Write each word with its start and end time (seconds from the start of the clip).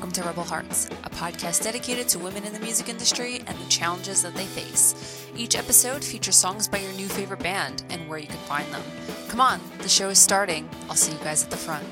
welcome 0.00 0.12
to 0.12 0.26
Rebel 0.26 0.44
Hearts, 0.44 0.86
a 1.04 1.10
podcast 1.10 1.62
dedicated 1.62 2.08
to 2.08 2.18
women 2.18 2.44
in 2.44 2.54
the 2.54 2.60
music 2.60 2.88
industry 2.88 3.42
and 3.46 3.58
the 3.58 3.68
challenges 3.68 4.22
that 4.22 4.34
they 4.34 4.46
face. 4.46 5.26
Each 5.36 5.54
episode 5.54 6.02
features 6.02 6.36
songs 6.36 6.66
by 6.66 6.78
your 6.78 6.92
new 6.94 7.06
favorite 7.06 7.40
band 7.40 7.82
and 7.90 8.08
where 8.08 8.18
you 8.18 8.26
can 8.26 8.38
find 8.38 8.66
them. 8.72 8.80
Come 9.28 9.42
on, 9.42 9.60
the 9.82 9.90
show 9.90 10.08
is 10.08 10.18
starting. 10.18 10.66
I'll 10.88 10.96
see 10.96 11.12
you 11.12 11.18
guys 11.18 11.44
at 11.44 11.50
the 11.50 11.58
front. 11.58 11.84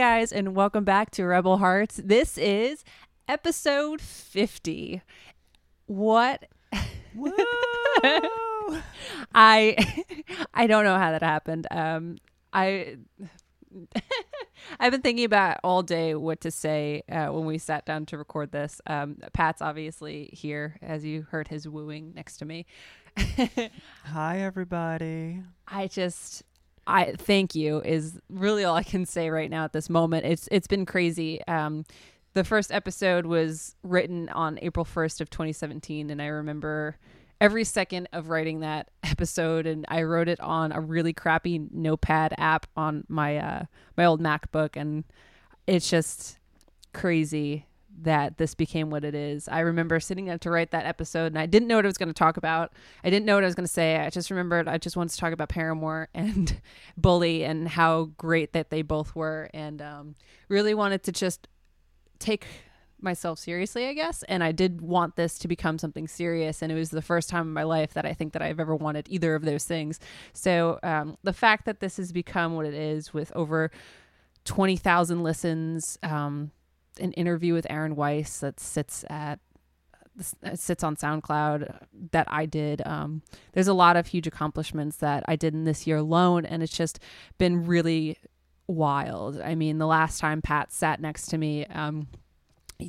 Guys, 0.00 0.32
and 0.32 0.56
welcome 0.56 0.82
back 0.82 1.10
to 1.10 1.26
Rebel 1.26 1.58
Hearts. 1.58 2.00
This 2.02 2.38
is 2.38 2.84
episode 3.28 4.00
50. 4.00 5.02
What? 5.84 6.46
I 9.34 9.76
I 10.54 10.66
don't 10.66 10.84
know 10.84 10.96
how 10.96 11.10
that 11.10 11.22
happened. 11.22 11.66
Um 11.70 12.16
I 12.50 12.96
I've 14.80 14.90
been 14.90 15.02
thinking 15.02 15.26
about 15.26 15.58
all 15.62 15.82
day 15.82 16.14
what 16.14 16.40
to 16.40 16.50
say 16.50 17.02
uh, 17.12 17.26
when 17.26 17.44
we 17.44 17.58
sat 17.58 17.84
down 17.84 18.06
to 18.06 18.16
record 18.16 18.52
this. 18.52 18.80
Um, 18.86 19.18
Pat's 19.34 19.60
obviously 19.60 20.30
here, 20.32 20.76
as 20.82 21.04
you 21.04 21.26
heard 21.30 21.48
his 21.48 21.68
wooing 21.68 22.14
next 22.14 22.38
to 22.38 22.44
me. 22.46 22.66
Hi, 24.04 24.40
everybody. 24.40 25.42
I 25.68 25.88
just 25.88 26.42
I 26.90 27.14
thank 27.16 27.54
you 27.54 27.80
is 27.80 28.18
really 28.28 28.64
all 28.64 28.74
I 28.74 28.82
can 28.82 29.06
say 29.06 29.30
right 29.30 29.50
now 29.50 29.64
at 29.64 29.72
this 29.72 29.88
moment. 29.88 30.26
It's 30.26 30.48
it's 30.50 30.66
been 30.66 30.86
crazy. 30.86 31.40
Um, 31.46 31.84
the 32.34 32.44
first 32.44 32.72
episode 32.72 33.26
was 33.26 33.74
written 33.82 34.28
on 34.28 34.58
April 34.62 34.84
1st 34.84 35.20
of 35.20 35.30
2017 35.30 36.10
and 36.10 36.22
I 36.22 36.26
remember 36.26 36.96
every 37.40 37.64
second 37.64 38.08
of 38.12 38.28
writing 38.28 38.60
that 38.60 38.90
episode 39.02 39.66
and 39.66 39.84
I 39.88 40.02
wrote 40.02 40.28
it 40.28 40.40
on 40.40 40.72
a 40.72 40.80
really 40.80 41.12
crappy 41.12 41.58
notepad 41.72 42.34
app 42.38 42.66
on 42.76 43.04
my 43.08 43.38
uh 43.38 43.64
my 43.96 44.04
old 44.04 44.20
MacBook 44.20 44.76
and 44.76 45.04
it's 45.66 45.88
just 45.88 46.38
crazy 46.92 47.66
that 48.02 48.38
this 48.38 48.54
became 48.54 48.90
what 48.90 49.04
it 49.04 49.14
is. 49.14 49.48
I 49.48 49.60
remember 49.60 50.00
sitting 50.00 50.26
down 50.26 50.38
to 50.40 50.50
write 50.50 50.70
that 50.70 50.86
episode 50.86 51.26
and 51.26 51.38
I 51.38 51.46
didn't 51.46 51.68
know 51.68 51.76
what 51.76 51.84
I 51.84 51.88
was 51.88 51.98
going 51.98 52.08
to 52.08 52.14
talk 52.14 52.36
about. 52.36 52.72
I 53.04 53.10
didn't 53.10 53.26
know 53.26 53.34
what 53.34 53.44
I 53.44 53.46
was 53.46 53.54
going 53.54 53.66
to 53.66 53.72
say. 53.72 53.96
I 53.96 54.10
just 54.10 54.30
remembered 54.30 54.68
I 54.68 54.78
just 54.78 54.96
wanted 54.96 55.10
to 55.10 55.18
talk 55.18 55.32
about 55.32 55.48
Paramore 55.48 56.08
and 56.14 56.60
Bully 56.96 57.44
and 57.44 57.68
how 57.68 58.10
great 58.16 58.52
that 58.52 58.70
they 58.70 58.82
both 58.82 59.14
were 59.14 59.50
and 59.52 59.82
um, 59.82 60.14
really 60.48 60.74
wanted 60.74 61.02
to 61.04 61.12
just 61.12 61.48
take 62.18 62.46
myself 63.02 63.38
seriously, 63.38 63.86
I 63.86 63.94
guess. 63.94 64.22
And 64.24 64.44
I 64.44 64.52
did 64.52 64.80
want 64.80 65.16
this 65.16 65.38
to 65.38 65.48
become 65.48 65.78
something 65.78 66.06
serious. 66.06 66.62
And 66.62 66.70
it 66.70 66.74
was 66.74 66.90
the 66.90 67.02
first 67.02 67.28
time 67.28 67.46
in 67.46 67.52
my 67.52 67.62
life 67.62 67.94
that 67.94 68.06
I 68.06 68.12
think 68.12 68.32
that 68.32 68.42
I've 68.42 68.60
ever 68.60 68.76
wanted 68.76 69.06
either 69.08 69.34
of 69.34 69.42
those 69.42 69.64
things. 69.64 70.00
So 70.32 70.78
um, 70.82 71.16
the 71.22 71.32
fact 71.32 71.64
that 71.66 71.80
this 71.80 71.96
has 71.96 72.12
become 72.12 72.56
what 72.56 72.66
it 72.66 72.74
is 72.74 73.12
with 73.14 73.32
over 73.34 73.70
20,000 74.44 75.22
listens, 75.22 75.98
um, 76.02 76.50
an 76.98 77.12
interview 77.12 77.54
with 77.54 77.66
Aaron 77.70 77.96
Weiss 77.96 78.40
that 78.40 78.58
sits 78.60 79.04
at 79.08 79.38
sits 80.54 80.84
on 80.84 80.96
SoundCloud 80.96 81.78
that 82.10 82.26
I 82.30 82.44
did. 82.44 82.82
Um, 82.84 83.22
there's 83.52 83.68
a 83.68 83.74
lot 83.74 83.96
of 83.96 84.08
huge 84.08 84.26
accomplishments 84.26 84.96
that 84.96 85.24
I 85.26 85.36
did 85.36 85.54
in 85.54 85.64
this 85.64 85.86
year 85.86 85.98
alone, 85.98 86.44
and 86.44 86.62
it's 86.62 86.76
just 86.76 86.98
been 87.38 87.66
really 87.66 88.18
wild. 88.66 89.40
I 89.40 89.54
mean, 89.54 89.78
the 89.78 89.86
last 89.86 90.20
time 90.20 90.42
Pat 90.42 90.72
sat 90.72 91.00
next 91.00 91.26
to 91.26 91.38
me, 91.38 91.64
um, 91.66 92.08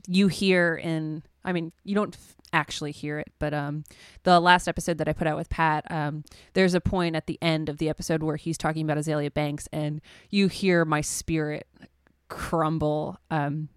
you 0.07 0.27
hear 0.27 0.75
in, 0.75 1.23
I 1.43 1.53
mean, 1.53 1.71
you 1.83 1.95
don't 1.95 2.17
actually 2.53 2.91
hear 2.91 3.19
it, 3.19 3.31
but 3.39 3.53
um, 3.53 3.83
the 4.23 4.39
last 4.39 4.67
episode 4.67 4.97
that 4.97 5.07
I 5.07 5.13
put 5.13 5.27
out 5.27 5.37
with 5.37 5.49
Pat, 5.49 5.89
um, 5.89 6.23
there's 6.53 6.73
a 6.73 6.81
point 6.81 7.15
at 7.15 7.27
the 7.27 7.37
end 7.41 7.69
of 7.69 7.77
the 7.77 7.89
episode 7.89 8.23
where 8.23 8.35
he's 8.35 8.57
talking 8.57 8.83
about 8.83 8.97
Azealia 8.97 9.33
Banks, 9.33 9.67
and 9.71 10.01
you 10.29 10.47
hear 10.47 10.85
my 10.85 11.01
spirit 11.01 11.67
crumble. 12.29 13.19
Um, 13.29 13.69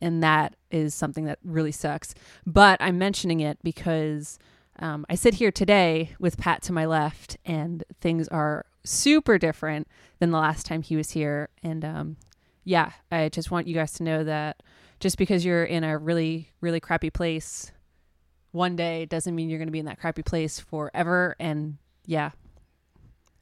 and 0.00 0.22
that 0.22 0.56
is 0.70 0.94
something 0.94 1.24
that 1.24 1.38
really 1.44 1.72
sucks. 1.72 2.14
But 2.46 2.80
I'm 2.80 2.98
mentioning 2.98 3.40
it 3.40 3.58
because 3.62 4.38
um, 4.78 5.04
I 5.08 5.14
sit 5.14 5.34
here 5.34 5.50
today 5.50 6.14
with 6.18 6.38
Pat 6.38 6.62
to 6.62 6.72
my 6.72 6.86
left, 6.86 7.36
and 7.44 7.84
things 8.00 8.28
are 8.28 8.66
super 8.84 9.38
different 9.38 9.88
than 10.18 10.30
the 10.30 10.38
last 10.38 10.66
time 10.66 10.82
he 10.82 10.96
was 10.96 11.10
here. 11.10 11.48
And 11.62 11.84
um, 11.84 12.16
yeah, 12.64 12.92
I 13.10 13.28
just 13.28 13.50
want 13.50 13.66
you 13.66 13.74
guys 13.74 13.92
to 13.94 14.02
know 14.02 14.24
that 14.24 14.62
just 15.00 15.18
because 15.18 15.44
you're 15.44 15.64
in 15.64 15.84
a 15.84 15.98
really, 15.98 16.50
really 16.60 16.80
crappy 16.80 17.10
place 17.10 17.72
one 18.52 18.76
day 18.76 19.04
doesn't 19.06 19.34
mean 19.34 19.48
you're 19.48 19.58
going 19.58 19.68
to 19.68 19.72
be 19.72 19.78
in 19.78 19.86
that 19.86 20.00
crappy 20.00 20.22
place 20.22 20.58
forever. 20.58 21.36
And 21.38 21.76
yeah, 22.06 22.30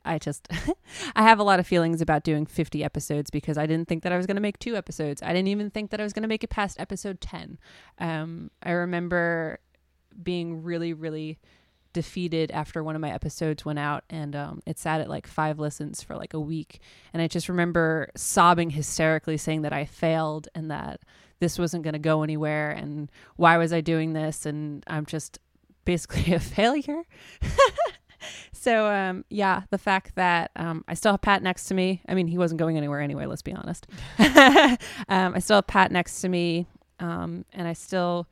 I 0.07 0.19
just 0.19 0.49
I 1.17 1.23
have 1.23 1.39
a 1.39 1.43
lot 1.45 1.61
of 1.61 1.67
feelings 1.67 2.01
about 2.01 2.25
doing 2.25 2.47
50 2.47 2.83
episodes 2.85 3.31
because 3.31 3.59
I 3.59 3.67
didn't 3.67 3.89
think 3.89 4.03
that 4.03 4.13
I 4.13 4.17
was 4.17 4.27
going 4.27 4.37
to 4.37 4.43
make 4.43 4.59
two 4.59 4.77
episodes. 4.77 5.23
I 5.23 5.33
didn't 5.33 5.49
even 5.49 5.71
think 5.71 5.91
that 5.91 6.01
I 6.01 6.05
was 6.05 6.13
going 6.13 6.23
to 6.23 6.29
make 6.29 6.45
it 6.45 6.51
past 6.51 6.81
episode 6.81 7.21
10. 7.21 7.59
Um, 7.99 8.51
I 8.63 8.73
remember 8.73 9.61
being 10.23 10.63
really 10.63 10.93
really 10.93 11.39
defeated 11.97 12.51
after 12.51 12.85
one 12.85 12.95
of 12.95 13.01
my 13.01 13.11
episodes 13.11 13.65
went 13.65 13.79
out 13.79 14.05
and 14.11 14.37
um, 14.37 14.63
it 14.67 14.79
sat 14.79 15.01
at 15.01 15.09
like 15.09 15.27
five 15.27 15.59
listens 15.59 16.03
for 16.03 16.15
like 16.15 16.35
a 16.35 16.39
week 16.39 16.79
and 17.15 17.23
i 17.23 17.27
just 17.27 17.49
remember 17.49 18.11
sobbing 18.15 18.69
hysterically 18.69 19.39
saying 19.39 19.63
that 19.63 19.73
i 19.73 19.87
failed 19.87 20.47
and 20.55 20.71
that 20.71 21.01
this 21.41 21.59
wasn't 21.59 21.83
going 21.83 21.95
to 21.95 21.99
go 21.99 22.23
anywhere 22.23 22.71
and 22.71 23.11
why 23.37 23.57
was 23.57 23.73
i 23.73 23.81
doing 23.81 24.13
this 24.13 24.45
and 24.45 24.85
i'm 24.89 25.07
just 25.07 25.39
basically 25.87 26.35
a 26.35 26.39
failure 26.39 27.03
so 28.53 28.87
um, 28.87 29.25
yeah, 29.29 29.63
the 29.71 29.79
fact 29.79 30.15
that 30.17 30.51
um, 30.57 30.85
I 30.89 30.95
still 30.95 31.13
have 31.13 31.23
Pat 31.23 31.43
next 31.43 31.67
to 31.67 31.75
me. 31.75 32.03
I 32.09 32.15
mean, 32.15 32.27
he 32.27 32.39
wasn't 32.39 32.59
going 32.59 32.77
anywhere 32.77 33.01
anyway. 33.01 33.27
Let's 33.27 33.43
be 33.43 33.53
honest. 33.53 33.87
um, 34.19 35.35
I 35.35 35.39
still 35.39 35.57
have 35.57 35.67
Pat 35.67 35.93
next 35.93 36.21
to 36.21 36.29
me, 36.29 36.67
um, 37.01 37.45
and 37.53 37.67
I 37.69 37.73
still 37.73 38.29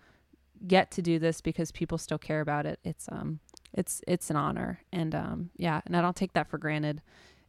get 0.66 0.90
to 0.92 1.02
do 1.02 1.18
this 1.18 1.40
because 1.40 1.70
people 1.70 1.98
still 1.98 2.18
care 2.18 2.40
about 2.40 2.66
it. 2.66 2.78
It's 2.84 3.06
um, 3.10 3.40
it's 3.72 4.02
it's 4.06 4.30
an 4.30 4.36
honor, 4.36 4.80
and 4.92 5.14
um, 5.14 5.50
yeah, 5.56 5.80
and 5.86 5.96
I 5.96 6.00
don't 6.00 6.16
take 6.16 6.32
that 6.34 6.48
for 6.48 6.58
granted 6.58 7.02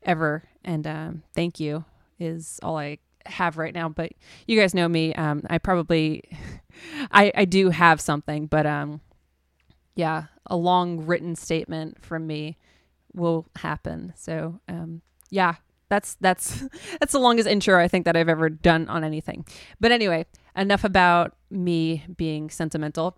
ever. 0.03 0.43
And 0.63 0.85
um, 0.87 1.23
thank 1.33 1.59
you 1.59 1.85
is 2.19 2.59
all 2.63 2.77
I 2.77 2.99
have 3.25 3.57
right 3.57 3.73
now. 3.73 3.89
But 3.89 4.13
you 4.47 4.59
guys 4.59 4.73
know 4.73 4.87
me. 4.87 5.13
Um, 5.15 5.43
I 5.49 5.57
probably, 5.57 6.23
I 7.11 7.31
I 7.35 7.45
do 7.45 7.69
have 7.69 8.01
something, 8.01 8.47
but 8.47 8.65
um, 8.65 9.01
yeah, 9.95 10.25
a 10.45 10.55
long 10.55 11.05
written 11.05 11.35
statement 11.35 12.03
from 12.03 12.27
me 12.27 12.57
will 13.13 13.47
happen. 13.55 14.13
So, 14.15 14.59
um, 14.67 15.01
yeah, 15.29 15.55
that's 15.89 16.15
that's 16.19 16.63
that's 16.99 17.13
the 17.13 17.19
longest 17.19 17.47
intro 17.47 17.81
I 17.81 17.87
think 17.87 18.05
that 18.05 18.15
I've 18.15 18.29
ever 18.29 18.49
done 18.49 18.87
on 18.89 19.03
anything. 19.03 19.45
But 19.79 19.91
anyway, 19.91 20.25
enough 20.55 20.83
about 20.83 21.35
me 21.49 22.03
being 22.15 22.49
sentimental. 22.49 23.17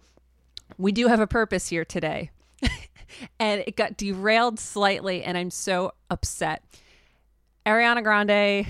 We 0.77 0.91
do 0.91 1.07
have 1.07 1.19
a 1.19 1.27
purpose 1.27 1.69
here 1.69 1.85
today. 1.85 2.31
and 3.39 3.63
it 3.65 3.75
got 3.75 3.97
derailed 3.97 4.59
slightly 4.59 5.23
and 5.23 5.37
I'm 5.37 5.49
so 5.49 5.93
upset. 6.09 6.63
Ariana 7.65 8.03
Grande, 8.03 8.67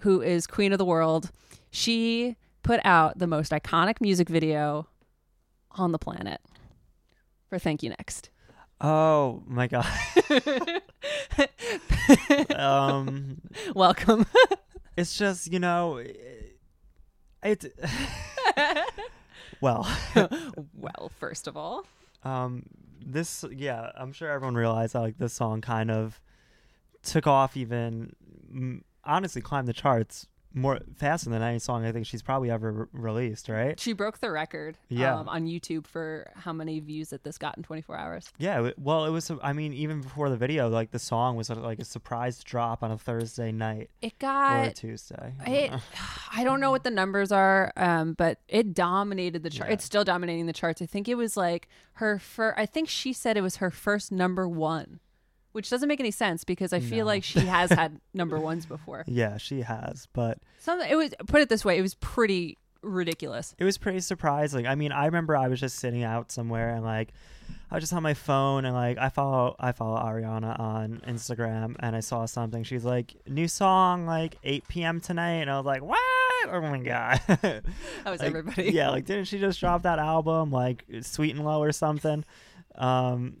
who 0.00 0.20
is 0.20 0.46
queen 0.46 0.72
of 0.72 0.78
the 0.78 0.84
world, 0.84 1.30
she 1.70 2.36
put 2.62 2.80
out 2.84 3.18
the 3.18 3.26
most 3.26 3.52
iconic 3.52 4.00
music 4.00 4.28
video 4.28 4.86
on 5.72 5.92
the 5.92 5.98
planet 5.98 6.40
for 7.52 7.58
Thank 7.58 7.82
You 7.82 7.90
Next. 7.90 8.30
Oh 8.80 9.42
my 9.46 9.66
god. 9.66 9.86
um 12.56 13.42
welcome. 13.74 14.24
it's 14.96 15.18
just, 15.18 15.52
you 15.52 15.58
know, 15.58 15.98
it, 15.98 16.58
it 17.42 17.74
well, 19.60 19.86
well, 20.74 21.12
first 21.20 21.46
of 21.46 21.58
all, 21.58 21.84
um 22.22 22.62
this 23.04 23.44
yeah, 23.54 23.90
I'm 23.96 24.14
sure 24.14 24.30
everyone 24.30 24.54
realized 24.54 24.94
that 24.94 25.00
like 25.00 25.18
this 25.18 25.34
song 25.34 25.60
kind 25.60 25.90
of 25.90 26.18
took 27.02 27.26
off 27.26 27.54
even 27.54 28.14
honestly 29.04 29.42
climbed 29.42 29.68
the 29.68 29.74
charts 29.74 30.26
more 30.54 30.80
faster 30.96 31.30
than 31.30 31.42
any 31.42 31.58
song 31.58 31.84
I 31.84 31.92
think 31.92 32.06
she's 32.06 32.22
probably 32.22 32.50
ever 32.50 32.72
re- 32.72 32.86
released, 32.92 33.48
right? 33.48 33.78
She 33.78 33.92
broke 33.92 34.18
the 34.18 34.30
record 34.30 34.76
yeah. 34.88 35.18
Um, 35.18 35.28
on 35.28 35.46
YouTube 35.46 35.86
for 35.86 36.30
how 36.34 36.52
many 36.52 36.80
views 36.80 37.10
that 37.10 37.24
this 37.24 37.38
got 37.38 37.56
in 37.56 37.62
24 37.62 37.96
hours. 37.96 38.30
Yeah, 38.38 38.70
well, 38.78 39.04
it 39.04 39.10
was 39.10 39.30
I 39.42 39.52
mean 39.52 39.72
even 39.72 40.00
before 40.00 40.30
the 40.30 40.36
video, 40.36 40.68
like 40.68 40.90
the 40.90 40.98
song 40.98 41.36
was 41.36 41.50
like 41.50 41.78
a 41.78 41.84
surprise 41.84 42.42
drop 42.42 42.82
on 42.82 42.90
a 42.90 42.98
Thursday 42.98 43.52
night. 43.52 43.90
It 44.00 44.18
got 44.18 44.66
or 44.66 44.70
a 44.70 44.72
Tuesday. 44.72 45.34
I 45.44 45.50
it, 45.50 45.70
don't 45.70 45.82
I 46.36 46.44
don't 46.44 46.60
know 46.60 46.70
what 46.70 46.84
the 46.84 46.90
numbers 46.90 47.32
are, 47.32 47.72
um, 47.76 48.14
but 48.14 48.38
it 48.48 48.74
dominated 48.74 49.42
the 49.42 49.50
chart. 49.50 49.70
Yeah. 49.70 49.74
It's 49.74 49.84
still 49.84 50.04
dominating 50.04 50.46
the 50.46 50.52
charts. 50.52 50.82
I 50.82 50.86
think 50.86 51.08
it 51.08 51.16
was 51.16 51.36
like 51.36 51.68
her 51.94 52.18
first. 52.18 52.58
I 52.58 52.66
think 52.66 52.88
she 52.88 53.12
said 53.12 53.36
it 53.36 53.42
was 53.42 53.56
her 53.56 53.70
first 53.70 54.12
number 54.12 54.48
one 54.48 55.00
which 55.52 55.70
doesn't 55.70 55.88
make 55.88 56.00
any 56.00 56.10
sense 56.10 56.44
because 56.44 56.72
I 56.72 56.80
feel 56.80 57.00
no. 57.00 57.06
like 57.06 57.24
she 57.24 57.40
has 57.40 57.70
had 57.70 58.00
number 58.14 58.38
ones 58.38 58.66
before. 58.66 59.04
Yeah, 59.06 59.36
she 59.36 59.62
has, 59.62 60.08
but 60.12 60.38
some 60.58 60.80
it 60.80 60.96
was 60.96 61.14
put 61.26 61.40
it 61.40 61.48
this 61.48 61.64
way, 61.64 61.78
it 61.78 61.82
was 61.82 61.94
pretty 61.94 62.58
ridiculous. 62.82 63.54
It 63.58 63.64
was 63.64 63.78
pretty 63.78 64.00
surprising. 64.00 64.66
I 64.66 64.74
mean, 64.74 64.92
I 64.92 65.06
remember 65.06 65.36
I 65.36 65.48
was 65.48 65.60
just 65.60 65.78
sitting 65.78 66.02
out 66.02 66.32
somewhere 66.32 66.74
and 66.74 66.84
like 66.84 67.12
I 67.70 67.76
was 67.76 67.82
just 67.82 67.92
on 67.92 68.02
my 68.02 68.14
phone 68.14 68.64
and 68.64 68.74
like 68.74 68.98
I 68.98 69.08
follow 69.08 69.56
I 69.58 69.72
follow 69.72 69.98
Ariana 69.98 70.58
on 70.58 71.02
Instagram 71.06 71.76
and 71.80 71.96
I 71.96 72.00
saw 72.00 72.26
something. 72.26 72.64
She's 72.64 72.84
like, 72.84 73.14
new 73.26 73.48
song 73.48 74.06
like 74.06 74.36
8 74.44 74.68
p.m. 74.68 75.00
tonight, 75.00 75.42
and 75.42 75.50
I 75.50 75.56
was 75.56 75.66
like, 75.66 75.82
what? 75.82 75.98
Oh 76.48 76.60
my 76.60 76.78
god. 76.78 77.20
That 77.28 77.64
was 78.06 78.20
Like, 78.20 78.28
everybody. 78.28 78.72
Yeah, 78.72 78.90
like 78.90 79.06
didn't 79.06 79.26
she 79.26 79.38
just 79.38 79.60
drop 79.60 79.82
that 79.82 79.98
album 79.98 80.50
like 80.50 80.84
Sweet 81.02 81.34
and 81.34 81.44
Low 81.44 81.62
or 81.62 81.72
something? 81.72 82.24
Um, 82.74 83.36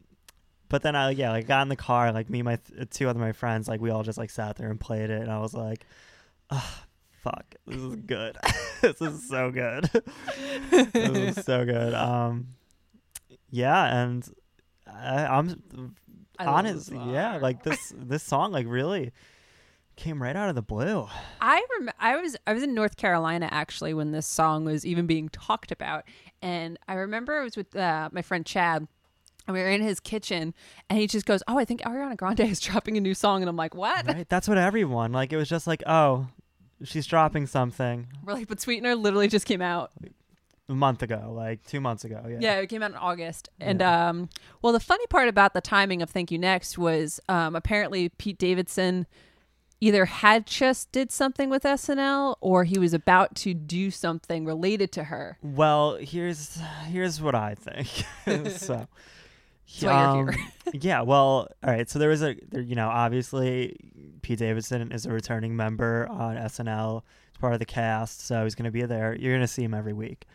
but 0.72 0.80
then 0.80 0.96
I 0.96 1.10
yeah 1.10 1.30
like 1.30 1.46
got 1.46 1.62
in 1.62 1.68
the 1.68 1.76
car 1.76 2.10
like 2.12 2.30
me 2.30 2.40
and 2.40 2.46
my 2.46 2.56
th- 2.56 2.88
two 2.88 3.06
other 3.06 3.20
my 3.20 3.32
friends 3.32 3.68
like 3.68 3.82
we 3.82 3.90
all 3.90 4.02
just 4.02 4.16
like 4.16 4.30
sat 4.30 4.56
there 4.56 4.70
and 4.70 4.80
played 4.80 5.10
it 5.10 5.20
and 5.20 5.30
I 5.30 5.38
was 5.38 5.52
like, 5.52 5.84
ah, 6.50 6.86
fuck, 7.20 7.54
this 7.66 7.76
is 7.76 7.96
good. 7.96 8.38
this 8.80 9.00
is 9.02 9.28
so 9.28 9.50
good. 9.50 9.84
this 10.70 11.36
is 11.38 11.44
so 11.44 11.66
good. 11.66 11.92
Um, 11.92 12.54
yeah, 13.50 14.02
and 14.02 14.26
I, 14.90 15.26
I'm 15.26 15.94
I 16.38 16.46
honestly 16.46 16.98
yeah 17.12 17.36
like 17.36 17.62
this 17.64 17.92
this 17.94 18.22
song 18.22 18.50
like 18.50 18.66
really 18.66 19.12
came 19.96 20.22
right 20.22 20.34
out 20.34 20.48
of 20.48 20.54
the 20.54 20.62
blue. 20.62 21.06
I 21.38 21.62
rem- 21.78 21.90
I 22.00 22.16
was 22.16 22.34
I 22.46 22.54
was 22.54 22.62
in 22.62 22.72
North 22.72 22.96
Carolina 22.96 23.46
actually 23.50 23.92
when 23.92 24.12
this 24.12 24.26
song 24.26 24.64
was 24.64 24.86
even 24.86 25.06
being 25.06 25.28
talked 25.28 25.70
about, 25.70 26.04
and 26.40 26.78
I 26.88 26.94
remember 26.94 27.38
I 27.38 27.44
was 27.44 27.58
with 27.58 27.76
uh, 27.76 28.08
my 28.10 28.22
friend 28.22 28.46
Chad. 28.46 28.88
And 29.46 29.54
we 29.54 29.60
were 29.60 29.68
in 29.70 29.82
his 29.82 29.98
kitchen, 30.00 30.54
and 30.88 30.98
he 30.98 31.06
just 31.06 31.26
goes, 31.26 31.42
"Oh, 31.48 31.58
I 31.58 31.64
think 31.64 31.80
Ariana 31.82 32.16
Grande 32.16 32.40
is 32.48 32.60
dropping 32.60 32.96
a 32.96 33.00
new 33.00 33.14
song," 33.14 33.42
and 33.42 33.48
I'm 33.48 33.56
like, 33.56 33.74
"What?" 33.74 34.06
Right? 34.06 34.28
That's 34.28 34.46
what 34.48 34.56
everyone 34.58 35.12
like. 35.12 35.32
It 35.32 35.36
was 35.36 35.48
just 35.48 35.66
like, 35.66 35.82
oh, 35.86 36.28
she's 36.84 37.06
dropping 37.06 37.46
something 37.46 38.06
We're 38.24 38.34
like, 38.34 38.48
"But 38.48 38.60
Sweetener 38.60 38.94
literally 38.94 39.28
just 39.28 39.46
came 39.46 39.62
out." 39.62 39.90
a 40.68 40.74
month 40.74 41.02
ago, 41.02 41.32
like 41.36 41.66
two 41.66 41.80
months 41.80 42.04
ago. 42.04 42.22
Yeah. 42.28 42.38
Yeah, 42.40 42.54
it 42.60 42.68
came 42.68 42.82
out 42.84 42.92
in 42.92 42.96
August. 42.96 43.48
And 43.60 43.80
Yeah. 43.80 44.08
um 44.08 44.28
well 44.62 44.72
the 44.72 44.80
funny 44.80 45.06
part 45.08 45.28
about 45.28 45.54
the 45.54 45.60
timing 45.60 46.00
of 46.02 46.08
Thank 46.08 46.30
You 46.30 46.38
Next 46.38 46.78
was 46.78 47.20
um 47.28 47.56
apparently 47.56 48.08
Pete 48.10 48.38
Davidson 48.38 49.06
either 49.80 50.04
had 50.06 50.46
just 50.46 50.92
did 50.92 51.10
something 51.10 51.50
with 51.50 51.64
SNL 51.64 52.36
or 52.40 52.62
he 52.62 52.78
was 52.78 52.94
about 52.94 53.34
to 53.34 53.52
do 53.52 53.90
something 53.90 54.44
related 54.44 54.92
to 54.92 55.04
her. 55.04 55.36
Well, 55.42 55.96
here's 55.96 56.58
here's 56.86 57.20
what 57.20 57.34
I 57.34 57.56
think. 57.56 57.88
so. 58.56 58.86
That's 59.80 59.84
why 59.84 60.14
you're 60.14 60.28
um, 60.28 60.28
here. 60.28 60.46
yeah, 60.80 61.00
well, 61.02 61.48
all 61.62 61.72
right. 61.72 61.88
So 61.88 61.98
there 61.98 62.08
was 62.08 62.22
a, 62.22 62.36
there, 62.50 62.60
you 62.60 62.74
know, 62.74 62.88
obviously 62.88 63.76
Pete 64.22 64.38
Davidson 64.38 64.92
is 64.92 65.06
a 65.06 65.10
returning 65.10 65.56
member 65.56 66.06
on 66.10 66.36
SNL. 66.36 67.02
It's 67.28 67.38
part 67.38 67.52
of 67.52 67.58
the 67.58 67.66
cast, 67.66 68.26
so 68.26 68.44
he's 68.44 68.54
going 68.54 68.64
to 68.64 68.70
be 68.70 68.82
there. 68.82 69.14
You're 69.14 69.32
going 69.32 69.40
to 69.40 69.48
see 69.48 69.64
him 69.64 69.74
every 69.74 69.92
week. 69.92 70.26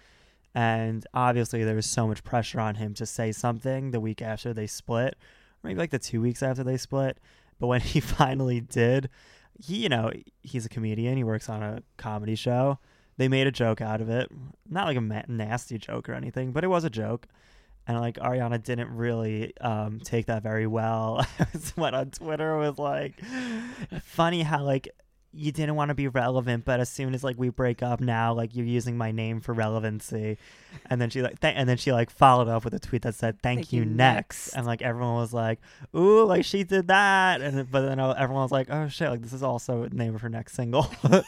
And 0.56 1.06
obviously, 1.13 1.63
there 1.63 1.75
was 1.75 1.86
so 1.86 2.07
much 2.07 2.24
pressure 2.24 2.60
on 2.60 2.75
him 2.75 2.94
to 2.95 3.06
say 3.06 3.31
something 3.31 3.92
the 3.92 4.00
week 4.00 4.22
after 4.22 4.54
they 4.54 4.66
split, 4.66 5.13
or 5.13 5.68
maybe 5.68 5.80
like 5.80 5.92
the 5.92 6.00
two 6.00 6.19
weeks 6.19 6.42
after 6.42 6.63
they 6.63 6.78
split. 6.78 7.19
But 7.60 7.68
when 7.68 7.81
he 7.81 8.00
finally 8.00 8.62
did, 8.62 9.10
he, 9.60 9.78
you 9.78 9.90
know, 9.90 10.12
he's 10.42 10.66
a 10.66 10.69
comedian. 10.69 11.18
He 11.18 11.24
works 11.24 11.50
on 11.50 11.62
a 11.62 11.83
comedy 11.98 12.36
show. 12.36 12.80
They 13.18 13.28
made 13.28 13.48
a 13.48 13.51
joke 13.51 13.81
out 13.81 14.01
of 14.01 14.10
it, 14.10 14.31
not 14.69 14.86
like 14.86 14.98
a 14.98 15.01
ma- 15.01 15.24
nasty 15.28 15.78
joke 15.78 16.07
or 16.07 16.13
anything, 16.13 16.51
but 16.51 16.63
it 16.63 16.68
was 16.68 16.83
a 16.83 16.90
joke 16.90 17.28
and 17.88 18.00
like 18.00 18.18
Ariana 18.18 18.62
didn't 18.62 18.89
really 18.89 19.57
um, 19.60 20.00
take 20.04 20.25
that 20.28 20.44
very 20.44 20.68
well. 20.68 21.25
I 21.39 21.45
went 21.75 21.95
on 21.95 22.12
Twitter 22.12 22.56
it 22.56 22.60
was 22.60 22.78
like, 22.78 23.13
funny 24.04 24.42
how 24.44 24.63
like 24.63 24.89
you 25.34 25.51
didn't 25.51 25.75
want 25.75 25.89
to 25.89 25.95
be 25.95 26.07
relevant, 26.07 26.66
but 26.66 26.80
as 26.80 26.89
soon 26.89 27.13
as 27.13 27.24
like 27.24 27.38
we 27.38 27.50
break 27.50 27.84
up 27.84 28.00
now, 28.01 28.34
like 28.34 28.56
you're 28.56 28.66
using 28.66 28.98
my 28.98 29.12
name 29.12 29.39
for 29.39 29.54
relevancy, 29.54 30.38
and 30.89 31.00
then 31.00 31.10
she 31.10 31.22
like, 31.22 31.39
th- 31.39 31.54
and 31.56 31.69
then 31.69 31.78
she 31.78 31.92
like 31.92 32.10
followed 32.10 32.48
up 32.48 32.63
with 32.66 32.74
a 32.74 32.80
tweet 32.80 33.04
that 33.04 33.13
said, 33.13 33.39
"Thank, 33.42 33.60
Thank 33.60 33.74
you, 33.74 33.80
you 33.81 33.86
next. 33.86 34.48
next. 34.48 34.54
and 34.56 34.66
like 34.66 34.81
everyone 34.81 35.16
was 35.16 35.33
like, 35.33 35.60
"Ooh, 35.95 36.24
like 36.24 36.44
she 36.44 36.63
did 36.63 36.88
that," 36.88 37.42
and 37.42 37.69
but 37.69 37.81
then 37.81 38.00
everyone 38.00 38.44
was 38.44 38.51
like, 38.51 38.68
"Oh 38.69 38.88
shit, 38.88 39.10
like 39.10 39.22
this 39.22 39.33
is 39.33 39.44
also 39.44 39.88
the 39.88 39.95
name 39.95 40.16
of 40.16 40.22
her 40.22 40.30
next 40.30 40.54
single." 40.54 40.90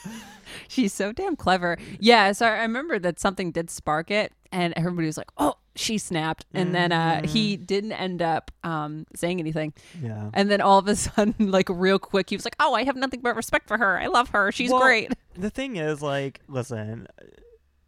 She's 0.68 0.94
so 0.94 1.12
damn 1.12 1.36
clever. 1.36 1.78
Yeah, 2.00 2.32
so 2.32 2.48
I 2.48 2.62
remember 2.62 2.98
that 3.00 3.20
something 3.20 3.52
did 3.52 3.70
spark 3.70 4.10
it 4.10 4.34
and 4.52 4.74
everybody 4.76 5.06
was 5.08 5.18
like, 5.18 5.30
"Oh, 5.38 5.56
she 5.76 5.98
snapped." 5.98 6.46
And 6.54 6.74
then 6.74 6.92
uh 6.92 7.26
he 7.28 7.56
didn't 7.58 7.94
end 7.94 8.22
up 8.22 8.52
um 8.64 9.06
saying 9.16 9.40
anything. 9.40 9.74
yeah. 10.02 10.30
And 10.34 10.50
then 10.50 10.62
all 10.62 10.80
of 10.80 10.88
a 10.88 10.96
sudden 10.98 11.36
like 11.52 11.70
real 11.70 12.00
quick 12.00 12.30
he 12.30 12.36
was 12.36 12.46
like, 12.46 12.56
"Oh, 12.60 12.74
I 12.74 12.84
have 12.84 12.96
nothing 12.96 13.22
but 13.22 13.36
respect 13.36 13.68
for 13.68 13.78
her. 13.78 14.00
I 14.00 14.08
love 14.08 14.30
her. 14.30 14.52
She's 14.52 14.72
Well, 14.72 14.82
great." 14.82 15.12
the 15.36 15.50
thing 15.50 15.76
is, 15.78 16.02
like, 16.02 16.42
listen, 16.48 17.08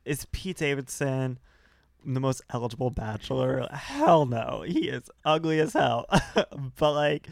is 0.06 0.25
Pete 0.31 0.58
Davidson 0.58 1.40
the 2.06 2.19
most 2.19 2.42
eligible 2.52 2.90
bachelor? 2.90 3.68
Hell 3.72 4.25
no. 4.25 4.63
He 4.68 4.90
is 4.90 5.04
ugly 5.25 5.60
as 5.60 5.74
hell. 5.74 6.06
but 6.78 6.94
like 6.94 7.28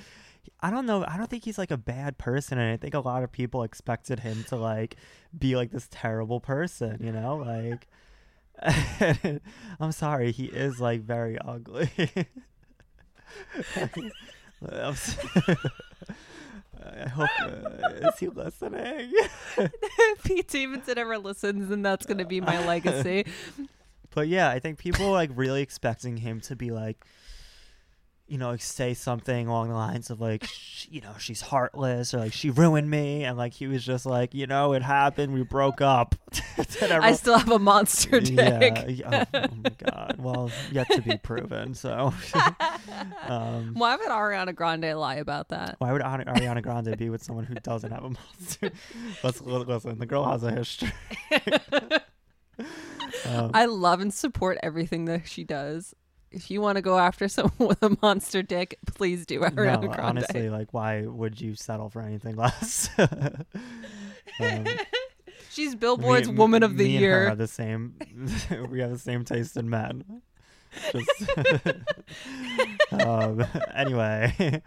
I 0.61 0.71
don't 0.71 0.85
know. 0.85 1.05
I 1.07 1.17
don't 1.17 1.29
think 1.29 1.45
he's 1.45 1.57
like 1.57 1.71
a 1.71 1.77
bad 1.77 2.17
person 2.17 2.57
and 2.57 2.71
I 2.73 2.77
think 2.77 2.93
a 2.93 2.99
lot 2.99 3.23
of 3.23 3.31
people 3.31 3.63
expected 3.63 4.19
him 4.19 4.43
to 4.49 4.57
like 4.57 4.95
be 5.37 5.55
like 5.55 5.71
this 5.71 5.87
terrible 5.89 6.39
person, 6.39 6.97
you 7.01 7.11
know? 7.11 7.37
Like 7.37 7.87
I'm 9.79 9.91
sorry, 9.91 10.31
he 10.31 10.45
is 10.45 10.79
like 10.79 11.01
very 11.01 11.37
ugly. 11.39 11.89
I 16.81 17.09
hope 17.09 17.29
uh, 17.41 18.07
is 18.07 18.19
he 18.19 18.27
listening? 18.27 19.13
Pete 20.23 20.47
Davidson 20.47 20.97
ever 20.97 21.17
listens, 21.17 21.71
and 21.71 21.85
that's 21.85 22.05
going 22.05 22.19
to 22.19 22.25
be 22.25 22.41
my 22.41 22.65
legacy. 22.65 23.25
But 24.11 24.27
yeah, 24.27 24.49
I 24.49 24.59
think 24.59 24.77
people 24.77 25.07
are, 25.07 25.11
like 25.11 25.31
really 25.35 25.61
expecting 25.61 26.17
him 26.17 26.41
to 26.41 26.55
be 26.55 26.71
like, 26.71 27.05
you 28.29 28.37
know, 28.37 28.51
like 28.51 28.61
say 28.61 28.93
something 28.93 29.47
along 29.47 29.69
the 29.69 29.75
lines 29.75 30.09
of 30.09 30.21
like, 30.21 30.43
sh- 30.45 30.87
you 30.91 31.01
know, 31.01 31.13
she's 31.17 31.41
heartless 31.41 32.13
or 32.13 32.19
like 32.19 32.33
she 32.33 32.49
ruined 32.51 32.89
me, 32.89 33.23
and 33.23 33.37
like 33.37 33.53
he 33.53 33.67
was 33.67 33.83
just 33.83 34.05
like, 34.05 34.33
you 34.33 34.45
know, 34.47 34.73
it 34.73 34.83
happened, 34.83 35.33
we 35.33 35.43
broke 35.43 35.81
up. 35.81 36.15
I 36.81 37.13
still 37.13 37.37
have 37.37 37.49
a 37.49 37.57
monster 37.59 38.19
dick. 38.19 38.37
yeah, 38.37 38.87
yeah, 38.87 39.25
oh, 39.33 39.39
oh 39.51 39.55
my 39.63 39.71
god. 39.83 40.15
Well, 40.19 40.51
yet 40.71 40.89
to 40.91 41.01
be 41.01 41.17
proven. 41.17 41.73
So, 41.73 42.13
um, 43.27 43.71
Why 43.73 43.95
would 43.95 44.07
Ariana 44.07 44.53
Grande 44.53 44.93
lie 44.97 45.15
about 45.15 45.49
that? 45.49 45.75
why 45.79 45.91
would 45.91 46.01
Ariana 46.03 46.61
Grande 46.61 46.95
be 46.97 47.09
with 47.09 47.23
someone 47.23 47.45
who 47.45 47.55
doesn't 47.55 47.91
have 47.91 48.03
a 48.03 48.09
monster? 48.11 48.71
Let's 49.23 49.41
listen. 49.41 49.97
The 49.97 50.05
girl 50.05 50.25
has 50.29 50.43
a 50.43 50.51
history. 50.51 50.91
um, 53.25 53.51
I 53.53 53.65
love 53.65 54.01
and 54.01 54.13
support 54.13 54.57
everything 54.61 55.05
that 55.05 55.27
she 55.27 55.43
does. 55.43 55.95
If 56.31 56.51
you 56.51 56.61
want 56.61 56.75
to 56.75 56.81
go 56.81 56.97
after 56.97 57.27
someone 57.29 57.67
with 57.69 57.81
a 57.83 57.97
monster 58.01 58.41
dick, 58.43 58.77
please 58.87 59.25
do. 59.25 59.39
Ariana 59.41 59.81
no, 59.81 59.87
Grande. 59.87 59.99
honestly, 60.01 60.49
like, 60.49 60.73
why 60.73 61.01
would 61.05 61.39
you 61.41 61.55
settle 61.55 61.89
for 61.89 62.01
anything 62.01 62.35
less? 62.35 62.89
um, 62.97 64.65
She's 65.51 65.73
Billboard's 65.75 66.29
me- 66.29 66.35
Woman 66.35 66.63
of 66.63 66.77
the 66.77 66.83
me 66.85 66.95
and 66.97 67.05
her 67.05 67.11
Year. 67.25 67.35
the 67.35 67.47
same. 67.47 67.95
we 68.69 68.79
have 68.79 68.91
the 68.91 68.99
same 68.99 69.25
taste 69.25 69.57
in 69.57 69.69
men. 69.69 70.21
Just 70.91 71.09
um, 72.91 73.43
anyway, 73.73 74.61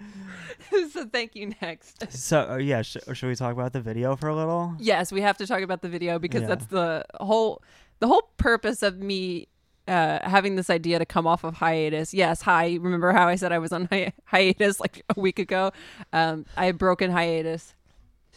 so 0.93 1.07
thank 1.07 1.37
you. 1.37 1.53
Next. 1.63 2.11
so 2.13 2.51
uh, 2.51 2.57
yeah, 2.57 2.83
sh- 2.83 2.97
should 3.13 3.29
we 3.29 3.37
talk 3.37 3.53
about 3.53 3.73
the 3.73 3.81
video 3.81 4.17
for 4.17 4.29
a 4.29 4.35
little? 4.35 4.75
Yes, 4.81 5.13
we 5.13 5.21
have 5.21 5.37
to 5.39 5.47
talk 5.47 5.61
about 5.63 5.81
the 5.83 5.89
video 5.89 6.19
because 6.19 6.43
Yeah. 6.43 6.49
that's 6.49 6.67
the 6.67 7.05
whole 7.21 7.63
the 8.01 8.09
whole 8.09 8.31
purpose 8.37 8.83
of 8.83 8.99
me 8.99 9.47
uh, 9.89 10.19
having 10.23 10.57
this 10.57 10.71
idea 10.71 10.99
to 10.99 11.07
come 11.07 11.27
off 11.27 11.45
of 11.45 11.55
hiatus. 11.55 12.15
Yes, 12.15 12.43
hi. 12.43 12.79
Remember 12.81 13.13
how 13.13 13.29
I 13.29 13.35
said 13.37 13.53
I 13.53 13.59
was 13.59 13.73
on 13.73 13.89
hi- 13.91 14.13
hiatus 14.25 14.81
like 14.81 15.05
a 15.15 15.21
week 15.21 15.39
ago? 15.39 15.73
Um, 16.13 16.47
I 16.57 16.67
had 16.67 16.79
broken 16.79 17.11
hiatus 17.11 17.75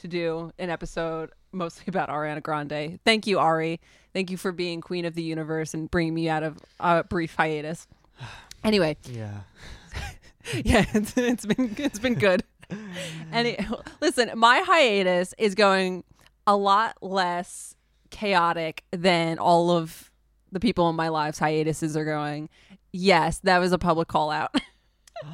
to 0.01 0.07
do 0.07 0.51
an 0.59 0.69
episode 0.69 1.31
mostly 1.51 1.85
about 1.87 2.09
Ariana 2.09 2.41
Grande. 2.43 2.99
Thank 3.05 3.27
you, 3.27 3.39
Ari. 3.39 3.79
Thank 4.13 4.31
you 4.31 4.37
for 4.37 4.51
being 4.51 4.81
queen 4.81 5.05
of 5.05 5.13
the 5.15 5.23
universe 5.23 5.73
and 5.73 5.89
bringing 5.91 6.13
me 6.13 6.29
out 6.29 6.43
of 6.43 6.57
a 6.79 7.03
brief 7.03 7.35
hiatus. 7.35 7.87
Anyway, 8.63 8.97
Yeah. 9.03 9.41
yeah, 10.65 10.85
it's, 10.95 11.15
it's 11.15 11.45
been 11.45 11.75
it's 11.77 11.99
been 11.99 12.15
good. 12.15 12.43
And 13.31 13.47
it, 13.49 13.61
listen, 14.01 14.31
my 14.35 14.63
hiatus 14.65 15.35
is 15.37 15.53
going 15.53 16.03
a 16.47 16.55
lot 16.57 16.97
less 17.03 17.75
chaotic 18.09 18.83
than 18.91 19.37
all 19.37 19.69
of 19.69 20.09
the 20.55 20.59
people 20.61 20.89
in 20.89 20.95
my 20.95 21.09
lives 21.09 21.37
hiatuses 21.37 21.97
are 21.97 22.05
going. 22.05 22.47
Yes, 22.93 23.39
that 23.39 23.57
was 23.57 23.73
a 23.73 23.77
public 23.77 24.07
call 24.07 24.31
out. 24.31 24.55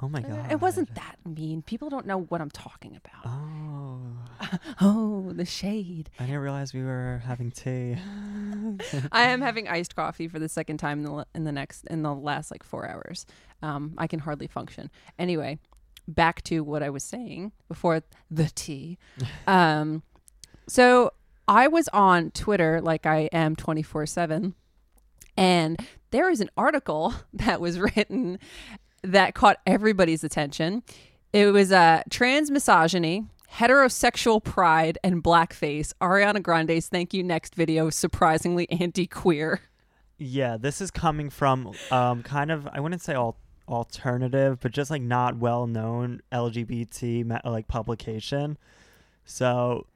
Oh 0.00 0.08
my 0.08 0.20
god. 0.20 0.52
it 0.52 0.60
wasn't 0.60 0.94
that 0.94 1.16
mean. 1.26 1.60
People 1.60 1.90
don't 1.90 2.06
know 2.06 2.18
what 2.20 2.40
I'm 2.40 2.52
talking 2.52 2.96
about. 2.96 3.26
Oh, 3.26 4.00
Oh, 4.80 5.32
the 5.32 5.44
shade. 5.44 6.08
I 6.20 6.26
didn't 6.26 6.38
realize 6.40 6.72
we 6.72 6.84
were 6.84 7.20
having 7.26 7.50
tea. 7.50 7.96
I 9.10 9.22
am 9.24 9.40
having 9.40 9.66
iced 9.66 9.96
coffee 9.96 10.28
for 10.28 10.38
the 10.38 10.48
second 10.48 10.76
time 10.78 11.04
in 11.04 11.04
the 11.16 11.26
in 11.34 11.42
the 11.42 11.50
next 11.50 11.84
in 11.86 12.02
the 12.02 12.14
last 12.14 12.52
like 12.52 12.62
four 12.62 12.88
hours. 12.88 13.26
Um, 13.60 13.94
I 13.98 14.06
can 14.06 14.20
hardly 14.20 14.46
function. 14.46 14.88
Anyway, 15.18 15.58
back 16.06 16.42
to 16.44 16.62
what 16.62 16.84
I 16.84 16.90
was 16.90 17.02
saying 17.02 17.50
before 17.66 18.00
the 18.30 18.52
tea. 18.54 18.98
Um, 19.48 20.04
so 20.68 21.12
I 21.48 21.66
was 21.66 21.88
on 21.94 22.30
Twitter 22.32 22.80
like 22.82 23.06
I 23.06 23.30
am 23.32 23.56
24 23.56 24.04
7, 24.04 24.54
and 25.36 25.88
there 26.10 26.30
is 26.30 26.42
an 26.42 26.50
article 26.58 27.14
that 27.32 27.60
was 27.60 27.80
written 27.80 28.38
that 29.02 29.34
caught 29.34 29.58
everybody's 29.66 30.22
attention. 30.22 30.82
It 31.32 31.46
was 31.46 31.72
uh, 31.72 32.02
trans 32.10 32.50
misogyny, 32.50 33.24
heterosexual 33.54 34.44
pride, 34.44 34.98
and 35.02 35.22
blackface. 35.24 35.92
Ariana 36.02 36.42
Grande's 36.42 36.88
Thank 36.88 37.14
You 37.14 37.22
Next 37.22 37.54
video, 37.54 37.88
surprisingly 37.88 38.70
anti 38.70 39.06
queer. 39.06 39.62
Yeah, 40.18 40.58
this 40.58 40.82
is 40.82 40.90
coming 40.90 41.30
from 41.30 41.72
um 41.90 42.22
kind 42.22 42.50
of 42.50 42.68
I 42.70 42.80
wouldn't 42.80 43.00
say 43.00 43.14
all 43.14 43.38
alternative, 43.66 44.58
but 44.60 44.72
just 44.72 44.90
like 44.90 45.02
not 45.02 45.36
well 45.38 45.66
known 45.66 46.20
LGBT 46.30 47.40
like 47.44 47.68
publication. 47.68 48.58
So 49.24 49.86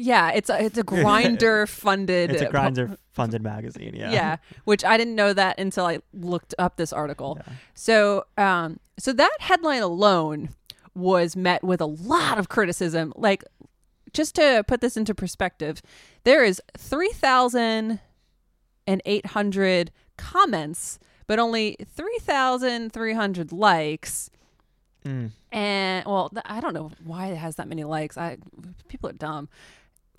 Yeah, 0.00 0.30
it's 0.30 0.48
a, 0.48 0.64
it's 0.64 0.78
a 0.78 0.82
Grindr 0.84 1.68
funded. 1.68 2.30
it's 2.30 2.42
a 2.42 2.46
Grindr 2.46 2.96
funded 3.12 3.42
magazine. 3.42 3.94
Yeah. 3.94 4.10
yeah, 4.10 4.36
which 4.64 4.84
I 4.84 4.96
didn't 4.96 5.14
know 5.14 5.32
that 5.32 5.58
until 5.60 5.86
I 5.86 6.00
looked 6.14 6.54
up 6.58 6.76
this 6.76 6.92
article. 6.92 7.38
Yeah. 7.46 7.52
So, 7.74 8.24
um, 8.38 8.80
so 8.98 9.12
that 9.12 9.36
headline 9.40 9.82
alone 9.82 10.50
was 10.94 11.36
met 11.36 11.62
with 11.62 11.80
a 11.80 11.86
lot 11.86 12.38
of 12.38 12.48
criticism. 12.48 13.12
Like, 13.16 13.44
just 14.12 14.34
to 14.36 14.64
put 14.66 14.80
this 14.80 14.96
into 14.96 15.14
perspective, 15.14 15.82
there 16.24 16.44
is 16.44 16.60
three 16.76 17.10
thousand 17.10 18.00
and 18.86 19.02
eight 19.04 19.26
hundred 19.26 19.90
comments, 20.16 20.98
but 21.26 21.38
only 21.38 21.76
three 21.94 22.18
thousand 22.20 22.92
three 22.92 23.12
hundred 23.14 23.52
likes. 23.52 24.30
Mm. 25.04 25.30
And 25.52 26.06
well, 26.06 26.28
th- 26.28 26.42
I 26.46 26.60
don't 26.60 26.74
know 26.74 26.90
why 27.04 27.28
it 27.28 27.36
has 27.36 27.56
that 27.56 27.68
many 27.68 27.84
likes. 27.84 28.16
I 28.18 28.38
people 28.88 29.08
are 29.10 29.14
dumb. 29.14 29.48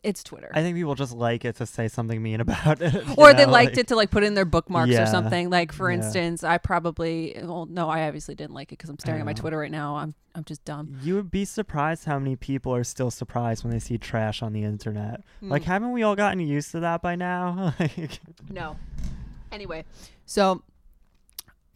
It's 0.03 0.24
Twitter. 0.24 0.50
I 0.51 0.63
think 0.63 0.75
people 0.75 0.96
just 0.96 1.13
like 1.13 1.46
it 1.46 1.58
to 1.58 1.65
say 1.67 1.88
something 1.88 2.22
mean 2.24 2.41
about 2.48 2.81
it. 2.81 2.96
or 3.17 3.34
they 3.36 3.46
liked 3.46 3.74
like- 3.74 3.77
it 3.77 3.88
to 3.89 3.96
like 3.96 4.10
put 4.10 4.24
in 4.24 4.34
their 4.34 4.46
bookmarks 4.46 4.89
Yeah. 4.91 5.03
or 5.03 5.05
something. 5.05 5.50
Like 5.51 5.72
for 5.72 5.91
Yeah. 5.91 5.98
instance, 5.98 6.43
I 6.43 6.58
probably 6.58 7.36
well 7.43 7.67
no, 7.67 7.88
I 7.88 8.08
obviously 8.08 8.34
didn't 8.34 8.53
like 8.55 8.72
it 8.72 8.77
because 8.79 8.89
I'm 8.89 8.98
staring 8.98 9.20
at 9.20 9.25
my. 9.25 9.34
Twitter 9.34 9.58
right 9.60 9.70
now. 9.72 9.98
I'm 9.98 10.15
I'm 10.34 10.43
just 10.43 10.63
dumb. 10.65 10.98
You 11.03 11.15
would 11.15 11.29
be 11.29 11.46
surprised 11.46 12.05
how 12.05 12.17
many 12.17 12.36
people 12.36 12.74
are 12.74 12.84
still 12.84 13.12
surprised 13.12 13.63
when 13.63 13.72
they 13.72 13.79
see 13.79 13.98
trash 14.00 14.41
on 14.41 14.53
the 14.53 14.63
internet. 14.63 15.22
Like, 15.41 15.63
Mm. 15.63 15.65
haven't 15.65 15.91
we 15.91 16.03
all 16.03 16.15
gotten 16.15 16.39
used 16.39 16.72
to 16.72 16.79
that 16.79 17.01
by 17.01 17.15
now? 17.15 17.74
Like, 17.79 18.20
no. 18.50 18.77
Anyway, 19.51 19.84
so 20.25 20.63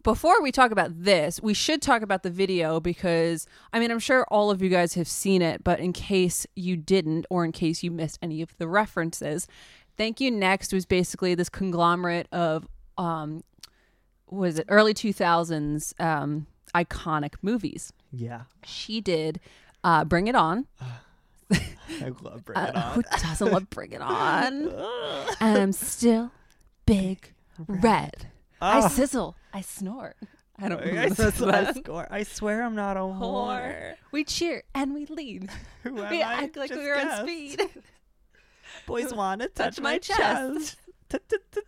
before 0.06 0.40
we 0.40 0.52
talk 0.52 0.70
about 0.70 1.02
this, 1.02 1.42
we 1.42 1.52
should 1.52 1.82
talk 1.82 2.00
about 2.00 2.22
the 2.22 2.30
video 2.30 2.78
because 2.78 3.44
I 3.72 3.80
mean 3.80 3.90
I'm 3.90 3.98
sure 3.98 4.24
all 4.30 4.52
of 4.52 4.62
you 4.62 4.68
guys 4.68 4.94
have 4.94 5.08
seen 5.08 5.42
it, 5.42 5.64
but 5.64 5.80
in 5.80 5.92
case 5.92 6.46
you 6.54 6.76
didn't 6.76 7.26
or 7.28 7.44
in 7.44 7.50
case 7.50 7.82
you 7.82 7.90
missed 7.90 8.18
any 8.22 8.40
of 8.40 8.56
the 8.58 8.68
references, 8.68 9.48
Thank 9.96 10.20
You 10.20 10.30
Next 10.30 10.72
was 10.72 10.86
basically 10.86 11.34
this 11.34 11.48
conglomerate 11.48 12.28
of 12.30 12.68
um 12.96 13.42
was 14.30 14.58
it 14.60 14.66
early 14.68 14.94
2000s 14.94 15.92
um 16.00 16.46
iconic 16.74 17.34
movies. 17.42 17.92
yeah, 18.12 18.42
she 18.64 19.00
did 19.00 19.40
uh, 19.82 20.04
Bring 20.04 20.28
It 20.28 20.36
On. 20.36 20.66
I 21.52 22.12
love 22.22 22.44
Bring 22.44 22.58
It 22.58 22.76
Uh, 22.76 22.80
On. 22.80 22.92
who 22.94 23.02
doesn't 23.02 23.52
love 23.52 23.68
Bring 23.70 23.90
It 23.92 24.00
On? 24.02 24.68
and 25.40 25.58
I'm 25.58 25.72
still 25.72 26.30
big 26.86 27.32
red. 27.66 28.28
I 28.60 28.78
Ah. 28.80 28.88
sizzle. 28.88 29.36
I 29.56 29.62
snort. 29.62 30.16
I 30.58 30.68
don't 30.68 30.82
I, 30.82 31.04
I, 31.04 31.04
I 31.06 31.72
score. 31.72 32.06
I 32.10 32.22
swear 32.24 32.62
I'm 32.62 32.74
not 32.74 32.96
a 32.98 33.00
whore. 33.00 33.18
Whore. 33.20 33.94
We 34.12 34.24
cheer 34.24 34.62
and 34.74 34.92
we 34.92 35.06
lead. 35.06 35.48
Who 35.82 35.98
am 36.02 36.10
We 36.10 36.22
I? 36.22 36.42
act 36.44 36.56
like 36.56 36.68
Just 36.70 36.80
we 36.80 36.86
were 36.86 36.96
on 36.98 37.22
speed. 37.22 37.62
Boys 38.86 39.14
want 39.14 39.40
to 39.40 39.48
touch 39.48 39.76
Touch 39.76 39.80
my 39.82 39.96
chest. 39.98 40.76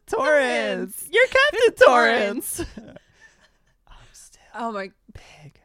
Torrance. 0.07 1.09
You're 1.11 1.27
Captain 1.27 1.87
Torrance. 1.87 2.61
I'm 3.89 3.95
still 4.13 4.43
Oh 4.55 4.73
my 4.73 4.91
big. 5.15 5.61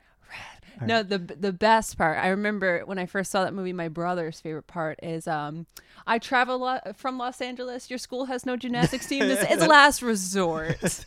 Red 0.80 0.88
No, 0.88 1.04
the 1.04 1.18
the 1.18 1.52
best 1.54 1.98
part. 1.98 2.18
I 2.18 2.30
remember 2.30 2.84
when 2.86 2.98
I 3.00 3.06
first 3.06 3.32
saw 3.32 3.44
that 3.44 3.54
movie. 3.54 3.74
My 3.74 3.90
brother's 3.90 4.40
favorite 4.40 4.68
part 4.68 5.00
is, 5.04 5.28
um, 5.28 5.66
I 6.08 6.20
travel 6.20 6.60
lo- 6.60 6.80
from 6.96 7.18
Los 7.18 7.42
Angeles. 7.42 7.90
Your 7.90 8.00
school 8.00 8.26
has 8.26 8.46
no 8.46 8.56
gymnastics 8.58 9.08
team. 9.08 9.24
It's, 9.24 9.44
it's 9.52 9.66
last 9.68 10.02
resort. 10.02 11.06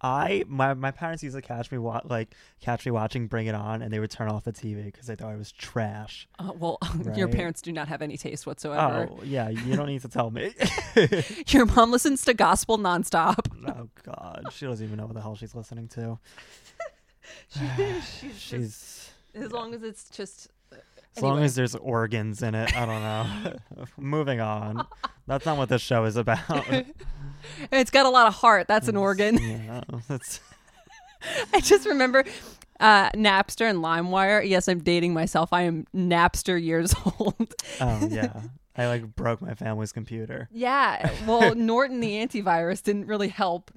I 0.00 0.44
my 0.46 0.74
my 0.74 0.90
parents 0.90 1.22
used 1.22 1.34
to 1.34 1.42
catch 1.42 1.72
me 1.72 1.78
wa- 1.78 2.02
like 2.04 2.34
catch 2.60 2.86
me 2.86 2.92
watching 2.92 3.26
Bring 3.26 3.46
It 3.46 3.54
On, 3.54 3.82
and 3.82 3.92
they 3.92 3.98
would 3.98 4.10
turn 4.10 4.28
off 4.28 4.44
the 4.44 4.52
TV 4.52 4.84
because 4.84 5.06
they 5.06 5.16
thought 5.16 5.32
it 5.34 5.38
was 5.38 5.50
trash. 5.52 6.28
Uh, 6.38 6.52
well, 6.56 6.78
your 7.16 7.28
parents 7.28 7.60
do 7.62 7.72
not 7.72 7.88
have 7.88 8.00
any 8.00 8.16
taste 8.16 8.46
whatsoever. 8.46 9.08
Oh 9.10 9.20
yeah, 9.24 9.48
you 9.48 9.74
don't 9.74 9.88
need 9.88 10.02
to 10.02 10.08
tell 10.08 10.30
me. 10.30 10.54
Your 11.48 11.66
mom 11.66 11.90
listens 11.90 12.24
to 12.26 12.34
gospel 12.34 12.78
nonstop. 12.78 13.38
oh 13.68 13.88
God, 14.04 14.46
she 14.52 14.66
doesn't 14.66 14.84
even 14.84 14.98
know 14.98 15.06
what 15.06 15.14
the 15.14 15.20
hell 15.22 15.34
she's 15.36 15.54
listening 15.54 15.88
to. 15.88 16.18
she's, 17.50 18.32
She's 18.38 19.10
as 19.34 19.52
long 19.52 19.74
as 19.74 19.82
it's 19.82 20.08
just. 20.10 20.48
As 21.18 21.22
long 21.22 21.42
as 21.42 21.54
there's 21.54 21.74
organs 21.74 22.42
in 22.42 22.54
it. 22.54 22.76
I 22.76 22.86
don't 22.86 23.02
know. 23.02 23.84
Moving 23.96 24.40
on. 24.40 24.86
That's 25.26 25.44
not 25.44 25.58
what 25.58 25.68
this 25.68 25.82
show 25.82 26.04
is 26.04 26.16
about. 26.16 26.40
It's 27.70 27.90
got 27.92 28.04
a 28.04 28.10
lot 28.10 28.26
of 28.26 28.34
heart. 28.34 28.66
That's 28.66 28.88
an 28.88 28.96
organ. 28.96 29.38
Yeah, 29.38 29.82
that's 30.08 30.40
I 31.54 31.60
just 31.60 31.86
remember 31.86 32.24
uh, 32.80 33.10
Napster 33.10 33.70
and 33.70 33.78
LimeWire. 33.78 34.46
Yes, 34.46 34.68
I'm 34.68 34.80
dating 34.80 35.14
myself. 35.14 35.52
I 35.52 35.62
am 35.62 35.86
Napster 35.94 36.60
years 36.62 36.94
old. 37.18 37.54
oh 37.80 38.08
yeah. 38.10 38.42
I 38.76 38.86
like 38.88 39.14
broke 39.14 39.40
my 39.40 39.54
family's 39.54 39.92
computer. 39.92 40.48
yeah. 40.52 41.10
Well, 41.26 41.54
Norton 41.54 42.00
the 42.00 42.12
antivirus 42.16 42.82
didn't 42.82 43.06
really 43.06 43.28
help. 43.28 43.70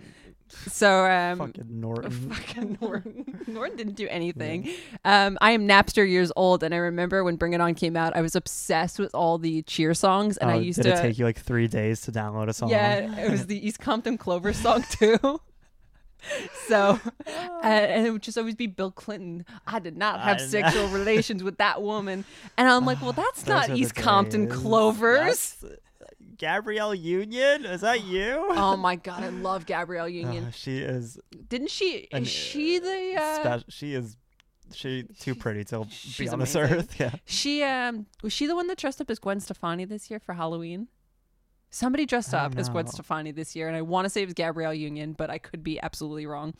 So 0.67 1.05
um, 1.05 1.37
Fucking 1.39 1.65
Norton. 1.69 2.11
fucking 2.31 2.77
Norton. 2.81 3.39
Norton 3.47 3.77
didn't 3.77 3.95
do 3.95 4.07
anything. 4.09 4.69
Um, 5.05 5.37
I 5.41 5.51
am 5.51 5.67
Napster 5.67 6.07
years 6.07 6.31
old, 6.35 6.63
and 6.63 6.73
I 6.73 6.77
remember 6.77 7.23
when 7.23 7.35
Bring 7.35 7.53
It 7.53 7.61
On 7.61 7.73
came 7.73 7.95
out, 7.97 8.15
I 8.15 8.21
was 8.21 8.35
obsessed 8.35 8.99
with 8.99 9.15
all 9.15 9.37
the 9.37 9.61
cheer 9.63 9.93
songs, 9.93 10.37
and 10.37 10.51
I 10.51 10.55
Oh, 10.55 10.59
used 10.59 10.81
did 10.81 10.89
to. 10.91 10.97
it 10.97 11.01
take 11.01 11.17
you 11.19 11.25
like 11.25 11.39
three 11.39 11.67
days 11.67 12.01
to 12.01 12.11
download 12.11 12.47
a 12.49 12.53
song? 12.53 12.69
Yeah, 12.69 13.19
it 13.25 13.31
was 13.31 13.47
the 13.47 13.65
East 13.67 13.79
Compton 13.79 14.17
Clover 14.17 14.53
song 14.53 14.83
too. 14.89 15.41
So, 16.67 16.99
uh, 17.25 17.65
and 17.65 18.05
it 18.05 18.11
would 18.11 18.21
just 18.21 18.37
always 18.37 18.53
be 18.53 18.67
Bill 18.67 18.91
Clinton. 18.91 19.43
I 19.65 19.79
did 19.79 19.97
not 19.97 20.19
have 20.21 20.37
I 20.37 20.39
know. 20.41 20.45
sexual 20.47 20.87
relations 20.89 21.41
with 21.43 21.57
that 21.57 21.81
woman, 21.81 22.25
and 22.57 22.69
I'm 22.69 22.85
like, 22.85 23.01
well, 23.01 23.13
that's 23.13 23.41
Those 23.41 23.67
not 23.69 23.77
East 23.77 23.95
Compton 23.95 24.45
days. 24.45 24.57
Clovers. 24.57 25.55
That's- 25.61 25.79
Gabrielle 26.41 26.95
Union? 26.95 27.65
Is 27.65 27.81
that 27.81 28.03
you? 28.03 28.47
Oh 28.49 28.75
my 28.75 28.95
god, 29.07 29.23
I 29.23 29.29
love 29.29 29.67
Gabrielle 29.67 30.09
Union. 30.09 30.45
Uh, 30.45 30.51
she 30.51 30.79
is 30.79 31.19
Didn't 31.47 31.69
she? 31.69 32.07
an- 32.11 32.23
Is 32.23 32.29
she 32.29 32.79
the? 32.79 33.15
Uh, 33.15 33.35
special. 33.35 33.65
She 33.69 33.93
is 33.93 34.17
she 34.73 35.03
too 35.19 35.35
pretty 35.35 35.63
to 35.65 35.85
be 36.17 36.29
on 36.29 36.39
this 36.39 36.55
earth. 36.55 36.99
Yeah. 36.99 37.11
she 37.25 37.61
um 37.63 38.07
was 38.23 38.33
she 38.33 38.47
the 38.47 38.55
one 38.55 38.65
that 38.67 38.79
dressed 38.79 38.99
up 38.99 39.11
as 39.11 39.19
Gwen 39.19 39.39
Stefani 39.39 39.85
this 39.85 40.09
year 40.09 40.19
for 40.19 40.33
Halloween? 40.33 40.87
Somebody 41.69 42.07
dressed 42.07 42.33
up 42.33 42.53
don't 42.53 42.59
as 42.59 42.69
Gwen. 42.69 42.87
Stefani 42.87 43.31
this 43.31 43.55
year, 43.55 43.67
and 43.67 43.77
I 43.77 43.83
want 43.83 44.05
to 44.05 44.09
say 44.09 44.23
it 44.23 44.25
was 44.25 44.33
Gabrielle 44.33 44.73
Union, 44.73 45.13
but 45.13 45.29
I 45.29 45.37
could 45.37 45.63
be 45.63 45.79
absolutely 45.79 46.25
wrong. 46.25 46.55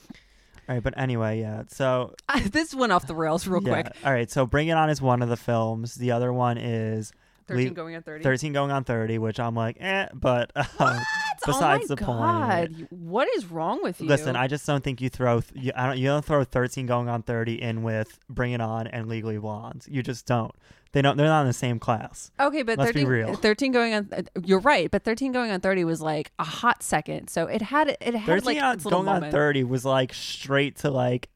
All 0.70 0.76
right, 0.76 0.84
but 0.84 0.94
anyway, 0.96 1.40
yeah. 1.40 1.64
So 1.70 2.14
this 2.52 2.76
went 2.76 2.92
off 2.92 3.08
the 3.08 3.16
rails 3.16 3.48
real 3.48 3.64
yeah. 3.64 3.82
quick. 3.82 3.96
All 4.06 4.14
right, 4.14 4.30
so 4.30 4.46
Bring 4.46 4.68
It 4.68 4.74
On 4.74 4.92
is 4.92 5.02
one 5.02 5.24
of 5.24 5.30
the 5.30 5.38
films. 5.38 5.96
The 5.96 6.12
other 6.12 6.32
one 6.32 6.58
is 6.60 7.12
Thirteen 7.52 7.66
Leave- 7.68 7.74
going 7.76 7.96
on 7.96 8.02
thirty. 8.04 8.24
13 8.24 8.54
going 8.54 8.72
on 8.72 8.84
30, 8.84 9.18
which 9.20 9.40
I'm 9.40 9.56
like, 9.56 9.78
eh, 9.80 10.08
but 10.14 10.52
um, 10.56 10.66
What? 10.78 10.98
besides 11.46 11.86
oh 11.90 11.94
my 11.94 11.96
the 11.96 11.98
point. 11.98 12.20
God. 12.20 12.76
You- 12.78 12.88
What 12.92 13.28
is 13.36 13.46
wrong 13.48 13.82
with 13.84 14.02
you? 14.02 14.08
Listen, 14.08 14.36
I 14.36 14.48
just 14.48 14.66
don't 14.66 14.84
think 14.84 15.02
you 15.02 15.10
throw 15.10 15.42
th- 15.42 15.64
you, 15.66 15.72
I 15.76 15.88
don't 15.88 15.98
you 15.98 16.08
don't 16.08 16.24
throw 16.26 16.44
13 16.44 16.86
going 16.86 17.10
on 17.10 17.24
30 17.24 17.62
in 17.62 17.84
with 17.84 18.20
Bring 18.30 18.52
It 18.54 18.62
On 18.62 18.88
and 18.88 19.08
Legally 19.08 19.38
Blonde. 19.38 19.86
You 19.90 20.02
just 20.04 20.26
don't. 20.26 20.54
They 20.94 21.02
don't. 21.02 21.16
They're 21.16 21.28
not 21.28 21.42
in 21.42 21.48
the 21.48 21.54
same 21.54 21.80
class. 21.80 22.32
okay, 22.38 22.64
but 22.64 22.78
let's 22.78 22.92
be 22.92 23.04
13, 23.06 23.08
real. 23.08 23.36
13 23.36 23.72
going 23.72 23.94
on. 23.94 24.10
uh, 24.12 24.22
You're 24.44 24.60
right, 24.60 24.92
but 24.92 25.04
thirteen 25.06 25.32
going 25.32 25.50
on 25.50 25.62
thirty 25.62 25.86
was 25.86 26.02
like 26.02 26.32
a 26.38 26.44
hot 26.44 26.84
second. 26.84 27.30
So 27.30 27.46
it 27.48 27.62
had 27.62 27.96
it 28.02 28.14
had 28.14 28.26
13 28.44 28.46
like 28.56 28.62
on, 28.64 28.78
going 28.78 29.08
on 29.08 29.32
30 29.32 29.64
was 29.64 29.86
like 29.86 30.14
straight 30.14 30.76
to 30.80 30.92
like 30.92 31.30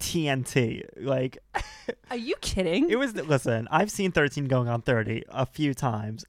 TNT. 0.00 0.84
Like 0.96 1.38
Are 2.10 2.16
you 2.16 2.34
kidding? 2.40 2.90
it 2.90 2.96
was. 2.96 3.14
Listen, 3.14 3.68
I've 3.70 3.90
seen 3.90 4.12
13 4.12 4.46
going 4.46 4.68
on 4.68 4.82
30 4.82 5.24
a 5.28 5.46
few 5.46 5.74
times. 5.74 6.24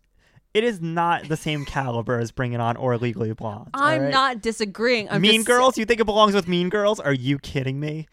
It 0.53 0.65
is 0.65 0.81
not 0.81 1.29
the 1.29 1.37
same 1.37 1.63
caliber 1.63 2.19
as 2.19 2.31
bringing 2.31 2.59
On 2.59 2.75
or 2.75 2.97
Legally 2.97 3.31
Blonde. 3.33 3.69
I'm 3.73 4.01
right? 4.03 4.11
not 4.11 4.41
disagreeing. 4.41 5.09
I'm 5.09 5.21
mean 5.21 5.35
just- 5.35 5.47
Girls. 5.47 5.77
You 5.77 5.85
think 5.85 6.01
it 6.01 6.05
belongs 6.05 6.33
with 6.33 6.47
Mean 6.47 6.69
Girls? 6.69 6.99
Are 6.99 7.13
you 7.13 7.39
kidding 7.39 7.79
me? 7.79 8.07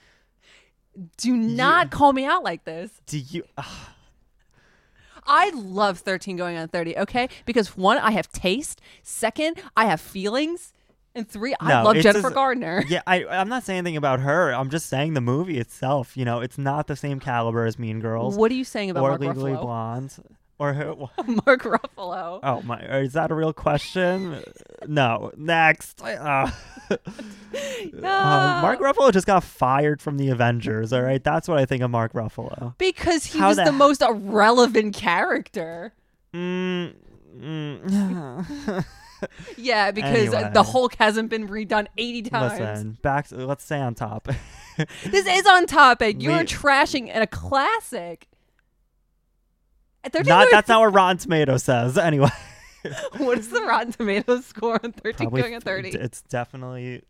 Do 1.16 1.36
not 1.36 1.90
call 1.90 2.12
me 2.12 2.24
out 2.24 2.42
like 2.44 2.64
this. 2.64 2.90
Do 3.06 3.18
you? 3.18 3.44
I 5.26 5.50
love 5.50 5.98
13 5.98 6.36
going 6.36 6.56
on 6.56 6.68
30, 6.68 6.96
okay? 6.98 7.28
Because 7.44 7.76
one, 7.76 7.98
I 7.98 8.12
have 8.12 8.30
taste. 8.32 8.80
Second, 9.02 9.60
I 9.76 9.84
have 9.84 10.00
feelings. 10.00 10.72
And 11.18 11.28
three, 11.28 11.54
I 11.60 11.68
No, 11.68 11.84
love 11.84 11.96
Jennifer 11.96 12.22
just- 12.28 12.34
Gardner. 12.34 12.84
yeah, 12.88 13.02
I, 13.06 13.24
I'm 13.26 13.48
not 13.48 13.64
saying 13.64 13.78
anything 13.78 13.96
about 13.96 14.20
her. 14.20 14.52
I'm 14.52 14.70
just 14.70 14.86
saying 14.86 15.14
the 15.14 15.20
movie 15.20 15.58
itself. 15.58 16.16
You 16.16 16.24
know, 16.24 16.40
it's 16.40 16.56
not 16.58 16.86
the 16.86 16.96
same 16.96 17.18
caliber 17.20 17.66
as 17.66 17.78
Mean 17.78 18.00
Girls 18.00 18.36
What 18.36 18.50
are 18.50 18.54
you 18.54 18.64
saying 18.64 18.90
about 18.90 19.02
or 19.02 19.08
Mark 19.10 19.20
Legally 19.20 19.52
Ruffalo? 19.52 19.60
Blonde. 19.62 20.14
or 20.58 20.72
who? 20.74 20.96
Mark 21.46 21.62
Ruffalo. 21.62 22.40
Oh 22.42 22.62
my! 22.62 22.80
Is 22.98 23.12
that 23.14 23.30
a 23.30 23.34
real 23.34 23.52
question? 23.52 24.42
no. 24.86 25.32
Next. 25.36 26.00
Uh, 26.90 26.94
uh, 28.02 28.60
Mark 28.62 28.80
Ruffalo 28.80 29.12
just 29.12 29.26
got 29.26 29.44
fired 29.44 30.00
from 30.00 30.16
the 30.16 30.30
Avengers. 30.30 30.90
All 30.92 31.02
right, 31.02 31.22
that's 31.22 31.46
what 31.48 31.58
I 31.58 31.66
think 31.66 31.82
of 31.82 31.90
Mark 31.90 32.14
Ruffalo. 32.14 32.76
Because 32.78 33.26
he 33.26 33.38
How 33.38 33.48
was 33.48 33.56
the 33.58 33.64
the 33.64 33.72
most 33.72 34.00
irrelevant 34.00 34.94
character. 34.94 35.92
Mm, 36.32 36.94
mm. 37.38 38.84
Yeah, 39.56 39.90
because 39.90 40.32
Anyway. 40.34 40.50
the 40.54 40.62
Hulk 40.62 40.94
hasn't 40.96 41.28
been 41.30 41.48
redone 41.48 41.86
80 41.96 42.22
times. 42.22 42.58
Listen, 42.60 42.98
back. 43.02 43.28
To, 43.28 43.46
let's 43.46 43.64
stay 43.64 43.80
on 43.80 43.94
top. 43.94 44.28
This 45.04 45.26
is 45.26 45.44
on 45.44 45.66
topic. 45.66 46.22
You're 46.22 46.38
We- 46.38 46.44
trashing 46.44 47.10
a 47.12 47.26
classic. 47.26 48.28
Not 50.24 50.48
that's 50.52 50.68
not 50.68 50.80
what 50.80 50.94
Rotten 50.94 51.18
Tomatoes 51.18 51.64
says. 51.64 51.98
Anyway, 51.98 52.28
what 53.16 53.38
is 53.38 53.48
the 53.48 53.60
Rotten 53.62 53.92
Tomatoes 53.92 54.46
score 54.46 54.78
on 54.82 54.92
13 54.92 55.14
probably 55.26 55.42
going 55.42 55.54
on 55.56 55.60
30? 55.62 55.88
It's 55.90 56.22
definitely 56.22 57.02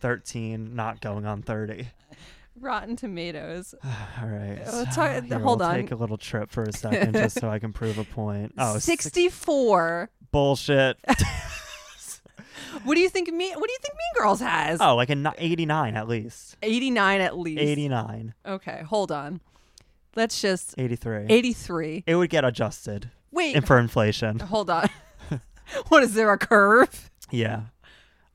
thirteen, 0.00 0.74
not 0.74 1.00
going 1.02 1.26
on 1.26 1.42
thirty. 1.42 1.88
Rotten 2.62 2.96
Tomatoes. 2.96 3.74
All 3.84 4.28
right. 4.28 4.58
Let's 4.72 4.94
talk- 4.94 5.24
Here, 5.24 5.38
hold 5.38 5.60
we'll 5.60 5.68
on. 5.68 5.74
Take 5.74 5.90
a 5.90 5.96
little 5.96 6.16
trip 6.16 6.50
for 6.50 6.62
a 6.62 6.72
second, 6.72 7.12
just 7.14 7.40
so 7.40 7.48
I 7.50 7.58
can 7.58 7.72
prove 7.72 7.98
a 7.98 8.04
point. 8.04 8.54
Oh, 8.58 8.78
six- 8.78 9.04
64. 9.04 10.10
bullshit. 10.30 10.96
What 12.84 12.94
do 12.94 13.00
you 13.00 13.08
think 13.10 13.28
me 13.32 13.50
What 13.50 13.66
do 13.66 13.72
you 13.72 13.78
think 13.82 13.94
Mean 13.94 14.22
Girls 14.24 14.40
has? 14.40 14.80
oh, 14.80 14.96
like 14.96 15.10
a 15.10 15.14
ni- 15.14 15.30
eighty-nine 15.38 15.94
at 15.94 16.08
least. 16.08 16.56
89 16.62 17.20
at 17.20 17.36
least. 17.38 17.60
89, 17.60 18.34
Okay, 18.46 18.82
hold 18.88 19.12
on. 19.12 19.40
Let's 20.16 20.40
just 20.40 20.74
83. 20.78 21.26
83. 21.28 22.04
It 22.06 22.14
would 22.16 22.30
get 22.30 22.44
adjusted 22.44 23.10
Wait, 23.30 23.62
for 23.66 23.78
inflation. 23.78 24.38
hold 24.40 24.70
on. 24.70 24.88
what 25.88 26.02
is 26.02 26.14
there 26.14 26.32
a 26.32 26.38
curve? 26.38 27.10
Yeah. 27.30 27.64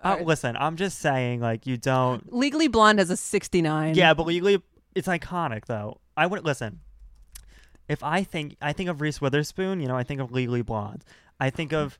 Uh. 0.03 0.17
Listen, 0.23 0.55
I'm 0.57 0.75
just 0.75 0.99
saying, 0.99 1.39
like, 1.41 1.65
you 1.65 1.77
don't. 1.77 2.31
Legally 2.33 2.67
Blonde 2.67 2.99
has 2.99 3.09
a 3.09 3.17
69. 3.17 3.95
Yeah, 3.95 4.13
but 4.13 4.25
legally, 4.27 4.61
it's 4.95 5.07
iconic 5.07 5.65
though. 5.65 5.99
I 6.15 6.27
would 6.27 6.43
listen. 6.45 6.79
If 7.87 8.03
I 8.03 8.23
think, 8.23 8.57
I 8.61 8.73
think 8.73 8.89
of 8.89 9.01
Reese 9.01 9.21
Witherspoon. 9.21 9.79
You 9.79 9.87
know, 9.87 9.95
I 9.95 10.03
think 10.03 10.19
of 10.21 10.31
Legally 10.31 10.61
Blonde. 10.61 11.03
I 11.39 11.49
think 11.49 11.71
of 11.73 11.97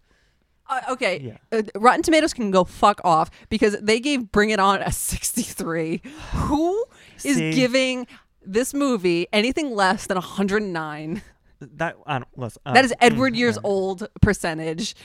Uh, 0.70 0.82
okay. 0.90 1.20
Yeah. 1.20 1.38
Uh, 1.58 1.64
Rotten 1.76 2.04
Tomatoes 2.04 2.34
can 2.34 2.52
go 2.52 2.64
fuck 2.64 3.00
off 3.04 3.30
because 3.50 3.78
they 3.82 4.00
gave 4.00 4.32
Bring 4.32 4.50
It 4.50 4.60
On 4.60 4.82
a 4.82 4.92
63. 4.92 6.02
Who 6.34 6.86
is 7.24 7.38
See? 7.38 7.54
giving 7.54 8.06
this 8.46 8.74
movie 8.74 9.28
anything 9.32 9.74
less 9.74 10.08
than 10.08 10.16
109? 10.16 11.22
that. 11.62 11.96
I 12.06 12.20
don't 12.20 12.28
listen. 12.38 12.62
that 12.66 12.86
is 12.86 12.92
um, 12.92 12.98
Edward 13.02 13.34
mm, 13.34 13.38
years 13.38 13.58
uh, 13.58 13.62
old 13.64 14.08
percentage. 14.22 14.96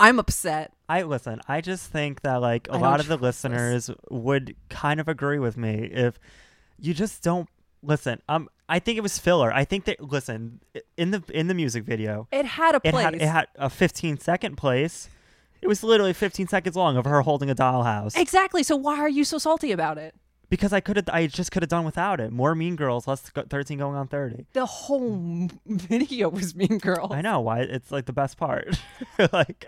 I'm 0.00 0.18
upset. 0.18 0.72
I 0.88 1.02
listen. 1.02 1.40
I 1.46 1.60
just 1.60 1.90
think 1.90 2.22
that 2.22 2.36
like 2.36 2.66
a 2.68 2.72
I 2.72 2.78
lot 2.78 2.98
of 3.00 3.06
the 3.06 3.16
trust 3.18 3.42
this. 3.42 3.50
listeners 3.50 3.90
would 4.10 4.56
kind 4.68 4.98
of 4.98 5.08
agree 5.08 5.38
with 5.38 5.56
me 5.56 5.84
if 5.92 6.18
you 6.78 6.94
just 6.94 7.22
don't 7.22 7.48
listen. 7.82 8.20
Um, 8.28 8.48
I 8.68 8.78
think 8.78 8.96
it 8.98 9.02
was 9.02 9.18
filler. 9.18 9.52
I 9.52 9.64
think 9.64 9.84
that 9.84 10.00
listen 10.00 10.60
in 10.96 11.10
the 11.10 11.22
in 11.32 11.46
the 11.48 11.54
music 11.54 11.84
video, 11.84 12.26
It 12.32 12.44
had 12.46 12.74
a 12.74 12.80
it 12.82 12.90
place. 12.92 13.04
had 13.04 13.14
it 13.14 13.22
had 13.22 13.46
a 13.56 13.68
15 13.70 14.18
second 14.18 14.56
place. 14.56 15.08
It 15.62 15.68
was 15.68 15.82
literally 15.82 16.14
15 16.14 16.48
seconds 16.48 16.74
long 16.74 16.96
of 16.96 17.04
her 17.04 17.20
holding 17.20 17.50
a 17.50 17.54
dollhouse. 17.54 18.16
exactly. 18.16 18.62
So 18.62 18.76
why 18.76 18.98
are 18.98 19.08
you 19.10 19.24
so 19.24 19.36
salty 19.38 19.72
about 19.72 19.98
it? 19.98 20.14
Because 20.50 20.72
I 20.72 20.80
could 20.80 20.96
have, 20.96 21.08
I 21.10 21.28
just 21.28 21.52
could 21.52 21.62
have 21.62 21.70
done 21.70 21.84
without 21.84 22.20
it. 22.20 22.32
More 22.32 22.54
Mean 22.54 22.76
Girls, 22.76 23.06
less 23.06 23.20
13 23.20 23.78
going 23.78 23.96
on 23.96 24.08
30. 24.08 24.46
The 24.52 24.66
whole 24.66 25.48
video 25.66 26.28
was 26.28 26.54
Mean 26.54 26.78
Girls. 26.78 27.12
I 27.12 27.22
know 27.22 27.40
why 27.40 27.60
it's 27.60 27.90
like 27.92 28.06
the 28.06 28.12
best 28.12 28.36
part. 28.36 28.78
like, 29.32 29.66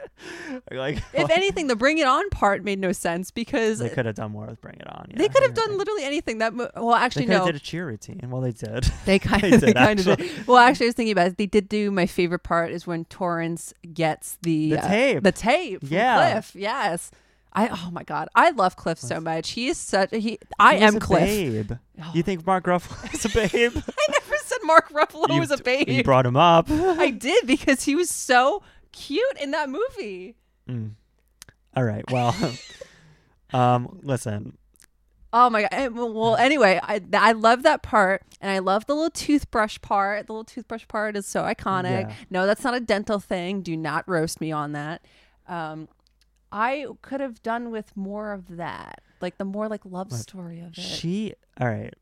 like 0.71 1.03
If 1.15 1.31
anything, 1.31 1.69
the 1.69 1.77
Bring 1.77 1.99
It 1.99 2.07
On 2.07 2.29
part 2.31 2.65
made 2.65 2.81
no 2.81 2.91
sense 2.93 3.31
because 3.31 3.79
they 3.79 3.89
could 3.89 4.07
have 4.07 4.17
done 4.17 4.33
more 4.33 4.47
with 4.47 4.61
Bring 4.61 4.75
It 4.75 4.89
On. 4.89 5.07
they 5.15 5.29
could 5.29 5.43
have 5.45 5.55
done 5.55 5.71
right. 5.71 5.79
literally 5.79 6.05
anything. 6.05 6.39
That 6.39 6.55
well, 6.55 6.95
actually 6.95 7.27
have 7.27 7.41
no. 7.43 7.47
did 7.47 7.57
a 7.57 7.61
cheer 7.61 7.87
routine. 7.87 8.21
Well, 8.29 8.43
they 8.43 8.53
did. 8.53 8.91
They 9.05 9.19
kind 9.21 9.45
of, 9.45 9.61
they 9.61 9.67
did, 9.69 9.77
kind 9.77 10.01
of 10.01 10.09
actually. 10.09 10.29
did. 10.29 10.47
Well, 10.47 10.59
actually, 10.59 10.87
I 10.87 10.89
was 10.89 10.95
thinking 10.95 11.13
about 11.13 11.27
it. 11.29 11.37
They 11.37 11.47
did 11.47 11.69
do 11.69 11.91
my 11.91 12.07
favorite 12.07 12.43
part 12.43 12.73
is 12.73 12.87
when 12.87 13.05
Torrance 13.07 13.73
gets 13.93 14.39
the 14.43 14.71
The 14.71 14.79
uh, 14.79 14.89
tape. 14.89 15.23
the 15.23 15.33
tape. 15.33 15.81
Yeah. 15.83 16.33
Cliff. 16.33 16.55
Yes. 16.55 17.11
I 17.55 17.69
oh 17.69 17.91
my 17.91 18.03
god, 18.03 18.29
I 18.35 18.51
love 18.51 18.77
Cliff 18.77 18.99
so 18.99 19.21
much. 19.21 19.51
He 19.51 19.69
is 19.69 19.77
such 19.77 20.11
he. 20.11 20.39
I 20.59 20.77
He 20.77 20.83
am 20.83 20.97
a 20.97 21.01
Cliff. 21.01 21.25
Babe. 21.27 21.73
Oh. 22.03 22.11
You 22.15 22.23
think 22.23 22.47
Mark 22.47 22.65
Ruffalo 22.65 23.15
is 23.15 23.25
a 23.25 23.29
babe? 23.29 23.73
I 23.77 24.13
never 24.13 24.37
said 24.45 24.59
Mark 24.65 24.89
Ruffalo 24.91 25.29
you, 25.35 25.41
was 25.41 25.51
a 25.51 25.59
babe. 25.59 25.89
You 25.89 26.03
brought 26.03 26.25
him 26.25 26.37
up. 26.37 26.71
I 26.71 27.11
did 27.29 27.47
because 27.47 27.85
he 27.85 27.95
was 27.95 28.09
so 28.09 28.63
cute 28.93 29.37
in 29.41 29.51
that 29.51 29.69
movie. 29.69 30.37
Mm. 30.69 30.93
All 31.77 31.85
right. 31.85 32.05
Well, 32.11 32.35
um, 33.53 34.01
listen. 34.03 34.57
Oh 35.35 35.51
my 35.51 35.63
god. 35.63 35.95
Well, 35.95 36.13
well, 36.13 36.37
anyway, 36.37 36.81
I 36.83 37.03
I 37.13 37.33
love 37.33 37.65
that 37.65 37.83
part, 37.83 38.23
and 38.41 38.51
I 38.51 38.61
love 38.61 38.87
the 38.87 38.95
little 38.95 39.11
toothbrush 39.11 39.79
part. 39.83 40.27
The 40.27 40.33
little 40.33 40.45
toothbrush 40.45 40.89
part 40.89 41.17
is 41.17 41.27
so 41.27 41.43
iconic. 41.43 42.09
Yeah. 42.09 42.15
No, 42.31 42.47
that's 42.47 42.65
not 42.65 42.75
a 42.75 42.81
dental 42.81 43.19
thing. 43.21 43.61
Do 43.61 43.77
not 43.77 44.09
roast 44.09 44.41
me 44.41 44.53
on 44.53 44.73
that. 44.73 45.05
Um, 45.49 45.89
I 46.53 46.87
could 47.01 47.21
have 47.21 47.43
done 47.43 47.71
with 47.71 47.97
more 47.97 48.33
of 48.33 48.57
that, 48.57 49.01
like 49.21 49.39
the 49.39 49.45
more 49.45 49.69
like 49.69 49.85
love 49.85 50.13
Look, 50.13 50.21
story 50.21 50.61
of 50.61 50.77
it. 50.77 50.81
She. 50.81 51.35
All 51.61 51.67
right. 51.69 51.95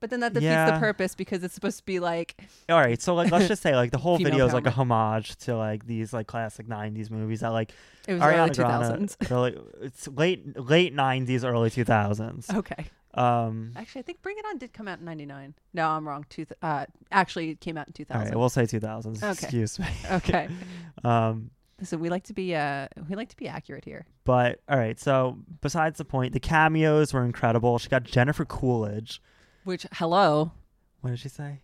but 0.00 0.10
then 0.10 0.20
that 0.20 0.34
defeats 0.34 0.70
the 0.70 0.78
purpose 0.78 1.14
because 1.14 1.42
it's 1.42 1.54
supposed 1.54 1.78
to 1.78 1.84
be 1.84 1.98
like 2.00 2.36
All 2.68 2.78
right. 2.78 3.00
So 3.00 3.14
like, 3.14 3.30
let's 3.32 3.48
just 3.48 3.62
say 3.62 3.74
like 3.74 3.90
the 3.90 3.98
whole 3.98 4.18
video 4.18 4.46
is 4.46 4.52
like 4.52 4.66
a 4.66 4.70
homage 4.70 5.36
to 5.38 5.56
like 5.56 5.86
these 5.86 6.12
like 6.12 6.26
classic 6.26 6.66
'90s 6.66 7.10
movies 7.10 7.40
that 7.40 7.48
like 7.52 7.72
it 8.06 8.14
was 8.14 8.22
Ariana 8.22 8.38
early 8.38 8.50
two 8.50 8.62
thousands. 8.62 9.16
Grande. 9.16 9.32
Early, 9.32 9.58
it's 9.82 10.08
late 10.08 10.58
late 10.60 10.94
'90s, 10.94 11.44
early 11.44 11.70
2000s. 11.70 12.54
Okay. 12.54 12.86
Um. 13.14 13.72
Actually, 13.76 14.00
I 14.00 14.02
think 14.02 14.22
Bring 14.22 14.36
It 14.38 14.44
On 14.46 14.58
did 14.58 14.72
come 14.72 14.88
out 14.88 14.98
in 14.98 15.04
'99. 15.04 15.54
No, 15.72 15.88
I'm 15.88 16.06
wrong. 16.06 16.26
Two. 16.28 16.46
Th- 16.46 16.58
uh, 16.62 16.86
actually, 17.12 17.50
it 17.50 17.60
came 17.60 17.78
out 17.78 17.86
in 17.86 17.92
2000. 17.92 18.26
right. 18.26 18.36
We'll 18.36 18.48
say 18.48 18.64
2000s. 18.64 19.22
Okay. 19.22 19.30
Excuse 19.30 19.78
me. 19.78 19.86
okay. 20.10 20.48
Um. 21.04 21.50
So 21.84 21.96
we 21.96 22.08
like 22.08 22.24
to 22.24 22.34
be 22.34 22.54
uh 22.54 22.88
we 23.08 23.16
like 23.16 23.28
to 23.30 23.36
be 23.36 23.48
accurate 23.48 23.84
here. 23.84 24.06
But 24.24 24.60
all 24.68 24.78
right. 24.78 24.98
So 24.98 25.38
besides 25.60 25.98
the 25.98 26.04
point, 26.04 26.32
the 26.32 26.40
cameos 26.40 27.12
were 27.12 27.24
incredible. 27.24 27.78
She 27.78 27.88
got 27.88 28.04
Jennifer 28.04 28.44
Coolidge. 28.44 29.20
Which 29.64 29.86
hello. 29.92 30.52
What 31.00 31.10
did 31.10 31.18
she 31.20 31.28
say? 31.28 31.60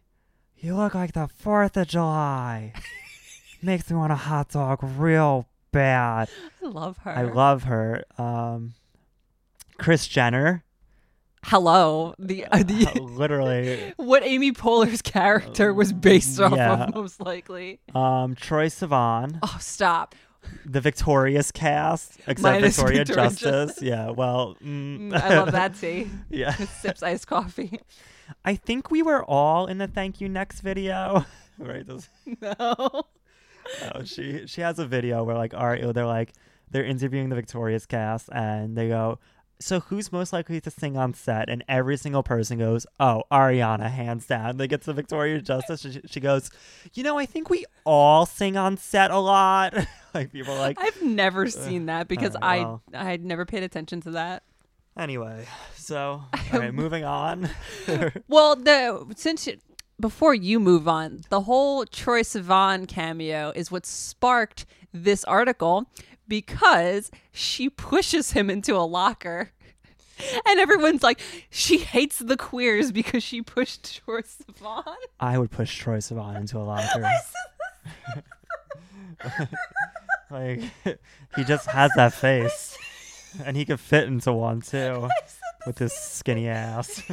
You 0.56 0.76
look 0.76 0.94
like 0.94 1.12
the 1.12 1.28
Fourth 1.28 1.76
of 1.76 1.88
July. 1.88 2.74
Makes 3.62 3.90
me 3.90 3.96
want 3.96 4.12
a 4.12 4.16
hot 4.16 4.50
dog 4.50 4.80
real 4.82 5.46
bad. 5.72 6.28
I 6.62 6.66
love 6.66 6.98
her. 6.98 7.10
I 7.10 7.22
love 7.22 7.64
her. 7.64 8.04
Um, 8.18 8.74
Kris 9.78 10.06
Jenner. 10.06 10.64
Hello. 11.44 12.14
The, 12.18 12.44
uh, 12.46 12.58
the 12.62 13.00
literally. 13.00 13.92
what 13.96 14.22
Amy 14.24 14.52
Poehler's 14.52 15.02
character 15.02 15.72
was 15.72 15.92
based 15.92 16.38
off 16.40 16.52
Yeah. 16.52 16.84
of, 16.84 16.94
most 16.94 17.20
likely. 17.20 17.80
Um, 17.94 18.34
Troye 18.34 18.66
Sivan. 18.68 19.38
Oh, 19.42 19.56
stop. 19.60 20.14
The 20.64 20.80
Victorious 20.80 21.50
cast, 21.52 22.16
except 22.26 22.40
Minus 22.40 22.76
Victoria 22.76 22.98
Victoria 23.04 23.24
Justice. 23.28 23.42
Justice. 23.68 23.82
Yeah. 23.82 24.10
Well. 24.10 24.56
Mm, 24.64 25.10
Mm, 25.10 25.22
I 25.22 25.38
love 25.38 25.52
that 25.52 25.74
tea. 25.80 26.10
yeah. 26.30 26.52
Sips 26.52 27.02
iced 27.02 27.26
coffee. 27.26 27.78
I 28.44 28.54
think 28.54 28.90
we 28.90 29.02
were 29.02 29.24
all 29.24 29.66
in 29.66 29.78
the 29.78 29.86
thank 29.88 30.20
you 30.20 30.28
next 30.28 30.60
video. 30.60 31.24
right. 31.58 31.86
This, 31.86 32.08
No. 32.40 32.54
oh, 32.78 34.04
she 34.04 34.46
she 34.46 34.60
has 34.62 34.78
a 34.78 34.86
video 34.86 35.24
where 35.24 35.36
like 35.36 35.52
all 35.54 35.66
right, 35.66 35.92
they're 35.92 36.06
like 36.06 36.32
they're 36.70 36.84
interviewing 36.84 37.28
the 37.28 37.36
Victorious 37.36 37.84
cast 37.86 38.28
and 38.32 38.76
they 38.76 38.88
go, 38.88 39.18
so 39.60 39.80
who's 39.80 40.10
most 40.10 40.32
likely 40.32 40.60
to 40.60 40.70
sing 40.70 40.96
on 40.96 41.14
set? 41.14 41.48
And 41.48 41.62
every 41.68 41.96
single 41.96 42.22
person 42.22 42.58
goes, 42.58 42.86
oh, 42.98 43.22
Ariana, 43.30 43.90
hands 43.90 44.26
down. 44.26 44.56
They 44.56 44.66
get 44.66 44.82
to 44.82 44.92
Victoria 44.92 45.40
Justice. 45.40 45.82
She, 45.82 46.00
she 46.06 46.20
goes, 46.20 46.50
you 46.94 47.02
know, 47.02 47.18
I 47.18 47.26
think 47.26 47.50
we 47.50 47.64
all 47.84 48.26
sing 48.26 48.56
on 48.56 48.76
set 48.76 49.10
a 49.10 49.18
lot. 49.18 49.74
like 50.14 50.32
people 50.32 50.54
are 50.54 50.58
like, 50.58 50.78
I've 50.80 51.02
never 51.02 51.48
seen 51.48 51.86
that 51.86 52.08
because 52.08 52.34
Alright, 52.36 52.64
well. 52.64 52.82
I 52.94 53.00
I 53.00 53.04
had 53.04 53.24
never 53.24 53.44
paid 53.44 53.62
attention 53.62 54.00
to 54.02 54.12
that. 54.12 54.42
anyway. 54.96 55.46
So 55.76 56.22
all 56.52 56.58
right, 56.58 56.74
moving 56.74 57.04
on. 57.04 57.50
Well, 58.28 58.56
the 58.56 59.06
since 59.16 59.46
you, 59.46 59.58
before 60.00 60.34
you 60.34 60.58
move 60.58 60.88
on, 60.88 61.20
the 61.28 61.42
whole 61.42 61.84
Troye 61.84 62.22
Sivan 62.22 62.88
cameo 62.88 63.52
is 63.54 63.70
what 63.70 63.84
sparked 63.84 64.64
this 64.92 65.22
article 65.24 65.86
because 66.30 67.10
she 67.32 67.68
pushes 67.68 68.32
him 68.32 68.48
into 68.48 68.74
a 68.74 68.86
locker. 68.86 69.50
And 70.46 70.60
everyone's 70.60 71.02
like, 71.02 71.20
she 71.50 71.78
hates 71.78 72.18
the 72.18 72.36
queers 72.36 72.92
because 72.92 73.22
she 73.22 73.42
pushed 73.42 74.02
Troye 74.06 74.22
Sivan. 74.22 74.94
I 75.18 75.36
would 75.38 75.50
push 75.50 75.82
Troye 75.82 75.98
Sivan 75.98 76.36
into 76.36 76.58
a 76.58 76.60
locker. 76.60 77.10
like 80.30 80.60
he 81.36 81.44
just 81.44 81.66
has 81.66 81.90
that 81.96 82.14
face, 82.14 82.76
and 83.44 83.56
he 83.56 83.64
could 83.64 83.80
fit 83.80 84.04
into 84.04 84.32
one 84.32 84.60
too 84.60 85.08
with 85.66 85.78
his 85.78 85.92
skinny 85.92 86.48
ass. 86.48 87.02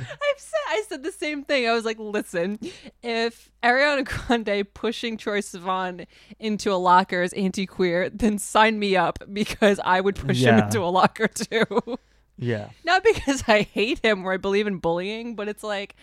I've 0.00 0.38
said 0.38 0.58
I 0.68 0.84
said 0.88 1.02
the 1.02 1.12
same 1.12 1.44
thing. 1.44 1.68
I 1.68 1.72
was 1.72 1.84
like, 1.84 1.98
listen, 1.98 2.58
if 3.02 3.50
Ariana 3.62 4.04
Grande 4.04 4.72
pushing 4.74 5.16
Troye 5.16 5.38
Sivan 5.40 6.06
into 6.38 6.72
a 6.72 6.76
locker 6.76 7.22
is 7.22 7.32
anti-queer, 7.34 8.10
then 8.10 8.38
sign 8.38 8.78
me 8.78 8.96
up 8.96 9.18
because 9.32 9.80
I 9.84 10.00
would 10.00 10.16
push 10.16 10.42
him 10.42 10.58
into 10.58 10.80
a 10.80 10.90
locker 10.90 11.28
too. 11.34 11.98
Yeah. 12.36 12.70
Not 12.84 13.04
because 13.04 13.44
I 13.48 13.62
hate 13.62 13.98
him 14.04 14.24
or 14.24 14.32
I 14.32 14.36
believe 14.38 14.66
in 14.66 14.78
bullying, 14.78 15.34
but 15.36 15.48
it's 15.48 15.62
like 15.62 15.94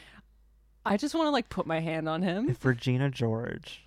I 0.86 0.95
just 0.97 1.13
want 1.15 1.27
to 1.27 1.31
like 1.31 1.49
put 1.49 1.65
my 1.65 1.79
hand 1.79 2.07
on 2.07 2.21
him. 2.21 2.49
If 2.49 2.63
Regina 2.63 3.10
George 3.10 3.83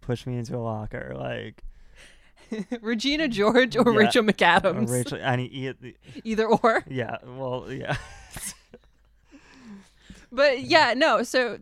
pushed 0.00 0.26
me 0.26 0.38
into 0.38 0.56
a 0.56 0.58
locker, 0.58 1.12
like 1.18 1.62
Regina 2.80 3.28
George 3.28 3.76
or 3.76 3.92
Yeah. 3.92 3.98
Rachel 3.98 4.22
McAdams, 4.24 4.90
Rachel, 4.90 5.18
I 5.22 5.50
either 6.24 6.46
or. 6.46 6.82
yeah, 6.88 7.18
well, 7.26 7.66
yeah, 7.70 7.96
But 10.30 10.62
yeah, 10.62 10.94
no. 10.96 11.22
So, 11.22 11.58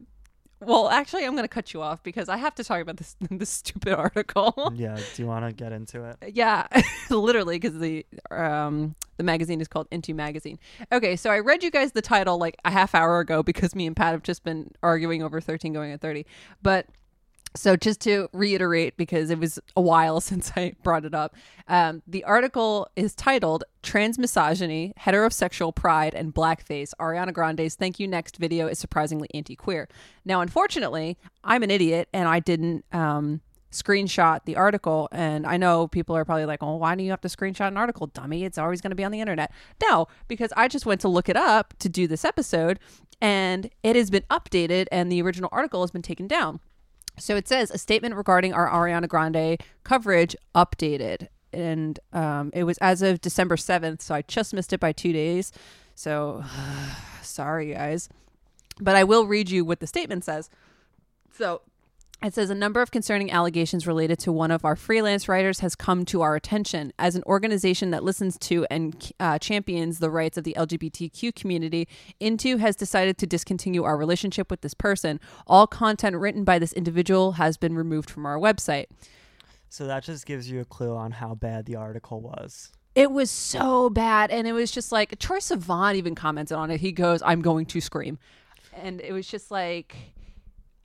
well, 0.60 0.88
actually, 0.88 1.24
I'm 1.24 1.32
going 1.32 1.44
to 1.44 1.48
cut 1.48 1.74
you 1.74 1.82
off 1.82 2.02
because 2.02 2.28
I 2.28 2.36
have 2.36 2.54
to 2.56 2.64
talk 2.64 2.80
about 2.80 2.96
this 2.96 3.16
this 3.30 3.50
stupid 3.50 3.92
article. 3.92 4.72
yeah. 4.74 4.98
Do 5.14 5.22
you 5.22 5.28
want 5.28 5.46
to 5.46 5.52
get 5.52 5.72
into 5.72 6.04
it? 6.04 6.16
yeah, 6.34 6.66
literally, 7.10 7.58
because 7.58 7.78
the 7.78 8.06
um 8.30 8.94
the 9.16 9.24
magazine 9.24 9.60
is 9.60 9.68
called 9.68 9.88
Into 9.90 10.14
Magazine. 10.14 10.58
Okay, 10.92 11.16
so 11.16 11.30
I 11.30 11.38
read 11.40 11.62
you 11.62 11.70
guys 11.70 11.92
the 11.92 12.02
title 12.02 12.38
like 12.38 12.56
a 12.64 12.70
half 12.70 12.94
hour 12.94 13.20
ago 13.20 13.42
because 13.42 13.74
me 13.74 13.86
and 13.86 13.96
Pat 13.96 14.12
have 14.12 14.22
just 14.22 14.44
been 14.44 14.70
arguing 14.82 15.22
over 15.22 15.40
13 15.40 15.72
going 15.72 15.92
at 15.92 16.00
30. 16.00 16.26
But 16.62 16.86
so 17.56 17.76
just 17.76 18.00
to 18.02 18.28
reiterate, 18.32 18.96
because 18.96 19.30
it 19.30 19.38
was 19.38 19.58
a 19.76 19.80
while 19.80 20.20
since 20.30 20.52
I 20.56 20.74
brought 20.82 21.04
it 21.04 21.14
up, 21.14 21.34
um, 21.68 22.02
the 22.06 22.24
article 22.24 22.88
is 22.96 23.14
titled 23.14 23.64
"Transmisogyny, 23.82 24.92
Heterosexual 24.94 25.74
Pride, 25.74 26.14
and 26.14 26.34
Blackface." 26.34 26.92
Ariana 27.00 27.32
Grande's 27.32 27.74
"Thank 27.74 27.98
You 27.98 28.06
Next" 28.06 28.36
video 28.36 28.66
is 28.66 28.78
surprisingly 28.78 29.28
anti-queer. 29.34 29.88
Now, 30.24 30.40
unfortunately, 30.40 31.18
I'm 31.42 31.62
an 31.62 31.70
idiot 31.70 32.08
and 32.12 32.28
I 32.28 32.40
didn't 32.40 32.84
um, 32.92 33.40
screenshot 33.70 34.40
the 34.44 34.56
article. 34.56 35.08
And 35.12 35.46
I 35.46 35.56
know 35.56 35.88
people 35.88 36.16
are 36.16 36.24
probably 36.24 36.46
like, 36.46 36.62
well 36.62 36.78
why 36.78 36.94
do 36.94 37.02
you 37.02 37.10
have 37.10 37.20
to 37.22 37.28
screenshot 37.28 37.68
an 37.68 37.76
article, 37.76 38.06
dummy? 38.06 38.44
It's 38.44 38.58
always 38.58 38.80
going 38.80 38.90
to 38.90 38.96
be 38.96 39.04
on 39.04 39.12
the 39.12 39.20
internet." 39.20 39.52
No, 39.82 40.06
because 40.28 40.52
I 40.56 40.68
just 40.68 40.86
went 40.86 41.00
to 41.02 41.08
look 41.08 41.28
it 41.28 41.36
up 41.36 41.74
to 41.80 41.88
do 41.88 42.06
this 42.06 42.24
episode, 42.24 42.78
and 43.20 43.70
it 43.82 43.96
has 43.96 44.10
been 44.10 44.24
updated, 44.30 44.86
and 44.92 45.10
the 45.10 45.22
original 45.22 45.48
article 45.52 45.82
has 45.82 45.90
been 45.90 46.02
taken 46.02 46.26
down. 46.26 46.60
So 47.18 47.36
it 47.36 47.48
says 47.48 47.70
a 47.70 47.78
statement 47.78 48.14
regarding 48.14 48.52
our 48.52 48.68
Ariana 48.68 49.08
Grande 49.08 49.60
coverage 49.84 50.36
updated. 50.54 51.28
And 51.52 51.98
um, 52.12 52.50
it 52.52 52.64
was 52.64 52.78
as 52.78 53.02
of 53.02 53.20
December 53.20 53.56
7th. 53.56 54.02
So 54.02 54.14
I 54.14 54.22
just 54.22 54.52
missed 54.52 54.72
it 54.72 54.80
by 54.80 54.92
two 54.92 55.12
days. 55.12 55.52
So 55.94 56.44
sorry, 57.22 57.72
guys. 57.72 58.08
But 58.80 58.96
I 58.96 59.04
will 59.04 59.26
read 59.26 59.50
you 59.50 59.64
what 59.64 59.80
the 59.80 59.86
statement 59.86 60.24
says. 60.24 60.50
So 61.32 61.62
it 62.22 62.34
says 62.34 62.50
a 62.50 62.54
number 62.54 62.80
of 62.80 62.90
concerning 62.90 63.30
allegations 63.30 63.86
related 63.86 64.18
to 64.20 64.32
one 64.32 64.50
of 64.50 64.64
our 64.64 64.74
freelance 64.74 65.28
writers 65.28 65.60
has 65.60 65.74
come 65.74 66.04
to 66.06 66.22
our 66.22 66.34
attention. 66.34 66.92
As 66.98 67.14
an 67.14 67.22
organization 67.24 67.90
that 67.90 68.02
listens 68.02 68.38
to 68.38 68.66
and 68.70 69.12
uh, 69.20 69.38
champions 69.38 69.98
the 69.98 70.10
rights 70.10 70.38
of 70.38 70.44
the 70.44 70.54
LGBTQ 70.58 71.34
community, 71.34 71.86
Into 72.18 72.56
has 72.56 72.74
decided 72.74 73.18
to 73.18 73.26
discontinue 73.26 73.84
our 73.84 73.96
relationship 73.96 74.50
with 74.50 74.62
this 74.62 74.74
person. 74.74 75.20
All 75.46 75.66
content 75.66 76.16
written 76.16 76.42
by 76.42 76.58
this 76.58 76.72
individual 76.72 77.32
has 77.32 77.56
been 77.56 77.76
removed 77.76 78.08
from 78.08 78.24
our 78.24 78.38
website. 78.38 78.86
So 79.68 79.86
that 79.86 80.04
just 80.04 80.24
gives 80.26 80.50
you 80.50 80.60
a 80.60 80.64
clue 80.64 80.96
on 80.96 81.12
how 81.12 81.34
bad 81.34 81.66
the 81.66 81.76
article 81.76 82.20
was. 82.20 82.72
It 82.94 83.10
was 83.10 83.30
so 83.30 83.90
bad, 83.90 84.30
and 84.30 84.48
it 84.48 84.52
was 84.52 84.70
just 84.70 84.90
like 84.90 85.18
Troye 85.18 85.36
Sivan 85.36 85.96
even 85.96 86.14
commented 86.14 86.56
on 86.56 86.70
it. 86.70 86.80
He 86.80 86.92
goes, 86.92 87.20
"I'm 87.22 87.42
going 87.42 87.66
to 87.66 87.80
scream," 87.82 88.18
and 88.72 89.02
it 89.02 89.12
was 89.12 89.28
just 89.28 89.50
like, 89.50 89.94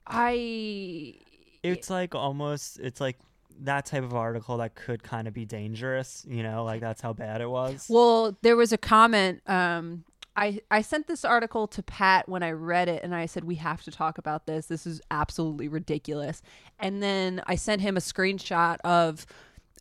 I 0.06 1.14
It's 1.62 1.90
like 1.90 2.14
almost, 2.14 2.78
it's 2.80 3.00
like 3.00 3.18
that 3.60 3.86
type 3.86 4.02
of 4.02 4.14
article 4.14 4.56
that 4.58 4.74
could 4.74 5.02
kind 5.02 5.28
of 5.28 5.34
be 5.34 5.44
dangerous. 5.44 6.24
You 6.28 6.42
know, 6.42 6.64
like 6.64 6.80
that's 6.80 7.00
how 7.00 7.12
bad 7.12 7.40
it 7.40 7.48
was. 7.48 7.86
Well, 7.88 8.36
there 8.42 8.56
was 8.56 8.72
a 8.72 8.78
comment. 8.78 9.42
Um, 9.48 10.04
I 10.34 10.60
I 10.70 10.82
sent 10.82 11.06
this 11.06 11.24
article 11.24 11.66
to 11.68 11.82
Pat 11.82 12.28
when 12.28 12.42
I 12.42 12.52
read 12.52 12.88
it, 12.88 13.04
and 13.04 13.14
I 13.14 13.26
said 13.26 13.44
we 13.44 13.56
have 13.56 13.82
to 13.84 13.90
talk 13.90 14.18
about 14.18 14.46
this. 14.46 14.66
This 14.66 14.86
is 14.86 15.00
absolutely 15.10 15.68
ridiculous. 15.68 16.42
And 16.80 17.02
then 17.02 17.42
I 17.46 17.54
sent 17.54 17.82
him 17.82 17.96
a 17.96 18.00
screenshot 18.00 18.78
of, 18.82 19.26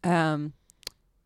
um, 0.03 0.53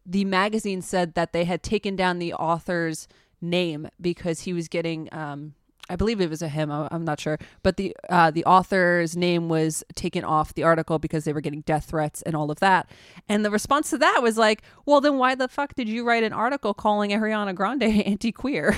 the 0.06 0.26
magazine 0.26 0.82
said 0.82 1.16
that 1.16 1.34
they 1.34 1.46
had 1.46 1.64
taken 1.64 1.96
down 1.96 2.20
the 2.20 2.34
author's 2.34 3.08
name 3.42 3.90
because 4.00 4.42
he 4.42 4.54
was 4.54 4.68
getting 4.68 5.10
um. 5.12 5.56
I 5.90 5.96
believe 5.96 6.20
it 6.20 6.30
was 6.30 6.42
a 6.42 6.48
him. 6.48 6.72
I'm 6.72 7.06
not 7.06 7.20
sure, 7.20 7.38
but 7.62 7.78
the 7.78 7.96
uh, 8.10 8.32
the 8.32 8.44
author's 8.46 9.16
name 9.16 9.50
was 9.50 9.84
taken 9.96 10.24
off 10.24 10.54
the 10.56 10.64
article 10.64 10.98
because 10.98 11.26
they 11.26 11.34
were 11.34 11.42
getting 11.42 11.62
death 11.62 11.86
threats 11.86 12.22
and 12.24 12.36
all 12.36 12.50
of 12.50 12.60
that. 12.60 12.90
And 13.30 13.46
the 13.46 13.52
response 13.52 13.92
to 13.92 13.98
that 14.00 14.20
was 14.24 14.38
like, 14.38 14.64
"Well, 14.86 15.00
then 15.00 15.18
why 15.18 15.36
the 15.36 15.48
fuck 15.48 15.76
did 15.76 15.88
you 15.88 16.04
write 16.04 16.24
an 16.24 16.34
article 16.34 16.74
calling 16.74 17.12
Ariana 17.12 17.54
Grande 17.54 17.84
anti-queer?" 18.06 18.76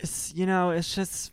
It's 0.00 0.32
you 0.34 0.46
know, 0.46 0.70
it's 0.70 0.94
just, 0.94 1.32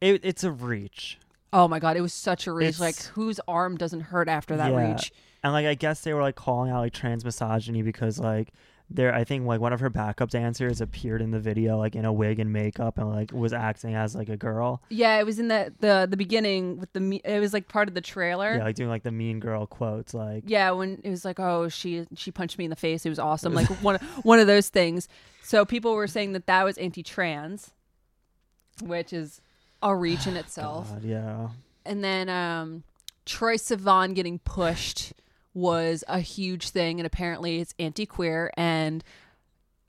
it, 0.00 0.20
it's 0.24 0.44
a 0.44 0.50
reach. 0.52 1.18
Oh 1.52 1.68
my 1.68 1.78
god, 1.78 1.96
it 1.96 2.00
was 2.00 2.12
such 2.12 2.46
a 2.46 2.52
reach. 2.52 2.68
It's- 2.68 2.80
like, 2.80 2.96
whose 3.14 3.40
arm 3.48 3.76
doesn't 3.76 4.00
hurt 4.00 4.28
after 4.28 4.56
that 4.56 4.72
Yeah. 4.72 4.92
reach? 4.92 5.12
And 5.42 5.52
like 5.52 5.66
I 5.66 5.74
guess 5.74 6.02
they 6.02 6.12
were 6.14 6.22
like 6.22 6.36
calling 6.36 6.70
out 6.70 6.80
like 6.80 6.92
trans 6.92 7.24
misogyny 7.24 7.82
because 7.82 8.18
like 8.18 8.52
there 8.90 9.14
I 9.14 9.24
think 9.24 9.46
like 9.46 9.60
one 9.60 9.72
of 9.72 9.80
her 9.80 9.88
backup 9.90 10.30
dancers 10.30 10.80
appeared 10.80 11.22
in 11.22 11.30
the 11.30 11.40
video 11.40 11.78
like 11.78 11.94
in 11.96 12.04
a 12.04 12.12
wig 12.12 12.38
and 12.38 12.52
makeup 12.52 12.98
and 12.98 13.08
like 13.08 13.32
was 13.32 13.52
acting 13.52 13.94
as 13.94 14.14
like 14.14 14.28
a 14.28 14.36
girl. 14.36 14.82
Yeah, 14.90 15.18
it 15.18 15.24
was 15.26 15.38
in 15.38 15.48
the 15.48 15.72
the 15.80 16.06
the 16.10 16.16
beginning 16.16 16.78
with 16.78 16.92
the 16.92 17.00
me- 17.00 17.22
it 17.24 17.40
was 17.40 17.52
like 17.52 17.68
part 17.68 17.88
of 17.88 17.94
the 17.94 18.00
trailer. 18.00 18.56
Yeah, 18.56 18.64
like 18.64 18.76
doing 18.76 18.90
like 18.90 19.02
the 19.02 19.12
mean 19.12 19.40
girl 19.40 19.66
quotes 19.66 20.12
like 20.14 20.44
Yeah, 20.46 20.70
when 20.72 21.00
it 21.02 21.10
was 21.10 21.24
like, 21.24 21.40
"Oh, 21.40 21.68
she 21.68 22.06
she 22.14 22.30
punched 22.30 22.58
me 22.58 22.64
in 22.64 22.70
the 22.70 22.76
face. 22.76 23.06
It 23.06 23.08
was 23.08 23.18
awesome." 23.18 23.54
Like 23.62 23.68
one 23.82 23.96
one 24.22 24.38
of 24.40 24.46
those 24.46 24.68
things. 24.68 25.08
So 25.42 25.64
people 25.64 25.94
were 25.94 26.06
saying 26.06 26.32
that 26.32 26.46
that 26.46 26.64
was 26.64 26.78
anti-trans, 26.78 27.70
which 28.82 29.12
is 29.12 29.40
a 29.82 29.94
reach 29.94 30.26
in 30.26 30.36
itself. 30.42 30.88
God, 30.90 31.04
yeah. 31.04 31.48
And 31.84 32.02
then 32.04 32.28
um, 32.28 32.84
Troye 33.26 33.56
Sivan 33.56 34.14
getting 34.14 34.38
pushed 34.38 35.12
was 35.54 36.04
a 36.08 36.20
huge 36.20 36.70
thing, 36.70 36.98
and 37.00 37.06
apparently 37.06 37.60
it's 37.60 37.74
anti-queer. 37.78 38.52
And 38.56 39.04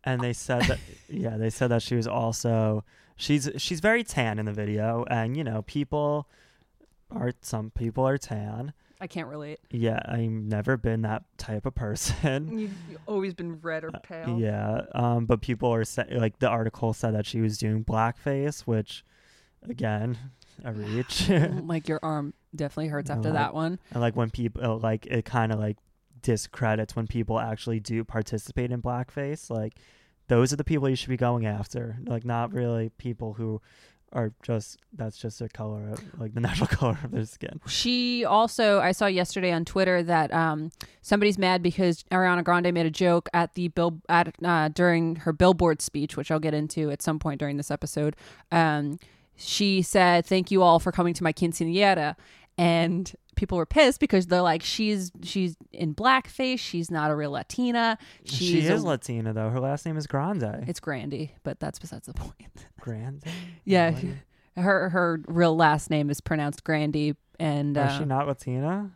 And 0.04 0.21
they 0.21 0.34
said 0.34 0.63
that 0.63 0.80
yeah, 1.10 1.38
they 1.38 1.49
said 1.49 1.67
that 1.69 1.82
she 1.82 1.95
was 1.95 2.08
also 2.08 2.84
she's 3.15 3.49
she's 3.58 3.80
very 3.80 4.04
tan 4.04 4.39
in 4.39 4.45
the 4.45 4.54
video 4.54 5.06
and 5.10 5.38
you 5.38 5.43
know, 5.43 5.62
people 5.63 6.28
are 7.12 7.34
some 7.41 7.69
people 7.71 8.06
are 8.08 8.17
tan. 8.17 8.73
I 8.99 9.08
can't 9.08 9.28
relate. 9.28 9.60
Yeah, 9.69 9.99
I've 10.06 10.30
never 10.30 10.78
been 10.78 11.02
that 11.02 11.23
type 11.38 11.65
of 11.65 11.76
person. 11.76 12.58
You've 12.58 12.71
always 13.06 13.34
been 13.34 13.60
red 13.60 13.84
or 13.84 13.91
pale. 14.02 14.39
Yeah, 14.39 14.84
um, 14.95 15.26
but 15.26 15.41
people 15.41 15.73
are 15.73 15.84
sa- 15.84 16.06
like 16.10 16.39
the 16.39 16.47
article 16.47 16.93
said 16.93 17.13
that 17.13 17.26
she 17.26 17.41
was 17.41 17.58
doing 17.58 17.84
blackface, 17.84 18.62
which 18.62 19.04
again, 19.67 20.17
a 20.63 20.71
reach. 20.73 21.30
like 21.30 21.89
your 21.89 21.99
arm 22.02 22.34
definitely 22.56 22.88
hurts 22.89 23.10
after 23.10 23.30
No, 23.30 23.34
that 23.34 23.54
one. 23.54 23.80
like 23.94 24.16
when 24.16 24.30
people 24.30 24.80
like 24.80 25.06
it 25.08 25.26
kind 25.26 25.52
of 25.52 25.60
like 25.60 25.78
discredits 26.22 26.96
when 26.96 27.08
people 27.08 27.39
actually 27.39 27.80
do 27.80 28.04
participate 28.04 28.72
in 28.72 28.82
blackface. 28.82 29.50
Like 29.50 29.76
those 30.28 30.54
are 30.54 30.56
the 30.56 30.63
people 30.63 30.89
you 30.89 30.96
should 30.96 31.10
be 31.10 31.18
going 31.18 31.46
after. 31.46 31.98
Like 32.06 32.26
not 32.26 32.54
really 32.54 32.89
people 32.89 33.34
who 33.34 33.62
are 34.13 34.32
just 34.44 34.78
that's 34.94 35.18
just 35.18 35.39
their 35.39 35.48
color, 35.50 35.89
of, 35.89 36.20
like 36.20 36.34
the 36.34 36.39
natural 36.48 36.68
color 36.68 36.98
of 37.04 37.12
their 37.12 37.26
skin. 37.26 37.60
She 37.68 38.24
also, 38.24 38.80
I 38.80 38.92
saw 38.92 39.08
yesterday 39.08 39.52
on 39.52 39.66
Twitter 39.66 40.04
that 40.04 40.32
um, 40.32 40.72
somebody's 41.02 41.38
mad 41.39 41.62
because 41.63 42.04
Ariana 42.12 42.44
Grande 42.44 42.72
made 42.74 42.86
a 42.86 42.92
joke 42.92 43.28
at 43.34 43.56
the 43.56 43.70
bill 43.70 44.00
at 44.08 44.34
uh, 44.44 44.70
during 44.70 45.18
her 45.18 45.34
Billboard 45.34 45.82
speech, 45.82 46.16
which 46.16 46.30
I'll 46.32 46.39
get 46.39 46.54
into 46.54 46.92
at 46.92 47.02
some 47.02 47.18
point 47.20 47.39
during 47.39 47.58
this 47.58 47.72
episode. 47.72 48.16
Um, 48.52 49.00
she 49.36 49.82
said, 49.82 50.28
"Thank 50.28 50.52
you 50.52 50.62
all 50.62 50.80
for 50.80 50.92
coming 50.92 51.16
to 51.16 51.24
my 51.24 51.34
quinceañera," 51.34 52.16
and 52.58 53.12
people 53.36 53.58
were 53.58 53.66
pissed 53.66 54.00
because 54.00 54.28
they're 54.28 54.42
like, 54.42 54.62
"She's 54.63 55.12
she's 55.24 55.56
in 55.72 55.96
blackface. 55.96 56.60
She's 56.60 56.92
not 56.92 57.10
a 57.12 57.16
real 57.16 57.32
Latina. 57.32 57.98
She's 58.26 58.38
she 58.38 58.60
is 58.60 58.84
a- 58.84 58.86
Latina 58.86 59.34
though. 59.34 59.50
Her 59.50 59.60
last 59.60 59.86
name 59.86 59.98
is 59.98 60.08
Grande. 60.08 60.63
it's 60.68 60.80
Grandy, 60.80 61.34
but 61.44 61.60
that's 61.60 61.80
besides 61.80 62.08
the 62.08 62.13
point. 62.13 62.68
Grande. 62.80 63.24
Yeah, 63.66 63.92
What? 63.92 64.04
her 64.63 64.89
her 64.89 65.20
real 65.28 65.56
last 65.56 65.89
name 65.89 66.10
is 66.10 66.22
pronounced 66.22 66.63
Grandy, 66.63 67.16
and 67.39 67.76
Is 67.78 67.84
uh, 67.84 67.98
she 68.00 68.06
not 68.06 68.28
Latina? 68.28 68.92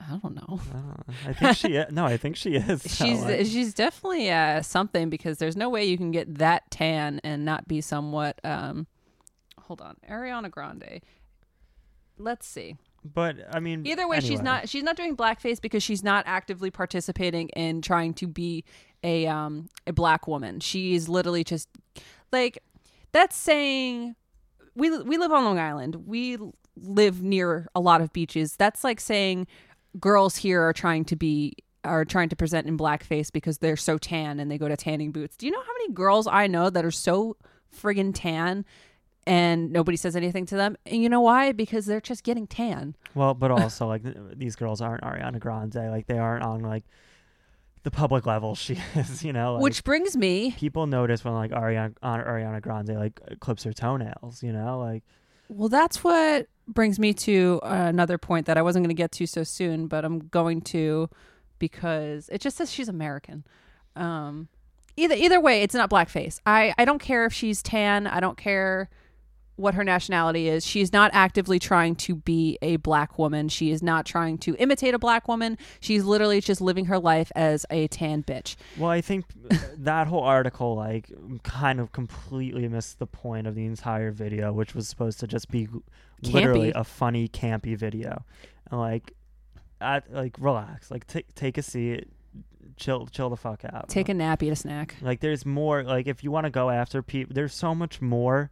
I 0.00 0.10
don't 0.22 0.36
know. 0.36 0.60
I, 0.70 0.72
don't 0.74 1.08
know. 1.08 1.14
I 1.26 1.32
think 1.32 1.56
she 1.56 1.68
is. 1.74 1.92
No, 1.92 2.04
I 2.06 2.16
think 2.16 2.36
she 2.36 2.54
is. 2.54 2.82
She's 2.82 3.20
like- 3.22 3.44
she's 3.46 3.74
definitely 3.74 4.30
uh, 4.30 4.62
something 4.62 5.10
because 5.10 5.38
there's 5.38 5.56
no 5.56 5.68
way 5.68 5.84
you 5.86 5.96
can 5.98 6.12
get 6.12 6.36
that 6.38 6.70
tan 6.70 7.20
and 7.24 7.44
not 7.44 7.66
be 7.66 7.80
somewhat. 7.80 8.40
Um, 8.44 8.86
hold 9.60 9.80
on, 9.80 9.96
Ariana 10.08 10.50
Grande. 10.50 11.00
Let's 12.18 12.46
see. 12.46 12.76
but 13.04 13.36
I 13.52 13.60
mean, 13.60 13.86
Either 13.86 14.06
way, 14.08 14.20
she's 14.20 14.42
not 14.42 14.68
she's 14.68 14.82
not 14.82 14.96
doing 14.96 15.16
blackface 15.16 15.60
because 15.60 15.82
she's 15.82 16.02
not 16.02 16.24
actively 16.26 16.70
participating 16.70 17.48
in 17.50 17.80
trying 17.82 18.14
to 18.14 18.26
be 18.26 18.64
a 19.04 19.26
um 19.26 19.68
a 19.86 19.92
black 19.92 20.26
woman. 20.26 20.60
She's 20.60 21.08
literally 21.08 21.44
just 21.44 21.68
like 22.32 22.58
that's 23.12 23.36
saying 23.36 24.16
we 24.74 24.96
we 24.98 25.16
live 25.18 25.32
on 25.32 25.44
Long 25.44 25.58
Island. 25.58 25.96
We 26.06 26.38
live 26.76 27.22
near 27.22 27.68
a 27.74 27.80
lot 27.80 28.00
of 28.00 28.12
beaches. 28.12 28.56
That's 28.56 28.84
like 28.84 29.00
saying 29.00 29.46
girls 29.98 30.36
here 30.36 30.62
are 30.62 30.72
trying 30.72 31.04
to 31.06 31.16
be 31.16 31.54
are 31.84 32.04
trying 32.04 32.28
to 32.28 32.36
present 32.36 32.66
in 32.66 32.76
blackface 32.76 33.32
because 33.32 33.58
they're 33.58 33.76
so 33.76 33.96
tan 33.98 34.40
and 34.40 34.50
they 34.50 34.58
go 34.58 34.68
to 34.68 34.76
tanning 34.76 35.12
booths. 35.12 35.36
Do 35.36 35.46
you 35.46 35.52
know 35.52 35.60
how 35.60 35.72
many 35.78 35.92
girls 35.94 36.26
I 36.26 36.46
know 36.48 36.70
that 36.70 36.84
are 36.84 36.90
so 36.90 37.36
friggin' 37.74 38.12
tan 38.14 38.64
and 39.28 39.70
nobody 39.70 39.96
says 39.98 40.16
anything 40.16 40.46
to 40.46 40.56
them? 40.56 40.76
And 40.86 41.02
you 41.02 41.08
know 41.10 41.20
why? 41.20 41.52
Because 41.52 41.84
they're 41.84 42.00
just 42.00 42.24
getting 42.24 42.46
tan. 42.46 42.96
Well, 43.14 43.34
but 43.34 43.50
also 43.60 43.86
like 43.86 44.02
these 44.36 44.56
girls 44.56 44.80
aren't 44.80 45.02
Ariana 45.02 45.38
Grande. 45.38 45.74
Like 45.74 46.06
they 46.06 46.18
aren't 46.18 46.42
on 46.42 46.62
like 46.62 46.84
the 47.82 47.90
public 47.90 48.24
level 48.24 48.54
she 48.56 48.78
is. 48.94 49.22
You 49.22 49.34
know, 49.34 49.54
like, 49.54 49.62
Which 49.62 49.84
brings 49.84 50.16
me 50.16 50.52
people 50.52 50.86
notice 50.86 51.24
when 51.24 51.34
like 51.34 51.50
Ariana 51.50 51.94
Ariana 52.02 52.62
Grande 52.62 52.96
like 52.96 53.20
clips 53.40 53.64
her 53.64 53.72
toenails. 53.74 54.42
You 54.42 54.52
know, 54.52 54.78
like 54.78 55.02
Well, 55.48 55.68
that's 55.68 56.02
what 56.02 56.48
brings 56.66 56.98
me 56.98 57.12
to 57.12 57.60
uh, 57.62 57.86
another 57.88 58.16
point 58.16 58.46
that 58.46 58.56
I 58.56 58.62
wasn't 58.62 58.84
going 58.84 58.94
to 58.94 59.00
get 59.00 59.12
to 59.12 59.26
so 59.26 59.44
soon, 59.44 59.88
but 59.88 60.04
I'm 60.06 60.20
going 60.28 60.62
to 60.62 61.10
because 61.58 62.30
it 62.30 62.40
just 62.40 62.56
says 62.56 62.72
she's 62.72 62.88
American. 62.88 63.44
Um, 63.94 64.48
either 64.96 65.14
either 65.14 65.38
way, 65.38 65.62
it's 65.62 65.74
not 65.74 65.90
blackface. 65.90 66.40
I 66.46 66.72
I 66.78 66.86
don't 66.86 67.00
care 67.00 67.26
if 67.26 67.34
she's 67.34 67.62
tan. 67.62 68.06
I 68.06 68.20
don't 68.20 68.38
care 68.38 68.88
what 69.58 69.74
her 69.74 69.84
nationality 69.84 70.48
is. 70.48 70.64
She's 70.64 70.92
not 70.92 71.10
actively 71.12 71.58
trying 71.58 71.96
to 71.96 72.14
be 72.14 72.58
a 72.62 72.76
black 72.76 73.18
woman. 73.18 73.48
She 73.48 73.70
is 73.70 73.82
not 73.82 74.06
trying 74.06 74.38
to 74.38 74.54
imitate 74.56 74.94
a 74.94 74.98
black 74.98 75.28
woman. 75.28 75.58
She's 75.80 76.04
literally 76.04 76.40
just 76.40 76.60
living 76.60 76.86
her 76.86 76.98
life 76.98 77.32
as 77.34 77.66
a 77.70 77.88
tan 77.88 78.22
bitch. 78.22 78.56
Well, 78.76 78.90
I 78.90 79.00
think 79.00 79.26
uh, 79.50 79.56
that 79.78 80.06
whole 80.06 80.22
article 80.22 80.76
like 80.76 81.10
kind 81.42 81.80
of 81.80 81.92
completely 81.92 82.68
missed 82.68 82.98
the 82.98 83.06
point 83.06 83.46
of 83.46 83.54
the 83.54 83.66
entire 83.66 84.12
video, 84.12 84.52
which 84.52 84.74
was 84.74 84.88
supposed 84.88 85.20
to 85.20 85.26
just 85.26 85.50
be 85.50 85.68
literally 86.22 86.72
Campy. 86.72 86.80
a 86.80 86.84
funny, 86.84 87.28
campy 87.28 87.76
video. 87.76 88.24
And 88.70 88.80
like, 88.80 89.12
at 89.80 90.12
like 90.12 90.36
relax, 90.38 90.90
like 90.90 91.06
take 91.06 91.34
take 91.34 91.58
a 91.58 91.62
seat, 91.62 92.08
chill 92.76 93.06
chill 93.06 93.30
the 93.30 93.36
fuck 93.36 93.64
out. 93.64 93.88
Take 93.88 94.08
a 94.08 94.14
nap, 94.14 94.42
eat 94.42 94.50
a 94.50 94.56
snack. 94.56 94.96
like 95.02 95.20
there's 95.20 95.44
more 95.46 95.82
like 95.82 96.06
if 96.06 96.24
you 96.24 96.30
want 96.30 96.44
to 96.44 96.50
go 96.50 96.70
after 96.70 97.02
people, 97.02 97.34
there's 97.34 97.54
so 97.54 97.74
much 97.74 98.00
more 98.00 98.50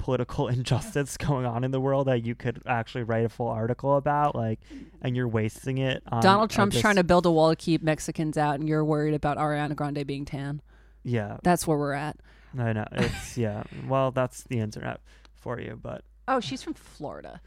political 0.00 0.48
injustice 0.56 1.16
going 1.16 1.46
on 1.46 1.62
in 1.62 1.70
the 1.70 1.80
world 1.80 2.08
that 2.08 2.24
you 2.24 2.34
could 2.34 2.60
actually 2.66 3.04
write 3.04 3.24
a 3.24 3.28
full 3.28 3.46
article 3.48 3.96
about 3.96 4.34
like 4.34 4.58
and 5.02 5.14
you're 5.14 5.28
wasting 5.28 5.78
it 5.78 6.02
on 6.10 6.22
Donald 6.22 6.50
uh, 6.50 6.54
Trump's 6.54 6.74
this- 6.74 6.80
trying 6.82 6.96
to 6.96 7.04
build 7.04 7.24
a 7.26 7.30
wall 7.30 7.50
to 7.50 7.56
keep 7.56 7.82
Mexicans 7.82 8.36
out, 8.36 8.58
and 8.58 8.68
you're 8.68 8.84
worried 8.84 9.14
about 9.14 9.36
Ariana 9.38 9.76
Grande 9.76 10.04
being 10.06 10.24
tan. 10.24 10.60
yeah 11.04 11.36
That's 11.44 11.66
where 11.66 11.78
we're 11.78 11.92
at. 11.92 12.16
I 12.58 12.72
know 12.72 12.86
it's 12.92 13.38
yeah 13.38 13.62
well 13.86 14.10
that's 14.10 14.42
the 14.44 14.58
internet 14.58 15.00
for 15.34 15.60
you 15.60 15.78
but 15.80 16.02
Oh, 16.26 16.40
she's 16.40 16.62
from 16.62 16.74
Florida. 16.74 17.40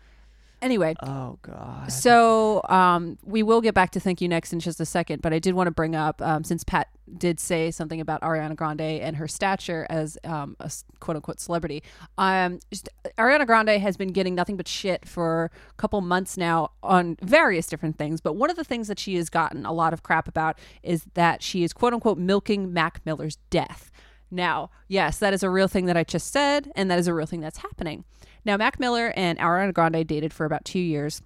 Anyway, 0.63 0.95
oh 1.03 1.37
god 1.41 1.91
so 1.91 2.61
um, 2.69 3.17
we 3.23 3.43
will 3.43 3.59
get 3.59 3.73
back 3.73 3.91
to 3.91 3.99
thank 3.99 4.21
you 4.21 4.29
next 4.29 4.53
in 4.53 4.61
just 4.61 4.79
a 4.79 4.85
second, 4.85 5.21
but 5.21 5.33
I 5.33 5.39
did 5.39 5.55
want 5.55 5.67
to 5.67 5.71
bring 5.71 5.93
up 5.93 6.21
um, 6.21 6.45
since 6.45 6.63
Pat 6.63 6.87
did 7.17 7.37
say 7.37 7.69
something 7.69 7.99
about 7.99 8.21
Ariana 8.21 8.55
Grande 8.55 8.79
and 8.81 9.17
her 9.17 9.27
stature 9.27 9.85
as 9.89 10.17
um, 10.23 10.55
a 10.61 10.71
quote 11.01 11.17
unquote 11.17 11.41
celebrity. 11.41 11.83
Um, 12.17 12.59
just- 12.71 12.87
Ariana 13.17 13.45
Grande 13.45 13.81
has 13.81 13.97
been 13.97 14.13
getting 14.13 14.35
nothing 14.35 14.55
but 14.55 14.67
shit 14.69 15.05
for 15.05 15.51
a 15.69 15.73
couple 15.75 15.99
months 15.99 16.37
now 16.37 16.71
on 16.81 17.17
various 17.21 17.67
different 17.67 17.97
things, 17.97 18.21
but 18.21 18.37
one 18.37 18.49
of 18.49 18.55
the 18.55 18.63
things 18.63 18.87
that 18.87 18.99
she 18.99 19.15
has 19.15 19.29
gotten 19.29 19.65
a 19.65 19.73
lot 19.73 19.91
of 19.91 20.01
crap 20.01 20.29
about 20.29 20.57
is 20.81 21.05
that 21.15 21.43
she 21.43 21.63
is 21.65 21.73
quote 21.73 21.93
unquote 21.93 22.17
milking 22.17 22.71
Mac 22.71 23.01
Miller's 23.05 23.35
death. 23.49 23.91
Now, 24.33 24.71
yes, 24.87 25.19
that 25.19 25.33
is 25.33 25.43
a 25.43 25.49
real 25.49 25.67
thing 25.67 25.85
that 25.85 25.95
I 25.95 26.03
just 26.03 26.33
said, 26.33 26.71
and 26.75 26.89
that 26.89 26.97
is 26.97 27.07
a 27.07 27.13
real 27.13 27.27
thing 27.27 27.39
that's 27.39 27.59
happening. 27.59 28.03
Now, 28.43 28.57
Mac 28.57 28.79
Miller 28.79 29.13
and 29.15 29.37
Ariana 29.37 29.73
Grande 29.73 30.05
dated 30.07 30.33
for 30.33 30.45
about 30.45 30.65
two 30.65 30.79
years, 30.79 31.21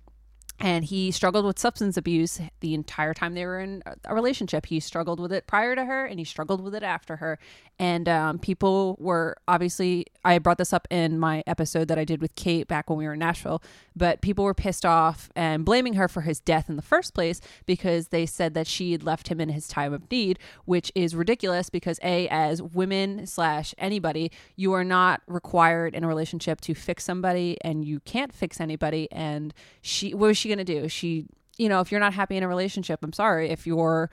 and 0.60 0.86
he 0.86 1.12
struggled 1.12 1.46
with 1.46 1.60
substance 1.60 1.98
abuse 1.98 2.42
the 2.62 2.74
entire 2.74 3.14
time 3.14 3.36
they 3.36 3.46
were 3.46 3.60
in 3.60 3.84
a 4.06 4.16
relationship. 4.16 4.66
He 4.66 4.80
struggled 4.80 5.20
with 5.20 5.32
it 5.32 5.46
prior 5.46 5.76
to 5.76 5.86
her, 5.86 6.06
and 6.06 6.18
he 6.18 6.26
struggled 6.26 6.62
with 6.62 6.74
it 6.74 6.84
after 6.84 7.18
her. 7.18 7.38
And 7.80 8.10
um, 8.10 8.40
people 8.40 8.98
were 9.00 9.38
obviously, 9.48 10.08
I 10.26 10.40
brought 10.40 10.58
this 10.58 10.74
up 10.74 10.88
in 10.90 11.20
my 11.20 11.44
episode 11.46 11.88
that 11.90 12.00
I 12.00 12.06
did 12.06 12.22
with 12.22 12.34
Kate 12.34 12.68
back 12.68 12.90
when 12.90 12.98
we 12.98 13.06
were 13.06 13.14
in 13.14 13.20
Nashville, 13.20 13.62
but 13.96 14.22
people 14.22 14.44
were 14.44 14.56
pissed 14.56 14.86
off 14.86 15.30
and 15.36 15.64
blaming 15.64 15.94
her 15.94 16.08
for 16.08 16.22
his 16.22 16.40
death 16.40 16.70
in 16.70 16.76
the 16.76 16.82
first 16.82 17.14
place 17.14 17.40
because 17.68 18.08
they 18.08 18.26
said 18.26 18.56
that 18.56 18.66
she 18.66 18.94
had 18.94 19.04
left 19.04 19.28
him 19.28 19.40
in 19.40 19.50
his 19.50 19.68
time 19.68 19.94
of 19.94 20.10
need, 20.10 20.40
which 20.66 20.92
is 20.96 21.16
ridiculous 21.16 21.70
because 21.70 22.00
A, 22.04 22.28
as 22.30 22.64
women 22.64 23.28
slash 23.28 23.76
anybody, 23.78 24.32
you 24.56 24.74
are 24.74 24.84
not 24.84 25.22
required 25.28 25.94
in 25.94 26.04
a 26.04 26.08
relationship 26.08 26.62
to 26.62 26.74
fix 26.74 27.04
somebody 27.04 27.58
and 27.62 27.86
you 27.86 28.00
can't 28.00 28.34
fix 28.34 28.60
anybody. 28.60 29.08
And 29.12 29.54
she, 29.82 30.16
was 30.16 30.36
she 30.36 30.47
going 30.48 30.58
to 30.58 30.64
do? 30.82 30.88
She, 30.90 31.26
you 31.58 31.70
know, 31.70 31.80
if 31.82 31.92
you're 31.92 32.00
not 32.00 32.14
happy 32.14 32.38
in 32.38 32.44
a 32.44 32.48
relationship, 32.48 33.00
I'm 33.04 33.14
sorry. 33.14 33.50
If 33.50 33.66
your 33.68 34.10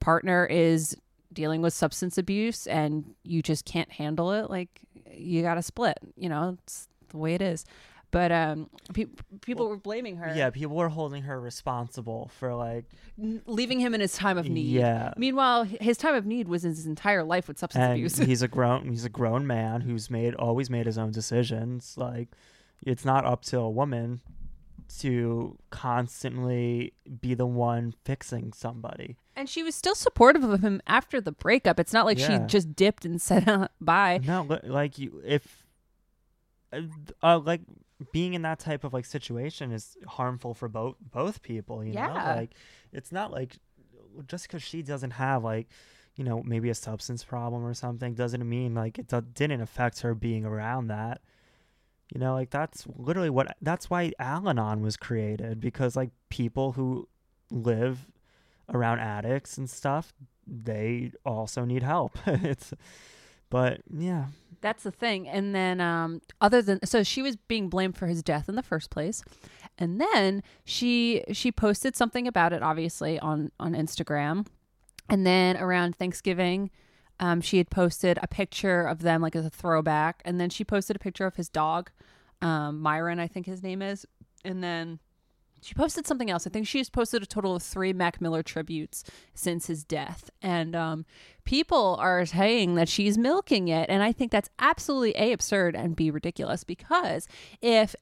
partner 0.00 0.46
is 0.46 0.96
dealing 1.32 1.62
with 1.62 1.72
substance 1.72 2.18
abuse 2.18 2.66
and 2.66 3.14
you 3.22 3.42
just 3.42 3.64
can't 3.64 3.90
handle 3.92 4.32
it, 4.32 4.50
like 4.50 4.80
you 5.12 5.42
got 5.42 5.54
to 5.54 5.62
split. 5.62 5.98
You 6.16 6.28
know, 6.28 6.56
it's 6.64 6.88
the 7.10 7.18
way 7.18 7.34
it 7.34 7.42
is. 7.42 7.64
But 8.12 8.32
um, 8.32 8.68
pe- 8.92 9.06
people 9.40 9.68
were 9.68 9.76
blaming 9.76 10.16
her. 10.16 10.32
yeah 10.34 10.50
people 10.50 10.74
were 10.74 10.88
holding 10.88 11.22
her 11.22 11.40
responsible 11.40 12.28
for 12.40 12.56
like 12.56 12.86
n- 13.16 13.40
leaving 13.46 13.78
him 13.78 13.94
in 13.94 14.00
his 14.00 14.14
time 14.14 14.36
of 14.36 14.48
need. 14.48 14.66
yeah 14.66 15.12
Meanwhile, 15.16 15.62
his 15.62 15.96
time 15.96 16.16
of 16.16 16.26
need 16.26 16.48
was 16.48 16.64
his 16.64 16.86
entire 16.86 17.22
life 17.22 17.46
with 17.46 17.56
substance 17.60 17.84
and 17.84 17.92
abuse. 17.92 18.18
he's 18.18 18.42
a 18.42 18.48
grown 18.56 18.88
he's 18.88 19.04
a 19.04 19.08
grown 19.08 19.46
man 19.46 19.82
who's 19.82 20.10
made 20.10 20.34
always 20.34 20.68
made 20.68 20.86
his 20.86 20.98
own 20.98 21.12
decisions 21.12 21.94
like 21.96 22.30
it's 22.84 23.04
not 23.04 23.24
up 23.24 23.42
to 23.44 23.60
a 23.60 23.70
woman 23.70 24.20
to 24.98 25.56
constantly 25.70 26.92
be 27.20 27.34
the 27.34 27.46
one 27.46 27.94
fixing 28.04 28.52
somebody 28.52 29.16
and 29.36 29.48
she 29.48 29.62
was 29.62 29.74
still 29.74 29.94
supportive 29.94 30.42
of 30.44 30.60
him 30.60 30.82
after 30.86 31.18
the 31.20 31.32
breakup. 31.32 31.80
It's 31.80 31.92
not 31.94 32.04
like 32.04 32.18
Yeah. 32.18 32.40
she 32.40 32.46
just 32.46 32.74
dipped 32.76 33.04
and 33.04 33.20
said 33.28 33.48
uh, 33.48 33.68
bye. 33.80 34.20
no 34.22 34.46
like 34.64 34.98
you 34.98 35.22
if 35.24 35.64
uh, 36.72 36.80
uh, 37.22 37.38
like 37.38 37.62
being 38.12 38.34
in 38.34 38.42
that 38.42 38.58
type 38.58 38.84
of 38.84 38.92
like 38.92 39.04
situation 39.04 39.72
is 39.72 39.96
harmful 40.06 40.54
for 40.54 40.68
both 40.68 40.96
both 41.00 41.42
people 41.42 41.84
you 41.84 41.92
know 41.92 42.12
like 42.14 42.50
it's 42.92 43.12
not 43.12 43.30
like 43.30 43.58
just 44.26 44.46
because 44.48 44.62
she 44.62 44.82
doesn't 44.82 45.10
have 45.12 45.44
like 45.44 45.68
you 46.16 46.24
know 46.24 46.42
maybe 46.44 46.70
a 46.70 46.74
substance 46.74 47.22
problem 47.24 47.64
or 47.64 47.74
something 47.74 48.14
doesn't 48.14 48.46
mean 48.48 48.74
like 48.74 48.98
it 48.98 49.06
do- 49.08 49.20
didn't 49.34 49.60
affect 49.60 50.00
her 50.00 50.14
being 50.14 50.44
around 50.44 50.86
that 50.88 51.20
you 52.12 52.20
know 52.20 52.34
like 52.34 52.50
that's 52.50 52.86
literally 52.96 53.30
what 53.30 53.56
that's 53.62 53.88
why 53.88 54.12
al-anon 54.18 54.82
was 54.82 54.96
created 54.96 55.60
because 55.60 55.96
like 55.96 56.10
people 56.28 56.72
who 56.72 57.08
live 57.50 58.06
around 58.72 59.00
addicts 59.00 59.58
and 59.58 59.68
stuff 59.68 60.12
they 60.46 61.12
also 61.24 61.64
need 61.64 61.82
help 61.82 62.18
it's 62.26 62.72
but 63.48 63.80
yeah 63.92 64.26
That's 64.60 64.82
the 64.82 64.90
thing. 64.90 65.26
And 65.26 65.54
then, 65.54 65.80
um, 65.80 66.20
other 66.40 66.60
than 66.62 66.84
so, 66.84 67.02
she 67.02 67.22
was 67.22 67.36
being 67.36 67.68
blamed 67.68 67.96
for 67.96 68.06
his 68.06 68.22
death 68.22 68.46
in 68.48 68.56
the 68.56 68.62
first 68.62 68.90
place, 68.90 69.24
and 69.78 69.98
then 70.00 70.42
she 70.64 71.24
she 71.32 71.50
posted 71.50 71.96
something 71.96 72.28
about 72.28 72.52
it, 72.52 72.62
obviously 72.62 73.18
on 73.18 73.50
on 73.58 73.72
Instagram, 73.72 74.46
and 75.08 75.26
then 75.26 75.56
around 75.56 75.96
Thanksgiving. 75.96 76.70
Um, 77.20 77.40
she 77.42 77.58
had 77.58 77.70
posted 77.70 78.18
a 78.22 78.26
picture 78.26 78.82
of 78.82 79.02
them 79.02 79.20
like 79.20 79.36
as 79.36 79.44
a 79.44 79.50
throwback, 79.50 80.22
and 80.24 80.40
then 80.40 80.50
she 80.50 80.64
posted 80.64 80.96
a 80.96 80.98
picture 80.98 81.26
of 81.26 81.36
his 81.36 81.48
dog, 81.48 81.90
um, 82.40 82.80
Myron, 82.80 83.20
I 83.20 83.28
think 83.28 83.46
his 83.46 83.62
name 83.62 83.82
is, 83.82 84.06
and 84.42 84.64
then 84.64 84.98
she 85.60 85.74
posted 85.74 86.06
something 86.06 86.30
else. 86.30 86.46
I 86.46 86.50
think 86.50 86.66
she's 86.66 86.88
posted 86.88 87.22
a 87.22 87.26
total 87.26 87.54
of 87.54 87.62
three 87.62 87.92
Mac 87.92 88.22
Miller 88.22 88.42
tributes 88.42 89.04
since 89.34 89.66
his 89.66 89.84
death, 89.84 90.30
and 90.40 90.74
um, 90.74 91.04
people 91.44 91.96
are 92.00 92.24
saying 92.24 92.76
that 92.76 92.88
she's 92.88 93.18
milking 93.18 93.68
it, 93.68 93.90
and 93.90 94.02
I 94.02 94.12
think 94.12 94.32
that's 94.32 94.48
absolutely 94.58 95.14
a 95.16 95.32
absurd 95.32 95.76
and 95.76 95.94
b 95.94 96.10
ridiculous 96.10 96.64
because 96.64 97.28
if 97.60 97.94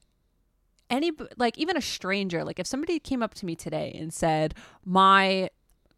any 0.91 1.13
like 1.37 1.59
even 1.59 1.77
a 1.77 1.83
stranger 1.83 2.45
like 2.45 2.59
if 2.59 2.67
somebody 2.67 2.99
came 2.99 3.23
up 3.23 3.35
to 3.35 3.45
me 3.45 3.55
today 3.55 3.95
and 4.01 4.11
said 4.11 4.55
my 4.87 5.51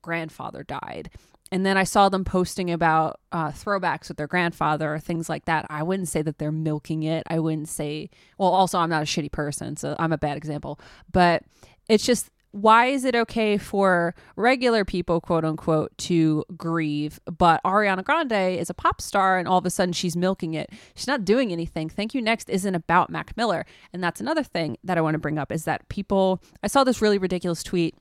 grandfather 0.03 0.65
died 0.65 1.11
and 1.53 1.67
then 1.67 1.77
I 1.77 1.85
saw 1.85 2.09
them 2.09 2.25
posting 2.25 2.71
about 2.71 3.21
uh, 3.33 3.49
throwbacks 3.49 4.09
with 4.09 4.17
their 4.17 4.29
grandfather 4.29 4.95
or 4.95 4.99
things 4.99 5.29
like 5.29 5.47
that. 5.47 5.67
I 5.69 5.83
wouldn't 5.83 6.09
say 6.09 6.23
that 6.23 6.39
they're 6.39 6.53
milking 6.53 7.03
it. 7.03 7.25
I 7.29 7.41
wouldn't 7.41 7.69
say, 7.69 8.11
well, 8.39 8.51
also, 8.51 8.79
I'm 8.79 8.91
not 8.91 9.03
a 9.03 9.07
shitty 9.07 9.33
person, 9.33 9.77
so 9.77 9.97
I'm 9.99 10.13
a 10.13 10.19
bad 10.19 10.37
example. 10.37 10.79
But 11.11 11.43
it's 11.89 12.07
just, 12.07 12.31
why 12.53 12.87
is 12.87 13.05
it 13.05 13.15
okay 13.15 13.59
for 13.59 14.15
regular 14.37 14.85
people, 14.85 15.21
quote 15.21 15.45
unquote, 15.45 15.97
to 15.99 16.45
grieve? 16.57 17.19
But 17.27 17.61
Ariana 17.65 18.05
Grande 18.05 18.59
is 18.59 18.71
a 18.71 18.75
pop 18.75 19.01
star 19.01 19.39
and 19.39 19.49
all 19.49 19.59
of 19.59 19.67
a 19.67 19.71
sudden 19.71 19.93
she's 19.93 20.17
milking 20.17 20.55
it. 20.55 20.71
She's 20.95 21.07
not 21.07 21.25
doing 21.25 21.53
anything. 21.53 21.89
Thank 21.89 22.15
You 22.15 22.23
Next 22.23 22.49
isn't 22.49 22.75
about 22.75 23.11
Mac 23.11 23.37
Miller. 23.37 23.67
And 23.93 24.03
that's 24.03 24.21
another 24.21 24.43
thing 24.43 24.77
that 24.85 24.99
I 24.99 25.01
want 25.01 25.15
to 25.15 25.21
bring 25.21 25.39
up 25.39 25.51
is 25.51 25.65
that 25.65 25.89
people, 25.89 26.43
I 26.63 26.69
saw 26.69 26.85
this 26.85 27.03
really 27.03 27.19
ridiculous 27.19 27.63
tweet 27.63 27.97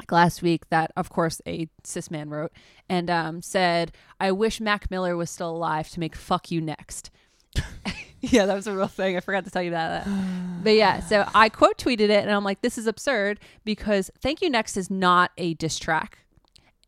like 0.00 0.12
last 0.12 0.42
week 0.42 0.68
that 0.70 0.90
of 0.96 1.10
course 1.10 1.40
a 1.46 1.68
cis 1.84 2.10
man 2.10 2.30
wrote 2.30 2.52
and 2.88 3.10
um, 3.10 3.42
said 3.42 3.92
i 4.18 4.32
wish 4.32 4.60
mac 4.60 4.90
miller 4.90 5.16
was 5.16 5.30
still 5.30 5.50
alive 5.50 5.88
to 5.88 6.00
make 6.00 6.16
fuck 6.16 6.50
you 6.50 6.60
next 6.60 7.10
yeah, 8.20 8.46
that 8.46 8.54
was 8.54 8.66
a 8.66 8.74
real 8.74 8.88
thing. 8.88 9.16
I 9.16 9.20
forgot 9.20 9.44
to 9.44 9.50
tell 9.50 9.62
you 9.62 9.70
about 9.70 10.04
that. 10.04 10.08
But 10.62 10.74
yeah, 10.74 11.00
so 11.00 11.26
I 11.34 11.48
quote 11.48 11.78
tweeted 11.78 12.10
it 12.10 12.22
and 12.22 12.30
I'm 12.30 12.44
like, 12.44 12.60
this 12.60 12.76
is 12.76 12.86
absurd 12.86 13.40
because 13.64 14.10
Thank 14.20 14.42
You 14.42 14.50
Next 14.50 14.76
is 14.76 14.90
not 14.90 15.30
a 15.38 15.54
diss 15.54 15.78
track. 15.78 16.18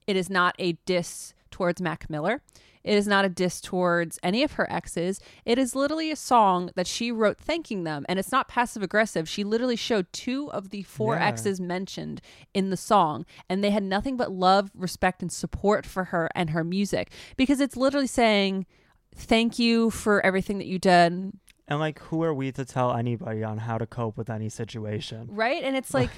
It 0.07 0.14
is 0.14 0.29
not 0.29 0.55
a 0.59 0.72
diss 0.85 1.33
towards 1.51 1.81
Mac 1.81 2.11
Miller. 2.11 2.42
It 2.85 2.95
is 2.97 3.07
not 3.07 3.25
a 3.25 3.29
diss 3.29 3.61
towards 3.61 4.18
any 4.23 4.42
of 4.42 4.53
her 4.53 4.71
exes. 4.73 5.21
It 5.45 5.59
is 5.59 5.75
literally 5.75 6.11
a 6.11 6.16
song 6.16 6.71
that 6.75 6.87
she 6.87 7.12
wrote 7.12 7.38
thanking 7.38 7.85
them. 7.85 8.05
And 8.09 8.18
it's 8.18 8.33
not 8.33 8.49
passive 8.49 8.83
aggressive. 8.83 9.29
She 9.29 9.45
literally 9.45 9.77
showed 9.77 10.12
two 10.12 10.51
of 10.53 10.71
the 10.71 10.83
four 10.83 11.14
Yeah. 11.16 11.27
exes 11.27 11.61
mentioned 11.61 12.21
in 12.55 12.71
the 12.71 12.77
song. 12.77 13.25
And 13.49 13.62
they 13.62 13.71
had 13.71 13.83
nothing 13.83 14.16
but 14.16 14.33
love, 14.33 14.71
respect, 14.75 15.23
and 15.23 15.31
support 15.33 15.87
for 15.87 16.05
her 16.05 16.29
and 16.35 16.51
her 16.51 16.64
music. 16.64 17.12
Because 17.37 17.61
it's 17.61 17.77
literally 17.77 18.07
saying, 18.07 18.66
Thank 19.14 19.59
you 19.59 19.90
for 19.90 20.25
everything 20.25 20.57
that 20.59 20.66
you 20.66 20.79
did. 20.79 21.33
And 21.68 21.79
like, 21.79 21.99
who 22.01 22.23
are 22.23 22.33
we 22.35 22.51
to 22.53 22.64
tell 22.64 22.92
anybody 22.95 23.45
on 23.45 23.59
how 23.59 23.77
to 23.79 23.87
cope 23.87 24.16
with 24.16 24.31
any 24.31 24.49
situation? 24.49 25.29
Right? 25.31 25.62
And 25.62 25.77
it's 25.77 25.92
like, 25.95 26.11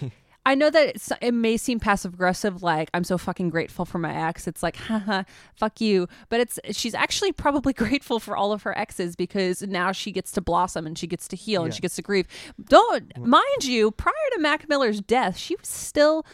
I 0.47 0.55
know 0.55 0.69
that 0.69 0.97
it 1.23 1.33
may 1.33 1.57
seem 1.57 1.81
passive 1.81 2.15
aggressive, 2.15 2.63
like 2.63 2.91
I'm 2.93 3.05
so 3.05 3.17
fucking 3.17 3.49
grateful 3.49 3.85
for 3.85 3.99
my 3.99 4.15
ex. 4.29 4.47
It's 4.47 4.63
like, 4.63 4.77
haha, 4.89 5.25
fuck 5.57 5.81
you. 5.81 6.07
But 6.29 6.41
it's 6.41 6.59
she's 6.73 6.95
actually 6.95 7.33
probably 7.45 7.73
grateful 7.85 8.21
for 8.21 8.37
all 8.37 8.53
of 8.53 8.63
her 8.63 8.77
exes 8.77 9.17
because 9.17 9.63
now 9.63 9.93
she 9.93 10.13
gets 10.13 10.33
to 10.33 10.41
blossom 10.41 10.87
and 10.87 10.99
she 10.99 11.07
gets 11.07 11.29
to 11.29 11.37
heal 11.37 11.65
and 11.65 11.73
she 11.73 11.81
gets 11.81 11.97
to 11.97 12.03
grieve. 12.03 12.27
Don't 12.63 13.15
mm. 13.15 13.25
mind 13.25 13.65
you, 13.65 13.91
prior 13.91 14.15
to 14.35 14.41
Mac 14.41 14.69
Miller's 14.69 15.01
death, 15.01 15.37
she 15.37 15.57
was 15.57 15.69
still 15.69 16.27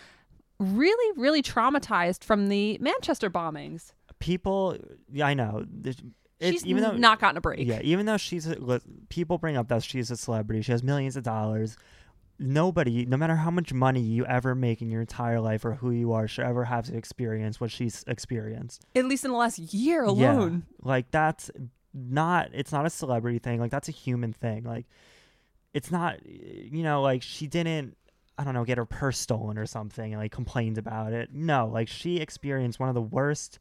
really, 0.59 1.19
really 1.19 1.43
traumatized 1.43 2.25
from 2.25 2.49
the 2.49 2.79
Manchester 2.81 3.31
bombings. 3.31 3.93
People, 4.19 4.77
yeah, 5.11 5.27
I 5.27 5.35
know. 5.35 5.65
It's 5.83 6.03
she's 6.41 6.67
even 6.67 6.83
though 6.83 6.93
not 6.93 7.21
gotten 7.21 7.37
a 7.37 7.41
break. 7.41 7.67
Yeah, 7.67 7.81
even 7.83 8.07
though 8.07 8.17
she's 8.17 8.47
a, 8.47 8.81
people 9.09 9.39
bring 9.39 9.57
up 9.57 9.69
that 9.69 9.83
she's 9.83 10.11
a 10.11 10.17
celebrity, 10.17 10.63
she 10.63 10.73
has 10.73 10.83
millions 10.83 11.17
of 11.17 11.23
dollars. 11.23 11.77
Nobody, 12.43 13.05
no 13.05 13.19
matter 13.19 13.37
how 13.37 13.51
much 13.51 13.73
money 13.73 14.01
you 14.01 14.25
ever 14.25 14.55
make 14.55 14.81
in 14.81 14.89
your 14.89 15.03
entire 15.03 15.41
life 15.41 15.63
or 15.65 15.75
who 15.75 15.91
you 15.91 16.13
are, 16.15 16.27
should 16.27 16.47
ever 16.47 16.65
have 16.65 16.87
to 16.87 16.97
experience 16.97 17.61
what 17.61 17.71
she's 17.71 18.03
experienced. 18.07 18.83
At 18.97 19.05
least 19.05 19.27
in 19.27 19.31
the 19.31 19.37
last 19.37 19.59
year 19.59 20.05
Yeah, 20.05 20.11
alone. 20.11 20.65
like 20.83 21.11
that's 21.11 21.51
not. 21.93 22.49
It's 22.55 22.73
not 22.73 22.87
a 22.87 22.91
celebrity 22.91 23.39
thing. 23.41 23.61
Like 23.61 23.71
that's 23.71 23.89
a 23.89 23.93
human 23.93 24.33
thing. 24.33 24.65
Like 24.65 24.87
it's 25.75 25.91
not. 25.91 26.25
You 26.27 26.83
know, 26.83 27.03
like 27.03 27.23
she 27.23 27.47
didn't. 27.47 27.97
I 28.39 28.45
don't 28.45 28.55
know, 28.55 28.65
get 28.65 28.79
her 28.79 28.87
purse 28.87 29.19
stolen 29.19 29.59
or 29.59 29.67
something, 29.67 30.15
and 30.15 30.23
like 30.23 30.33
complained 30.33 30.79
about 30.79 31.13
it. 31.13 31.29
No, 31.35 31.67
like 31.71 31.89
she 31.89 32.17
experienced 32.21 32.81
one 32.81 32.89
of 32.89 32.95
the 32.95 33.03
worst 33.03 33.59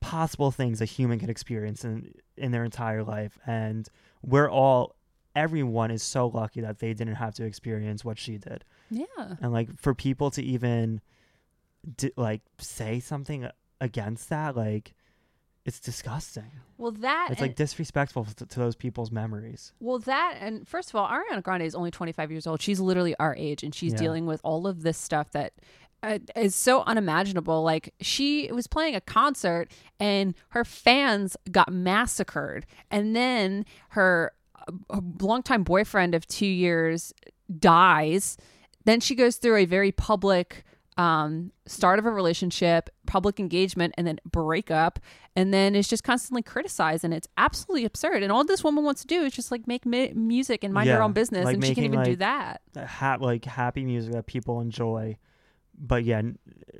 possible 0.00 0.50
things 0.52 0.80
a 0.80 0.84
human 0.84 1.18
can 1.18 1.28
experience 1.30 1.84
in 1.84 2.14
in 2.36 2.52
their 2.52 2.62
entire 2.64 3.02
life, 3.02 3.36
and 3.46 3.88
we're 4.22 4.48
all. 4.48 4.95
Everyone 5.36 5.90
is 5.92 6.02
so 6.02 6.26
lucky 6.26 6.60
that 6.62 6.78
they 6.80 6.94
didn't 6.94 7.14
have 7.16 7.34
to 7.34 7.44
experience 7.44 8.04
what 8.04 8.18
she 8.18 8.38
did 8.38 8.64
Yeah. 8.90 9.04
and 9.40 9.52
like 9.52 9.78
for 9.78 9.94
people 9.94 10.30
to 10.32 10.42
even 10.42 11.00
di- 11.96 12.10
like 12.16 12.40
say 12.58 12.98
something 13.00 13.48
against 13.80 14.30
that 14.30 14.56
like 14.56 14.94
it's 15.66 15.78
disgusting 15.80 16.50
Well, 16.78 16.92
that 16.92 17.28
it's 17.32 17.40
like 17.40 17.54
disrespectful 17.56 18.24
to, 18.24 18.46
to 18.46 18.58
those 18.58 18.76
people's 18.76 19.10
memories 19.10 19.72
Well, 19.80 19.98
that 20.00 20.38
and 20.40 20.66
first 20.66 20.88
of 20.90 20.96
all, 20.96 21.06
Ariana 21.08 21.42
Grande 21.42 21.62
is 21.64 21.74
only 21.74 21.90
25 21.90 22.30
years 22.30 22.46
old. 22.46 22.62
She's 22.62 22.80
literally 22.80 23.14
our 23.18 23.34
age, 23.36 23.62
and 23.62 23.74
she's 23.74 23.92
Yeah. 23.92 23.98
dealing 23.98 24.26
with 24.26 24.40
all 24.44 24.66
of 24.66 24.82
this 24.82 24.96
stuff 24.96 25.32
that 25.32 25.52
uh, 26.02 26.18
is 26.36 26.54
so 26.54 26.82
unimaginable. 26.82 27.62
Like 27.64 27.92
she 28.00 28.50
was 28.52 28.66
playing 28.68 28.94
a 28.94 29.00
concert, 29.00 29.72
and 29.98 30.34
her 30.50 30.64
fans 30.64 31.36
got 31.50 31.72
massacred, 31.72 32.64
and 32.90 33.16
then 33.16 33.64
her, 33.90 34.32
uh, 34.90 35.00
longtime 35.20 35.62
boyfriend 35.62 36.14
of 36.14 36.26
two 36.26 36.46
years 36.46 37.12
dies. 37.58 38.36
Then 38.84 39.00
she 39.00 39.14
goes 39.14 39.36
through 39.36 39.56
a 39.56 39.64
very 39.64 39.92
public 39.92 40.64
um, 40.96 41.52
start 41.66 41.98
of 41.98 42.06
a 42.06 42.10
relationship, 42.10 42.88
public 43.06 43.38
engagement, 43.38 43.94
and 43.98 44.06
then 44.06 44.18
breakup, 44.24 44.98
and 45.34 45.52
then 45.52 45.74
it's 45.74 45.88
just 45.88 46.02
constantly 46.04 46.42
criticized, 46.42 47.04
and 47.04 47.12
it's 47.12 47.28
absolutely 47.36 47.84
absurd. 47.84 48.22
And 48.22 48.32
all 48.32 48.44
this 48.44 48.64
woman 48.64 48.82
wants 48.84 49.02
to 49.02 49.06
do 49.06 49.22
is 49.22 49.32
just 49.32 49.50
like 49.50 49.66
make 49.66 49.84
mi- 49.84 50.12
music 50.14 50.64
and 50.64 50.72
mind 50.72 50.88
her 50.96 51.02
own 51.02 51.12
business, 51.12 51.44
like 51.44 51.54
and 51.54 51.64
she 51.64 51.74
can't 51.74 51.90
making, 51.90 52.00
even 52.00 52.04
do 52.12 52.16
that. 52.16 52.62
ha- 52.86 53.18
like 53.20 53.44
happy 53.44 53.84
music 53.84 54.12
that 54.14 54.26
people 54.26 54.60
enjoy 54.60 55.18
but 55.78 56.04
yeah 56.04 56.18
n- 56.18 56.38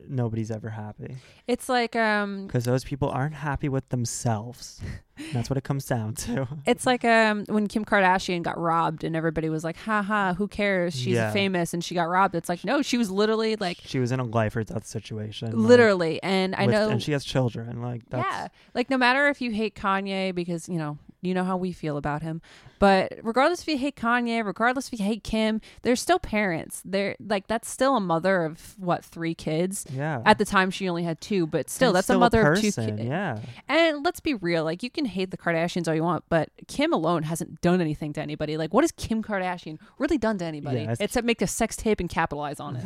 nobody's 0.08 0.50
ever 0.50 0.70
happy 0.70 1.16
It's 1.46 1.68
like 1.68 1.96
um, 1.96 2.46
because 2.46 2.64
those 2.64 2.84
people 2.84 3.08
aren't 3.10 3.34
happy 3.34 3.68
with 3.68 3.88
themselves 3.88 4.80
that's 5.32 5.48
what 5.50 5.56
it 5.56 5.64
comes 5.64 5.84
down 5.86 6.14
to 6.14 6.46
it's 6.66 6.86
like 6.86 7.04
um 7.04 7.44
when 7.48 7.66
Kim 7.66 7.84
Kardashian 7.84 8.42
got 8.42 8.58
robbed, 8.58 9.02
and 9.04 9.16
everybody 9.16 9.48
was 9.48 9.64
like, 9.64 9.76
"Ha 9.78 10.02
ha, 10.02 10.34
who 10.34 10.46
cares? 10.46 10.94
She's 10.94 11.14
Yeah. 11.14 11.32
famous 11.32 11.72
and 11.72 11.82
she 11.82 11.94
got 11.94 12.04
robbed." 12.04 12.34
It's 12.34 12.48
like 12.50 12.64
no, 12.64 12.82
she 12.82 12.98
was 12.98 13.10
literally 13.10 13.56
like 13.56 13.78
she 13.84 13.98
was 13.98 14.12
in 14.12 14.20
a 14.20 14.24
life 14.24 14.54
or 14.56 14.62
death 14.64 14.86
situation 14.86 15.48
like, 15.52 15.56
literally, 15.68 16.22
and 16.22 16.54
I 16.54 16.66
with- 16.66 16.74
know 16.74 16.88
and 16.90 17.02
she 17.02 17.12
has 17.12 17.24
children 17.24 17.80
like 17.80 18.02
that's 18.10 18.26
Yeah. 18.30 18.48
Like 18.74 18.90
no 18.90 18.98
matter 18.98 19.28
if 19.28 19.40
you 19.40 19.50
hate 19.52 19.74
Kanye 19.74 20.34
because, 20.34 20.68
you 20.68 20.76
know, 20.78 20.98
you 21.22 21.34
know 21.34 21.44
how 21.44 21.56
we 21.56 21.72
feel 21.72 21.96
about 21.96 22.22
him. 22.22 22.40
But 22.78 23.14
regardless 23.22 23.62
if 23.62 23.68
you 23.68 23.78
hate 23.78 23.96
Kanye, 23.96 24.44
regardless 24.44 24.88
if 24.92 24.98
you 25.00 25.04
hate 25.04 25.24
Kim, 25.24 25.60
they're 25.82 25.96
still 25.96 26.18
parents. 26.18 26.82
They're 26.84 27.16
like 27.18 27.46
that's 27.46 27.68
still 27.70 27.96
a 27.96 28.00
mother 28.00 28.44
of 28.44 28.74
what, 28.78 29.04
three 29.04 29.34
kids? 29.34 29.86
yeah 29.90 30.20
At 30.26 30.38
the 30.38 30.44
time 30.44 30.70
she 30.70 30.88
only 30.88 31.02
had 31.02 31.20
two, 31.20 31.46
but 31.46 31.70
still 31.70 31.88
And 31.88 31.96
that's 31.96 32.06
still 32.06 32.16
a 32.16 32.20
mother 32.20 32.52
of 32.52 32.60
two 32.60 32.70
kids. 32.72 33.00
yeah 33.02 33.38
And 33.68 34.04
let's 34.04 34.20
be 34.20 34.34
real, 34.34 34.62
like 34.64 34.82
you 34.82 34.90
can 34.90 35.06
hate 35.06 35.30
the 35.30 35.38
Kardashians 35.38 35.88
all 35.88 35.94
you 35.94 36.02
want, 36.04 36.24
but 36.28 36.50
Kim 36.68 36.92
alone 36.92 37.22
hasn't 37.22 37.60
done 37.62 37.80
anything 37.80 38.12
to 38.14 38.20
anybody. 38.20 38.56
Like 38.58 38.74
what 38.74 38.84
has 38.84 38.92
Kim 38.92 39.22
Kardashian 39.22 39.78
really 39.98 40.18
done 40.18 40.36
to 40.38 40.44
anybody? 40.44 40.80
Yeah, 40.82 40.94
except 41.00 41.24
make 41.26 41.40
a 41.40 41.46
sex 41.46 41.76
tape 41.76 41.98
and 42.00 42.10
capitalize 42.10 42.60
on 42.60 42.76
it. 42.76 42.84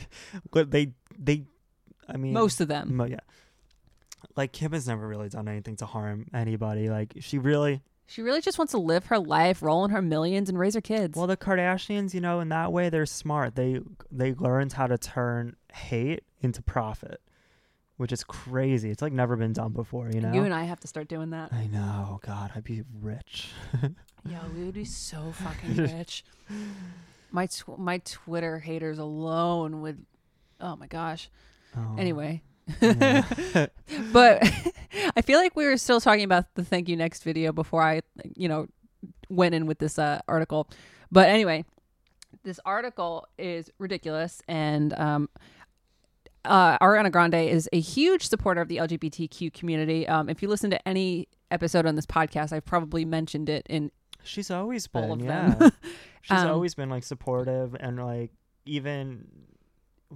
but 0.52 0.70
they 0.70 0.92
they 1.18 1.44
i 2.08 2.16
mean 2.16 2.32
Most 2.32 2.60
of 2.60 2.68
them. 2.68 2.96
Mo- 2.96 3.04
yeah. 3.06 3.18
Like 4.36 4.52
Kim 4.52 4.72
has 4.72 4.86
never 4.88 5.06
really 5.06 5.28
done 5.28 5.48
anything 5.48 5.76
to 5.76 5.86
harm 5.86 6.26
anybody. 6.32 6.88
Like 6.88 7.14
she 7.20 7.38
really 7.38 7.82
She 8.06 8.22
really 8.22 8.40
just 8.40 8.58
wants 8.58 8.70
to 8.72 8.78
live 8.78 9.06
her 9.06 9.18
life, 9.18 9.62
roll 9.62 9.84
in 9.84 9.90
her 9.90 10.02
millions 10.02 10.48
and 10.48 10.58
raise 10.58 10.74
her 10.74 10.80
kids. 10.80 11.16
well 11.16 11.26
the 11.26 11.36
Kardashians, 11.36 12.14
you 12.14 12.20
know, 12.20 12.40
in 12.40 12.48
that 12.50 12.72
way 12.72 12.88
they're 12.88 13.06
smart. 13.06 13.54
They 13.56 13.80
they 14.10 14.34
learned 14.34 14.72
how 14.72 14.86
to 14.86 14.96
turn 14.98 15.56
hate 15.72 16.24
into 16.40 16.62
profit, 16.62 17.20
which 17.96 18.12
is 18.12 18.24
crazy. 18.24 18.90
It's 18.90 19.02
like 19.02 19.12
never 19.12 19.36
been 19.36 19.52
done 19.52 19.72
before, 19.72 20.10
you 20.10 20.20
know. 20.20 20.32
you 20.32 20.42
and 20.44 20.52
I 20.54 20.64
have 20.64 20.80
to 20.80 20.88
start 20.88 21.08
doing 21.08 21.30
that. 21.30 21.52
I 21.52 21.66
know, 21.66 22.20
God, 22.24 22.50
I'd 22.56 22.64
be 22.64 22.82
rich. 23.00 23.50
Yo, 24.28 24.38
we 24.56 24.64
would 24.64 24.74
be 24.74 24.84
so 24.84 25.32
fucking 25.32 25.76
rich. 25.96 26.24
My 27.30 27.46
tw- 27.46 27.78
my 27.78 27.98
Twitter 27.98 28.58
haters 28.58 28.98
alone 28.98 29.80
would. 29.82 30.04
Oh 30.60 30.76
my 30.76 30.86
gosh. 30.86 31.28
Oh, 31.76 31.96
Anyway, 31.98 32.42
yeah. 32.44 32.51
but 34.12 34.42
I 35.16 35.22
feel 35.22 35.38
like 35.38 35.56
we 35.56 35.64
were 35.66 35.76
still 35.76 36.00
talking 36.00 36.24
about 36.24 36.54
the 36.54 36.64
thank 36.64 36.88
you 36.88 36.96
next 36.96 37.22
video 37.22 37.52
before 37.52 37.82
I, 37.82 38.02
you 38.36 38.48
know, 38.48 38.66
went 39.28 39.54
in 39.54 39.66
with 39.66 39.78
this 39.78 39.98
uh, 39.98 40.20
article. 40.28 40.68
But 41.10 41.28
anyway, 41.28 41.64
this 42.42 42.58
article 42.64 43.26
is 43.38 43.70
ridiculous, 43.78 44.42
and 44.48 44.92
um, 44.94 45.28
uh, 46.44 46.78
Ariana 46.78 47.12
Grande 47.12 47.34
is 47.34 47.68
a 47.72 47.80
huge 47.80 48.26
supporter 48.26 48.60
of 48.60 48.68
the 48.68 48.78
LGBTQ 48.78 49.52
community. 49.52 50.08
Um, 50.08 50.28
if 50.28 50.42
you 50.42 50.48
listen 50.48 50.70
to 50.70 50.88
any 50.88 51.28
episode 51.50 51.86
on 51.86 51.94
this 51.96 52.06
podcast, 52.06 52.52
I've 52.52 52.64
probably 52.64 53.04
mentioned 53.04 53.48
it 53.48 53.66
in 53.68 53.90
She's 54.24 54.50
always 54.50 54.86
been, 54.86 55.04
all 55.04 55.12
of 55.12 55.20
yeah. 55.20 55.54
them. 55.54 55.72
She's 56.22 56.38
Um, 56.38 56.48
always 56.48 56.74
been 56.74 56.88
like 56.88 57.02
supportive 57.04 57.74
and 57.78 57.98
like 58.04 58.30
even 58.64 59.26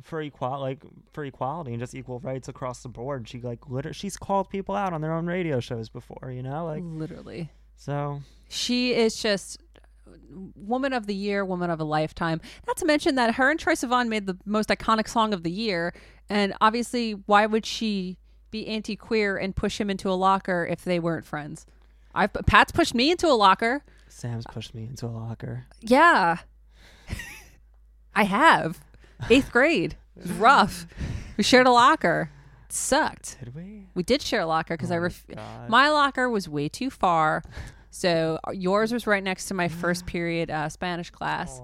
for 0.03 0.21
equal 0.23 0.61
like 0.61 0.83
for 1.13 1.25
equality 1.25 1.73
and 1.73 1.81
just 1.81 1.95
equal 1.95 2.21
rights 2.21 2.49
across 2.49 2.83
the 2.83 2.89
board. 2.89 3.29
She 3.29 3.41
like 3.41 3.69
literally 3.69 3.95
she's 3.95 4.17
called 4.17 4.51
people 4.51 4.75
out 4.75 4.93
on 4.93 5.01
their 5.01 5.13
own 5.13 5.27
radio 5.27 5.61
shows 5.61 5.89
before, 5.89 6.31
you 6.31 6.43
know? 6.43 6.67
Like 6.67 6.83
literally. 6.85 7.51
so 7.77 8.23
She 8.49 8.95
is 8.95 9.17
just 9.17 9.59
woman 10.55 10.93
of 10.93 11.07
the 11.07 11.15
year, 11.15 11.45
woman 11.45 11.71
of 11.71 11.81
a 11.81 11.85
lifetime. 11.85 12.41
Not 12.67 12.77
to 12.79 12.87
mention 12.87 13.15
that 13.17 13.35
her 13.35 13.51
and 13.51 13.59
Troye 13.59 13.73
Sivan 13.73 14.09
made 14.09 14.27
the 14.27 14.37
most 14.45 14.69
iconic 14.69 15.09
song 15.09 15.33
of 15.33 15.43
the 15.43 15.51
year, 15.51 15.95
and 16.29 16.55
obviously, 16.61 17.13
why 17.13 17.47
would 17.47 17.67
she 17.67 18.19
be 18.51 18.67
anti-queer 18.69 19.37
and 19.37 19.55
push 19.55 19.81
him 19.81 19.91
into 19.91 20.09
a 20.11 20.15
locker 20.15 20.67
if 20.71 20.85
they 20.85 20.99
weren't 20.99 21.25
friends? 21.25 21.67
I've 22.15 22.33
Pat's 22.47 22.73
pushed 22.73 22.95
me 22.95 23.11
into 23.11 23.27
a 23.27 23.35
locker. 23.35 23.85
Sam's 24.09 24.47
pushed 24.47 24.75
me 24.75 24.85
into 24.85 25.07
a 25.07 25.09
locker. 25.09 25.67
Yeah, 25.81 26.39
I 28.15 28.25
have. 28.25 28.81
Eighth 29.31 29.51
grade. 29.53 29.97
It 30.17 30.23
was 30.23 30.33
rough. 30.33 30.87
We 31.37 31.45
shared 31.45 31.67
a 31.67 31.73
locker. 31.73 32.31
It 32.67 32.73
sucked. 32.73 33.39
Did 33.43 33.55
we? 33.55 33.87
We 33.95 34.03
did 34.03 34.23
share 34.23 34.41
a 34.41 34.47
locker 34.47 34.75
because 34.77 34.91
I 34.91 34.97
Oh 34.97 34.99
my 35.01 35.03
ref- 35.05 35.25
God. 35.35 35.69
my 35.69 35.89
locker 35.91 36.29
was 36.29 36.49
way 36.49 36.69
too 36.69 36.91
far. 36.91 37.43
So 37.91 38.39
uh, 38.47 38.51
yours 38.51 38.93
was 38.93 39.07
right 39.07 39.23
next 39.23 39.47
to 39.47 39.55
my 39.55 39.69
first 39.69 40.05
period 40.05 40.51
uh, 40.51 40.69
Spanish 40.69 41.09
class, 41.11 41.63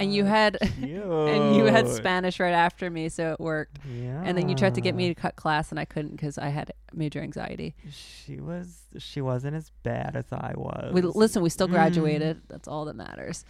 and 0.00 0.14
you 0.14 0.24
had 0.24 0.56
and 0.80 1.54
you 1.56 1.64
had 1.66 1.86
Spanish 1.88 2.40
right 2.40 2.54
after 2.54 2.88
me, 2.88 3.10
so 3.10 3.32
it 3.32 3.40
worked. 3.40 3.78
Yeah. 3.86 4.22
And 4.24 4.38
then 4.38 4.48
you 4.48 4.54
tried 4.54 4.74
to 4.76 4.80
get 4.80 4.94
me 4.94 5.08
to 5.08 5.14
cut 5.14 5.36
class, 5.36 5.70
and 5.70 5.78
I 5.78 5.84
couldn't 5.84 6.12
because 6.12 6.38
I 6.38 6.48
had 6.48 6.72
major 6.94 7.20
anxiety. 7.20 7.74
She 7.90 8.40
was. 8.40 8.84
She 8.96 9.20
wasn't 9.20 9.54
as 9.54 9.70
bad 9.82 10.16
as 10.16 10.32
I 10.32 10.54
was. 10.56 10.94
We 10.94 11.02
listen. 11.02 11.42
We 11.42 11.50
still 11.50 11.68
Mm. 11.68 11.72
graduated. 11.72 12.40
That's 12.48 12.68
all 12.68 12.86
that 12.86 12.96
matters. 12.96 13.44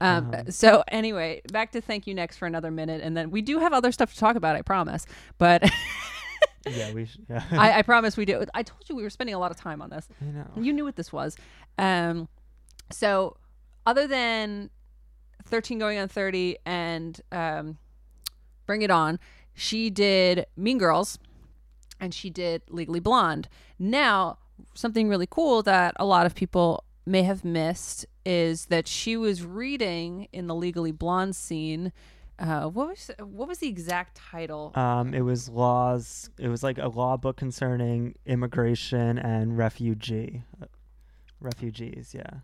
Um, 0.00 0.30
Uh-huh. 0.32 0.44
So 0.50 0.82
anyway, 0.88 1.40
back 1.52 1.72
to 1.72 1.80
thank 1.80 2.06
you 2.06 2.14
next 2.14 2.36
for 2.36 2.46
another 2.46 2.70
minute, 2.70 3.00
and 3.02 3.16
then 3.16 3.30
we 3.30 3.42
do 3.42 3.58
have 3.58 3.72
other 3.72 3.92
stuff 3.92 4.12
to 4.14 4.18
talk 4.18 4.36
about. 4.36 4.56
I 4.56 4.62
promise, 4.62 5.06
but 5.38 5.62
Yeah, 6.66 6.92
we. 6.92 7.04
Sh- 7.06 7.18
yeah. 7.28 7.42
I, 7.52 7.78
I 7.78 7.82
promise 7.92 8.16
we 8.16 8.24
do. 8.24 8.44
I 8.54 8.62
told 8.62 8.88
you 8.88 8.96
we 8.96 9.02
were 9.02 9.10
spending 9.10 9.34
a 9.34 9.38
lot 9.38 9.50
of 9.50 9.56
time 9.56 9.82
on 9.82 9.90
this. 9.90 10.08
I 10.20 10.24
know. 10.26 10.46
You 10.56 10.72
knew 10.72 10.84
what 10.84 10.96
this 10.96 11.12
was. 11.12 11.36
Um, 11.78 12.28
so 12.90 13.36
other 13.86 14.06
than 14.06 14.70
thirteen 15.44 15.78
going 15.78 15.98
on 15.98 16.08
thirty 16.08 16.56
and 16.64 17.20
um, 17.32 17.76
Bring 18.66 18.82
It 18.82 18.90
On, 18.90 19.18
she 19.54 19.90
did 19.90 20.46
Mean 20.56 20.78
Girls, 20.78 21.18
and 22.00 22.14
she 22.14 22.30
did 22.30 22.62
Legally 22.70 23.00
Blonde. 23.00 23.48
Now, 23.78 24.38
something 24.74 25.08
really 25.08 25.28
cool 25.28 25.62
that 25.64 25.94
a 25.96 26.04
lot 26.06 26.24
of 26.26 26.34
people 26.34 26.82
may 27.06 27.22
have 27.22 27.44
missed 27.44 28.06
is 28.24 28.66
that 28.66 28.88
she 28.88 29.16
was 29.16 29.44
reading 29.44 30.28
in 30.32 30.46
the 30.46 30.54
Legally 30.54 30.92
Blonde 30.92 31.36
scene. 31.36 31.92
Uh, 32.38 32.64
what 32.64 32.88
was 32.88 33.10
what 33.18 33.46
was 33.46 33.58
the 33.58 33.68
exact 33.68 34.16
title? 34.16 34.72
Um, 34.74 35.14
it 35.14 35.20
was 35.20 35.48
laws. 35.48 36.30
It 36.38 36.48
was 36.48 36.62
like 36.62 36.78
a 36.78 36.88
law 36.88 37.16
book 37.16 37.36
concerning 37.36 38.16
immigration 38.26 39.18
and 39.18 39.56
refugee, 39.56 40.42
uh, 40.60 40.66
refugees. 41.40 42.12
Yeah. 42.12 42.40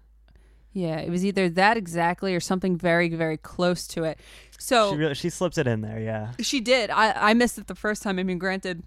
yeah, 0.72 0.98
it 0.98 1.10
was 1.10 1.24
either 1.24 1.48
that 1.48 1.76
exactly 1.76 2.34
or 2.36 2.40
something 2.40 2.76
very 2.76 3.08
very 3.08 3.36
close 3.36 3.88
to 3.88 4.04
it. 4.04 4.20
So 4.58 4.92
She 4.92 4.96
really, 4.96 5.14
she 5.14 5.30
slips 5.30 5.58
it 5.58 5.66
in 5.66 5.80
there. 5.80 5.98
Yeah. 5.98 6.32
She 6.40 6.60
did. 6.60 6.90
I, 6.90 7.30
I 7.30 7.34
missed 7.34 7.58
it 7.58 7.66
the 7.66 7.74
first 7.74 8.02
time. 8.02 8.20
I 8.20 8.22
mean, 8.22 8.38
granted, 8.38 8.84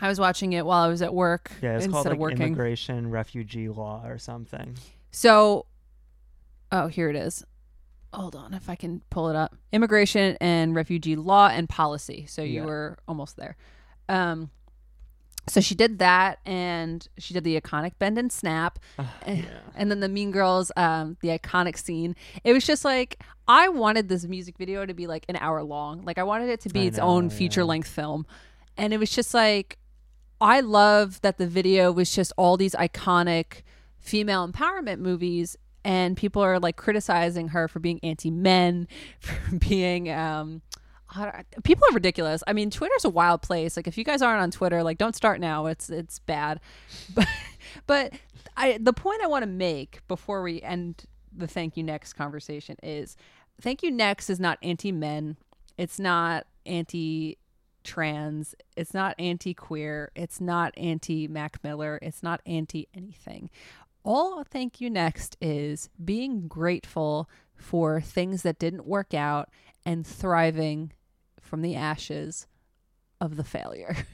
I 0.00 0.08
was 0.08 0.18
watching 0.20 0.52
it 0.52 0.66
while 0.66 0.82
I 0.84 0.88
was 0.88 1.02
at 1.02 1.14
work 1.14 1.50
Yeah. 1.62 1.76
It's 1.76 1.84
instead 1.86 1.92
called 1.92 2.06
of 2.06 2.12
like 2.12 2.20
working. 2.20 2.42
immigration 2.42 3.10
refugee 3.10 3.68
law 3.68 4.02
or 4.04 4.18
something. 4.18 4.76
So, 5.10 5.66
oh, 6.72 6.86
here 6.88 7.08
it 7.08 7.16
is. 7.16 7.44
Hold 8.12 8.36
on, 8.36 8.54
if 8.54 8.68
I 8.70 8.74
can 8.76 9.02
pull 9.10 9.28
it 9.28 9.36
up. 9.36 9.54
Immigration 9.72 10.36
and 10.40 10.74
refugee 10.74 11.16
law 11.16 11.48
and 11.48 11.68
policy. 11.68 12.26
So 12.28 12.42
you 12.42 12.60
Yeah. 12.60 12.66
were 12.66 12.98
almost 13.08 13.36
there. 13.36 13.56
Um, 14.08 14.50
so 15.48 15.60
she 15.60 15.74
did 15.76 16.00
that, 16.00 16.40
and 16.44 17.06
she 17.18 17.32
did 17.32 17.44
the 17.44 17.60
iconic 17.60 17.92
bend 18.00 18.18
and 18.18 18.32
snap, 18.32 18.78
yeah. 18.98 19.42
and 19.76 19.90
then 19.90 20.00
the 20.00 20.08
Mean 20.08 20.32
Girls, 20.32 20.72
um, 20.76 21.16
the 21.20 21.28
iconic 21.28 21.78
scene. 21.78 22.16
It 22.42 22.52
was 22.52 22.66
just 22.66 22.84
like 22.84 23.22
I 23.46 23.68
wanted 23.68 24.08
this 24.08 24.24
music 24.24 24.58
video 24.58 24.84
to 24.84 24.92
be 24.94 25.06
like 25.06 25.24
an 25.28 25.36
hour 25.36 25.62
long. 25.62 26.02
Like 26.04 26.18
I 26.18 26.24
wanted 26.24 26.48
it 26.48 26.60
to 26.62 26.68
be 26.68 26.80
I 26.80 26.84
its 26.86 26.96
know, 26.98 27.04
own 27.04 27.24
yeah. 27.30 27.36
feature 27.36 27.64
length 27.64 27.88
film, 27.88 28.26
and 28.76 28.92
it 28.92 28.98
was 28.98 29.10
just 29.10 29.34
like 29.34 29.78
I 30.40 30.60
love 30.60 31.20
that 31.22 31.38
the 31.38 31.46
video 31.46 31.92
was 31.92 32.14
just 32.14 32.32
all 32.36 32.56
these 32.56 32.74
iconic 32.74 33.62
female 33.98 34.46
empowerment 34.46 34.98
movies, 34.98 35.56
and 35.84 36.16
people 36.16 36.42
are 36.42 36.58
like 36.58 36.76
criticizing 36.76 37.48
her 37.48 37.68
for 37.68 37.78
being 37.78 38.00
anti 38.02 38.30
men, 38.30 38.88
for 39.20 39.56
being 39.56 40.10
um. 40.10 40.62
People 41.62 41.84
are 41.88 41.94
ridiculous. 41.94 42.42
I 42.48 42.52
mean, 42.52 42.68
Twitter's 42.68 43.04
a 43.04 43.08
wild 43.08 43.40
place. 43.40 43.76
Like, 43.76 43.86
if 43.86 43.96
you 43.96 44.02
guys 44.02 44.20
aren't 44.20 44.42
on 44.42 44.50
Twitter, 44.50 44.82
like, 44.82 44.98
don't 44.98 45.14
start 45.14 45.40
now. 45.40 45.66
It's 45.66 45.88
it's 45.88 46.18
bad. 46.20 46.60
But 47.14 47.28
but 47.86 48.12
I 48.56 48.78
the 48.80 48.92
point 48.92 49.22
I 49.22 49.26
want 49.28 49.42
to 49.42 49.48
make 49.48 50.06
before 50.08 50.42
we 50.42 50.60
end 50.62 51.04
the 51.34 51.46
thank 51.46 51.76
you 51.76 51.82
next 51.82 52.14
conversation 52.14 52.76
is 52.82 53.16
thank 53.60 53.82
you 53.82 53.90
next 53.90 54.30
is 54.30 54.40
not 54.40 54.58
anti 54.62 54.92
men. 54.92 55.36
It's 55.78 55.98
not 55.98 56.46
anti 56.66 57.38
trans. 57.86 58.54
It's 58.76 58.92
not 58.92 59.14
anti 59.18 59.54
queer. 59.54 60.12
It's 60.14 60.40
not 60.40 60.74
anti 60.76 61.26
Mac 61.28 61.62
Miller. 61.64 61.98
It's 62.02 62.22
not 62.22 62.40
anti 62.44 62.88
anything. 62.94 63.48
All 64.04 64.44
thank 64.44 64.80
you 64.80 64.90
next 64.90 65.36
is 65.40 65.88
being 66.04 66.46
grateful 66.48 67.28
for 67.54 68.00
things 68.00 68.42
that 68.42 68.58
didn't 68.58 68.86
work 68.86 69.14
out 69.14 69.48
and 69.84 70.06
thriving 70.06 70.92
from 71.40 71.62
the 71.62 71.74
ashes 71.74 72.46
of 73.20 73.36
the 73.36 73.44
failure. 73.44 73.96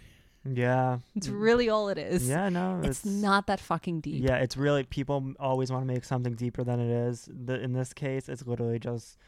Yeah. 0.44 0.98
It's 1.14 1.28
really 1.28 1.68
all 1.68 1.88
it 1.88 1.98
is. 1.98 2.28
Yeah. 2.28 2.48
No. 2.48 2.80
It's 2.82 3.04
not 3.04 3.46
that 3.46 3.60
fucking 3.60 4.00
deep. 4.00 4.24
Yeah, 4.24 4.38
it's 4.38 4.56
really 4.56 4.82
people 4.82 5.34
always 5.38 5.70
want 5.70 5.86
to 5.86 5.94
make 5.94 6.02
something 6.02 6.34
deeper 6.34 6.64
than 6.64 6.80
it 6.80 6.90
is. 6.90 7.28
The, 7.32 7.60
in 7.62 7.72
this 7.74 7.92
case, 7.92 8.28
it's 8.28 8.44
literally 8.44 8.80
just 8.80 9.18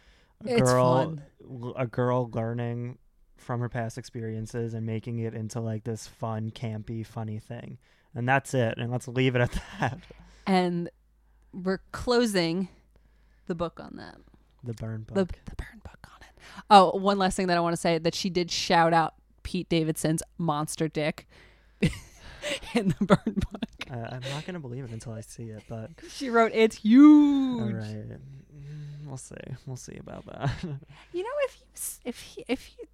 a 0.44 0.54
It's 0.54 0.62
girl, 0.62 1.04
fun. 1.04 1.74
a 1.76 1.86
girl 1.86 2.28
learning 2.34 2.98
from 3.36 3.60
her 3.60 3.68
past 3.68 3.98
experiences 3.98 4.74
and 4.74 4.86
making 4.86 5.18
it 5.18 5.34
into 5.34 5.60
like 5.60 5.84
this 5.84 6.06
fun, 6.06 6.50
campy, 6.50 7.04
funny 7.06 7.38
thing. 7.38 7.78
And 8.14 8.28
that's 8.28 8.54
it. 8.54 8.78
And 8.78 8.90
let's 8.92 9.08
leave 9.08 9.34
it 9.36 9.40
at 9.40 9.52
that. 9.80 9.98
And 10.46 10.88
we're 11.52 11.80
closing 11.92 12.68
the 13.46 13.54
book 13.54 13.80
on 13.80 13.96
that. 13.96 14.16
The 14.62 14.72
burn 14.74 15.02
book. 15.02 15.14
The 15.14 15.24
the 15.50 15.56
burn 15.56 15.80
book 15.82 15.98
on 16.06 16.20
it. 16.22 16.40
Oh, 16.70 16.96
one 16.96 17.18
last 17.18 17.36
thing 17.36 17.48
that 17.48 17.56
I 17.56 17.60
want 17.60 17.74
to 17.74 17.80
say 17.80 17.98
that 17.98 18.14
she 18.14 18.30
did 18.30 18.50
shout 18.50 18.92
out 18.94 19.14
Pete 19.42 19.68
Davidson's 19.68 20.22
monster 20.38 20.88
dick 20.88 21.26
in 22.74 22.94
the 22.98 23.04
burn 23.04 23.34
book. 23.34 23.90
uh, 23.90 24.08
I'm 24.12 24.22
not 24.30 24.46
gonna 24.46 24.60
believe 24.60 24.84
it 24.84 24.90
until 24.90 25.12
I 25.12 25.20
see 25.20 25.44
it, 25.44 25.62
but 25.68 25.90
She 26.08 26.30
wrote 26.30 26.52
it's 26.54 26.76
huge. 26.76 27.60
all 27.62 27.68
right, 27.78 28.18
Mm, 28.54 29.06
we'll 29.08 29.16
see. 29.16 29.34
We'll 29.66 29.76
see 29.76 29.96
about 29.98 30.24
that. 30.26 30.50
You 31.12 31.22
know 31.24 31.30
if 31.44 31.58
you 31.60 31.66
if 32.04 32.20
he 32.20 32.44
if 32.48 32.62
he 32.64 32.84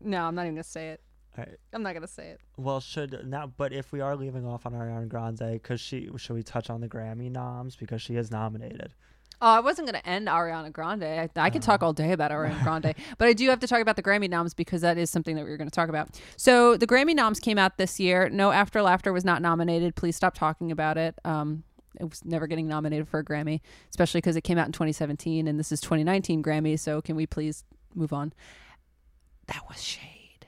No, 0.00 0.24
I'm 0.24 0.34
not 0.34 0.42
even 0.42 0.54
going 0.54 0.62
to 0.62 0.68
say 0.68 0.88
it. 0.90 1.00
all 1.36 1.44
right. 1.44 1.56
I'm 1.72 1.82
not 1.82 1.92
going 1.92 2.02
to 2.02 2.08
say 2.08 2.28
it. 2.28 2.40
Well, 2.56 2.80
should 2.80 3.26
now, 3.26 3.52
but 3.56 3.72
if 3.72 3.92
we 3.92 4.00
are 4.00 4.16
leaving 4.16 4.46
off 4.46 4.66
on 4.66 4.72
Ariana 4.72 5.08
Grande, 5.08 5.52
because 5.52 5.80
she 5.80 6.08
should 6.16 6.34
we 6.34 6.42
touch 6.42 6.70
on 6.70 6.80
the 6.80 6.88
Grammy 6.88 7.30
noms 7.30 7.76
because 7.76 8.02
she 8.02 8.16
is 8.16 8.30
nominated. 8.30 8.94
Oh, 9.42 9.48
I 9.48 9.60
wasn't 9.60 9.90
going 9.90 9.98
to 10.02 10.06
end 10.06 10.28
Ariana 10.28 10.70
Grande. 10.70 11.04
I, 11.04 11.30
I 11.36 11.48
could 11.48 11.62
talk 11.62 11.82
all 11.82 11.94
day 11.94 12.12
about 12.12 12.30
Ariana 12.30 12.62
Grande, 12.62 12.94
but 13.18 13.26
I 13.26 13.32
do 13.32 13.48
have 13.48 13.60
to 13.60 13.66
talk 13.66 13.80
about 13.80 13.96
the 13.96 14.02
Grammy 14.02 14.28
noms 14.28 14.52
because 14.52 14.82
that 14.82 14.98
is 14.98 15.08
something 15.08 15.34
that 15.36 15.44
we 15.44 15.50
were 15.50 15.56
going 15.56 15.70
to 15.70 15.74
talk 15.74 15.88
about. 15.88 16.20
So 16.36 16.76
the 16.76 16.86
Grammy 16.86 17.14
noms 17.14 17.40
came 17.40 17.56
out 17.56 17.78
this 17.78 17.98
year. 17.98 18.28
No 18.28 18.50
After 18.52 18.82
Laughter 18.82 19.14
was 19.14 19.24
not 19.24 19.40
nominated. 19.40 19.96
Please 19.96 20.14
stop 20.14 20.34
talking 20.34 20.70
about 20.70 20.98
it. 20.98 21.18
Um, 21.24 21.62
it 21.98 22.04
was 22.04 22.22
never 22.24 22.46
getting 22.46 22.68
nominated 22.68 23.08
for 23.08 23.20
a 23.20 23.24
Grammy, 23.24 23.60
especially 23.88 24.20
because 24.20 24.36
it 24.36 24.42
came 24.42 24.58
out 24.58 24.66
in 24.66 24.72
2017 24.72 25.48
and 25.48 25.58
this 25.58 25.72
is 25.72 25.80
2019 25.80 26.42
Grammy. 26.42 26.78
So 26.78 27.00
can 27.00 27.16
we 27.16 27.26
please 27.26 27.64
move 27.94 28.12
on? 28.12 28.34
That 29.50 29.62
was 29.68 29.82
shade. 29.82 30.46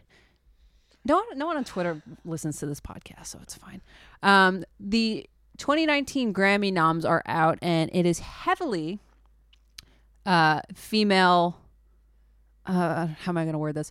No 1.05 1.17
one, 1.17 1.25
no 1.37 1.47
one 1.47 1.57
on 1.57 1.65
Twitter 1.65 2.03
listens 2.25 2.59
to 2.59 2.67
this 2.67 2.81
podcast, 2.81 3.27
so 3.27 3.39
it's 3.43 3.55
fine. 3.55 3.83
Um, 4.23 4.65
the 4.79 5.27
2019 5.59 6.33
Grammy 6.33 6.73
noms 6.73 7.05
are 7.05 7.23
out, 7.27 7.59
and 7.61 7.91
it 7.93 8.07
is 8.07 8.21
heavily 8.21 9.01
uh, 10.25 10.61
female. 10.75 11.59
Uh, 12.65 13.09
how 13.09 13.31
am 13.33 13.37
I 13.37 13.43
going 13.43 13.55
to 13.55 13.59
word 13.59 13.75
this? 13.75 13.91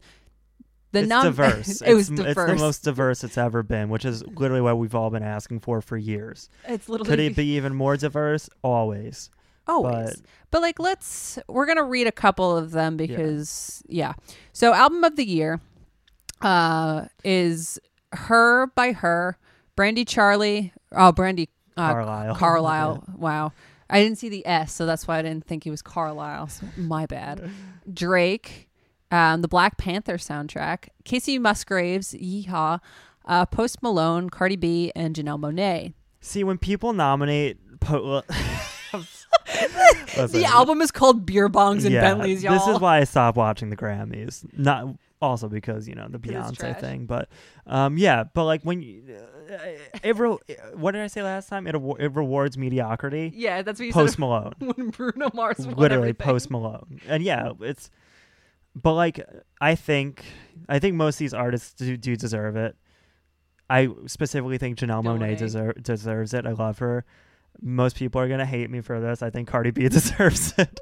The 0.93 0.99
it's 0.99 1.09
nom- 1.09 1.26
diverse. 1.26 1.82
it 1.86 1.93
was 1.93 2.09
it's, 2.09 2.20
m- 2.20 2.26
diverse. 2.26 2.49
It's 2.49 2.59
the 2.59 2.66
most 2.66 2.84
diverse 2.84 3.24
it's 3.24 3.38
ever 3.38 3.64
been, 3.64 3.89
which 3.89 4.05
is 4.05 4.26
literally 4.28 4.62
what 4.62 4.78
we've 4.78 4.95
all 4.95 5.09
been 5.09 5.24
asking 5.24 5.59
for 5.59 5.82
for 5.82 5.97
years. 5.97 6.49
It's 6.68 6.88
literally 6.88 7.09
Could 7.09 7.20
it 7.20 7.36
be 7.36 7.55
even 7.55 7.76
more 7.76 7.97
diverse? 7.97 8.49
Always. 8.64 9.30
Always. 9.68 10.16
but- 10.18 10.26
But, 10.51 10.62
like, 10.62 10.80
let's. 10.80 11.39
We're 11.47 11.66
gonna 11.66 11.84
read 11.86 12.07
a 12.07 12.12
couple 12.12 12.57
of 12.57 12.72
them 12.72 12.97
because 12.97 13.82
yeah. 13.88 14.14
So, 14.53 14.74
album 14.74 15.03
of 15.05 15.16
the 15.16 15.24
year, 15.26 15.62
uh, 16.41 17.05
is 17.24 17.80
"Her" 18.14 18.68
by 18.76 18.91
Her, 18.91 19.38
Brandi 19.78 20.05
Charlie. 20.07 20.74
Oh, 20.91 21.14
Brandi 21.14 21.47
uh, 21.78 21.93
Carlile. 21.93 22.36
Carlisle. 22.36 23.03
Wow. 23.18 23.53
I 23.89 24.01
didn't 24.01 24.18
see 24.20 24.30
the 24.30 24.45
S, 24.47 24.74
so 24.74 24.86
that's 24.86 25.05
why 25.07 25.18
I 25.20 25.22
didn't 25.22 25.45
think 25.45 25.64
he 25.66 25.70
was 25.70 25.82
Carlisle. 25.82 26.47
So 26.49 26.66
my 26.78 27.05
bad. 27.05 27.49
Drake, 27.93 28.70
um, 29.12 29.41
the 29.41 29.47
Black 29.49 29.78
Panther 29.78 30.16
soundtrack, 30.18 30.88
Kacey 31.03 31.39
Musgraves, 31.39 32.14
Yeehaw, 32.14 32.80
uh, 33.26 33.45
Post 33.47 33.84
Malone, 33.84 34.30
Cardi 34.30 34.55
B, 34.55 34.91
and 34.95 35.14
Janelle 35.16 35.39
Monáe. 35.39 35.93
See, 36.22 36.43
when 36.43 36.57
people 36.57 36.93
nominate, 36.93 37.57
po- 37.82 38.24
Listen, 40.18 40.40
The 40.40 40.46
album 40.46 40.82
is 40.82 40.92
called 40.92 41.26
Beer 41.26 41.50
Bongs 41.50 41.84
and 41.86 41.94
yeah, 41.94 42.02
Bentleys, 42.02 42.44
y'all. 42.44 42.54
This 42.54 42.68
is 42.68 42.80
why 42.80 42.98
I 43.00 43.04
stopped 43.06 43.38
watching 43.38 43.70
the 43.70 43.78
Grammys. 43.78 44.46
Not 44.58 44.96
also 45.22 45.48
because 45.48 45.88
you 45.88 45.96
know 45.96 46.08
the 46.10 46.20
Beyonce 46.20 46.80
thing, 46.80 47.06
but 47.06 47.30
um, 47.68 47.98
yeah. 47.98 48.24
But 48.24 48.46
like 48.46 48.64
when 48.64 48.82
you, 48.82 49.04
uh, 49.52 49.58
it 50.04 50.18
re- 50.18 50.38
what 50.74 50.92
did 50.92 51.02
I 51.02 51.08
say 51.08 51.22
last 51.24 51.48
time? 51.50 51.68
It 51.68 51.76
awa- 51.76 51.98
it 52.00 52.14
rewards 52.16 52.58
mediocrity. 52.58 53.32
yeah, 53.36 53.62
that's 53.62 53.80
what 53.80 53.86
you 53.86 53.94
Post 53.94 54.14
said 54.14 54.20
Post 54.20 54.20
Malone, 54.20 54.54
when 54.76 54.90
Bruno 54.90 55.30
Mars 55.34 55.66
won 55.66 55.76
literally. 55.76 56.14
Post 56.14 56.50
Malone, 56.50 57.00
and 57.08 57.24
yeah, 57.24 57.52
it's. 57.62 57.90
But 58.74 58.94
like, 58.94 59.26
I 59.60 59.76
think 59.76 60.24
I 60.70 60.80
think 60.80 60.96
most 60.96 61.16
of 61.16 61.20
these 61.20 61.34
artists 61.34 61.74
do, 61.74 61.98
do 61.98 62.16
deserve 62.16 62.56
it. 62.56 62.76
I 63.70 63.90
specifically 64.08 64.58
think 64.58 64.78
Janelle 64.78 65.04
Monáe. 65.04 65.34
Monáe 65.34 65.38
deserve, 65.38 65.82
deserves 65.84 66.34
it. 66.34 66.46
I 66.46 66.52
love 66.52 66.80
her. 66.80 67.06
Most 67.60 67.95
people 67.95 68.22
are 68.22 68.28
gonna 68.28 68.45
hate 68.45 68.70
me 68.70 68.82
for 68.82 68.99
this. 68.99 69.22
I 69.22 69.30
think 69.30 69.47
Cardi 69.47 69.72
B 69.72 69.88
deserves 69.89 70.54
it. 70.58 70.80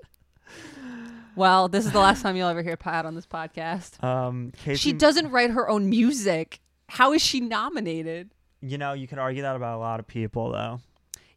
Well, 1.36 1.70
this 1.70 1.86
is 1.86 1.92
the 1.94 2.00
last 2.00 2.22
time 2.22 2.36
you'll 2.36 2.50
ever 2.50 2.62
hear 2.62 2.76
Pat 2.76 3.06
on 3.06 3.16
this 3.16 3.26
podcast. 3.26 4.04
Um, 4.04 4.52
Kacey, 4.66 4.78
She 4.78 4.92
doesn't 4.94 5.32
write 5.32 5.52
her 5.52 5.70
own 5.70 5.90
music. 5.90 6.60
How 6.90 7.14
is 7.14 7.22
she 7.22 7.40
nominated? 7.40 8.32
You 8.62 8.78
know, 8.78 8.92
you 8.94 9.08
can 9.08 9.20
argue 9.20 9.44
that 9.44 9.56
about 9.56 9.78
a 9.78 9.80
lot 9.80 10.02
of 10.02 10.08
people, 10.08 10.52
though. 10.52 10.80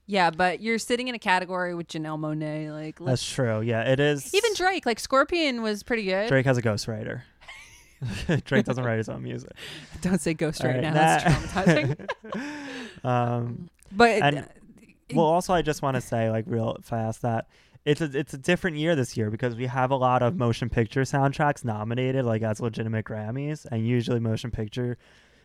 Yeah, 0.06 0.30
but 0.30 0.60
you're 0.60 0.78
sitting 0.78 1.06
in 1.06 1.14
a 1.14 1.18
category 1.20 1.74
with 1.74 1.86
Janelle 1.86 2.18
Monáe. 2.18 2.72
Like, 2.72 2.98
That's 2.98 3.24
true. 3.28 3.60
Yeah, 3.60 3.82
it 3.82 4.00
is. 4.00 4.34
even 4.34 4.52
Drake. 4.54 4.86
Like, 4.86 4.98
Scorpion 4.98 5.62
was 5.62 5.84
pretty 5.84 6.04
good. 6.04 6.28
Drake 6.28 6.46
has 6.46 6.58
a 6.58 6.62
ghostwriter. 6.62 7.22
Drake 8.44 8.64
doesn't 8.64 8.82
write 8.82 8.98
his 8.98 9.08
own 9.08 9.22
music. 9.22 9.52
Don't 10.00 10.20
say 10.20 10.34
ghost 10.34 10.64
right, 10.64 10.74
right, 10.74 10.82
now. 10.82 10.92
That's 10.94 11.24
traumatizing. 11.24 12.08
um, 13.04 13.70
but 13.92 14.22
And- 14.22 14.48
well, 15.14 15.26
also, 15.26 15.52
I 15.54 15.62
just 15.62 15.82
want 15.82 15.94
to 15.96 16.00
say, 16.00 16.30
like, 16.30 16.44
real 16.46 16.76
fast 16.82 17.22
that 17.22 17.46
it's 17.84 18.00
a, 18.00 18.04
it's 18.16 18.32
a 18.34 18.38
different 18.38 18.76
year 18.76 18.94
this 18.94 19.16
year 19.16 19.30
because 19.30 19.56
we 19.56 19.66
have 19.66 19.90
a 19.90 19.96
lot 19.96 20.22
of 20.22 20.36
motion 20.36 20.68
picture 20.68 21.02
soundtracks 21.02 21.64
nominated, 21.64 22.24
like 22.24 22.42
as 22.42 22.60
legitimate 22.60 23.04
Grammys, 23.04 23.66
and 23.70 23.86
usually 23.86 24.20
motion 24.20 24.50
picture 24.50 24.96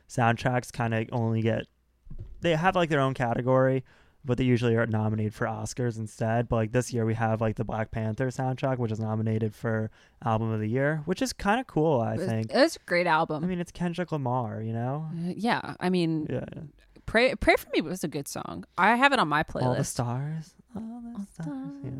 soundtracks 0.07 0.71
kind 0.71 0.93
of 0.93 1.07
only 1.11 1.41
get 1.41 1.65
they 2.41 2.55
have 2.55 2.75
like 2.75 2.89
their 2.89 2.99
own 2.99 3.13
category, 3.13 3.83
but 4.23 4.37
they 4.37 4.43
usually 4.43 4.75
are 4.75 4.85
nominated 4.85 5.33
for 5.33 5.47
Oscars 5.47 5.97
instead. 5.97 6.47
But 6.47 6.57
like 6.57 6.71
this 6.71 6.93
year, 6.93 7.05
we 7.05 7.15
have 7.15 7.41
like 7.41 7.55
the 7.55 7.63
Black 7.63 7.89
Panther 7.89 8.27
soundtrack, 8.27 8.77
which 8.77 8.91
is 8.91 8.99
nominated 8.99 9.55
for 9.55 9.89
Album 10.23 10.51
of 10.51 10.59
the 10.59 10.69
Year, 10.69 11.01
which 11.05 11.21
is 11.21 11.33
kind 11.33 11.59
of 11.59 11.65
cool. 11.67 11.99
I 12.01 12.17
think. 12.17 12.51
it's 12.53 12.75
a 12.75 12.79
great 12.85 13.07
album. 13.07 13.43
I 13.43 13.47
mean, 13.47 13.59
it's 13.59 13.71
Kendrick 13.71 14.11
Lamar, 14.11 14.61
you 14.61 14.73
know. 14.73 15.09
Uh, 15.11 15.33
yeah, 15.35 15.73
I 15.79 15.89
mean, 15.89 16.27
Yeah. 16.29 16.45
Pray 17.07 17.33
pray 17.35 17.55
for 17.55 17.67
me 17.71 17.81
was 17.81 18.03
a 18.03 18.07
good 18.07 18.27
song. 18.27 18.65
I 18.77 18.95
have 18.95 19.13
it 19.13 19.19
on 19.19 19.27
my 19.27 19.41
playlist. 19.41 19.63
All 19.65 19.75
the 19.75 19.83
stars. 19.83 20.53
All 20.75 21.01
the 21.17 21.25
stars. 21.33 21.49
Yeah. 21.83 21.91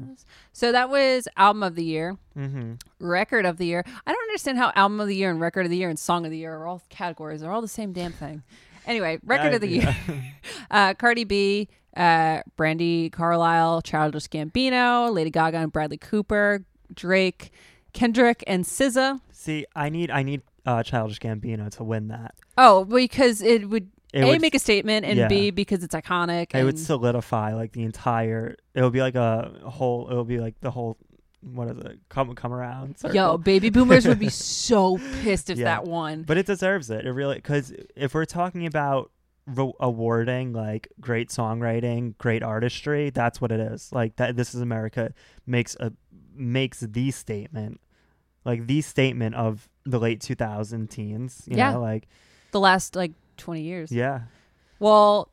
So 0.54 0.72
that 0.72 0.90
was 0.90 1.28
album 1.38 1.64
of 1.64 1.74
the 1.76 1.84
year, 1.84 2.18
Mm-hmm. 2.38 2.74
record 3.00 3.46
of 3.46 3.58
the 3.58 3.66
year. 3.66 3.84
I 4.06 4.12
don't 4.12 4.22
understand 4.24 4.58
how 4.60 4.72
album 4.76 5.00
of 5.00 5.08
the 5.08 5.16
year 5.16 5.32
and 5.32 5.40
record 5.42 5.66
of 5.66 5.72
the 5.72 5.78
year 5.78 5.90
and 5.90 5.98
song 5.98 6.26
of 6.26 6.32
the 6.32 6.38
year 6.38 6.54
are 6.56 6.68
all 6.68 6.84
categories. 6.90 7.42
They're 7.42 7.52
all 7.52 7.62
the 7.62 7.68
same 7.68 7.94
damn 7.94 8.12
thing. 8.12 8.44
Anyway, 8.86 9.18
record 9.26 9.54
of 9.54 9.62
the 9.62 9.68
year. 9.68 9.96
Uh, 10.70 10.94
Cardi 10.96 11.24
B, 11.24 11.70
uh, 11.96 12.42
Brandi 12.58 13.10
Carlile, 13.10 13.82
Childish 13.84 14.28
Gambino, 14.28 15.14
Lady 15.14 15.30
Gaga 15.30 15.60
and 15.60 15.72
Bradley 15.72 15.98
Cooper, 15.98 16.66
Drake, 16.94 17.52
Kendrick, 17.94 18.44
and 18.48 18.66
SZA. 18.66 19.22
See, 19.32 19.66
I 19.74 19.88
need 19.88 20.12
I 20.12 20.24
need 20.24 20.42
uh, 20.66 20.84
Childish 20.84 21.20
Gambino 21.20 21.70
to 21.78 21.86
win 21.86 22.10
that. 22.10 22.36
Oh, 22.58 22.84
because 22.84 23.42
it 23.42 23.70
would 23.70 23.90
It 24.14 24.24
a 24.24 24.28
would, 24.28 24.42
make 24.42 24.56
a 24.56 24.60
statement 24.60 25.06
and 25.06 25.18
yeah. 25.18 25.28
b 25.28 25.52
because 25.52 25.84
it's 25.84 25.94
iconic. 25.94 26.56
it 26.56 26.64
would 26.64 26.80
solidify 26.80 27.54
like 27.54 27.74
the 27.74 27.84
entire. 27.84 28.56
It 28.74 28.82
would 28.82 28.94
be 28.94 29.02
like 29.02 29.16
a 29.16 29.52
whole. 29.66 30.10
It 30.10 30.16
would 30.16 30.28
be 30.28 30.40
like 30.40 30.60
the 30.62 30.72
whole. 30.72 30.98
What 31.42 31.68
is 31.70 31.78
it? 31.78 32.00
Come 32.10 32.34
come 32.36 32.52
around. 32.54 32.98
Circle. 32.98 33.16
Yo, 33.16 33.38
baby 33.38 33.70
boomers 33.70 34.08
would 34.08 34.20
be 34.20 34.30
so 34.64 34.98
pissed 35.22 35.50
if 35.50 35.58
Yeah. 35.58 35.66
that 35.66 35.84
won. 35.86 36.24
But 36.24 36.38
it 36.38 36.46
deserves 36.46 36.90
it. 36.90 37.06
It 37.06 37.12
really 37.12 37.36
because 37.36 37.74
if 37.96 38.14
we're 38.14 38.26
talking 38.26 38.66
about 38.66 39.12
re- 39.46 39.74
awarding 39.80 40.54
like 40.54 40.88
great 41.00 41.30
songwriting, 41.30 42.18
great 42.18 42.44
artistry, 42.44 43.10
that's 43.12 43.40
what 43.42 43.52
it 43.52 43.60
is. 43.60 43.92
Like 43.92 44.16
that. 44.16 44.36
This 44.36 44.56
is 44.56 44.62
America 44.62 45.14
makes 45.46 45.76
a 45.80 45.92
makes 46.34 46.80
the 46.80 47.12
statement, 47.12 47.82
like 48.46 48.68
the 48.68 48.82
statement 48.82 49.36
of 49.36 49.70
the 49.86 50.00
late 50.00 50.22
2000 50.22 50.88
teens. 50.90 51.44
You 51.46 51.58
Yeah. 51.58 51.74
know, 51.74 51.82
like 51.82 52.08
The 52.52 52.60
last 52.60 52.96
like 52.96 53.12
20 53.38 53.62
years. 53.62 53.92
yeah. 53.92 54.22
Well, 54.80 55.30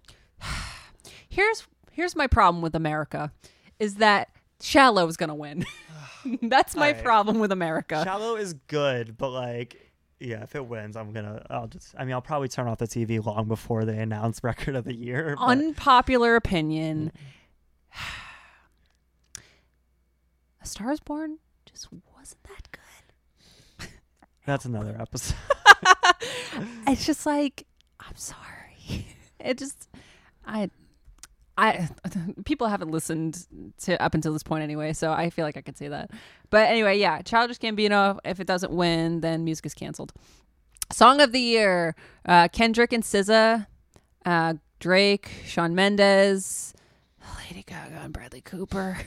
here's 1.29 1.67
here's 1.91 2.17
my 2.17 2.27
problem 2.27 2.63
with 2.63 2.75
America 2.75 3.31
is 3.79 3.97
that 3.97 4.29
Shallow 4.61 5.07
is 5.09 5.17
going 5.19 5.29
to 5.29 5.35
win. 5.35 5.67
That's 6.43 6.75
my 6.75 6.93
right. 6.93 7.03
problem 7.05 7.39
with 7.39 7.53
America. 7.53 8.03
Shallow 8.05 8.37
is 8.37 8.55
good, 8.69 9.19
but 9.19 9.29
like, 9.31 9.93
yeah, 10.19 10.43
if 10.43 10.55
it 10.55 10.65
wins, 10.67 10.97
I'm 10.97 11.13
gonna. 11.13 11.45
I'll 11.51 11.67
just. 11.67 11.95
I 11.99 12.05
mean, 12.05 12.15
I'll 12.15 12.23
probably 12.23 12.49
turn 12.49 12.67
off 12.69 12.79
the 12.79 12.87
TV 12.87 13.23
long 13.25 13.47
before 13.47 13.85
they 13.85 13.99
announce 13.99 14.41
record 14.43 14.77
of 14.77 14.85
the 14.85 14.95
year. 14.95 15.35
but- 15.39 15.45
Unpopular 15.51 16.37
opinion. 16.37 17.13
Mm-hmm. 17.15 18.01
A 20.63 20.67
Star 20.67 20.91
is 20.93 21.01
Born 21.01 21.39
just 21.71 21.89
wasn't 22.17 22.43
that 22.45 22.69
good. 22.71 23.89
that's 24.47 24.65
another 24.65 24.97
episode. 24.99 25.37
It's 26.87 27.05
just 27.05 27.27
like 27.27 27.67
I'm 28.09 28.17
sorry. 28.17 28.41
It 29.41 29.59
just 29.59 29.91
I 30.47 30.71
I 31.59 31.89
people 32.47 32.69
haven't 32.69 32.91
listened 32.91 33.47
to 33.83 34.01
up 34.03 34.15
until 34.15 34.33
this 34.33 34.43
point 34.43 34.63
anyway, 34.63 34.95
so 34.95 35.13
I 35.13 35.29
feel 35.29 35.45
like 35.45 35.57
I 35.57 35.61
could 35.61 35.77
say 35.77 35.89
that. 35.89 36.11
But 36.49 36.69
anyway, 36.69 36.99
yeah, 36.99 37.21
Childish 37.21 37.59
Gambino. 37.59 38.19
If 38.25 38.41
it 38.41 38.47
doesn't 38.47 38.73
win, 38.73 39.21
then 39.21 39.45
music 39.45 39.67
is 39.67 39.75
canceled. 39.75 40.15
Song 40.91 41.21
of 41.21 41.33
the 41.33 41.41
year: 41.41 41.95
uh, 42.25 42.49
Kendrick 42.49 42.93
and 42.93 43.03
SZA, 43.03 43.67
uh, 44.25 44.55
Drake, 44.81 45.31
Shawn 45.45 45.75
Mendes, 45.75 46.73
Lady 47.39 47.65
Gaga, 47.67 48.01
and 48.03 48.13
Bradley 48.15 48.41
Cooper, 48.41 48.99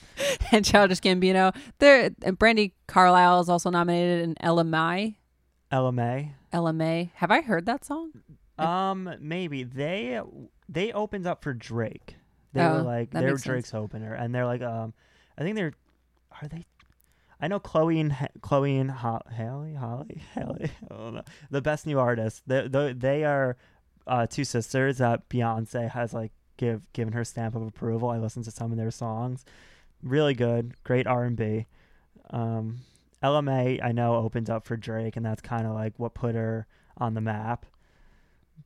and 0.52 0.64
Childish 0.64 1.00
Gambino. 1.00 1.54
There, 1.80 2.10
and 2.22 2.38
Brandi 2.38 2.72
Carlile 2.86 3.40
is 3.40 3.48
also 3.48 3.70
nominated, 3.70 4.22
in 4.22 4.70
Mai. 4.70 5.16
Ella 5.72 5.92
Mai. 5.92 6.34
LMA. 6.52 7.10
Have 7.14 7.30
I 7.30 7.40
heard 7.42 7.66
that 7.66 7.84
song? 7.84 8.10
Um, 8.60 9.14
maybe 9.20 9.64
they 9.64 10.20
they 10.68 10.92
opened 10.92 11.26
up 11.26 11.42
for 11.42 11.54
Drake. 11.54 12.16
They 12.52 12.60
oh, 12.60 12.76
were 12.76 12.82
like 12.82 13.10
they're 13.10 13.22
makes 13.22 13.42
sense. 13.42 13.44
Drake's 13.44 13.74
opener, 13.74 14.14
and 14.14 14.34
they're 14.34 14.46
like 14.46 14.62
um, 14.62 14.92
I 15.38 15.42
think 15.42 15.56
they're 15.56 15.72
are 16.42 16.48
they. 16.48 16.66
I 17.40 17.48
know 17.48 17.58
Chloe 17.58 17.98
and 18.00 18.14
Chloe 18.42 18.76
and 18.76 18.90
Ho- 18.90 19.22
Haley, 19.32 19.74
Holly, 19.74 20.22
Haley. 20.34 20.70
I 20.90 20.94
don't 20.94 21.14
know. 21.14 21.22
The 21.50 21.62
best 21.62 21.86
new 21.86 21.98
artists. 21.98 22.42
They 22.46 22.68
they, 22.68 22.92
they 22.92 23.24
are 23.24 23.56
uh, 24.06 24.26
two 24.26 24.44
sisters 24.44 24.98
that 24.98 25.28
Beyonce 25.28 25.90
has 25.90 26.12
like 26.12 26.32
give 26.56 26.82
given 26.92 27.14
her 27.14 27.24
stamp 27.24 27.54
of 27.54 27.62
approval. 27.62 28.10
I 28.10 28.18
listened 28.18 28.44
to 28.44 28.50
some 28.50 28.72
of 28.72 28.78
their 28.78 28.90
songs, 28.90 29.44
really 30.02 30.34
good, 30.34 30.74
great 30.84 31.06
R 31.06 31.24
and 31.24 31.36
B. 31.36 31.66
Um, 32.30 32.80
Ella 33.22 33.42
Mai 33.42 33.78
I 33.82 33.92
know 33.92 34.16
opened 34.16 34.50
up 34.50 34.66
for 34.66 34.76
Drake, 34.76 35.16
and 35.16 35.24
that's 35.24 35.40
kind 35.40 35.66
of 35.66 35.72
like 35.72 35.94
what 35.98 36.14
put 36.14 36.34
her 36.34 36.66
on 36.98 37.14
the 37.14 37.20
map. 37.20 37.66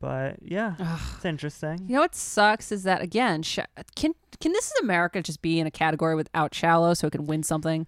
But 0.01 0.37
yeah, 0.43 0.75
Ugh. 0.79 1.01
it's 1.17 1.25
interesting. 1.25 1.79
You 1.89 1.95
know 1.97 2.01
what 2.03 2.15
sucks 2.15 2.71
is 2.73 2.83
that 2.85 3.01
again, 3.03 3.43
sh- 3.43 3.59
can 3.95 4.15
can 4.41 4.53
this 4.53 4.67
is 4.67 4.73
America 4.83 5.23
just 5.23 5.41
be 5.43 5.61
in 5.61 5.67
a 5.67 5.71
category 5.71 6.15
without 6.15 6.55
shallow 6.55 6.95
so 6.95 7.07
it 7.07 7.11
can 7.13 7.25
win 7.27 7.43
something 7.43 7.87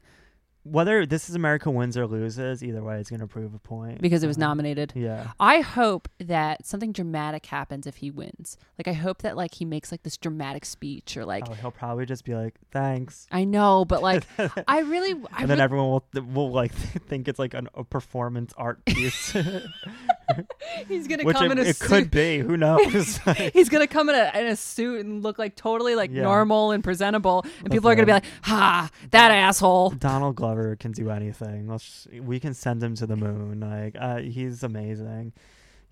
Whether 0.62 1.06
this 1.06 1.28
is 1.28 1.34
America 1.36 1.70
wins 1.70 1.96
or 1.96 2.06
loses, 2.06 2.62
either 2.64 2.82
way, 2.82 2.98
it's 2.98 3.10
gonna 3.10 3.26
prove 3.28 3.54
a 3.54 3.58
point 3.58 4.00
because 4.00 4.24
it 4.24 4.26
was 4.26 4.36
nominated. 4.38 4.92
Yeah, 4.96 5.30
I 5.38 5.60
hope 5.60 6.08
that 6.18 6.66
something 6.66 6.90
dramatic 6.92 7.46
happens 7.46 7.86
if 7.86 7.96
he 7.96 8.10
wins. 8.10 8.56
Like 8.78 8.88
I 8.88 8.92
hope 8.92 9.22
that 9.22 9.36
like 9.36 9.54
he 9.54 9.64
makes 9.64 9.92
like 9.92 10.02
this 10.02 10.16
dramatic 10.16 10.64
speech 10.64 11.16
or 11.16 11.24
like 11.24 11.44
oh, 11.48 11.52
he'll 11.54 11.70
probably 11.70 12.04
just 12.06 12.24
be 12.24 12.34
like, 12.34 12.54
"Thanks," 12.72 13.26
I 13.30 13.44
know, 13.44 13.84
but 13.84 14.02
like 14.02 14.24
I 14.66 14.80
really 14.80 15.12
I 15.12 15.42
and 15.42 15.50
then 15.50 15.58
really, 15.58 15.60
everyone 15.62 15.88
will 15.88 16.22
will 16.32 16.50
like 16.50 16.72
think 17.06 17.28
it's 17.28 17.38
like 17.38 17.54
an, 17.54 17.68
a 17.74 17.84
performance 17.84 18.52
art 18.56 18.84
piece, 18.86 19.36
he's 20.88 21.06
gonna 21.06 21.24
which 21.24 21.36
come 21.36 21.46
it, 21.46 21.52
in 21.52 21.58
a 21.58 21.62
it 21.68 21.76
suit. 21.76 21.88
could 21.88 22.10
be. 22.10 22.38
Who 22.38 22.56
knows? 22.56 23.18
He's 23.52 23.68
gonna 23.68 23.86
come 23.86 24.08
in 24.08 24.14
a, 24.14 24.30
in 24.38 24.46
a 24.46 24.56
suit 24.56 25.04
and 25.04 25.22
look 25.22 25.38
like 25.38 25.56
totally 25.56 25.94
like 25.94 26.10
Yeah. 26.10 26.22
normal 26.22 26.72
and 26.72 26.82
presentable, 26.82 27.44
and 27.60 27.70
people 27.70 27.88
are 27.90 27.94
gonna 27.94 28.06
be 28.06 28.12
like, 28.12 28.24
"Ha, 28.42 28.90
that 29.10 29.30
asshole." 29.30 29.90
Donald 29.90 30.36
Glover 30.36 30.76
can 30.76 30.92
do 30.92 31.10
anything. 31.10 31.68
Let's 31.68 31.84
just- 31.84 32.20
we 32.22 32.40
can 32.40 32.54
send 32.54 32.82
him 32.82 32.94
to 32.96 33.06
the 33.06 33.16
moon. 33.16 33.60
Like 33.60 33.96
uh, 33.98 34.18
he's 34.18 34.62
amazing. 34.62 35.32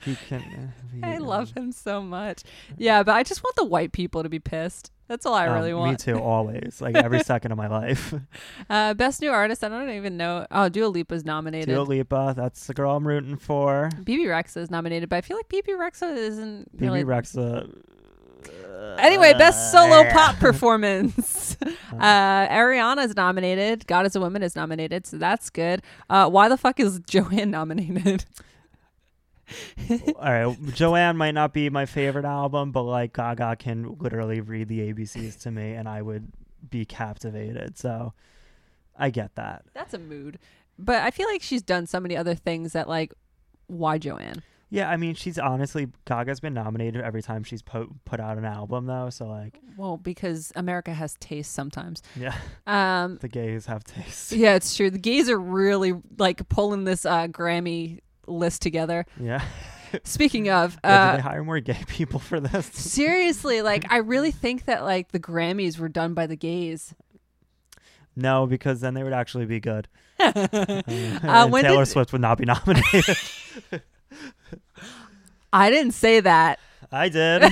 He 0.01 0.16
can. 0.28 0.72
uh, 1.03 1.07
I 1.07 1.18
love 1.18 1.53
him 1.57 1.72
so 1.72 2.03
much. 2.03 2.42
Yeah, 2.76 3.03
but 3.03 3.14
I 3.14 3.22
just 3.22 3.42
want 3.42 3.57
the 3.57 3.64
white 3.64 3.92
people 3.92 4.22
to 4.22 4.28
be 4.28 4.38
pissed. 4.38 4.90
That's 5.09 5.26
all 5.26 5.34
I 5.34 5.47
Um, 5.49 5.55
really 5.55 5.74
want. 5.74 5.90
Me 5.92 5.97
too, 5.97 6.18
always. 6.20 6.80
Like 6.80 6.95
every 6.97 7.20
second 7.24 7.53
of 7.53 7.59
my 7.59 7.68
life. 7.68 8.14
Uh, 8.70 8.95
best 8.95 9.20
new 9.20 9.30
artist. 9.30 9.62
I 9.62 9.68
don't 9.68 9.90
even 9.90 10.16
know. 10.16 10.47
Oh, 10.51 10.68
Dua 10.68 10.86
Lipa's 10.88 11.24
nominated. 11.24 11.68
Dua 11.74 11.82
Lipa, 11.82 12.32
that's 12.36 12.66
the 12.66 12.72
girl 12.74 12.97
I'm 12.97 13.07
rooting 13.07 13.36
for. 13.36 13.90
Bebe 14.03 14.24
Rexha 14.24 14.57
is 14.59 14.70
nominated, 14.70 15.09
but 15.11 15.16
I 15.16 15.20
feel 15.20 15.36
like 15.36 15.49
Bebe 15.49 15.72
Rexha 15.72 16.16
isn't 16.16 16.72
Bebe 16.72 16.86
really. 16.86 17.05
Rexha. 17.05 17.70
Anyway, 18.99 19.32
best 19.34 19.72
solo 19.72 20.03
Uh, 20.03 20.12
pop 20.12 20.36
performance. 20.36 21.57
uh, 21.62 22.47
Ariana 22.49 23.05
is 23.05 23.16
nominated. 23.16 23.86
God 23.86 24.05
is 24.07 24.14
a 24.14 24.20
Woman 24.20 24.42
is 24.42 24.55
nominated, 24.55 25.07
so 25.07 25.16
that's 25.16 25.49
good. 25.51 25.82
Uh, 26.11 26.28
why 26.28 26.49
the 26.49 26.57
fuck 26.59 26.78
is 26.78 27.01
Joanne 27.01 27.51
nominated? 27.51 28.24
All 29.90 30.14
right, 30.32 30.57
Joanne 30.74 31.16
might 31.16 31.32
not 31.32 31.53
be 31.53 31.68
my 31.70 31.86
favorite 31.86 32.24
album, 32.24 32.72
but 32.72 32.82
like 32.82 33.12
Gaga 33.12 33.57
can 33.57 33.97
literally 33.99 34.40
read 34.40 34.68
the 34.68 34.92
ABCs 34.92 35.40
to 35.42 35.51
me, 35.51 35.72
and 35.72 35.88
I 35.88 36.03
would 36.03 36.32
be 36.70 36.84
captivated. 36.84 37.76
So, 37.78 38.12
I 38.99 39.11
get 39.11 39.34
that. 39.36 39.64
That's 39.74 39.95
a 39.95 39.99
mood. 39.99 40.38
But 40.78 41.03
I 41.03 41.11
feel 41.11 41.28
like 41.28 41.42
she's 41.42 41.62
done 41.62 41.86
so 41.86 42.01
many 42.01 42.16
other 42.16 42.34
things 42.34 42.72
that 42.72 42.88
like, 42.88 43.12
why 43.66 43.99
Joanne? 43.99 44.42
Yeah, 44.70 44.90
I 44.90 44.97
mean, 44.97 45.14
she's 45.14 45.38
honestly 45.38 45.86
Gaga's 46.05 46.40
been 46.40 46.55
nominated 46.55 47.01
every 47.01 47.22
time 47.22 47.45
she's 47.45 47.62
put 47.62 47.88
put 48.05 48.18
out 48.18 48.38
an 48.38 48.45
album 48.45 48.86
though. 48.86 49.09
So 49.09 49.26
like, 49.26 49.61
Well, 49.76 49.99
because 49.99 50.53
America 50.57 50.92
has 50.92 51.14
taste 51.20 51.53
sometimes. 51.53 52.03
yeah, 52.16 52.34
Um, 52.66 53.18
the 53.20 53.28
gays 53.28 53.66
have 53.66 53.84
taste. 53.84 54.32
yeah, 54.32 54.55
it's 54.57 54.74
true. 54.74 54.90
The 54.90 54.99
gays 54.99 55.28
are 55.30 55.38
really 55.38 55.92
like 56.18 56.49
pulling 56.49 56.82
this 56.84 57.07
uh, 57.07 57.28
Grammy 57.28 58.01
list 58.26 58.62
together. 58.62 59.06
Yeah. 59.20 59.42
Speaking 60.02 60.50
of, 60.50 60.76
yeah 60.84 60.90
uh, 60.90 61.10
did 61.12 61.18
they 61.18 61.22
hire 61.22 61.44
more 61.44 61.60
gay 61.60 61.82
people 61.86 62.18
for 62.18 62.40
this? 62.40 62.66
seriously, 62.72 63.62
like 63.62 63.90
I 63.90 63.98
really 63.98 64.30
think 64.30 64.64
that 64.64 64.82
like 64.84 65.12
the 65.12 65.20
Grammys 65.20 65.78
were 65.78 65.88
done 65.88 66.14
by 66.14 66.26
the 66.26 66.36
gays. 66.36 66.94
No, 68.16 68.46
because 68.46 68.80
then 68.80 68.94
they 68.94 69.02
would 69.02 69.12
actually 69.12 69.46
be 69.46 69.60
good. 69.60 69.88
Uh, 70.20 70.32
and 71.22 71.52
when 71.52 71.64
Taylor 71.64 71.84
did- 71.84 71.90
Swift 71.90 72.12
would 72.12 72.20
not 72.20 72.38
be 72.38 72.44
nominated. 72.44 73.16
I 75.52 75.70
didn't 75.70 75.92
say 75.92 76.20
that. 76.20 76.58
I 76.92 77.08
did. 77.08 77.42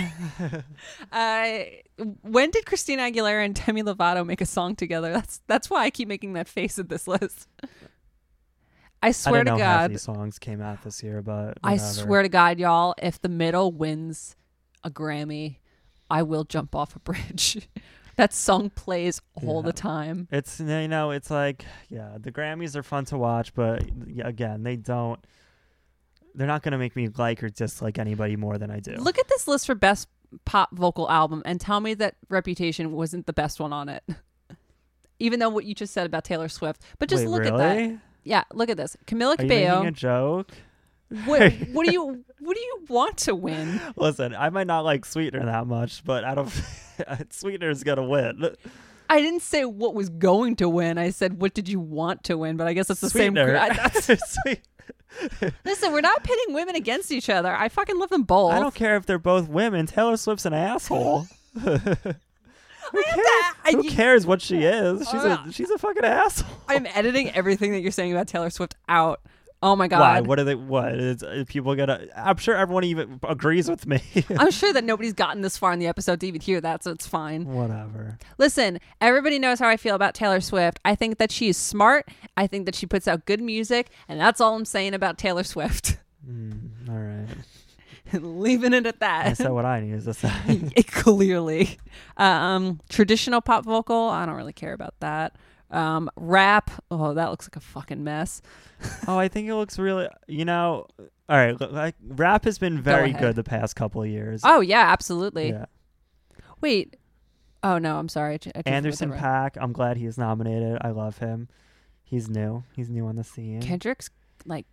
Uh, 1.11 1.59
when 2.23 2.51
did 2.51 2.65
Christina 2.65 3.03
Aguilera 3.03 3.45
and 3.45 3.55
Demi 3.55 3.83
Lovato 3.83 4.25
make 4.25 4.41
a 4.41 4.47
song 4.47 4.77
together? 4.77 5.13
That's 5.13 5.41
that's 5.47 5.69
why 5.69 5.83
I 5.85 5.91
keep 5.91 6.09
making 6.09 6.35
that 6.35 6.49
face 6.49 6.79
at 6.79 6.89
this 6.89 7.07
list. 7.09 7.49
I 9.03 9.09
I 9.09 9.11
swear 9.13 9.43
don't 9.45 9.59
to 9.59 9.63
God, 9.65 9.91
these 9.91 10.03
songs 10.03 10.39
came 10.39 10.61
out 10.61 10.83
this 10.83 11.03
year, 11.03 11.23
but 11.23 11.59
I 11.65 11.77
swear 11.77 12.23
to 12.23 12.29
God, 12.29 12.59
y'all, 12.59 12.95
if 13.03 13.21
the 13.21 13.29
middle 13.29 13.73
wins 13.73 14.37
a 14.85 14.91
Grammy, 14.91 15.57
I 16.09 16.23
will 16.23 16.45
jump 16.45 16.75
off 16.75 16.95
a 16.95 17.01
bridge. 17.01 17.69
that 18.17 18.33
song 18.33 18.71
plays 18.71 19.21
all 19.35 19.57
Yeah. 19.61 19.67
the 19.67 19.73
time. 19.73 20.29
It's 20.31 20.61
you 20.61 20.89
know, 20.89 21.11
it's 21.11 21.31
like 21.31 21.65
yeah, 21.89 22.17
the 22.21 22.31
Grammys 22.31 22.77
are 22.77 22.83
fun 22.83 23.05
to 23.07 23.19
watch, 23.19 23.55
but 23.55 23.85
again, 24.23 24.63
they 24.63 24.77
don't. 24.77 25.19
They're 26.35 26.47
not 26.47 26.63
gonna 26.63 26.79
make 26.79 26.95
me 26.97 27.09
like 27.09 27.43
or 27.43 27.49
dislike 27.51 27.99
anybody 27.99 28.37
more 28.37 28.57
than 28.57 28.71
I 28.71 28.81
do. 28.81 28.95
Look 28.95 29.19
at 29.19 29.29
this 29.29 29.49
list 29.49 29.67
for 29.67 29.75
best 29.75 30.09
pop 30.45 30.71
vocal 30.73 31.11
album 31.11 31.43
and 31.45 31.61
tell 31.61 31.81
me 31.81 31.95
that 31.95 32.15
Reputation 32.31 32.93
wasn't 32.93 33.27
the 33.27 33.33
best 33.35 33.61
one 33.61 33.73
on 33.73 33.89
it. 33.89 34.03
Even 35.19 35.41
though 35.41 35.51
what 35.51 35.65
you 35.65 35.75
just 35.75 35.93
said 35.93 36.07
about 36.07 36.25
Taylor 36.25 36.49
Swift, 36.49 36.83
but 36.99 37.09
just 37.09 37.25
Wait, 37.25 37.31
look 37.31 37.41
really? 37.43 37.63
at 37.65 37.89
that. 37.91 37.99
Yeah, 38.25 38.45
look 38.53 38.71
at 38.71 38.77
this. 38.77 38.97
Camila 39.07 39.39
Are 39.39 39.43
you 39.43 39.49
making 39.49 39.67
a 39.69 39.71
Cabello. 39.71 39.91
joke? 39.91 40.53
What, 41.27 41.53
what 41.73 41.87
do 41.87 41.93
you 41.93 42.25
what 42.39 42.57
do 42.57 42.61
you 42.61 42.85
want 42.89 43.19
to 43.19 43.35
win? 43.35 43.81
Listen, 43.97 44.35
I 44.35 44.51
might 44.51 44.67
not 44.67 44.81
like 44.85 45.05
Sweetener 45.05 45.45
that 45.45 45.67
much, 45.67 46.05
but 46.05 46.25
I 46.25 46.35
don't. 46.35 46.51
Sweetener's 47.31 47.83
gonna 47.85 48.07
win. 48.09 48.57
I 49.11 49.21
didn't 49.21 49.43
say 49.43 49.65
what 49.67 49.95
was 49.95 50.09
going 50.09 50.57
to 50.57 50.69
win. 50.69 50.97
I 50.99 51.11
said 51.11 51.41
what 51.41 51.53
did 51.53 51.69
you 51.69 51.81
want 51.81 52.25
to 52.25 52.39
win, 52.39 52.57
but 52.57 52.67
I 52.67 52.73
guess 52.73 52.89
it's 52.89 53.01
the 53.01 53.11
same. 53.11 53.35
Sweetener. 53.35 53.57
I- 53.59 53.69
that's- 53.75 54.37
Sweet- 54.43 54.63
listen, 55.67 55.93
we're 55.93 56.01
not 56.01 56.25
pitting 56.25 56.55
women 56.55 56.75
against 56.77 57.13
each 57.13 57.29
other. 57.29 57.55
I 57.55 57.69
fucking 57.69 57.99
love 57.99 58.09
them 58.09 58.23
both. 58.23 58.53
I 58.53 58.59
don't 58.61 58.75
care 58.75 58.97
if 58.97 59.05
they're 59.05 59.19
both 59.19 59.49
women. 59.49 59.85
Taylor 59.87 60.17
Swift's 60.17 60.47
an 60.47 60.55
asshole. 60.55 61.27
Who 62.93 63.03
cares? 63.03 63.75
Who 63.75 63.83
cares 63.91 64.27
what 64.27 64.41
she 64.43 64.59
is? 64.63 65.01
She's 65.09 65.25
Uh, 65.25 65.39
a 65.49 65.53
she's 65.53 65.71
a 65.71 65.79
fucking 65.79 66.05
asshole. 66.05 66.49
I'm 66.69 66.87
editing 66.87 67.31
everything 67.31 67.73
that 67.73 67.81
you're 67.81 67.91
saying 67.93 68.13
about 68.13 68.29
Taylor 68.29 68.51
Swift 68.51 68.75
out. 68.89 69.21
Oh 69.65 69.77
my 69.77 69.87
god! 69.87 70.01
Why? 70.01 70.21
What 70.21 70.41
are 70.41 70.45
they? 70.45 70.57
What 70.57 70.93
is 70.95 71.23
are 71.23 71.45
people 71.45 71.75
gonna? 71.77 72.07
I'm 72.17 72.37
sure 72.37 72.57
everyone 72.57 72.83
even 72.83 73.21
agrees 73.23 73.71
with 73.71 73.87
me. 73.87 74.01
I'm 74.37 74.51
sure 74.51 74.73
that 74.73 74.83
nobody's 74.83 75.13
gotten 75.13 75.41
this 75.43 75.57
far 75.57 75.73
in 75.73 75.79
the 75.79 75.87
episode 75.87 76.19
to 76.21 76.27
even 76.27 76.41
hear 76.41 76.61
that, 76.61 76.83
so 76.83 76.91
it's 76.91 77.07
fine. 77.07 77.45
Whatever. 77.45 78.19
Listen, 78.39 78.81
everybody 79.01 79.39
knows 79.39 79.61
how 79.61 79.69
I 79.69 79.77
feel 79.77 79.95
about 79.95 80.15
Taylor 80.15 80.41
Swift. 80.41 80.81
I 80.85 80.97
think 80.97 81.19
that 81.19 81.31
she 81.31 81.49
is 81.49 81.57
smart. 81.57 82.09
I 82.37 82.49
think 82.49 82.67
that 82.67 82.75
she 82.75 82.87
puts 82.87 83.07
out 83.07 83.25
good 83.25 83.41
music, 83.41 83.91
and 84.09 84.19
that's 84.21 84.41
all 84.41 84.57
I'm 84.57 84.65
saying 84.65 84.95
about 84.95 85.17
Taylor 85.17 85.45
Swift. 85.45 85.97
Mm, 86.29 86.89
all 86.89 86.95
right. 86.97 87.27
Leaving 88.21 88.75
it 88.75 88.87
at 88.87 89.01
that. 89.01 89.27
I 89.27 89.33
said 89.33 89.51
what 89.51 89.65
I 89.65 89.81
needed 89.81 90.05
to 90.05 90.15
say. 90.15 90.71
Clearly. 90.89 91.79
Um, 92.17 92.81
traditional 92.89 93.41
pop 93.41 93.65
vocal, 93.65 94.09
I 94.09 94.27
don't 94.27 94.37
really 94.37 94.53
care 94.53 94.73
about 94.73 94.95
that. 95.01 95.37
Um, 95.71 96.11
rap, 96.17 96.71
oh, 96.91 97.15
that 97.15 97.31
looks 97.31 97.47
like 97.47 97.57
a 97.57 97.61
fucking 97.61 98.05
mess. 98.05 98.43
oh, 99.09 99.19
I 99.19 99.29
think 99.29 99.49
it 99.49 99.55
looks 99.55 99.79
really. 99.79 100.09
You 100.29 100.45
know. 100.45 100.87
All 101.29 101.37
right. 101.39 101.59
Like 101.59 101.95
rap 102.07 102.45
has 102.45 102.59
been 102.59 102.81
very 102.81 103.11
ahead. 103.11 103.21
good 103.21 103.37
the 103.37 103.45
past 103.45 103.75
couple 103.75 104.03
of 104.03 104.09
years. 104.09 104.43
Oh 104.45 104.61
yeah, 104.61 104.93
absolutely. 104.93 105.49
yeah. 105.49 105.65
Wait. 106.61 106.97
Oh 107.63 107.79
no, 107.79 107.97
I'm 107.97 108.09
sorry. 108.09 108.35
I 108.35 108.37
j- 108.39 108.51
I 108.55 108.63
confused 108.63 109.03
Anderson. 109.03 109.13
Paak. 109.13 109.57
I'm 109.59 109.73
glad 109.73 109.97
he's 109.97 110.19
nominated. 110.19 110.79
I 110.83 110.91
love 110.91 111.19
him. 111.19 111.49
He's 112.03 112.29
new. 112.29 112.65
He's 112.77 112.91
new 112.91 113.07
on 113.07 113.17
the 113.17 113.25
scene. 113.25 113.63
Kendrick's 113.63 114.11
like 114.45 114.67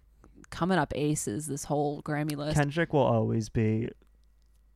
coming 0.49 0.77
up 0.77 0.91
aces 0.95 1.47
this 1.47 1.63
whole 1.65 2.01
Grammy 2.03 2.35
list 2.35 2.55
Kendrick 2.57 2.93
will 2.93 3.01
always 3.01 3.49
be 3.49 3.89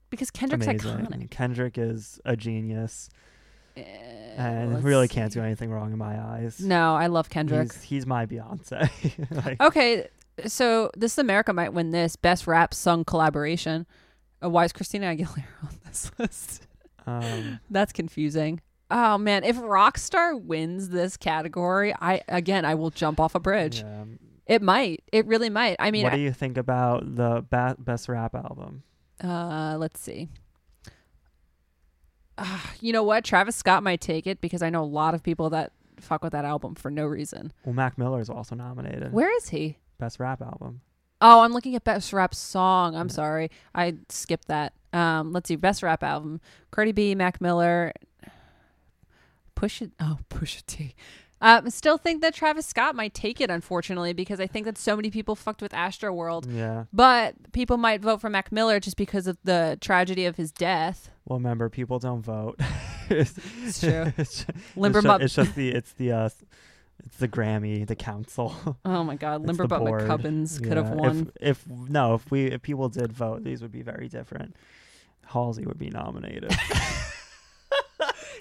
because 0.09 0.29
Kendrick's 0.31 0.65
amazing. 0.67 0.91
iconic. 1.07 1.29
Kendrick 1.31 1.77
is 1.77 2.19
a 2.25 2.35
genius 2.35 3.09
Eh, 3.75 3.81
and 4.37 4.83
really 4.83 5.07
see. 5.07 5.15
can't 5.15 5.33
do 5.33 5.41
anything 5.41 5.71
wrong 5.71 5.91
in 5.91 5.97
my 5.97 6.19
eyes. 6.19 6.59
No, 6.59 6.93
I 6.95 7.07
love 7.07 7.29
Kendrick. 7.31 7.71
He's, 7.73 7.81
he's 7.81 8.05
my 8.05 8.27
Beyonce. 8.27 8.87
like, 9.45 9.59
Okay, 9.61 10.07
so 10.45 10.91
this 10.95 11.17
America 11.17 11.53
might 11.53 11.73
win 11.73 11.89
this 11.89 12.15
best 12.15 12.45
rap 12.45 12.73
sung 12.75 13.03
collaboration. 13.03 13.87
Uh, 14.43 14.49
why 14.51 14.65
is 14.65 14.73
Christina 14.73 15.07
Aguilera 15.15 15.45
on 15.63 15.79
this 15.87 16.11
list? 16.19 16.67
um, 17.07 17.59
That's 17.71 17.91
confusing. 17.91 18.61
Oh 18.91 19.17
man, 19.17 19.43
if 19.43 19.55
Rockstar 19.57 20.39
wins 20.39 20.89
this 20.89 21.17
category, 21.17 21.95
I 21.99 22.21
again 22.27 22.65
I 22.65 22.75
will 22.75 22.91
jump 22.91 23.19
off 23.19 23.33
a 23.33 23.39
bridge. 23.39 23.79
yeah. 23.81 24.03
It 24.45 24.61
might. 24.61 25.03
It 25.11 25.25
really 25.25 25.49
might. 25.49 25.75
I 25.79 25.91
mean, 25.91 26.03
what 26.03 26.13
do 26.13 26.19
you 26.19 26.33
think 26.33 26.57
about 26.57 27.15
the 27.15 27.45
ba- 27.49 27.75
best 27.79 28.09
rap 28.09 28.35
album? 28.35 28.83
uh, 29.23 29.75
let's 29.79 29.99
see. 29.99 30.27
Uh, 32.37 32.59
you 32.81 32.91
know 32.91 33.03
what? 33.03 33.23
Travis 33.23 33.55
Scott 33.55 33.83
might 33.83 34.01
take 34.01 34.25
it 34.27 34.41
because 34.41 34.61
I 34.61 34.69
know 34.69 34.83
a 34.83 34.85
lot 34.85 35.13
of 35.13 35.21
people 35.23 35.49
that 35.51 35.71
fuck 35.99 36.23
with 36.23 36.33
that 36.33 36.45
album 36.45 36.75
for 36.75 36.89
no 36.89 37.05
reason. 37.05 37.53
Well, 37.63 37.73
Mac 37.73 37.97
Miller 37.97 38.19
is 38.19 38.29
also 38.29 38.55
nominated. 38.55 39.13
Where 39.13 39.33
is 39.37 39.49
he? 39.49 39.77
Best 39.99 40.19
rap 40.19 40.41
album. 40.41 40.81
Oh, 41.21 41.41
I'm 41.41 41.53
looking 41.53 41.75
at 41.75 41.83
best 41.83 42.11
rap 42.11 42.33
song. 42.35 42.95
I'm 42.95 43.07
Yeah. 43.07 43.13
sorry, 43.13 43.51
I 43.73 43.95
skipped 44.09 44.47
that. 44.49 44.73
Um, 44.91 45.31
let's 45.31 45.47
see, 45.47 45.55
best 45.55 45.83
rap 45.83 46.03
album: 46.03 46.41
Cardi 46.71 46.91
B, 46.91 47.15
Mac 47.15 47.39
Miller, 47.39 47.93
Push 49.55 49.81
it. 49.83 49.91
Oh, 49.99 50.17
Pusha 50.29 50.65
T. 50.65 50.95
Um, 51.43 51.69
still 51.69 51.97
think 51.97 52.21
that 52.21 52.33
Travis 52.33 52.65
Scott 52.65 52.95
might 52.95 53.13
take 53.13 53.41
it, 53.41 53.49
unfortunately, 53.51 54.13
because 54.13 54.39
I 54.39 54.47
think 54.47 54.65
that 54.65 54.77
so 54.77 54.95
many 54.95 55.11
people 55.11 55.35
fucked 55.35 55.61
with 55.61 55.73
Astroworld. 55.73 56.45
Yeah. 56.49 56.85
But 56.93 57.51
people 57.51 57.75
might 57.75 57.99
vote 58.01 58.21
for 58.21 58.29
Mac 58.29 58.51
Miller 58.51 58.79
just 58.79 58.95
because 58.95 59.27
of 59.27 59.37
the 59.43 59.77
tragedy 59.81 60.25
of 60.25 60.37
his 60.37 60.51
death. 60.53 61.09
Well, 61.25 61.39
remember, 61.39 61.69
people 61.69 61.99
don't 61.99 62.21
vote. 62.21 62.59
It's 63.09 63.81
true. 63.81 64.13
it's, 64.17 64.45
ju- 64.45 64.53
Limber 64.77 64.99
it's, 64.99 65.05
ju- 65.05 65.17
it's 65.19 65.35
just 65.35 65.55
the 65.55 65.69
it's 65.71 65.91
the 65.93 66.11
uh, 66.13 66.29
it's 67.05 67.17
the 67.17 67.27
Grammy, 67.27 67.85
the 67.85 67.95
council. 67.97 68.55
oh 68.85 69.03
my 69.03 69.15
God, 69.15 69.41
It's 69.41 69.47
Limber 69.47 69.63
the 69.65 69.67
Butt. 69.67 69.81
McCubbins 69.81 70.63
could 70.63 70.77
have 70.77 70.89
won. 70.89 71.29
If, 71.41 71.67
if 71.67 71.89
no, 71.89 72.13
if 72.15 72.31
we 72.31 72.45
if 72.45 72.61
people 72.61 72.87
did 72.87 73.11
vote, 73.11 73.43
these 73.43 73.61
would 73.61 73.73
be 73.73 73.81
very 73.81 74.07
different. 74.07 74.55
Halsey 75.25 75.65
would 75.65 75.77
be 75.77 75.89
nominated. 75.89 76.55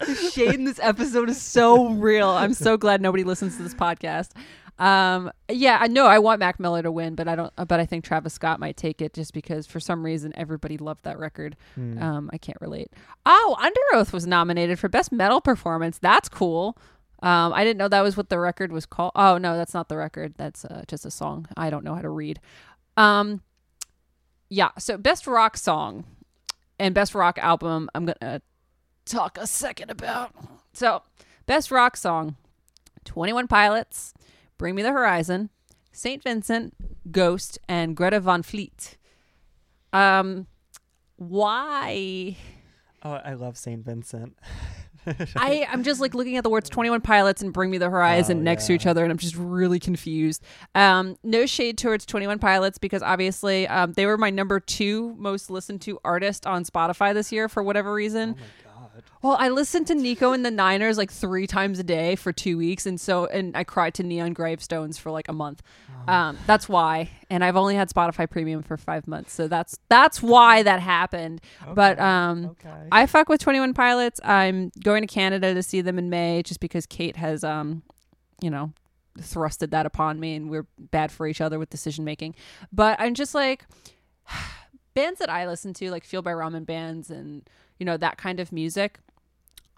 the 0.06 0.14
shade 0.14 0.54
in 0.54 0.64
this 0.64 0.80
episode 0.82 1.28
is 1.28 1.40
so 1.40 1.90
real. 1.90 2.28
I'm 2.28 2.54
so 2.54 2.76
glad 2.76 3.00
nobody 3.00 3.24
listens 3.24 3.56
to 3.56 3.62
this 3.62 3.74
podcast. 3.74 4.30
Um, 4.78 5.30
yeah, 5.48 5.78
I 5.80 5.86
know 5.86 6.06
I 6.06 6.18
want 6.18 6.40
Mac 6.40 6.58
Miller 6.58 6.82
to 6.82 6.90
win, 6.90 7.14
but 7.14 7.28
I 7.28 7.36
don't. 7.36 7.52
But 7.56 7.78
I 7.78 7.86
think 7.86 8.04
Travis 8.04 8.34
Scott 8.34 8.58
might 8.58 8.76
take 8.76 9.00
it 9.00 9.12
just 9.12 9.32
because 9.32 9.66
for 9.66 9.78
some 9.78 10.04
reason 10.04 10.32
everybody 10.36 10.76
loved 10.76 11.04
that 11.04 11.18
record. 11.18 11.56
Hmm. 11.74 12.02
Um, 12.02 12.30
I 12.32 12.38
can't 12.38 12.58
relate. 12.60 12.90
Oh, 13.26 13.56
Under 13.60 13.80
Oath 13.94 14.12
was 14.12 14.26
nominated 14.26 14.78
for 14.78 14.88
best 14.88 15.12
metal 15.12 15.40
performance. 15.40 15.98
That's 15.98 16.28
cool. 16.28 16.76
Um, 17.22 17.52
I 17.52 17.62
didn't 17.62 17.78
know 17.78 17.88
that 17.88 18.00
was 18.00 18.16
what 18.16 18.30
the 18.30 18.40
record 18.40 18.72
was 18.72 18.84
called. 18.84 19.12
Oh 19.14 19.38
no, 19.38 19.56
that's 19.56 19.74
not 19.74 19.88
the 19.88 19.96
record. 19.96 20.34
That's 20.36 20.64
uh, 20.64 20.82
just 20.88 21.06
a 21.06 21.10
song. 21.10 21.46
I 21.56 21.70
don't 21.70 21.84
know 21.84 21.94
how 21.94 22.02
to 22.02 22.08
read. 22.08 22.40
Um, 22.96 23.42
yeah. 24.48 24.70
So 24.78 24.98
best 24.98 25.26
rock 25.26 25.56
song 25.56 26.04
and 26.80 26.94
best 26.94 27.14
rock 27.14 27.38
album. 27.38 27.88
I'm 27.94 28.06
gonna 28.06 28.42
talk 29.04 29.38
a 29.38 29.46
second 29.46 29.90
about. 29.90 30.32
So 30.72 31.02
best 31.46 31.70
rock 31.70 31.96
song: 31.96 32.36
Twenty 33.04 33.32
One 33.32 33.46
Pilots, 33.48 34.14
"Bring 34.58 34.74
Me 34.74 34.82
the 34.82 34.92
Horizon," 34.92 35.50
Saint 35.92 36.22
Vincent, 36.22 36.74
"Ghost," 37.10 37.58
and 37.68 37.96
Greta 37.96 38.20
Van 38.20 38.42
Fleet. 38.42 38.96
Um, 39.92 40.46
why? 41.16 42.36
oh, 43.04 43.12
I 43.12 43.34
love 43.34 43.56
Saint 43.56 43.84
Vincent. 43.84 44.36
I 45.34 45.66
I'm 45.68 45.82
just 45.82 46.00
like 46.00 46.14
looking 46.14 46.36
at 46.36 46.44
the 46.44 46.50
words 46.50 46.70
21 46.70 47.00
Pilots 47.00 47.42
and 47.42 47.52
Bring 47.52 47.72
Me 47.72 47.78
the 47.78 47.90
Horizon 47.90 48.38
Oh, 48.38 48.42
next 48.42 48.66
to 48.68 48.72
each 48.72 48.86
other 48.86 49.02
and 49.02 49.10
I'm 49.10 49.18
just 49.18 49.34
really 49.36 49.80
confused. 49.80 50.44
Um 50.76 51.16
no 51.24 51.44
shade 51.44 51.76
towards 51.76 52.06
21 52.06 52.38
Pilots 52.38 52.78
because 52.78 53.02
obviously 53.02 53.66
um 53.66 53.94
they 53.94 54.06
were 54.06 54.16
my 54.16 54.30
number 54.30 54.60
2 54.60 55.16
most 55.18 55.50
listened 55.50 55.80
to 55.82 55.98
artist 56.04 56.46
on 56.46 56.64
Spotify 56.64 57.12
this 57.14 57.32
year 57.32 57.48
for 57.48 57.64
whatever 57.64 57.90
oh 57.90 57.94
reason. 57.94 58.36
my 58.36 58.61
god. 58.94 59.02
Well, 59.22 59.36
I 59.38 59.48
listened 59.48 59.86
to 59.88 59.94
Nico 59.94 60.32
and 60.32 60.44
the 60.44 60.50
Niners 60.50 60.98
like 60.98 61.10
three 61.10 61.46
times 61.46 61.78
a 61.78 61.82
day 61.84 62.16
for 62.16 62.32
two 62.32 62.58
weeks, 62.58 62.86
and 62.86 63.00
so 63.00 63.26
and 63.26 63.56
I 63.56 63.64
cried 63.64 63.94
to 63.94 64.02
Neon 64.02 64.32
Gravestones 64.32 64.98
for 64.98 65.10
like 65.10 65.28
a 65.28 65.32
month. 65.32 65.62
Um, 66.08 66.36
that's 66.46 66.68
why, 66.68 67.10
and 67.30 67.44
I've 67.44 67.56
only 67.56 67.76
had 67.76 67.88
Spotify 67.88 68.28
Premium 68.28 68.62
for 68.62 68.76
five 68.76 69.06
months, 69.06 69.32
so 69.32 69.46
that's 69.46 69.78
that's 69.88 70.20
why 70.20 70.62
that 70.64 70.80
happened. 70.80 71.40
But 71.74 72.00
um, 72.00 72.46
okay. 72.46 72.88
I 72.90 73.06
fuck 73.06 73.28
with 73.28 73.40
Twenty 73.40 73.60
One 73.60 73.74
Pilots. 73.74 74.20
I'm 74.24 74.72
going 74.82 75.02
to 75.02 75.06
Canada 75.06 75.54
to 75.54 75.62
see 75.62 75.80
them 75.80 75.98
in 75.98 76.10
May, 76.10 76.42
just 76.42 76.60
because 76.60 76.86
Kate 76.86 77.16
has 77.16 77.44
um, 77.44 77.82
you 78.42 78.50
know, 78.50 78.72
thrusted 79.18 79.70
that 79.70 79.86
upon 79.86 80.20
me, 80.20 80.34
and 80.34 80.50
we're 80.50 80.66
bad 80.78 81.12
for 81.12 81.26
each 81.26 81.40
other 81.40 81.58
with 81.58 81.70
decision 81.70 82.04
making. 82.04 82.34
But 82.72 83.00
I'm 83.00 83.14
just 83.14 83.34
like 83.34 83.64
bands 84.94 85.20
that 85.20 85.30
I 85.30 85.46
listen 85.46 85.72
to, 85.74 85.90
like 85.90 86.04
Fueled 86.04 86.24
by 86.24 86.32
Ramen 86.32 86.66
bands, 86.66 87.10
and 87.10 87.48
you 87.82 87.84
know 87.84 87.96
that 87.96 88.16
kind 88.16 88.38
of 88.38 88.52
music. 88.52 89.00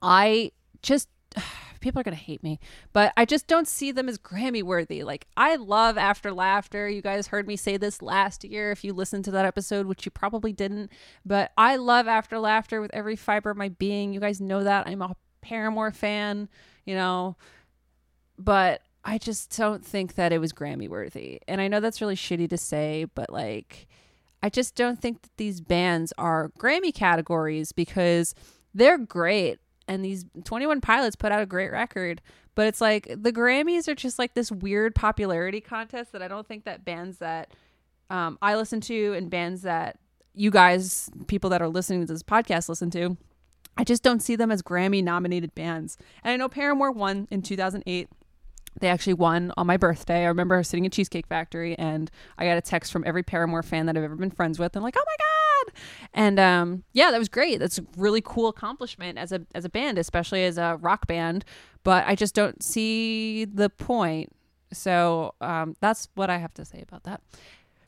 I 0.02 0.52
just 0.82 1.08
people 1.80 1.98
are 1.98 2.02
gonna 2.02 2.16
hate 2.16 2.42
me, 2.42 2.60
but 2.92 3.14
I 3.16 3.24
just 3.24 3.46
don't 3.46 3.66
see 3.66 3.92
them 3.92 4.10
as 4.10 4.18
Grammy 4.18 4.62
worthy. 4.62 5.02
Like 5.02 5.26
I 5.38 5.56
love 5.56 5.96
After 5.96 6.30
Laughter. 6.30 6.86
You 6.86 7.00
guys 7.00 7.28
heard 7.28 7.48
me 7.48 7.56
say 7.56 7.78
this 7.78 8.02
last 8.02 8.44
year 8.44 8.72
if 8.72 8.84
you 8.84 8.92
listened 8.92 9.24
to 9.24 9.30
that 9.30 9.46
episode, 9.46 9.86
which 9.86 10.04
you 10.04 10.10
probably 10.10 10.52
didn't. 10.52 10.92
But 11.24 11.52
I 11.56 11.76
love 11.76 12.06
After 12.06 12.38
Laughter 12.38 12.82
with 12.82 12.92
every 12.92 13.16
fiber 13.16 13.48
of 13.48 13.56
my 13.56 13.70
being. 13.70 14.12
You 14.12 14.20
guys 14.20 14.38
know 14.38 14.62
that 14.64 14.86
I'm 14.86 15.00
a 15.00 15.16
Paramore 15.40 15.90
fan. 15.90 16.50
You 16.84 16.96
know, 16.96 17.38
but 18.38 18.82
I 19.02 19.16
just 19.16 19.56
don't 19.56 19.82
think 19.82 20.16
that 20.16 20.30
it 20.30 20.42
was 20.42 20.52
Grammy 20.52 20.90
worthy. 20.90 21.40
And 21.48 21.58
I 21.58 21.68
know 21.68 21.80
that's 21.80 22.02
really 22.02 22.16
shitty 22.16 22.50
to 22.50 22.58
say, 22.58 23.06
but 23.14 23.32
like 23.32 23.88
I 24.44 24.50
just 24.50 24.74
don't 24.74 25.00
think 25.00 25.22
that 25.22 25.34
these 25.38 25.62
bands 25.62 26.12
are 26.18 26.50
Grammy 26.58 26.92
categories 26.92 27.72
because 27.72 28.34
they're 28.74 28.98
great 28.98 29.58
and 29.88 30.04
these 30.04 30.26
21 30.44 30.82
Pilots 30.82 31.16
put 31.16 31.32
out 31.32 31.40
a 31.40 31.46
great 31.46 31.72
record, 31.72 32.20
but 32.54 32.66
it's 32.66 32.78
like 32.78 33.06
the 33.08 33.32
Grammys 33.32 33.88
are 33.88 33.94
just 33.94 34.18
like 34.18 34.34
this 34.34 34.52
weird 34.52 34.94
popularity 34.94 35.62
contest 35.62 36.12
that 36.12 36.20
I 36.20 36.28
don't 36.28 36.46
think 36.46 36.66
that 36.66 36.84
bands 36.84 37.16
that 37.20 37.54
um, 38.10 38.36
I 38.42 38.54
listen 38.54 38.82
to 38.82 39.14
and 39.14 39.30
bands 39.30 39.62
that 39.62 39.98
you 40.34 40.50
guys, 40.50 41.08
people 41.26 41.48
that 41.48 41.62
are 41.62 41.68
listening 41.68 42.06
to 42.06 42.12
this 42.12 42.22
podcast, 42.22 42.68
listen 42.68 42.90
to. 42.90 43.16
I 43.78 43.84
just 43.84 44.02
don't 44.02 44.20
see 44.20 44.36
them 44.36 44.52
as 44.52 44.60
Grammy 44.60 45.02
nominated 45.02 45.54
bands. 45.54 45.96
And 46.22 46.34
I 46.34 46.36
know 46.36 46.50
Paramore 46.50 46.92
won 46.92 47.28
in 47.30 47.40
2008 47.40 48.10
they 48.80 48.88
actually 48.88 49.14
won 49.14 49.52
on 49.56 49.66
my 49.66 49.76
birthday. 49.76 50.24
I 50.24 50.28
remember 50.28 50.62
sitting 50.62 50.86
at 50.86 50.92
Cheesecake 50.92 51.26
Factory 51.26 51.78
and 51.78 52.10
I 52.38 52.44
got 52.44 52.58
a 52.58 52.60
text 52.60 52.92
from 52.92 53.04
every 53.06 53.22
Paramore 53.22 53.62
fan 53.62 53.86
that 53.86 53.96
I've 53.96 54.02
ever 54.02 54.16
been 54.16 54.30
friends 54.30 54.58
with. 54.58 54.76
I'm 54.76 54.82
like, 54.82 54.96
oh 54.96 55.04
my 55.04 55.16
god! 55.18 55.80
And 56.12 56.38
um, 56.38 56.84
yeah, 56.92 57.10
that 57.10 57.18
was 57.18 57.28
great. 57.28 57.58
That's 57.58 57.78
a 57.78 57.86
really 57.96 58.20
cool 58.20 58.48
accomplishment 58.48 59.18
as 59.18 59.32
a 59.32 59.42
as 59.54 59.64
a 59.64 59.68
band, 59.68 59.98
especially 59.98 60.44
as 60.44 60.58
a 60.58 60.78
rock 60.80 61.06
band. 61.06 61.44
But 61.82 62.04
I 62.06 62.14
just 62.14 62.34
don't 62.34 62.62
see 62.62 63.44
the 63.44 63.70
point. 63.70 64.32
So 64.72 65.34
um, 65.40 65.76
that's 65.80 66.08
what 66.14 66.30
I 66.30 66.38
have 66.38 66.54
to 66.54 66.64
say 66.64 66.82
about 66.82 67.04
that. 67.04 67.20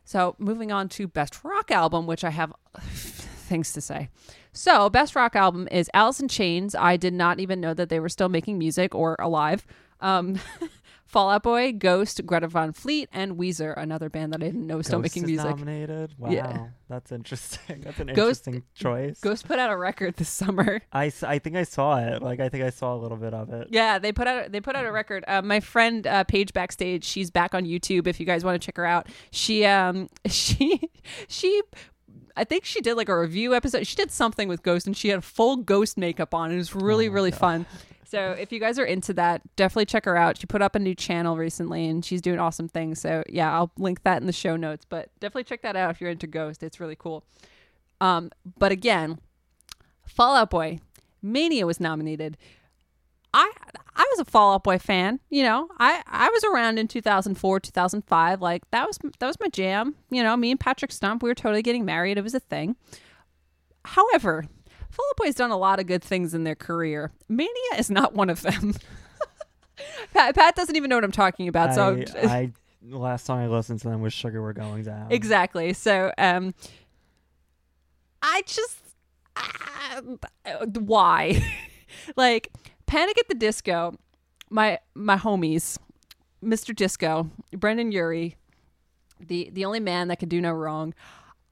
So 0.04 0.36
moving 0.38 0.70
on 0.70 0.88
to 0.90 1.08
best 1.08 1.42
rock 1.42 1.70
album, 1.70 2.06
which 2.06 2.22
I 2.22 2.30
have 2.30 2.52
things 2.80 3.72
to 3.72 3.80
say. 3.80 4.08
So 4.52 4.88
best 4.88 5.14
rock 5.16 5.36
album 5.36 5.68
is 5.70 5.90
Alice 5.92 6.20
in 6.20 6.28
Chains. 6.28 6.74
I 6.74 6.96
did 6.96 7.12
not 7.12 7.40
even 7.40 7.60
know 7.60 7.74
that 7.74 7.88
they 7.88 8.00
were 8.00 8.08
still 8.08 8.28
making 8.28 8.58
music 8.58 8.94
or 8.94 9.16
alive. 9.18 9.66
Um, 10.00 10.38
Fall 11.06 11.30
Out 11.30 11.44
Boy, 11.44 11.72
Ghost, 11.72 12.26
Greta 12.26 12.48
Van 12.48 12.72
Fleet, 12.72 13.08
and 13.12 13.36
Weezer, 13.36 13.72
another 13.80 14.10
band 14.10 14.32
that 14.32 14.42
I 14.42 14.46
didn't 14.46 14.66
know 14.66 14.78
was 14.78 14.86
still 14.86 15.00
Ghost 15.00 15.14
making 15.14 15.22
is 15.22 15.28
music. 15.38 15.50
Nominated. 15.50 16.14
Wow, 16.18 16.30
Yeah. 16.30 16.66
that's 16.88 17.12
interesting. 17.12 17.80
That's 17.84 18.00
an 18.00 18.08
Ghost- 18.08 18.48
interesting 18.48 18.64
choice. 18.74 19.20
Ghost 19.20 19.46
put 19.46 19.60
out 19.60 19.70
a 19.70 19.76
record 19.76 20.16
this 20.16 20.28
summer. 20.28 20.82
I, 20.92 21.12
I 21.22 21.38
think 21.38 21.54
I 21.56 21.62
saw 21.62 21.98
it. 21.98 22.22
Like 22.22 22.40
I 22.40 22.48
think 22.48 22.64
I 22.64 22.70
saw 22.70 22.94
a 22.94 22.98
little 22.98 23.16
bit 23.16 23.34
of 23.34 23.52
it. 23.52 23.68
Yeah, 23.70 24.00
they 24.00 24.10
put 24.12 24.26
out 24.26 24.50
they 24.50 24.60
put 24.60 24.74
out 24.74 24.84
a 24.84 24.90
record. 24.90 25.24
Uh, 25.28 25.42
my 25.42 25.60
friend 25.60 26.06
uh, 26.08 26.24
Paige 26.24 26.52
backstage, 26.52 27.04
she's 27.04 27.30
back 27.30 27.54
on 27.54 27.64
YouTube. 27.64 28.08
If 28.08 28.18
you 28.18 28.26
guys 28.26 28.44
want 28.44 28.60
to 28.60 28.66
check 28.66 28.76
her 28.76 28.84
out, 28.84 29.06
she 29.30 29.64
um 29.64 30.08
she 30.26 30.80
she. 31.28 31.62
I 32.36 32.44
think 32.44 32.64
she 32.66 32.80
did 32.82 32.94
like 32.96 33.08
a 33.08 33.18
review 33.18 33.54
episode. 33.54 33.86
She 33.86 33.96
did 33.96 34.10
something 34.10 34.48
with 34.48 34.62
Ghost, 34.62 34.86
and 34.86 34.94
she 34.96 35.08
had 35.08 35.24
full 35.24 35.56
Ghost 35.56 35.96
makeup 35.96 36.34
on. 36.34 36.52
It 36.52 36.56
was 36.56 36.74
really, 36.74 37.08
Oh 37.08 37.12
really 37.12 37.30
God. 37.30 37.40
fun. 37.40 37.66
So 38.08 38.30
if 38.32 38.52
you 38.52 38.60
guys 38.60 38.78
are 38.78 38.84
into 38.84 39.12
that, 39.14 39.42
definitely 39.56 39.86
check 39.86 40.04
her 40.04 40.16
out. 40.16 40.38
She 40.38 40.46
put 40.46 40.62
up 40.62 40.76
a 40.76 40.78
new 40.78 40.94
channel 40.94 41.36
recently, 41.36 41.88
and 41.88 42.04
she's 42.04 42.22
doing 42.22 42.38
awesome 42.38 42.68
things. 42.68 43.00
So 43.00 43.24
yeah, 43.28 43.52
I'll 43.52 43.72
link 43.76 44.04
that 44.04 44.20
in 44.20 44.26
the 44.26 44.32
show 44.32 44.56
notes. 44.56 44.86
But 44.88 45.10
definitely 45.18 45.44
check 45.44 45.62
that 45.62 45.74
out 45.74 45.90
if 45.90 46.00
you're 46.00 46.10
into 46.10 46.26
Ghost. 46.26 46.62
It's 46.62 46.78
really 46.78 46.96
cool. 46.96 47.24
Um, 48.00 48.30
but 48.58 48.70
again, 48.70 49.18
Fall 50.04 50.36
Out 50.36 50.50
Boy, 50.50 50.78
Mania 51.20 51.66
was 51.66 51.80
nominated. 51.80 52.36
I 53.34 53.50
I 53.96 54.06
was 54.12 54.20
a 54.20 54.24
Fall 54.24 54.54
Out 54.54 54.62
Boy 54.62 54.78
fan. 54.78 55.18
You 55.28 55.42
know, 55.42 55.68
I 55.78 56.02
I 56.06 56.30
was 56.30 56.44
around 56.44 56.78
in 56.78 56.86
2004, 56.86 57.60
2005. 57.60 58.40
Like 58.40 58.70
that 58.70 58.86
was 58.86 58.98
that 59.18 59.26
was 59.26 59.40
my 59.40 59.48
jam. 59.48 59.96
You 60.10 60.22
know, 60.22 60.36
me 60.36 60.52
and 60.52 60.60
Patrick 60.60 60.92
Stump, 60.92 61.22
we 61.24 61.28
were 61.28 61.34
totally 61.34 61.62
getting 61.62 61.84
married. 61.84 62.18
It 62.18 62.22
was 62.24 62.34
a 62.34 62.40
thing. 62.40 62.76
However, 63.84 64.46
Fall 64.96 65.26
Out 65.26 65.34
done 65.34 65.50
a 65.50 65.56
lot 65.56 65.80
of 65.80 65.86
good 65.86 66.02
things 66.02 66.34
in 66.34 66.44
their 66.44 66.54
career. 66.54 67.12
Mania 67.28 67.50
is 67.78 67.90
not 67.90 68.14
one 68.14 68.30
of 68.30 68.42
them. 68.42 68.74
Pat, 70.14 70.34
Pat 70.34 70.56
doesn't 70.56 70.76
even 70.76 70.88
know 70.88 70.96
what 70.96 71.04
I'm 71.04 71.12
talking 71.12 71.48
about. 71.48 71.74
So 71.74 72.02
I, 72.22 72.26
I 72.26 72.52
last 72.82 73.26
song 73.26 73.40
I 73.40 73.48
listened 73.48 73.80
to 73.80 73.88
them 73.88 74.00
was 74.00 74.12
"Sugar 74.12 74.40
We're 74.40 74.52
Going 74.54 74.84
Down." 74.84 75.08
exactly. 75.10 75.72
So 75.74 76.12
um, 76.16 76.54
I 78.22 78.42
just 78.46 78.78
uh, 79.36 80.66
why 80.80 81.42
like 82.16 82.50
Panic 82.86 83.18
at 83.18 83.28
the 83.28 83.34
Disco, 83.34 83.94
my 84.48 84.78
my 84.94 85.16
homies, 85.16 85.78
Mr. 86.42 86.74
Disco, 86.74 87.30
Brendon 87.52 87.92
Urie, 87.92 88.36
the 89.20 89.50
the 89.52 89.64
only 89.64 89.80
man 89.80 90.08
that 90.08 90.18
could 90.18 90.28
do 90.28 90.40
no 90.40 90.52
wrong. 90.52 90.94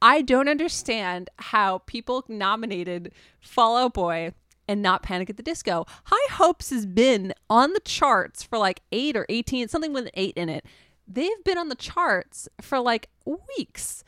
I 0.02 0.22
don't 0.22 0.48
understand 0.48 1.30
how 1.38 1.78
people 1.86 2.24
nominated 2.28 3.12
Fall 3.40 3.76
Out 3.76 3.94
Boy 3.94 4.32
and 4.68 4.82
not 4.82 5.02
Panic 5.02 5.30
at 5.30 5.36
the 5.36 5.42
Disco. 5.42 5.86
High 6.04 6.32
Hopes 6.34 6.70
has 6.70 6.86
been 6.86 7.34
on 7.50 7.72
the 7.72 7.80
charts 7.80 8.42
for 8.42 8.58
like 8.58 8.80
eight 8.92 9.16
or 9.16 9.26
eighteen, 9.28 9.68
something 9.68 9.92
with 9.92 10.04
an 10.04 10.10
eight 10.14 10.36
in 10.36 10.48
it. 10.48 10.64
They've 11.06 11.44
been 11.44 11.58
on 11.58 11.68
the 11.68 11.74
charts 11.74 12.48
for 12.60 12.80
like 12.80 13.10
weeks, 13.56 14.04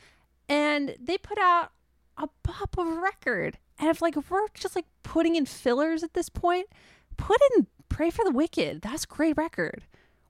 and 0.49 0.95
they 0.99 1.17
put 1.17 1.37
out 1.37 1.71
a 2.17 2.27
pop 2.43 2.77
of 2.77 2.87
record. 2.87 3.59
And 3.79 3.89
if 3.89 4.01
like 4.01 4.17
if 4.17 4.31
we're 4.31 4.47
just 4.53 4.75
like 4.75 4.85
putting 5.03 5.35
in 5.35 5.45
fillers 5.45 6.03
at 6.03 6.13
this 6.13 6.29
point, 6.29 6.67
put 7.17 7.39
in 7.55 7.67
Pray 7.89 8.09
for 8.09 8.25
the 8.25 8.31
Wicked. 8.31 8.81
That's 8.81 9.05
a 9.05 9.07
great 9.07 9.37
record. 9.37 9.83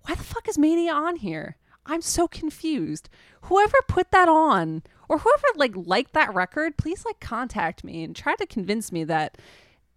Why 0.04 0.16
the 0.16 0.24
fuck 0.24 0.48
is 0.48 0.58
Mania 0.58 0.94
on 0.94 1.18
here? 1.18 1.58
I'm 1.86 2.02
so 2.02 2.28
confused. 2.28 3.10
Whoever 3.44 3.78
put 3.88 4.12
that 4.12 4.30
on 4.30 4.84
or 5.10 5.18
whoever 5.18 5.48
like 5.56 5.74
liked 5.76 6.14
that 6.14 6.34
record, 6.34 6.78
please 6.78 7.06
like 7.06 7.20
contact 7.20 7.84
me 7.84 8.04
and 8.04 8.16
try 8.16 8.36
to 8.36 8.46
convince 8.46 8.92
me 8.92 9.04
that 9.06 9.38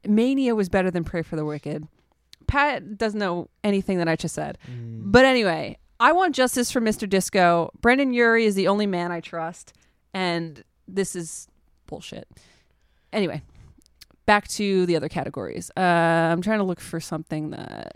Mania 0.06 0.54
was 0.54 0.68
better 0.68 0.90
than 0.90 1.04
Pray 1.04 1.22
for 1.22 1.36
the 1.36 1.44
Wicked. 1.44 1.86
Pat 2.46 2.98
doesn't 2.98 3.18
know 3.18 3.48
anything 3.62 3.98
that 3.98 4.08
I 4.08 4.16
just 4.16 4.34
said. 4.34 4.58
Mm. 4.70 5.12
But 5.12 5.24
anyway, 5.24 5.78
I 6.00 6.12
want 6.12 6.34
justice 6.34 6.70
for 6.70 6.80
Mr. 6.80 7.08
Disco. 7.08 7.70
Brendon 7.80 8.12
Urie 8.12 8.46
is 8.46 8.54
the 8.54 8.68
only 8.68 8.86
man 8.86 9.12
I 9.12 9.20
trust, 9.20 9.72
and 10.14 10.64
this 10.88 11.14
is 11.14 11.46
bullshit. 11.86 12.26
Anyway, 13.12 13.42
back 14.26 14.48
to 14.48 14.86
the 14.86 14.96
other 14.96 15.08
categories. 15.08 15.70
Uh, 15.76 15.80
I'm 15.80 16.42
trying 16.42 16.58
to 16.58 16.64
look 16.64 16.80
for 16.80 17.00
something 17.00 17.50
that 17.50 17.92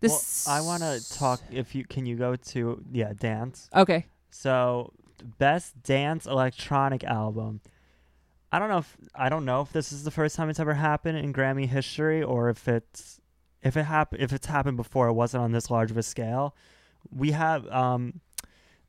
this. 0.00 0.44
Well, 0.46 0.56
I 0.56 0.60
want 0.60 0.82
to 0.82 1.14
talk. 1.18 1.40
If 1.50 1.74
you 1.74 1.84
can, 1.84 2.06
you 2.06 2.16
go 2.16 2.36
to 2.36 2.82
yeah, 2.90 3.12
dance. 3.18 3.68
Okay. 3.74 4.06
So, 4.30 4.92
best 5.22 5.82
dance 5.82 6.26
electronic 6.26 7.04
album. 7.04 7.60
I 8.50 8.58
don't 8.58 8.68
know 8.68 8.78
if 8.78 8.96
I 9.14 9.28
don't 9.28 9.44
know 9.44 9.62
if 9.62 9.72
this 9.72 9.92
is 9.92 10.04
the 10.04 10.10
first 10.10 10.36
time 10.36 10.50
it's 10.50 10.60
ever 10.60 10.74
happened 10.74 11.18
in 11.18 11.32
Grammy 11.32 11.66
history, 11.66 12.22
or 12.22 12.50
if 12.50 12.68
it's 12.68 13.20
if 13.62 13.76
it 13.76 13.84
hap- 13.84 14.14
if 14.18 14.32
it's 14.32 14.46
happened 14.46 14.76
before, 14.76 15.08
it 15.08 15.14
wasn't 15.14 15.42
on 15.42 15.52
this 15.52 15.70
large 15.70 15.90
of 15.90 15.96
a 15.96 16.02
scale. 16.02 16.54
We 17.10 17.30
have 17.30 17.66
um, 17.68 18.20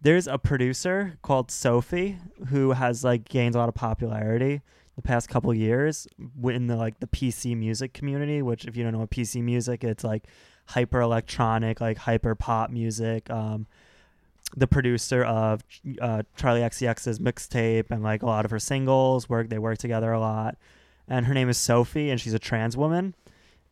there's 0.02 0.28
a 0.28 0.38
producer 0.38 1.18
called 1.22 1.50
Sophie 1.50 2.18
who 2.50 2.72
has 2.72 3.04
like 3.04 3.30
gained 3.30 3.56
a 3.56 3.58
lot 3.58 3.70
of 3.70 3.76
popularity 3.76 4.62
the 4.96 5.02
past 5.02 5.30
couple 5.30 5.54
years 5.54 6.08
in 6.44 6.68
the 6.68 6.76
like 6.76 7.00
the 7.00 7.08
PC 7.08 7.58
music 7.58 7.94
community. 7.94 8.42
Which, 8.42 8.66
if 8.66 8.76
you 8.76 8.84
don't 8.84 8.92
know 8.92 9.00
what 9.00 9.12
PC 9.12 9.42
music, 9.42 9.84
it's 9.84 10.04
like 10.04 10.26
hyper 10.66 11.00
electronic, 11.00 11.80
like 11.80 11.98
hyper 11.98 12.36
pop 12.36 12.70
music. 12.70 13.30
Um, 13.30 13.66
the 14.56 14.68
producer 14.68 15.24
of 15.24 15.64
uh, 16.02 16.24
Charli 16.38 16.62
XCX's 16.62 17.20
mixtape 17.20 17.90
and 17.90 18.04
like 18.04 18.24
a 18.24 18.26
lot 18.26 18.46
of 18.46 18.52
her 18.52 18.60
singles. 18.60 19.30
Work 19.30 19.50
they 19.50 19.60
work 19.60 19.78
together 19.78 20.12
a 20.12 20.20
lot, 20.20 20.58
and 21.08 21.26
her 21.26 21.34
name 21.34 21.50
is 21.50 21.58
Sophie, 21.58 22.10
and 22.10 22.20
she's 22.20 22.34
a 22.34 22.40
trans 22.40 22.78
woman, 22.78 23.16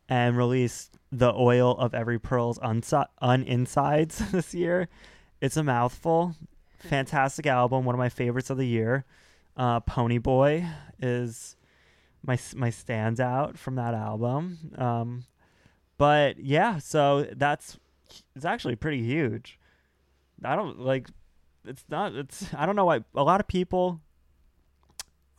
and 0.08 0.36
released 0.36 0.98
the 1.10 1.32
oil 1.34 1.76
of 1.78 1.94
every 1.94 2.18
pearl's 2.18 2.58
unsi- 2.60 3.06
uninsides 3.20 4.18
this 4.32 4.54
year. 4.54 4.88
It's 5.40 5.56
a 5.56 5.62
mouthful. 5.62 6.34
Fantastic 6.78 7.46
album, 7.46 7.84
one 7.84 7.94
of 7.94 7.98
my 7.98 8.08
favorites 8.08 8.50
of 8.50 8.58
the 8.58 8.66
year. 8.66 9.04
Uh, 9.56 9.80
Ponyboy 9.80 10.68
is 11.00 11.56
my 12.24 12.38
my 12.54 12.70
standout 12.70 13.56
from 13.56 13.76
that 13.76 13.94
album. 13.94 14.58
Um, 14.76 15.24
but 15.98 16.38
yeah, 16.38 16.78
so 16.78 17.26
that's 17.32 17.78
it's 18.34 18.44
actually 18.44 18.76
pretty 18.76 19.02
huge. 19.02 19.58
I 20.44 20.56
don't 20.56 20.78
like 20.80 21.08
it's 21.64 21.84
not 21.88 22.14
it's 22.14 22.52
I 22.54 22.66
don't 22.66 22.76
know 22.76 22.84
why 22.84 23.00
a 23.14 23.22
lot 23.22 23.40
of 23.40 23.46
people 23.48 24.00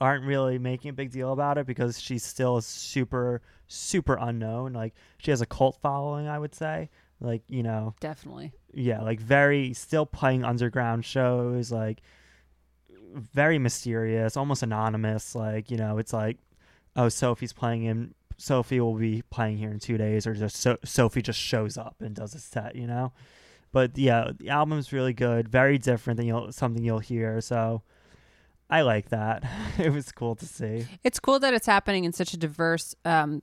aren't 0.01 0.26
really 0.26 0.60
making 0.60 0.89
a 0.89 0.93
big 0.93 1.12
deal 1.12 1.32
about 1.32 1.58
it 1.58 1.66
because 1.66 1.99
she's 2.01 2.24
still 2.24 2.60
super 2.62 3.41
super 3.68 4.18
unknown. 4.20 4.74
Like 4.74 4.93
she 5.18 5.32
has 5.32 5.41
a 5.41 5.45
cult 5.45 5.78
following, 5.82 6.28
I 6.28 6.39
would 6.39 6.54
say. 6.56 6.89
Like, 7.22 7.43
you 7.47 7.64
know, 7.64 7.95
Definitely. 8.01 8.51
yeah, 8.74 9.01
like 9.01 9.20
very 9.20 9.74
still 9.74 10.06
playing 10.06 10.43
underground 10.43 11.06
shows, 11.06 11.72
like 11.72 12.01
very 13.16 13.58
mysterious, 13.60 14.36
almost 14.36 14.62
anonymous. 14.64 15.34
Like, 15.36 15.72
you 15.72 15.78
know, 15.78 15.97
it's 15.99 16.12
like, 16.12 16.38
oh, 16.97 17.08
Sophie's 17.10 17.54
playing 17.54 17.84
in 17.84 18.14
Sophie 18.38 18.82
will 18.82 18.95
be 18.95 19.22
playing 19.30 19.58
here 19.58 19.72
in 19.72 19.80
two 19.80 19.97
days, 19.97 20.28
or 20.28 20.34
just 20.34 20.58
so- 20.58 20.80
Sophie 20.84 21.22
just 21.22 21.39
shows 21.39 21.78
up 21.78 21.95
and 22.01 22.14
does 22.16 22.36
a 22.36 22.39
set, 22.39 22.76
you 22.76 22.88
know. 22.88 23.14
But 23.74 23.97
yeah, 23.97 24.32
the 24.39 24.47
album's 24.49 24.93
really 24.93 25.13
good, 25.13 25.49
very 25.49 25.78
different 25.78 26.15
than 26.17 26.28
you'll 26.28 26.51
something 26.53 26.82
you'll 26.84 26.99
hear. 26.99 27.41
So 27.41 27.82
I 28.69 28.82
like 28.84 29.09
that. 29.09 29.43
it 29.78 29.91
was 29.91 30.11
cool 30.13 30.36
to 30.36 30.45
see. 30.45 30.86
It's 31.03 31.19
cool 31.19 31.39
that 31.39 31.53
it's 31.53 31.65
happening 31.65 32.05
in 32.05 32.13
such 32.13 32.34
a 32.34 32.38
diverse 32.38 32.95
um, 33.03 33.41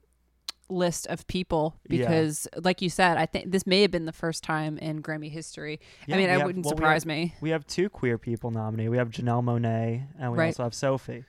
list 0.68 1.08
of 1.08 1.26
people 1.26 1.76
Yeah. 1.88 1.98
because, 1.98 2.46
like 2.62 2.80
you 2.80 2.88
said, 2.88 3.18
I 3.18 3.26
think 3.26 3.50
this 3.50 3.66
may 3.66 3.82
have 3.82 3.90
been 3.90 4.06
the 4.06 4.12
first 4.12 4.42
time 4.44 4.78
in 4.78 5.02
Grammy 5.02 5.30
history. 5.30 5.80
Yeah, 6.06 6.14
I 6.14 6.18
mean, 6.18 6.28
we 6.28 6.32
it 6.32 6.38
have- 6.38 6.46
wouldn't 6.46 6.64
well, 6.64 6.74
we 6.74 6.76
surprise 6.78 7.02
have- 7.02 7.08
me. 7.08 7.34
We 7.40 7.50
have 7.50 7.66
two 7.66 7.88
queer 7.90 8.16
people 8.16 8.50
nominated. 8.52 8.90
We 8.92 8.98
have 8.98 9.10
Janelle 9.10 9.42
Monáe 9.44 10.06
and 10.18 10.32
we 10.32 10.38
Right. 10.38 10.46
also 10.46 10.62
have 10.62 10.74
Sophie. 10.74 11.24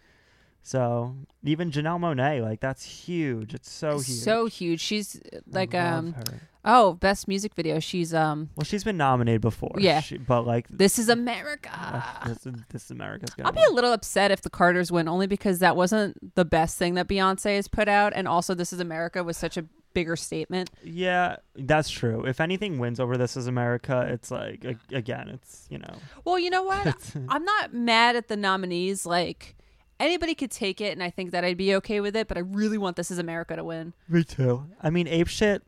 So 0.63 1.15
even 1.43 1.71
Janelle 1.71 1.99
Monáe, 1.99 2.41
like 2.41 2.59
that's 2.59 2.83
huge. 2.83 3.53
It's 3.53 3.69
so 3.71 3.99
huge. 3.99 4.19
So 4.19 4.45
huge. 4.45 4.79
She's 4.79 5.19
like 5.47 5.73
um 5.73 6.13
her. 6.13 6.23
oh, 6.63 6.93
best 6.93 7.27
music 7.27 7.55
video. 7.55 7.79
She's 7.79 8.13
um 8.13 8.49
Well, 8.55 8.63
she's 8.65 8.83
been 8.83 8.97
nominated 8.97 9.41
before. 9.41 9.75
Yeah. 9.79 10.01
she, 10.01 10.17
but 10.17 10.45
like 10.45 10.67
This 10.69 10.99
is 10.99 11.09
America. 11.09 11.71
uh, 11.73 12.27
this, 12.27 12.45
is- 12.45 12.53
this 12.69 12.85
is 12.85 12.91
America's 12.91 13.31
gonna. 13.31 13.47
I'll 13.49 13.53
be 13.53 13.59
win. 13.61 13.71
a 13.71 13.73
little 13.73 13.91
upset 13.93 14.29
if 14.31 14.41
the 14.41 14.49
Carters 14.51 14.91
win, 14.91 15.07
only 15.07 15.27
because 15.27 15.59
that 15.59 15.75
wasn't 15.75 16.35
the 16.35 16.45
best 16.45 16.77
thing 16.77 16.93
that 16.93 17.07
Beyonce 17.07 17.55
has 17.55 17.67
put 17.67 17.87
out, 17.87 18.13
and 18.15 18.27
also 18.27 18.53
This 18.53 18.71
Is 18.71 18.79
America 18.79 19.23
was 19.23 19.37
such 19.37 19.57
a 19.57 19.65
bigger 19.93 20.15
statement. 20.15 20.69
Yeah, 20.83 21.37
that's 21.55 21.89
true. 21.89 22.23
If 22.25 22.39
anything 22.39 22.77
wins 22.79 22.99
over 22.99 23.17
This 23.17 23.35
Is 23.35 23.47
America, 23.47 24.07
it's 24.09 24.29
like 24.31 24.63
a- 24.63 24.95
again, 24.95 25.27
it's 25.29 25.65
you 25.71 25.79
know. 25.79 25.95
Well, 26.23 26.37
you 26.37 26.51
know 26.51 26.63
what? 26.63 26.95
I'm 27.29 27.43
not 27.43 27.73
mad 27.73 28.15
at 28.15 28.27
the 28.27 28.37
nominees. 28.37 29.05
Like 29.07 29.55
anybody 30.01 30.35
could 30.35 30.51
take 30.51 30.81
it, 30.81 30.91
and 30.93 31.01
I 31.03 31.09
think 31.09 31.31
that 31.31 31.43
I'd 31.45 31.57
be 31.57 31.75
okay 31.75 32.01
with 32.01 32.15
it. 32.15 32.27
But 32.27 32.37
I 32.37 32.41
really 32.41 32.77
want 32.77 32.95
This 32.97 33.11
Is 33.11 33.17
America 33.19 33.55
to 33.55 33.63
win. 33.63 33.93
me 34.09 34.23
too. 34.23 34.65
I 34.81 34.89
mean, 34.89 35.07
ape 35.07 35.27
shit 35.27 35.63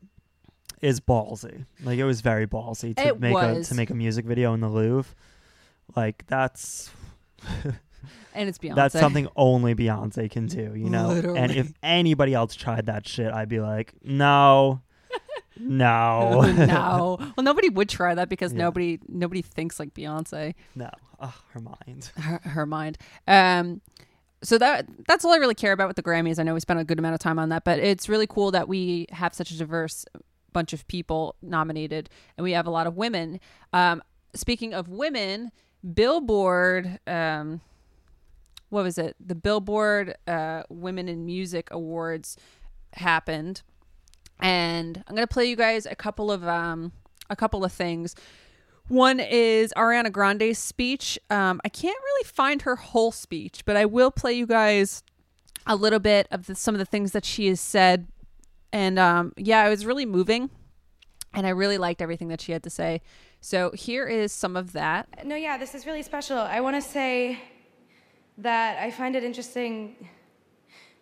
is 0.82 1.00
ballsy. 1.00 1.64
Like 1.82 1.98
it 1.98 2.04
was 2.04 2.20
very 2.20 2.46
ballsy 2.46 2.94
to 2.96 3.06
It 3.08 3.20
make 3.20 3.32
was. 3.34 3.66
a 3.66 3.70
to 3.70 3.74
make 3.74 3.90
a 3.90 3.94
music 3.94 4.24
video 4.26 4.52
in 4.54 4.60
the 4.60 4.68
Louvre. 4.68 5.14
Like 5.96 6.26
that's 6.26 6.90
And 8.34 8.48
it's 8.48 8.58
Beyonce. 8.62 8.74
that's 8.74 8.98
something 8.98 9.28
only 9.36 9.74
Beyonce 9.74 10.30
can 10.30 10.46
do, 10.46 10.74
you 10.74 10.90
know. 10.90 11.10
And 11.10 11.16
Literally. 11.24 11.58
if 11.58 11.72
anybody 11.82 12.34
else 12.34 12.54
tried 12.54 12.86
that 12.86 13.06
shit, 13.08 13.32
I'd 13.32 13.48
be 13.48 13.60
like, 13.60 13.92
no, 14.02 14.82
no, 15.58 16.40
no. 16.52 17.16
Well, 17.36 17.44
nobody 17.44 17.68
would 17.68 17.88
try 17.88 18.14
that 18.14 18.28
because 18.28 18.52
Yeah. 18.52 18.58
nobody 18.64 18.98
nobody 19.08 19.40
thinks 19.42 19.78
like 19.78 19.94
Beyonce. 19.94 20.54
no. 20.74 20.90
Ugh, 21.20 21.32
her 21.52 21.60
mind. 21.60 22.10
Her, 22.16 22.38
her 22.42 22.66
mind. 22.66 22.98
Um. 23.28 23.80
So 24.44 24.58
that 24.58 24.86
that's 25.08 25.24
all 25.24 25.32
I 25.32 25.38
really 25.38 25.54
care 25.54 25.72
about 25.72 25.88
with 25.88 25.96
the 25.96 26.02
Grammys. 26.02 26.38
I 26.38 26.42
know 26.42 26.54
we 26.54 26.60
spent 26.60 26.78
a 26.78 26.84
good 26.84 26.98
amount 26.98 27.14
of 27.14 27.20
time 27.20 27.38
on 27.38 27.48
that, 27.48 27.64
but 27.64 27.78
it's 27.78 28.08
really 28.08 28.26
cool 28.26 28.50
that 28.50 28.68
we 28.68 29.06
have 29.10 29.34
such 29.34 29.50
a 29.50 29.56
diverse 29.56 30.04
bunch 30.52 30.72
of 30.72 30.86
people 30.86 31.34
nominated, 31.42 32.10
and 32.36 32.44
we 32.44 32.52
have 32.52 32.66
a 32.66 32.70
lot 32.70 32.86
of 32.86 32.96
women. 32.96 33.40
Um, 33.72 34.02
speaking 34.34 34.74
of 34.74 34.88
women, 34.88 35.50
Billboard. 35.94 37.00
Um, 37.06 37.60
what 38.68 38.84
was 38.84 38.98
it? 38.98 39.16
The 39.24 39.34
Billboard 39.34 40.16
uh, 40.26 40.64
Women 40.68 41.08
in 41.08 41.24
Music 41.24 41.68
Awards 41.70 42.36
happened, 42.94 43.62
and 44.40 45.02
I'm 45.06 45.14
gonna 45.14 45.26
play 45.26 45.46
you 45.46 45.56
guys 45.56 45.86
a 45.86 45.94
couple 45.94 46.30
of 46.30 46.46
um, 46.46 46.92
a 47.30 47.36
couple 47.36 47.64
of 47.64 47.72
things. 47.72 48.14
One 48.88 49.18
is 49.18 49.72
Ariana 49.76 50.12
Grande's 50.12 50.58
speech. 50.58 51.18
Um, 51.30 51.60
I 51.64 51.68
can't 51.68 51.98
really 52.04 52.24
find 52.24 52.62
her 52.62 52.76
whole 52.76 53.12
speech, 53.12 53.64
but 53.64 53.76
I 53.76 53.86
will 53.86 54.10
play 54.10 54.34
you 54.34 54.46
guys 54.46 55.02
a 55.66 55.74
little 55.74 55.98
bit 55.98 56.26
of 56.30 56.46
the, 56.46 56.54
some 56.54 56.74
of 56.74 56.78
the 56.78 56.84
things 56.84 57.12
that 57.12 57.24
she 57.24 57.46
has 57.46 57.60
said. 57.60 58.06
And 58.72 58.98
um, 58.98 59.32
yeah, 59.36 59.66
it 59.66 59.70
was 59.70 59.86
really 59.86 60.04
moving, 60.04 60.50
and 61.32 61.46
I 61.46 61.50
really 61.50 61.78
liked 61.78 62.02
everything 62.02 62.28
that 62.28 62.40
she 62.40 62.52
had 62.52 62.62
to 62.64 62.70
say. 62.70 63.00
So 63.40 63.70
here 63.72 64.06
is 64.06 64.32
some 64.32 64.56
of 64.56 64.72
that. 64.72 65.08
No, 65.24 65.36
yeah, 65.36 65.56
this 65.56 65.74
is 65.74 65.86
really 65.86 66.02
special. 66.02 66.38
I 66.38 66.60
want 66.60 66.76
to 66.76 66.82
say 66.82 67.40
that 68.38 68.82
I 68.82 68.90
find 68.90 69.16
it 69.16 69.24
interesting 69.24 70.08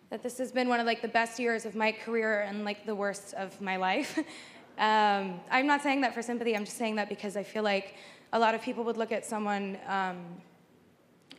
that 0.09 0.21
this 0.21 0.37
has 0.37 0.51
been 0.51 0.69
one 0.69 0.79
of 0.79 0.85
like 0.85 1.01
the 1.01 1.07
best 1.07 1.39
years 1.39 1.65
of 1.65 1.73
my 1.73 1.91
career 1.91 2.41
and 2.41 2.63
like 2.63 2.85
the 2.85 2.95
worst 2.95 3.33
of 3.33 3.59
my 3.59 3.77
life. 3.77 4.19
um, 4.77 5.39
I'm 5.51 5.67
not 5.67 5.81
saying 5.81 6.01
that 6.01 6.13
for 6.13 6.21
sympathy. 6.21 6.55
I'm 6.55 6.65
just 6.65 6.77
saying 6.77 6.95
that 6.95 7.09
because 7.09 7.37
I 7.37 7.43
feel 7.43 7.63
like 7.63 7.95
a 8.31 8.39
lot 8.39 8.55
of 8.55 8.61
people 8.61 8.83
would 8.85 8.97
look 8.97 9.11
at 9.11 9.25
someone 9.25 9.77
um, 9.87 10.17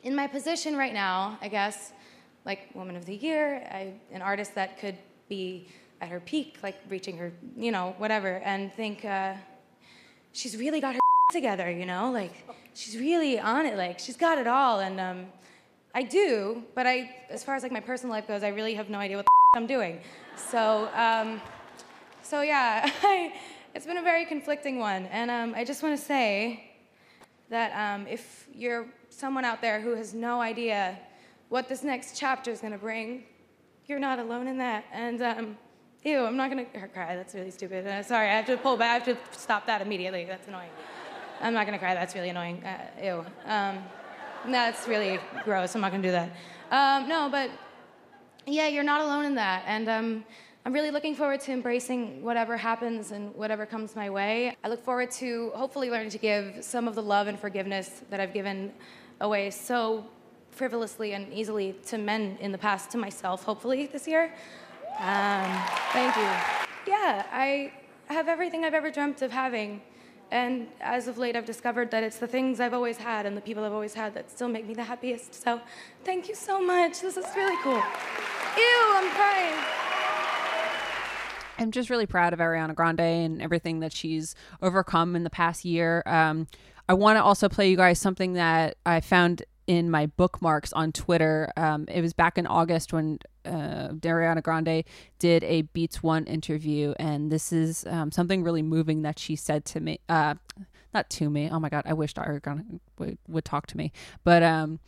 in 0.02 0.14
my 0.14 0.26
position 0.26 0.76
right 0.76 0.92
now, 0.92 1.38
I 1.42 1.48
guess, 1.48 1.92
like 2.44 2.70
Woman 2.74 2.96
of 2.96 3.06
the 3.06 3.16
Year, 3.16 3.66
I, 3.70 3.94
an 4.12 4.22
artist 4.22 4.54
that 4.54 4.78
could 4.78 4.96
be 5.28 5.68
at 6.00 6.08
her 6.08 6.20
peak, 6.20 6.58
like 6.62 6.76
reaching 6.88 7.16
her, 7.16 7.32
you 7.56 7.72
know, 7.72 7.94
whatever, 7.98 8.38
and 8.44 8.72
think. 8.72 9.04
Uh, 9.04 9.34
she's 10.34 10.56
really 10.56 10.80
got 10.80 10.94
her 10.94 11.00
together, 11.32 11.70
you 11.70 11.86
know? 11.86 12.10
Like, 12.10 12.32
she's 12.74 12.98
really 12.98 13.40
on 13.40 13.64
it. 13.64 13.78
Like, 13.78 13.98
she's 13.98 14.16
got 14.16 14.36
it 14.36 14.46
all. 14.46 14.80
And 14.80 15.00
um, 15.00 15.26
I 15.94 16.02
do, 16.02 16.62
but 16.74 16.86
I, 16.86 17.16
as 17.30 17.42
far 17.42 17.54
as 17.54 17.62
like 17.62 17.72
my 17.72 17.80
personal 17.80 18.12
life 18.12 18.28
goes, 18.28 18.42
I 18.42 18.48
really 18.48 18.74
have 18.74 18.90
no 18.90 18.98
idea 18.98 19.16
what 19.16 19.24
the 19.24 19.30
I'm 19.58 19.66
doing. 19.66 20.00
So, 20.36 20.90
um, 20.94 21.40
so 22.24 22.40
yeah, 22.40 22.90
it's 23.74 23.86
been 23.86 23.98
a 23.98 24.02
very 24.02 24.24
conflicting 24.24 24.78
one. 24.78 25.06
And 25.06 25.30
um, 25.30 25.54
I 25.54 25.64
just 25.64 25.82
want 25.82 25.98
to 25.98 26.02
say 26.04 26.70
that 27.50 27.72
um, 27.72 28.06
if 28.06 28.48
you're 28.54 28.86
someone 29.10 29.44
out 29.44 29.60
there 29.60 29.80
who 29.80 29.94
has 29.94 30.14
no 30.14 30.40
idea 30.40 30.98
what 31.50 31.68
this 31.68 31.84
next 31.84 32.18
chapter 32.18 32.50
is 32.50 32.60
going 32.60 32.72
to 32.72 32.78
bring, 32.78 33.24
you're 33.86 33.98
not 33.98 34.18
alone 34.18 34.48
in 34.48 34.58
that. 34.58 34.84
And 34.92 35.22
um, 35.22 35.58
ew, 36.02 36.24
I'm 36.24 36.36
not 36.36 36.50
going 36.50 36.64
to 36.64 36.88
cry. 36.88 37.14
That's 37.14 37.34
really 37.34 37.50
stupid. 37.50 37.86
Uh, 37.86 38.02
sorry, 38.02 38.28
I 38.28 38.36
have 38.36 38.46
to 38.46 38.56
pull 38.56 38.76
back. 38.76 39.02
I 39.02 39.10
have 39.10 39.32
to 39.32 39.38
stop 39.38 39.66
that 39.66 39.82
immediately. 39.82 40.24
That's 40.24 40.48
annoying. 40.48 40.70
I'm 41.40 41.52
not 41.52 41.66
going 41.66 41.78
to 41.78 41.84
cry. 41.84 41.94
That's 41.94 42.14
really 42.14 42.30
annoying. 42.30 42.64
Uh, 42.64 42.78
ew. 43.02 43.26
Um, 43.44 43.84
that's 44.48 44.88
really 44.88 45.20
gross. 45.44 45.74
I'm 45.74 45.82
not 45.82 45.90
going 45.90 46.02
to 46.02 46.08
do 46.08 46.12
that. 46.12 46.30
Um, 46.70 47.08
no, 47.08 47.28
but 47.30 47.50
yeah, 48.46 48.68
you're 48.68 48.84
not 48.84 49.02
alone 49.02 49.26
in 49.26 49.34
that. 49.34 49.64
And 49.66 49.88
um, 49.88 50.24
I'm 50.66 50.72
really 50.72 50.90
looking 50.90 51.14
forward 51.14 51.40
to 51.40 51.52
embracing 51.52 52.22
whatever 52.22 52.56
happens 52.56 53.10
and 53.10 53.34
whatever 53.34 53.66
comes 53.66 53.94
my 53.94 54.08
way. 54.08 54.56
I 54.64 54.68
look 54.68 54.82
forward 54.82 55.10
to 55.12 55.52
hopefully 55.54 55.90
learning 55.90 56.08
to 56.10 56.18
give 56.18 56.64
some 56.64 56.88
of 56.88 56.94
the 56.94 57.02
love 57.02 57.26
and 57.26 57.38
forgiveness 57.38 58.00
that 58.08 58.18
I've 58.18 58.32
given 58.32 58.72
away 59.20 59.50
so 59.50 60.06
frivolously 60.50 61.12
and 61.12 61.30
easily 61.34 61.74
to 61.88 61.98
men 61.98 62.38
in 62.40 62.50
the 62.50 62.56
past, 62.56 62.90
to 62.92 62.98
myself, 62.98 63.44
hopefully 63.44 63.90
this 63.92 64.08
year. 64.08 64.32
Um, 65.00 65.62
thank 65.92 66.16
you. 66.16 66.30
Yeah, 66.86 67.26
I 67.30 67.70
have 68.06 68.28
everything 68.28 68.64
I've 68.64 68.72
ever 68.72 68.90
dreamt 68.90 69.20
of 69.20 69.30
having. 69.30 69.82
And 70.30 70.68
as 70.80 71.08
of 71.08 71.18
late, 71.18 71.36
I've 71.36 71.44
discovered 71.44 71.90
that 71.90 72.02
it's 72.02 72.16
the 72.16 72.26
things 72.26 72.58
I've 72.58 72.72
always 72.72 72.96
had 72.96 73.26
and 73.26 73.36
the 73.36 73.42
people 73.42 73.64
I've 73.64 73.74
always 73.74 73.92
had 73.92 74.14
that 74.14 74.30
still 74.30 74.48
make 74.48 74.66
me 74.66 74.72
the 74.72 74.84
happiest. 74.84 75.44
So 75.44 75.60
thank 76.04 76.26
you 76.26 76.34
so 76.34 76.58
much. 76.58 77.02
This 77.02 77.18
is 77.18 77.26
really 77.36 77.62
cool. 77.62 77.82
Ew, 78.56 78.94
I'm 78.96 79.10
crying. 79.10 80.03
I'm 81.58 81.70
just 81.70 81.90
really 81.90 82.06
proud 82.06 82.32
of 82.32 82.38
Ariana 82.38 82.74
Grande 82.74 83.00
and 83.00 83.42
everything 83.42 83.80
that 83.80 83.92
she's 83.92 84.34
overcome 84.60 85.14
in 85.16 85.24
the 85.24 85.30
past 85.30 85.64
year. 85.64 86.02
Um, 86.06 86.46
I 86.88 86.94
want 86.94 87.16
to 87.16 87.22
also 87.22 87.48
play 87.48 87.70
you 87.70 87.76
guys 87.76 87.98
something 87.98 88.34
that 88.34 88.76
I 88.84 89.00
found 89.00 89.44
in 89.66 89.90
my 89.90 90.06
bookmarks 90.06 90.72
on 90.72 90.92
Twitter. 90.92 91.50
Um, 91.56 91.86
it 91.88 92.02
was 92.02 92.12
back 92.12 92.36
in 92.36 92.46
August 92.46 92.92
when 92.92 93.18
uh, 93.44 93.88
Ariana 93.88 94.42
Grande 94.42 94.84
did 95.18 95.42
a 95.44 95.62
Beats 95.62 96.02
One 96.02 96.24
interview, 96.24 96.94
and 96.98 97.30
this 97.30 97.52
is 97.52 97.86
um, 97.86 98.10
something 98.10 98.42
really 98.42 98.62
moving 98.62 99.02
that 99.02 99.18
she 99.18 99.36
said 99.36 99.64
to 99.66 99.80
me. 99.80 100.00
Uh, 100.08 100.34
not 100.92 101.08
to 101.10 101.30
me. 101.30 101.48
Oh 101.50 101.58
my 101.58 101.68
God, 101.68 101.84
I 101.86 101.94
wished 101.94 102.16
Ariana 102.16 102.80
would, 102.98 103.18
would 103.26 103.44
talk 103.44 103.66
to 103.68 103.76
me, 103.76 103.92
but 104.22 104.42
um, 104.42 104.80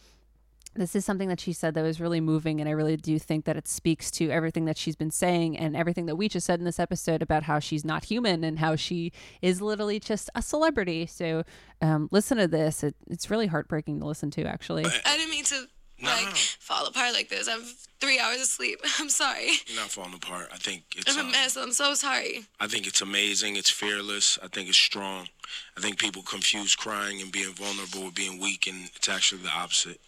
this 0.77 0.95
is 0.95 1.05
something 1.05 1.29
that 1.29 1.41
she 1.41 1.53
said 1.53 1.75
that 1.75 1.83
was 1.83 2.01
really 2.01 2.21
moving 2.21 2.61
and 2.61 2.69
i 2.69 2.73
really 2.73 2.97
do 2.97 3.19
think 3.19 3.45
that 3.45 3.57
it 3.57 3.67
speaks 3.69 4.11
to 4.11 4.31
everything 4.31 4.65
that 4.65 4.77
she's 4.77 4.97
been 4.97 5.11
saying 5.11 5.57
and 5.57 5.77
everything 5.77 6.07
that 6.07 6.17
we 6.17 6.29
just 6.29 6.47
said 6.47 6.59
in 6.59 6.65
this 6.65 6.79
episode 6.79 7.23
about 7.23 7.43
how 7.45 7.59
she's 7.59 7.85
not 7.85 8.05
human 8.05 8.45
and 8.45 8.59
how 8.59 8.77
she 8.77 9.13
is 9.43 9.61
literally 9.61 9.99
just 9.99 10.31
a 10.35 10.43
celebrity 10.43 11.07
so 11.07 11.43
um, 11.83 12.09
listen 12.11 12.39
to 12.39 12.49
this 12.49 12.83
it, 12.83 12.95
it's 13.09 13.31
really 13.31 13.47
heartbreaking 13.47 14.01
to 14.01 14.07
listen 14.07 14.31
to 14.31 14.45
actually 14.45 14.85
I 14.85 15.17
didn't 15.17 15.31
mean 15.31 15.45
to 15.45 15.67
like 16.03 16.37
fall 16.37 16.87
apart 16.87 17.15
like 17.15 17.29
this. 17.29 17.49
I 17.49 17.53
have 17.53 17.69
three 18.01 18.19
hours 18.19 18.41
of 18.41 18.47
sleep. 18.47 18.81
I'm 18.99 19.09
sorry. 19.09 19.51
You're 19.67 19.81
not 19.81 19.91
falling 19.91 20.15
apart. 20.15 20.49
I 20.53 20.57
think 20.57 20.85
it's. 20.97 21.11
I'm 21.11 21.25
a 21.25 21.27
um, 21.27 21.33
mess. 21.33 21.57
I'm 21.57 21.73
so 21.73 21.95
sorry. 21.95 22.45
I 22.61 22.67
think 22.67 22.87
it's 22.87 23.01
amazing. 23.01 23.57
It's 23.57 23.71
fearless. 23.71 24.39
I 24.43 24.49
think 24.49 24.69
it's 24.69 24.79
strong. 24.79 25.29
I 25.77 25.81
think 25.81 25.99
people 25.99 26.23
confuse 26.23 26.75
crying 26.75 27.23
and 27.23 27.33
being 27.33 27.53
vulnerable 27.53 28.05
with 28.07 28.15
being 28.15 28.41
weak, 28.41 28.67
and 28.67 28.91
it's 28.95 29.09
actually 29.09 29.43
the 29.43 29.51
opposite. 29.51 30.01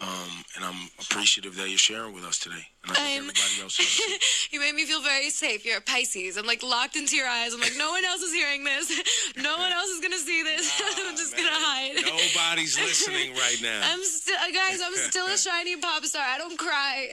Um, 0.00 0.44
and 0.56 0.64
I'm 0.64 0.88
appreciative 1.00 1.56
that 1.56 1.68
you're 1.68 1.78
sharing 1.78 2.14
with 2.14 2.24
us 2.24 2.38
today. 2.38 2.66
And 2.88 2.96
I 2.96 3.00
think 3.00 3.08
I'm- 3.08 3.30
everybody 3.30 3.62
else 3.62 3.80
is. 3.80 3.96
too. 3.96 4.12
You 4.52 4.60
made 4.60 4.74
me 4.74 4.86
feel 4.86 5.02
very 5.02 5.28
safe. 5.30 5.64
You're 5.66 5.78
a 5.78 5.80
Pisces. 5.82 6.36
I'm 6.36 6.46
like 6.46 6.62
locked 6.62 6.96
into 6.96 7.16
your 7.16 7.26
eyes. 7.26 7.52
I'm 7.52 7.60
like, 7.60 7.76
no 7.76 7.90
one 7.90 8.04
else 8.04 8.22
is 8.22 8.32
hearing 8.32 8.64
this. 8.64 8.88
No 9.36 9.58
one 9.58 9.70
else 9.70 9.90
is 9.90 10.00
gonna 10.00 10.18
see 10.18 10.42
this. 10.42 10.64
I'm 11.06 11.16
just 11.16 11.36
gonna 11.36 11.50
hide. 11.52 11.94
Nobody's 11.96 12.78
listening 12.80 13.34
right 13.34 13.58
now. 13.62 13.80
I'm 13.92 14.02
still, 14.02 14.34
uh, 14.36 14.50
guys. 14.52 14.80
I'm 14.82 14.94
still 14.96 15.26
a 15.26 15.36
shiny 15.36 15.76
pop 15.76 16.04
star. 16.04 16.24
I 16.24 16.38
don't 16.38 16.56
cry. 16.58 17.10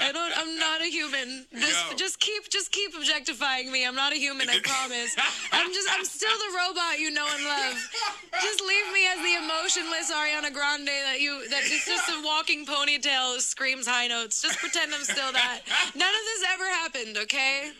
I 0.00 0.10
don't. 0.12 0.32
I'm 0.36 0.58
not 0.58 0.80
a 0.82 0.90
human. 0.90 1.46
Just, 1.54 1.96
just 1.98 2.20
keep, 2.20 2.48
just 2.50 2.72
keep 2.72 2.94
objectifying 2.96 3.70
me. 3.70 3.86
I'm 3.86 3.94
not 3.94 4.12
a 4.12 4.16
human. 4.16 4.48
I 4.50 4.58
promise. 4.60 5.14
I'm 5.52 5.72
just. 5.72 5.88
I'm 5.92 6.04
still 6.04 6.34
the 6.50 6.58
robot 6.58 6.98
you 6.98 7.10
know 7.10 7.26
and 7.30 7.44
love. 7.44 7.76
Just 8.42 8.60
leave 8.60 8.92
me 8.92 9.06
as 9.06 9.18
the 9.22 9.34
emotionless 9.44 10.10
Ariana 10.10 10.52
Grande 10.52 10.88
that 10.88 11.20
you. 11.20 11.48
That 11.48 11.62
it's 11.64 11.86
just 11.86 12.08
a 12.10 12.22
walking 12.24 12.66
ponytail 12.66 13.38
screams 13.40 13.86
high 13.86 14.08
notes. 14.08 14.42
Just 14.42 14.58
pretend 14.70 14.94
I'm 14.94 15.04
still 15.04 15.32
that. 15.32 15.60
None 15.94 16.08
of 16.08 16.24
this 16.24 16.44
ever 16.52 16.64
happened. 16.68 17.16
Okay. 17.24 17.70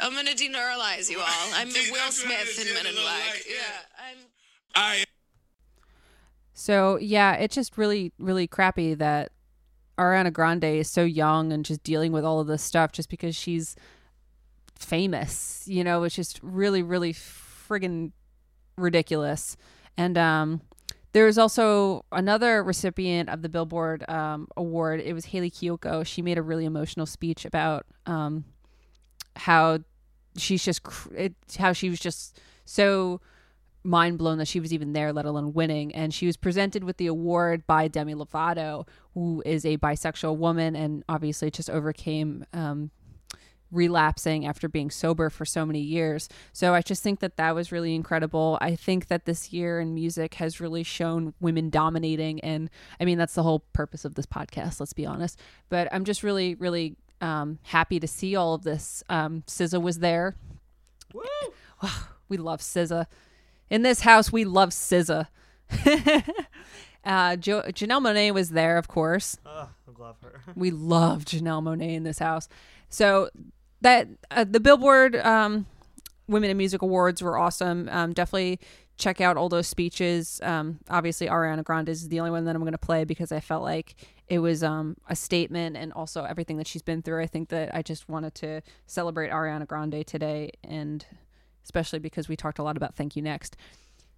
I'm 0.00 0.14
gonna 0.14 0.30
deneuralize 0.30 1.10
you 1.10 1.18
all. 1.18 1.50
I'm 1.54 1.70
See, 1.70 1.90
Will 1.90 1.98
that's 1.98 2.22
what 2.24 2.32
it 2.32 2.46
Smith 2.46 2.66
is. 2.66 2.68
in 2.68 2.74
Men 2.74 2.86
in 2.86 2.92
Black. 2.94 3.04
light, 3.04 3.42
yeah. 3.48 3.54
Yeah. 3.54 4.06
I'm. 4.10 4.16
I 4.74 5.04
So 6.54 6.98
yeah, 6.98 7.34
it's 7.34 7.54
just 7.54 7.78
really, 7.78 8.12
really 8.18 8.46
crappy 8.46 8.94
that 8.94 9.32
Ariana 9.98 10.32
Grande 10.32 10.64
is 10.64 10.90
so 10.90 11.02
young 11.04 11.52
and 11.52 11.64
just 11.64 11.82
dealing 11.82 12.12
with 12.12 12.24
all 12.24 12.40
of 12.40 12.46
this 12.46 12.62
stuff 12.62 12.92
just 12.92 13.08
because 13.08 13.34
she's 13.34 13.74
famous. 14.74 15.64
You 15.66 15.82
know, 15.84 16.02
it's 16.04 16.14
just 16.14 16.38
really, 16.42 16.82
really 16.82 17.14
friggin' 17.14 18.12
ridiculous. 18.76 19.56
And 19.96 20.18
um, 20.18 20.60
there 21.16 21.24
was 21.24 21.38
also 21.38 22.04
another 22.12 22.62
recipient 22.62 23.30
of 23.30 23.40
the 23.40 23.48
Billboard 23.48 24.06
um, 24.06 24.48
award. 24.54 25.00
It 25.00 25.14
was 25.14 25.24
Hayley 25.24 25.50
Kiyoko. 25.50 26.04
She 26.04 26.20
made 26.20 26.36
a 26.36 26.42
really 26.42 26.66
emotional 26.66 27.06
speech 27.06 27.46
about 27.46 27.86
um, 28.04 28.44
how 29.34 29.78
she's 30.36 30.62
just 30.62 30.82
cr- 30.82 31.14
it, 31.14 31.34
how 31.58 31.72
she 31.72 31.88
was 31.88 32.00
just 32.00 32.38
so 32.66 33.22
mind 33.82 34.18
blown 34.18 34.36
that 34.36 34.46
she 34.46 34.60
was 34.60 34.74
even 34.74 34.92
there, 34.92 35.10
let 35.10 35.24
alone 35.24 35.54
winning. 35.54 35.94
And 35.94 36.12
she 36.12 36.26
was 36.26 36.36
presented 36.36 36.84
with 36.84 36.98
the 36.98 37.06
award 37.06 37.66
by 37.66 37.88
Demi 37.88 38.14
Lovato, 38.14 38.86
who 39.14 39.42
is 39.46 39.64
a 39.64 39.78
bisexual 39.78 40.36
woman 40.36 40.76
and 40.76 41.02
obviously 41.08 41.50
just 41.50 41.70
overcame 41.70 42.44
um, 42.52 42.90
relapsing 43.70 44.46
after 44.46 44.68
being 44.68 44.90
sober 44.90 45.30
for 45.30 45.44
so 45.44 45.66
many 45.66 45.80
years. 45.80 46.28
So 46.52 46.74
I 46.74 46.82
just 46.82 47.02
think 47.02 47.20
that 47.20 47.36
that 47.36 47.54
was 47.54 47.72
really 47.72 47.94
incredible. 47.94 48.58
I 48.60 48.76
think 48.76 49.08
that 49.08 49.24
this 49.24 49.52
year 49.52 49.80
in 49.80 49.94
music 49.94 50.34
has 50.34 50.60
really 50.60 50.82
shown 50.82 51.34
women 51.40 51.70
dominating. 51.70 52.40
And 52.40 52.70
I 53.00 53.04
mean, 53.04 53.18
that's 53.18 53.34
the 53.34 53.42
whole 53.42 53.60
purpose 53.72 54.04
of 54.04 54.14
this 54.14 54.26
podcast, 54.26 54.80
let's 54.80 54.92
be 54.92 55.06
honest. 55.06 55.38
But 55.68 55.88
I'm 55.92 56.04
just 56.04 56.22
really, 56.22 56.54
really 56.54 56.96
um, 57.20 57.58
happy 57.64 58.00
to 58.00 58.06
see 58.06 58.36
all 58.36 58.54
of 58.54 58.62
this. 58.62 59.02
Um, 59.08 59.42
SZA 59.46 59.80
was 59.80 59.98
there. 59.98 60.36
Woo! 61.12 61.22
we 62.28 62.36
love 62.36 62.60
SZA. 62.60 63.06
In 63.70 63.82
this 63.82 64.00
house, 64.00 64.32
we 64.32 64.44
love 64.44 64.70
SZA. 64.70 65.26
uh, 67.04 67.36
jo- 67.36 67.62
Janelle 67.62 68.00
Monáe 68.00 68.32
was 68.32 68.50
there, 68.50 68.78
of 68.78 68.88
course. 68.88 69.38
Ugh, 69.44 69.68
I 69.88 70.00
love 70.00 70.16
her. 70.22 70.40
We 70.54 70.70
love 70.70 71.24
Janelle 71.24 71.62
Monáe 71.62 71.94
in 71.94 72.04
this 72.04 72.18
house. 72.18 72.48
So 72.88 73.30
that 73.86 74.08
uh, 74.32 74.42
the 74.42 74.58
Billboard 74.58 75.14
um, 75.14 75.64
Women 76.26 76.50
in 76.50 76.56
Music 76.56 76.82
Awards 76.82 77.22
were 77.22 77.38
awesome. 77.38 77.88
Um, 77.92 78.12
definitely 78.12 78.58
check 78.96 79.20
out 79.20 79.36
all 79.36 79.48
those 79.48 79.68
speeches. 79.68 80.40
Um, 80.42 80.80
obviously, 80.90 81.28
Ariana 81.28 81.62
Grande 81.62 81.90
is 81.90 82.08
the 82.08 82.18
only 82.18 82.32
one 82.32 82.46
that 82.46 82.56
I'm 82.56 82.62
going 82.62 82.72
to 82.72 82.78
play 82.78 83.04
because 83.04 83.30
I 83.30 83.38
felt 83.38 83.62
like 83.62 83.94
it 84.26 84.40
was 84.40 84.64
um, 84.64 84.96
a 85.08 85.14
statement 85.14 85.76
and 85.76 85.92
also 85.92 86.24
everything 86.24 86.56
that 86.56 86.66
she's 86.66 86.82
been 86.82 87.00
through. 87.00 87.22
I 87.22 87.28
think 87.28 87.48
that 87.50 87.72
I 87.76 87.82
just 87.82 88.08
wanted 88.08 88.34
to 88.36 88.60
celebrate 88.86 89.30
Ariana 89.30 89.68
Grande 89.68 90.04
today, 90.04 90.50
and 90.64 91.06
especially 91.62 92.00
because 92.00 92.28
we 92.28 92.34
talked 92.34 92.58
a 92.58 92.64
lot 92.64 92.76
about 92.76 92.96
Thank 92.96 93.14
You 93.14 93.22
Next. 93.22 93.56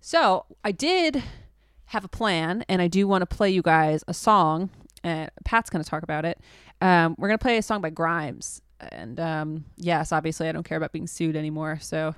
So 0.00 0.46
I 0.64 0.72
did 0.72 1.22
have 1.86 2.06
a 2.06 2.08
plan, 2.08 2.64
and 2.70 2.80
I 2.80 2.88
do 2.88 3.06
want 3.06 3.20
to 3.20 3.26
play 3.26 3.50
you 3.50 3.60
guys 3.60 4.02
a 4.08 4.14
song. 4.14 4.70
And 5.04 5.30
Pat's 5.44 5.68
going 5.68 5.84
to 5.84 5.90
talk 5.90 6.04
about 6.04 6.24
it. 6.24 6.40
Um, 6.80 7.16
we're 7.18 7.28
going 7.28 7.38
to 7.38 7.42
play 7.42 7.58
a 7.58 7.62
song 7.62 7.82
by 7.82 7.90
Grimes. 7.90 8.62
And 8.80 9.18
um, 9.18 9.64
yes, 9.76 10.12
obviously, 10.12 10.48
I 10.48 10.52
don't 10.52 10.62
care 10.64 10.78
about 10.78 10.92
being 10.92 11.06
sued 11.06 11.36
anymore. 11.36 11.78
So, 11.80 12.14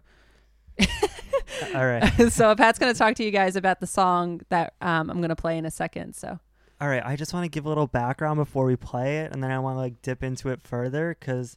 All 1.75 1.87
right. 1.87 2.05
so 2.31 2.55
Pat's 2.55 2.79
going 2.79 2.93
to 2.93 2.99
talk 2.99 3.15
to 3.17 3.25
you 3.25 3.31
guys 3.31 3.57
about 3.57 3.81
the 3.81 3.87
song 3.87 4.41
that 4.49 4.75
um, 4.81 5.11
I'm 5.11 5.19
going 5.19 5.31
to 5.31 5.37
play 5.37 5.59
in 5.59 5.65
a 5.65 5.71
second. 5.71 6.15
So, 6.15 6.39
All 6.81 6.89
right, 6.89 7.03
I 7.05 7.17
just 7.17 7.33
want 7.33 7.45
to 7.45 7.49
give 7.49 7.67
a 7.67 7.69
little 7.69 7.87
background 7.87 8.37
before 8.37 8.65
we 8.65 8.77
play 8.77 9.19
it, 9.19 9.33
and 9.33 9.43
then 9.43 9.51
I 9.51 9.59
want 9.59 9.77
to 9.77 9.81
like 9.81 10.03
dip 10.03 10.23
into 10.23 10.49
it 10.51 10.63
further 10.63 11.17
because 11.19 11.57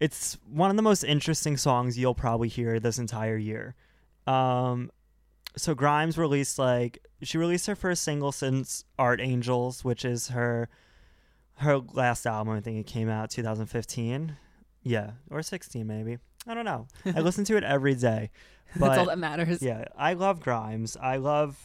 it's 0.00 0.38
one 0.50 0.70
of 0.70 0.76
the 0.76 0.82
most 0.82 1.04
interesting 1.04 1.56
songs 1.56 1.98
you'll 1.98 2.14
probably 2.14 2.48
hear 2.48 2.80
this 2.80 2.98
entire 2.98 3.36
year. 3.36 3.74
Um, 4.26 4.90
so 5.56 5.74
Grimes 5.74 6.16
released 6.18 6.58
like 6.58 7.06
she 7.22 7.38
released 7.38 7.66
her 7.66 7.76
first 7.76 8.02
single 8.02 8.32
since 8.32 8.84
Art 8.98 9.20
Angels, 9.20 9.84
which 9.84 10.04
is 10.04 10.28
her 10.28 10.68
her 11.56 11.78
last 11.78 12.26
album. 12.26 12.54
I 12.54 12.60
think 12.60 12.78
it 12.78 12.86
came 12.86 13.08
out 13.08 13.30
2015, 13.30 14.36
yeah, 14.82 15.12
or 15.30 15.42
16 15.42 15.86
maybe. 15.86 16.18
I 16.46 16.54
don't 16.54 16.64
know. 16.64 16.88
I 17.04 17.20
listen 17.20 17.44
to 17.46 17.56
it 17.56 17.64
every 17.64 17.94
day. 17.94 18.30
that's 18.76 18.98
all 18.98 19.06
that 19.06 19.18
matters. 19.18 19.60
yeah, 19.62 19.84
I 19.96 20.14
love 20.14 20.40
Grimes. 20.40 20.96
I 20.96 21.16
love, 21.16 21.58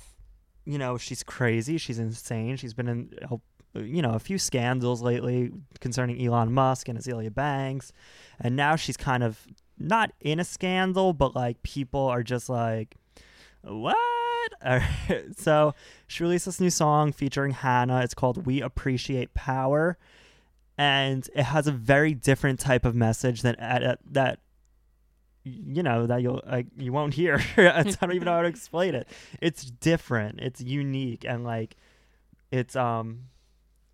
you 0.65 0.77
know, 0.77 0.97
she's 0.97 1.23
crazy. 1.23 1.77
She's 1.77 1.99
insane. 1.99 2.57
She's 2.57 2.73
been 2.73 2.87
in, 2.87 3.13
uh, 3.31 3.37
you 3.79 4.01
know, 4.01 4.13
a 4.13 4.19
few 4.19 4.37
scandals 4.37 5.01
lately 5.01 5.51
concerning 5.79 6.23
Elon 6.23 6.51
Musk 6.51 6.89
and 6.89 6.99
Azealia 6.99 7.33
Banks, 7.33 7.93
and 8.39 8.55
now 8.55 8.75
she's 8.75 8.97
kind 8.97 9.23
of 9.23 9.47
not 9.79 10.11
in 10.21 10.39
a 10.39 10.43
scandal, 10.43 11.13
but 11.13 11.35
like 11.35 11.61
people 11.63 12.01
are 12.01 12.23
just 12.23 12.49
like, 12.49 12.95
what? 13.61 13.95
So 15.37 15.75
she 16.07 16.23
released 16.23 16.45
this 16.45 16.59
new 16.59 16.69
song 16.69 17.11
featuring 17.11 17.51
HANA. 17.51 18.01
It's 18.01 18.13
called 18.13 18.45
"We 18.45 18.61
Appreciate 18.61 19.33
Power." 19.33 19.97
And 20.77 21.27
it 21.35 21.43
has 21.43 21.67
a 21.67 21.71
very 21.71 22.13
different 22.13 22.59
type 22.59 22.85
of 22.85 22.95
message 22.95 23.41
that 23.41 23.57
that, 23.59 23.99
that 24.11 24.39
you 25.43 25.83
know 25.83 26.05
that 26.07 26.21
you'll 26.21 26.41
like 26.45 26.67
you 26.77 26.93
won't 26.93 27.13
hear. 27.13 27.41
I 27.57 27.83
don't 27.83 28.13
even 28.13 28.25
know 28.25 28.33
how 28.33 28.41
to 28.41 28.47
explain 28.47 28.95
it. 28.95 29.07
It's 29.41 29.65
different. 29.65 30.39
It's 30.39 30.61
unique 30.61 31.25
and 31.27 31.43
like 31.43 31.75
it's 32.51 32.75
um 32.75 33.23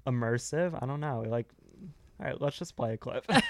immersive. 0.06 0.78
I 0.82 0.86
don't 0.86 1.00
know. 1.00 1.24
Like 1.28 1.48
all 2.20 2.28
right 2.28 2.40
let's 2.40 2.58
just 2.58 2.76
play 2.76 2.94
a 2.94 2.98
clip 2.98 3.26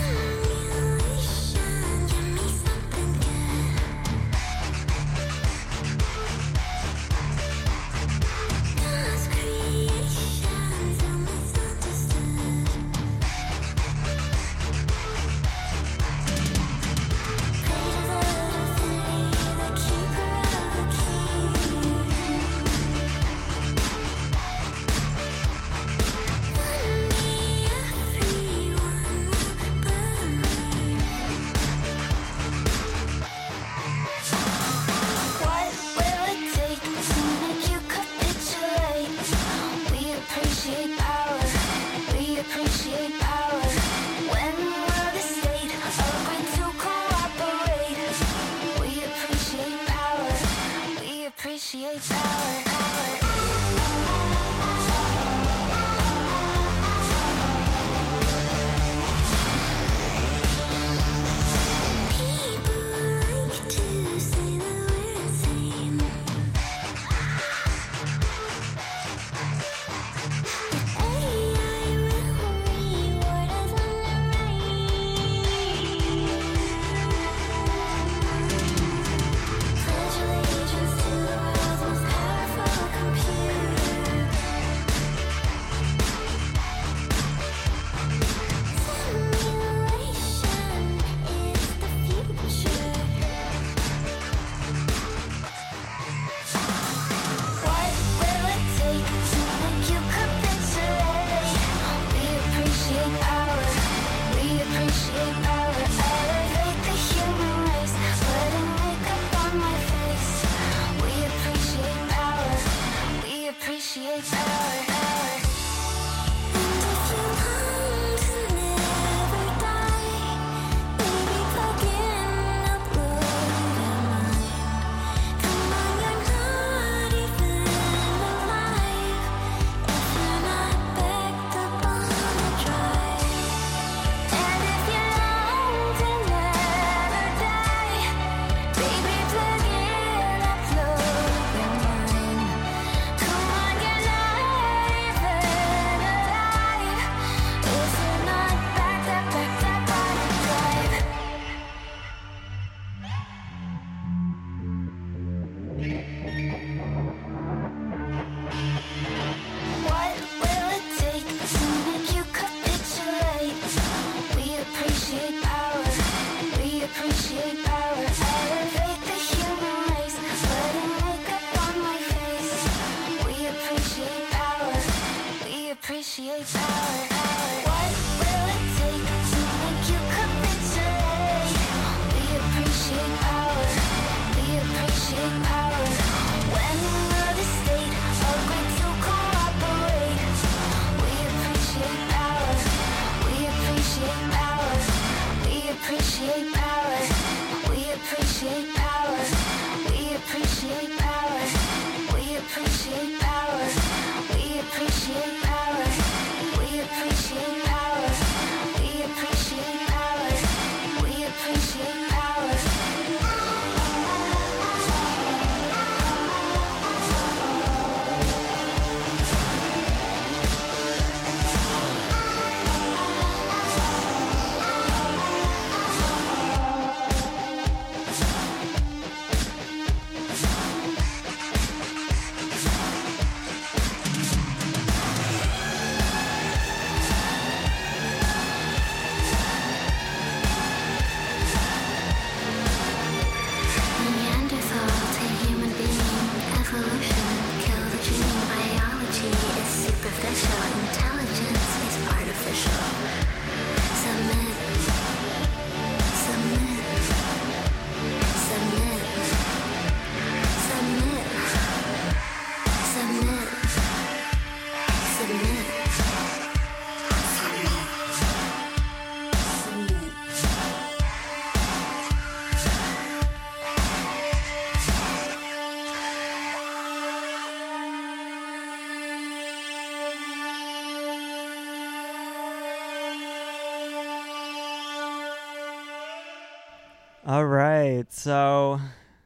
So, 288.11 288.79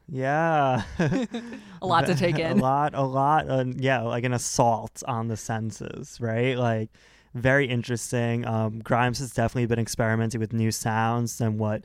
yeah. 0.08 0.82
A 1.82 1.86
lot 1.86 2.06
to 2.06 2.14
take 2.14 2.38
in. 2.38 2.58
a 2.58 2.62
lot, 2.62 2.94
a 2.94 3.02
lot. 3.02 3.48
Uh, 3.48 3.64
yeah, 3.76 4.02
like 4.02 4.22
an 4.24 4.32
assault 4.32 5.02
on 5.08 5.26
the 5.26 5.36
senses, 5.36 6.18
right? 6.20 6.56
Like, 6.56 6.90
very 7.34 7.66
interesting. 7.66 8.46
Um, 8.46 8.78
Grimes 8.78 9.18
has 9.18 9.32
definitely 9.32 9.66
been 9.66 9.80
experimenting 9.80 10.40
with 10.40 10.52
new 10.52 10.70
sounds 10.70 11.38
than 11.38 11.58
what, 11.58 11.82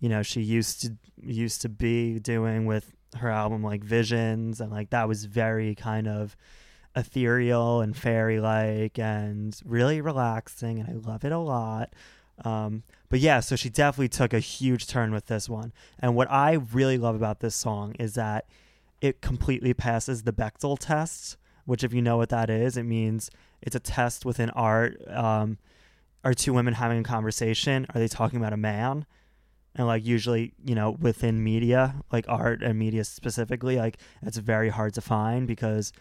you 0.00 0.08
know, 0.08 0.22
she 0.22 0.42
used 0.42 0.82
to 0.82 0.92
used 1.22 1.62
to 1.62 1.68
be 1.68 2.18
doing 2.18 2.66
with 2.66 2.92
her 3.16 3.30
album 3.30 3.62
like 3.62 3.82
Visions, 3.82 4.60
and 4.60 4.70
like 4.70 4.90
that 4.90 5.08
was 5.08 5.24
very 5.24 5.74
kind 5.74 6.06
of 6.06 6.36
ethereal 6.94 7.80
and 7.80 7.96
fairy 7.96 8.40
like 8.40 8.98
and 8.98 9.58
really 9.64 10.00
relaxing, 10.00 10.78
and 10.78 10.88
I 10.88 11.08
love 11.10 11.24
it 11.24 11.32
a 11.32 11.38
lot. 11.38 11.94
Um, 12.44 12.82
but 13.12 13.20
yeah, 13.20 13.40
so 13.40 13.56
she 13.56 13.68
definitely 13.68 14.08
took 14.08 14.32
a 14.32 14.38
huge 14.38 14.86
turn 14.86 15.12
with 15.12 15.26
this 15.26 15.46
one. 15.46 15.74
And 15.98 16.14
what 16.14 16.30
I 16.30 16.52
really 16.72 16.96
love 16.96 17.14
about 17.14 17.40
this 17.40 17.54
song 17.54 17.94
is 17.98 18.14
that 18.14 18.46
it 19.02 19.20
completely 19.20 19.74
passes 19.74 20.22
the 20.22 20.32
Bechdel 20.32 20.78
test, 20.78 21.36
which, 21.66 21.84
if 21.84 21.92
you 21.92 22.00
know 22.00 22.16
what 22.16 22.30
that 22.30 22.48
is, 22.48 22.78
it 22.78 22.84
means 22.84 23.30
it's 23.60 23.76
a 23.76 23.80
test 23.80 24.24
within 24.24 24.48
art. 24.48 24.96
Um, 25.10 25.58
are 26.24 26.32
two 26.32 26.54
women 26.54 26.72
having 26.72 27.00
a 27.00 27.02
conversation? 27.02 27.86
Are 27.94 28.00
they 28.00 28.08
talking 28.08 28.38
about 28.38 28.54
a 28.54 28.56
man? 28.56 29.04
And 29.74 29.86
like 29.86 30.06
usually, 30.06 30.54
you 30.64 30.74
know, 30.74 30.92
within 30.92 31.44
media, 31.44 31.96
like 32.10 32.24
art 32.30 32.62
and 32.62 32.78
media 32.78 33.04
specifically, 33.04 33.76
like 33.76 33.98
it's 34.22 34.38
very 34.38 34.70
hard 34.70 34.94
to 34.94 35.02
find 35.02 35.46
because 35.46 35.92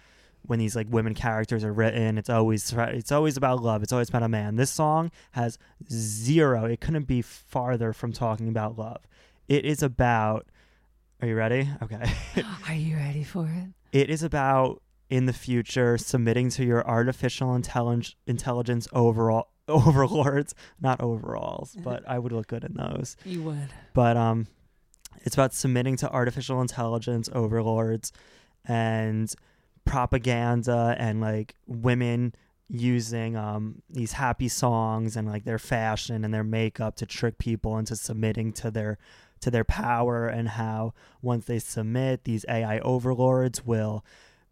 when 0.44 0.60
these 0.60 0.76
like 0.76 0.88
women 0.90 1.14
characters 1.14 1.64
are 1.64 1.74
written, 1.74 2.18
it's 2.18 2.30
always 2.30 2.74
it's 2.74 3.12
always 3.12 3.38
about 3.38 3.62
love. 3.62 3.84
It's 3.84 3.92
always 3.94 4.10
about 4.10 4.24
a 4.24 4.30
man. 4.30 4.56
This 4.56 4.72
song 4.72 5.12
has 5.32 5.58
zero. 5.92 6.66
It 6.66 6.82
couldn't 6.82 7.08
be 7.08 7.22
farther 7.22 7.94
from 7.94 8.12
talking 8.14 8.48
about 8.48 8.78
love. 8.78 9.02
It 9.48 9.66
is 9.66 9.84
about. 9.84 10.48
Are 11.22 11.28
you 11.28 11.36
ready? 11.36 11.70
Okay. 11.84 12.12
Are 12.68 12.74
you 12.74 12.96
ready 12.98 13.24
for 13.24 13.46
it? 13.46 13.70
it 13.92 14.10
is 14.10 14.24
about 14.24 14.82
in 15.10 15.26
the 15.26 15.34
future 15.34 15.98
submitting 15.98 16.50
to 16.50 16.64
your 16.64 16.88
artificial 16.88 17.54
intelligence 17.54 18.16
intelligence 18.26 18.88
overall 18.94 19.50
overlords, 19.68 20.56
not 20.80 21.02
overalls, 21.02 21.76
but 21.84 22.08
I 22.08 22.18
would 22.18 22.32
look 22.32 22.48
good 22.48 22.64
in 22.64 22.74
those. 22.74 23.18
You 23.26 23.44
would. 23.44 23.70
But 23.94 24.18
um, 24.18 24.48
it's 25.24 25.36
about 25.36 25.54
submitting 25.54 25.98
to 25.98 26.10
artificial 26.10 26.62
intelligence 26.62 27.30
overlords 27.34 28.12
and 28.66 29.34
propaganda 29.86 30.96
and 30.98 31.22
like 31.22 31.56
women 31.68 32.34
using 32.68 33.36
um 33.36 33.82
these 33.90 34.14
happy 34.14 34.48
songs 34.48 35.18
and 35.18 35.28
like 35.28 35.44
their 35.44 35.60
fashion 35.60 36.24
and 36.24 36.34
their 36.34 36.44
makeup 36.44 36.96
to 36.96 37.06
trick 37.06 37.38
people 37.38 37.78
into 37.78 37.96
submitting 37.96 38.54
to 38.54 38.72
their 38.72 38.98
to 39.42 39.52
their 39.52 39.66
power 39.66 40.28
and 40.28 40.50
how 40.50 40.94
once 41.22 41.46
they 41.46 41.60
submit 41.60 42.24
these 42.24 42.46
AI 42.48 42.80
overlords 42.80 43.66
will 43.66 44.06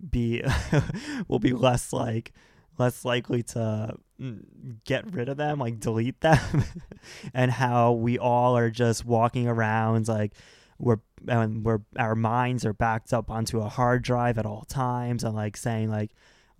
be 0.09 0.43
will 1.27 1.39
be 1.39 1.53
less 1.53 1.93
like 1.93 2.33
less 2.79 3.05
likely 3.05 3.43
to 3.43 3.93
mm, 4.19 4.43
get 4.85 5.13
rid 5.13 5.29
of 5.29 5.37
them 5.37 5.59
like 5.59 5.79
delete 5.79 6.19
them. 6.21 6.63
And 7.33 7.49
how 7.51 7.93
we 7.93 8.19
all 8.19 8.57
are 8.57 8.69
just 8.69 9.05
walking 9.05 9.47
around 9.47 10.07
like 10.09 10.33
we're 10.79 10.99
and 11.27 11.63
we're 11.63 11.81
our 11.97 12.15
minds 12.15 12.65
are 12.65 12.73
backed 12.73 13.13
up 13.13 13.29
onto 13.29 13.59
a 13.59 13.69
hard 13.69 14.01
drive 14.01 14.37
at 14.37 14.45
all 14.45 14.63
times 14.63 15.23
and 15.23 15.35
like 15.35 15.57
saying 15.57 15.89
like 15.89 16.11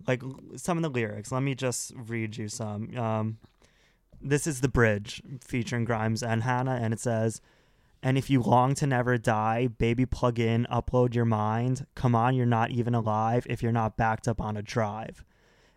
like 0.06 0.22
some 0.56 0.76
of 0.76 0.82
the 0.82 0.90
lyrics 0.90 1.32
let 1.32 1.42
me 1.42 1.54
just 1.54 1.92
read 1.96 2.36
you 2.36 2.48
some 2.48 2.96
um 2.96 3.38
this 4.20 4.46
is 4.46 4.60
the 4.60 4.68
bridge 4.68 5.22
featuring 5.40 5.84
grimes 5.84 6.22
and 6.22 6.42
HANA 6.42 6.78
and 6.82 6.92
it 6.92 7.00
says 7.00 7.40
and 8.02 8.16
if 8.16 8.30
you 8.30 8.40
long 8.40 8.74
to 8.76 8.86
never 8.86 9.18
die, 9.18 9.66
baby, 9.66 10.06
plug 10.06 10.38
in, 10.38 10.66
upload 10.72 11.14
your 11.14 11.26
mind. 11.26 11.86
Come 11.94 12.14
on, 12.14 12.34
you're 12.34 12.46
not 12.46 12.70
even 12.70 12.94
alive 12.94 13.46
if 13.48 13.62
you're 13.62 13.72
not 13.72 13.96
backed 13.96 14.26
up 14.26 14.40
on 14.40 14.56
a 14.56 14.62
drive. 14.62 15.22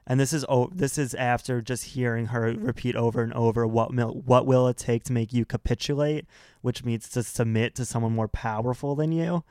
And 0.05 0.19
this 0.19 0.33
is 0.33 0.45
oh, 0.49 0.69
this 0.73 0.97
is 0.97 1.13
after 1.13 1.61
just 1.61 1.85
hearing 1.85 2.27
her 2.27 2.53
repeat 2.57 2.95
over 2.95 3.21
and 3.21 3.33
over 3.33 3.65
what 3.65 3.91
mil- 3.91 4.21
what 4.25 4.45
will 4.45 4.67
it 4.67 4.77
take 4.77 5.03
to 5.05 5.13
make 5.13 5.31
you 5.31 5.45
capitulate, 5.45 6.25
which 6.61 6.83
means 6.83 7.07
to 7.09 7.23
submit 7.23 7.75
to 7.75 7.85
someone 7.85 8.13
more 8.13 8.27
powerful 8.27 8.95
than 8.95 9.11
you. 9.11 9.43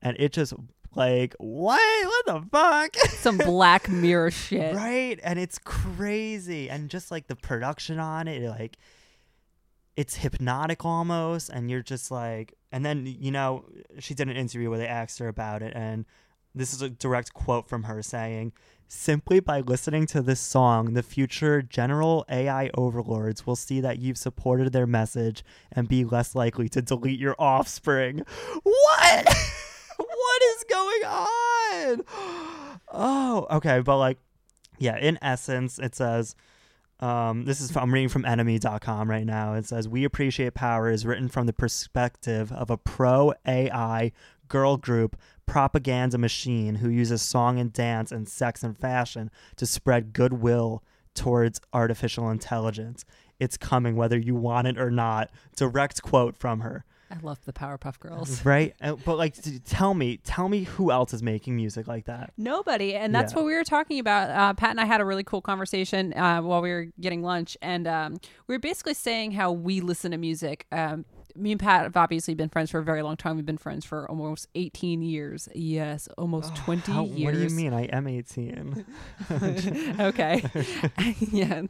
And 0.00 0.16
it 0.20 0.32
just 0.32 0.54
like 0.94 1.34
what 1.38 1.80
what 2.06 2.26
the 2.26 2.48
fuck? 2.50 2.96
Some 3.10 3.38
Black 3.38 3.88
Mirror 3.88 4.30
shit. 4.30 4.76
right? 4.76 5.18
And 5.22 5.38
it's 5.38 5.58
crazy. 5.58 6.70
And 6.70 6.88
just 6.88 7.10
like 7.10 7.26
the 7.26 7.36
production 7.36 7.98
on 7.98 8.28
it 8.28 8.48
like 8.48 8.76
it's 9.96 10.16
hypnotic 10.16 10.84
almost. 10.84 11.50
And 11.50 11.68
you're 11.68 11.82
just 11.82 12.12
like 12.12 12.54
and 12.70 12.84
then 12.84 13.06
you 13.06 13.32
know 13.32 13.64
she 13.98 14.14
did 14.14 14.28
an 14.28 14.36
interview 14.36 14.70
where 14.70 14.78
they 14.78 14.86
asked 14.86 15.18
her 15.18 15.26
about 15.26 15.62
it. 15.62 15.72
And 15.74 16.04
this 16.54 16.72
is 16.72 16.80
a 16.80 16.88
direct 16.88 17.34
quote 17.34 17.68
from 17.68 17.82
her 17.84 18.02
saying 18.02 18.52
simply 18.88 19.40
by 19.40 19.60
listening 19.60 20.06
to 20.06 20.22
this 20.22 20.40
song 20.40 20.94
the 20.94 21.02
future 21.02 21.60
general 21.60 22.24
ai 22.28 22.70
overlords 22.74 23.46
will 23.46 23.56
see 23.56 23.80
that 23.80 23.98
you've 23.98 24.18
supported 24.18 24.72
their 24.72 24.86
message 24.86 25.44
and 25.72 25.88
be 25.88 26.04
less 26.04 26.34
likely 26.34 26.68
to 26.68 26.80
delete 26.82 27.18
your 27.18 27.36
offspring. 27.38 28.22
What? 28.62 29.36
What 29.98 30.42
is 30.42 30.64
going 30.68 31.04
on? 31.06 32.04
Oh 32.92 33.46
okay 33.50 33.80
but 33.80 33.96
like 33.96 34.18
yeah 34.78 34.98
in 34.98 35.18
essence 35.22 35.78
it 35.78 35.94
says 35.94 36.36
um, 37.00 37.44
this 37.44 37.60
is 37.60 37.76
I'm 37.76 37.92
reading 37.92 38.08
from 38.08 38.22
NME.com 38.22 39.10
right 39.10 39.26
now. 39.26 39.54
It 39.54 39.66
says 39.66 39.88
we 39.88 40.04
appreciate 40.04 40.54
power 40.54 40.90
is 40.90 41.04
written 41.04 41.28
from 41.28 41.46
the 41.46 41.52
perspective 41.52 42.50
of 42.52 42.70
a 42.70 42.78
pro 42.78 43.34
AI 43.46 44.12
girl 44.48 44.76
group 44.76 45.16
propaganda 45.46 46.18
machine 46.18 46.76
who 46.76 46.88
uses 46.88 47.22
song 47.22 47.58
and 47.58 47.72
dance 47.72 48.12
and 48.12 48.28
sex 48.28 48.62
and 48.62 48.76
fashion 48.76 49.30
to 49.56 49.66
spread 49.66 50.12
goodwill 50.12 50.82
towards 51.14 51.60
artificial 51.72 52.28
intelligence. 52.30 53.04
It's 53.38 53.56
coming 53.56 53.96
whether 53.96 54.18
you 54.18 54.34
want 54.34 54.66
it 54.66 54.78
or 54.78 54.90
not. 54.90 55.30
Direct 55.56 56.02
quote 56.02 56.36
from 56.36 56.60
her. 56.60 56.84
I 57.08 57.18
love 57.22 57.38
the 57.44 57.52
Powerpuff 57.52 58.00
Girls. 58.00 58.40
Right? 58.44 58.74
Uh, 58.80 58.96
But 58.96 59.16
like 59.16 59.36
tell 59.64 59.94
me, 59.94 60.16
tell 60.18 60.48
me 60.48 60.64
who 60.64 60.90
else 60.90 61.14
is 61.14 61.22
making 61.22 61.54
music 61.54 61.86
like 61.86 62.06
that? 62.06 62.32
Nobody, 62.36 62.94
and 62.96 63.14
that's 63.14 63.32
Yeah. 63.32 63.36
what 63.36 63.46
we 63.46 63.54
were 63.54 63.62
talking 63.62 64.00
about. 64.00 64.30
Uh, 64.30 64.52
Pat 64.54 64.70
and 64.70 64.80
I 64.80 64.86
had 64.86 65.00
a 65.00 65.04
really 65.04 65.22
cool 65.22 65.40
conversation 65.40 66.12
uh, 66.14 66.42
while 66.42 66.60
we 66.60 66.70
were 66.70 66.88
getting 67.00 67.22
lunch, 67.22 67.56
and 67.62 67.86
um, 67.86 68.16
we 68.48 68.56
were 68.56 68.58
basically 68.58 68.94
saying 68.94 69.32
how 69.32 69.52
we 69.52 69.80
listen 69.80 70.10
to 70.10 70.18
music. 70.18 70.66
Um, 70.72 71.04
me 71.36 71.52
and 71.52 71.60
Pat 71.60 71.82
have 71.82 71.96
obviously 71.96 72.34
been 72.34 72.48
friends 72.48 72.70
for 72.70 72.78
a 72.78 72.84
very 72.84 73.02
long 73.02 73.16
time. 73.16 73.36
We've 73.36 73.46
been 73.46 73.58
friends 73.58 73.84
for 73.84 74.08
almost 74.08 74.48
18 74.54 75.02
years. 75.02 75.48
Yes, 75.54 76.08
almost 76.18 76.54
20 76.56 76.92
How- 76.92 77.04
years. 77.04 77.24
What 77.24 77.34
do 77.34 77.40
you 77.42 77.50
mean? 77.50 77.72
I 77.72 77.82
am 77.84 78.06
18. 78.06 78.84
okay. 80.00 80.44
yeah. 81.30 81.62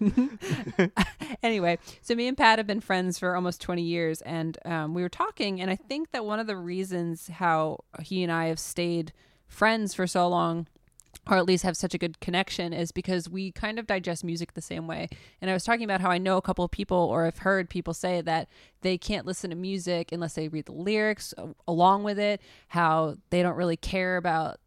anyway, 1.42 1.78
so 2.02 2.14
me 2.14 2.28
and 2.28 2.36
Pat 2.36 2.58
have 2.58 2.66
been 2.66 2.80
friends 2.80 3.18
for 3.18 3.34
almost 3.34 3.60
20 3.60 3.82
years, 3.82 4.20
and 4.22 4.58
um, 4.64 4.94
we 4.94 5.02
were 5.02 5.08
talking, 5.08 5.60
and 5.60 5.70
I 5.70 5.76
think 5.76 6.12
that 6.12 6.24
one 6.24 6.40
of 6.40 6.46
the 6.46 6.56
reasons 6.56 7.28
how 7.28 7.84
he 8.02 8.22
and 8.22 8.32
I 8.32 8.46
have 8.46 8.58
stayed 8.58 9.12
friends 9.46 9.94
for 9.94 10.06
so 10.06 10.28
long. 10.28 10.66
Or 11.28 11.36
at 11.36 11.46
least 11.46 11.64
have 11.64 11.76
such 11.76 11.92
a 11.92 11.98
good 11.98 12.20
connection 12.20 12.72
is 12.72 12.92
because 12.92 13.28
we 13.28 13.50
kind 13.50 13.78
of 13.78 13.86
digest 13.86 14.22
music 14.22 14.54
the 14.54 14.62
same 14.62 14.86
way. 14.86 15.08
And 15.40 15.50
I 15.50 15.54
was 15.54 15.64
talking 15.64 15.84
about 15.84 16.00
how 16.00 16.10
I 16.10 16.18
know 16.18 16.36
a 16.36 16.42
couple 16.42 16.64
of 16.64 16.70
people, 16.70 16.96
or 16.96 17.26
I've 17.26 17.38
heard 17.38 17.68
people 17.68 17.94
say 17.94 18.20
that 18.20 18.48
they 18.82 18.96
can't 18.96 19.26
listen 19.26 19.50
to 19.50 19.56
music 19.56 20.12
unless 20.12 20.34
they 20.34 20.46
read 20.46 20.66
the 20.66 20.72
lyrics 20.72 21.34
along 21.66 22.04
with 22.04 22.18
it. 22.18 22.40
How 22.68 23.16
they 23.30 23.42
don't 23.42 23.56
really 23.56 23.76
care 23.76 24.16
about 24.16 24.60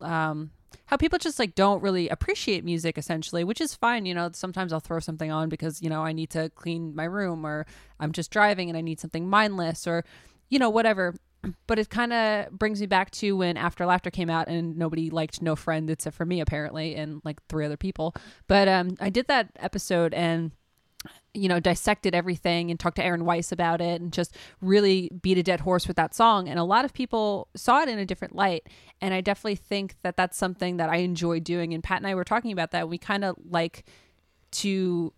um, 0.00 0.52
how 0.86 0.96
people 0.96 1.18
just 1.18 1.38
like 1.38 1.54
don't 1.54 1.82
really 1.82 2.08
appreciate 2.08 2.64
music 2.64 2.96
essentially 2.96 3.44
which 3.44 3.60
is 3.60 3.74
fine 3.74 4.06
you 4.06 4.14
know 4.14 4.30
sometimes 4.32 4.72
i'll 4.72 4.80
throw 4.80 5.00
something 5.00 5.30
on 5.30 5.48
because 5.48 5.82
you 5.82 5.90
know 5.90 6.02
i 6.02 6.12
need 6.12 6.30
to 6.30 6.48
clean 6.50 6.94
my 6.94 7.04
room 7.04 7.44
or 7.44 7.66
i'm 8.00 8.12
just 8.12 8.30
driving 8.30 8.68
and 8.68 8.76
i 8.76 8.80
need 8.80 9.00
something 9.00 9.28
mindless 9.28 9.86
or 9.86 10.04
you 10.48 10.58
know 10.58 10.70
whatever 10.70 11.14
but 11.66 11.78
it 11.78 11.90
kind 11.90 12.12
of 12.12 12.50
brings 12.50 12.80
me 12.80 12.86
back 12.86 13.10
to 13.10 13.36
when 13.36 13.56
after 13.56 13.86
laughter 13.86 14.10
came 14.10 14.30
out 14.30 14.48
and 14.48 14.76
nobody 14.76 15.10
liked 15.10 15.40
no 15.42 15.54
friend 15.54 15.88
except 15.90 16.16
for 16.16 16.24
me 16.24 16.40
apparently 16.40 16.94
and 16.96 17.20
like 17.24 17.44
three 17.48 17.64
other 17.64 17.76
people 17.76 18.14
but 18.48 18.66
um 18.68 18.96
i 19.00 19.08
did 19.08 19.26
that 19.28 19.50
episode 19.60 20.12
and 20.14 20.50
you 21.34 21.48
know, 21.48 21.60
dissected 21.60 22.14
everything 22.14 22.70
and 22.70 22.80
talked 22.80 22.96
to 22.96 23.04
Aaron 23.04 23.24
Weiss 23.24 23.52
about 23.52 23.80
it 23.80 24.00
and 24.00 24.12
just 24.12 24.34
really 24.60 25.10
beat 25.22 25.36
a 25.38 25.42
dead 25.42 25.60
horse 25.60 25.86
with 25.86 25.96
that 25.96 26.14
song. 26.14 26.48
And 26.48 26.58
a 26.58 26.64
lot 26.64 26.84
of 26.84 26.94
people 26.94 27.48
saw 27.54 27.82
it 27.82 27.88
in 27.88 27.98
a 27.98 28.06
different 28.06 28.34
light. 28.34 28.66
And 29.00 29.12
I 29.12 29.20
definitely 29.20 29.56
think 29.56 29.96
that 30.02 30.16
that's 30.16 30.36
something 30.36 30.78
that 30.78 30.88
I 30.88 30.96
enjoy 30.96 31.40
doing. 31.40 31.74
And 31.74 31.84
Pat 31.84 31.98
and 31.98 32.06
I 32.06 32.14
were 32.14 32.24
talking 32.24 32.52
about 32.52 32.70
that. 32.70 32.88
We 32.88 32.96
kind 32.96 33.24
of 33.24 33.36
like 33.48 33.84
to 34.52 35.12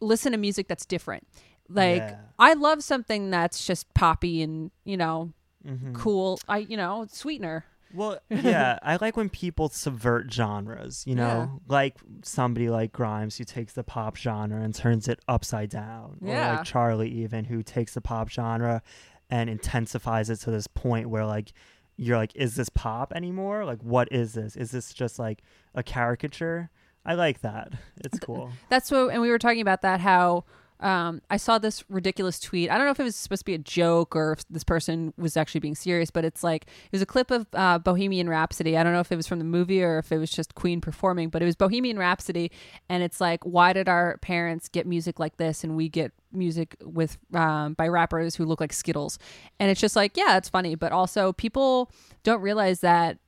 listen 0.00 0.32
to 0.32 0.38
music 0.38 0.68
that's 0.68 0.84
different. 0.84 1.26
Like, 1.68 2.02
Yeah. 2.02 2.18
I 2.38 2.52
love 2.52 2.82
something 2.82 3.30
that's 3.30 3.66
just 3.66 3.92
poppy 3.94 4.42
and, 4.42 4.70
you 4.84 4.98
know, 4.98 5.32
Mm-hmm. 5.66 5.94
cool. 5.94 6.38
I, 6.48 6.58
you 6.58 6.76
know, 6.76 7.06
sweetener. 7.10 7.64
Well, 7.94 8.18
yeah, 8.30 8.78
I 8.82 8.96
like 9.00 9.16
when 9.16 9.28
people 9.28 9.68
subvert 9.68 10.32
genres, 10.32 11.04
you 11.06 11.14
know, 11.14 11.22
Yeah. 11.22 11.48
like 11.68 11.96
somebody 12.22 12.68
like 12.68 12.92
Grimes 12.92 13.36
who 13.38 13.44
takes 13.44 13.72
the 13.74 13.84
pop 13.84 14.16
genre 14.16 14.60
and 14.62 14.74
turns 14.74 15.08
it 15.08 15.20
upside 15.28 15.70
down. 15.70 16.18
Or 16.22 16.28
Yeah. 16.28 16.56
like 16.56 16.66
Charli 16.66 17.08
even 17.08 17.44
who 17.44 17.62
takes 17.62 17.94
the 17.94 18.00
pop 18.00 18.28
genre 18.28 18.82
and 19.30 19.48
intensifies 19.50 20.30
it 20.30 20.36
to 20.40 20.50
this 20.50 20.66
point 20.66 21.08
where 21.10 21.24
like 21.26 21.52
you're 21.96 22.16
like 22.16 22.32
is 22.36 22.54
this 22.56 22.68
pop 22.68 23.10
anymore 23.16 23.64
like 23.64 23.80
what 23.82 24.06
is 24.12 24.34
this 24.34 24.54
is 24.54 24.70
this 24.70 24.92
just 24.92 25.18
like 25.18 25.42
a 25.74 25.82
caricature 25.82 26.68
i 27.06 27.14
like 27.14 27.40
that 27.40 27.72
it's 28.04 28.18
cool 28.18 28.50
That's 28.68 28.90
what, 28.90 29.08
and 29.12 29.22
we 29.22 29.30
were 29.30 29.38
talking 29.38 29.62
about 29.62 29.80
that 29.82 30.00
how 30.00 30.44
um, 30.80 31.22
I 31.30 31.38
saw 31.38 31.58
this 31.58 31.84
ridiculous 31.88 32.38
tweet. 32.38 32.70
I 32.70 32.76
don't 32.76 32.86
know 32.86 32.90
if 32.90 33.00
it 33.00 33.04
was 33.04 33.16
supposed 33.16 33.40
to 33.40 33.44
be 33.46 33.54
a 33.54 33.58
joke 33.58 34.14
or 34.14 34.32
if 34.32 34.48
this 34.48 34.64
person 34.64 35.14
was 35.16 35.36
actually 35.36 35.60
being 35.60 35.74
serious, 35.74 36.10
but 36.10 36.24
it's 36.24 36.44
like 36.44 36.64
it 36.64 36.92
was 36.92 37.02
a 37.02 37.06
clip 37.06 37.30
of 37.30 37.46
uh, 37.54 37.78
Bohemian 37.78 38.28
Rhapsody. 38.28 38.76
I 38.76 38.82
don't 38.82 38.92
know 38.92 39.00
if 39.00 39.10
it 39.10 39.16
was 39.16 39.26
from 39.26 39.38
the 39.38 39.44
movie 39.44 39.82
or 39.82 39.98
if 39.98 40.12
it 40.12 40.18
was 40.18 40.30
just 40.30 40.54
Queen 40.54 40.80
performing, 40.80 41.30
but 41.30 41.40
it 41.40 41.46
was 41.46 41.56
Bohemian 41.56 41.98
Rhapsody, 41.98 42.50
and 42.88 43.02
it's 43.02 43.20
like, 43.20 43.42
why 43.44 43.72
did 43.72 43.88
our 43.88 44.18
parents 44.18 44.68
get 44.68 44.86
music 44.86 45.18
like 45.18 45.38
this 45.38 45.64
and 45.64 45.76
we 45.76 45.88
get 45.88 46.12
music 46.32 46.76
with 46.82 47.16
um, 47.32 47.74
by 47.74 47.88
rappers 47.88 48.34
who 48.34 48.44
look 48.44 48.60
like 48.60 48.72
Skittles? 48.72 49.18
And 49.58 49.70
it's 49.70 49.80
just 49.80 49.96
like, 49.96 50.16
yeah, 50.16 50.36
it's 50.36 50.48
funny, 50.48 50.74
but 50.74 50.92
also 50.92 51.32
people 51.32 51.90
don't 52.22 52.42
realize 52.42 52.80
that 52.80 53.18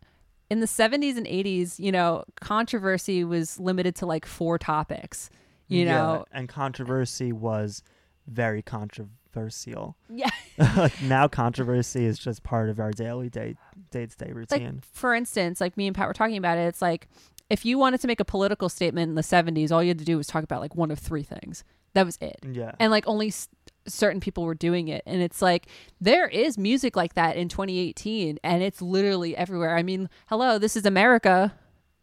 in 0.51 0.61
the 0.61 0.66
70s 0.66 1.16
and 1.16 1.27
80s, 1.27 1.79
you 1.79 1.93
know, 1.93 2.25
controversy 2.41 3.25
was 3.25 3.59
limited 3.59 3.95
to 3.97 4.07
like 4.07 4.25
four 4.25 4.59
topics. 4.59 5.31
You 5.69 5.85
Yeah, 5.85 5.93
know, 5.97 6.24
and 6.32 6.49
controversy 6.49 7.32
was 7.32 7.82
very 8.27 8.62
controversial 8.62 9.97
yeah. 10.11 10.31
like 10.77 11.01
now 11.03 11.28
controversy 11.28 12.05
is 12.05 12.19
just 12.19 12.43
part 12.43 12.69
of 12.69 12.78
our 12.81 12.90
daily 12.90 13.28
day 13.28 13.55
day 13.90 14.07
to 14.07 14.16
day 14.16 14.27
like 14.27 14.35
routine 14.35 14.82
for 14.93 15.15
instance, 15.15 15.61
like 15.61 15.77
me 15.77 15.86
and 15.86 15.95
Pat 15.97 16.09
were 16.09 16.15
talking 16.15 16.36
about 16.36 16.59
it, 16.59 16.62
it's 16.62 16.82
like 16.82 17.09
if 17.51 17.65
you 17.65 17.78
wanted 17.78 18.01
to 18.01 18.07
make 18.07 18.20
a 18.20 18.24
political 18.24 18.69
statement 18.69 19.09
in 19.09 19.15
the 19.15 19.23
70s, 19.23 19.70
all 19.73 19.82
you 19.82 19.89
had 19.89 19.99
to 19.99 20.05
do 20.05 20.16
was 20.19 20.27
talk 20.27 20.45
about 20.45 20.61
like 20.61 20.74
one 20.74 20.90
of 20.90 20.99
three 20.99 21.23
things. 21.23 21.65
That 21.95 22.05
was 22.05 22.19
it. 22.20 22.36
yeah 22.51 22.73
And 22.78 22.90
like 22.90 23.07
only 23.07 23.28
s- 23.28 23.49
certain 23.86 24.20
people 24.20 24.45
were 24.45 24.55
doing 24.55 24.89
it. 24.89 25.03
And 25.07 25.23
it's 25.23 25.40
like 25.40 25.66
there 26.01 26.27
is 26.28 26.59
music 26.59 26.95
like 26.97 27.15
that 27.15 27.36
in 27.36 27.49
2018 27.49 28.39
and 28.45 28.62
it's 28.62 28.82
literally 28.82 29.35
everywhere. 29.36 29.77
I 29.77 29.82
mean, 29.82 30.11
hello, 30.27 30.59
this 30.59 30.77
is 30.77 30.85
America. 30.85 31.55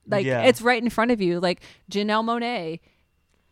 Like 0.07 0.25
Yeah. 0.25 0.41
it's 0.43 0.61
right 0.61 0.81
in 0.81 0.89
front 0.89 1.11
of 1.11 1.21
you. 1.21 1.39
Like 1.39 1.61
Janelle 1.91 2.23
Monáe, 2.23 2.79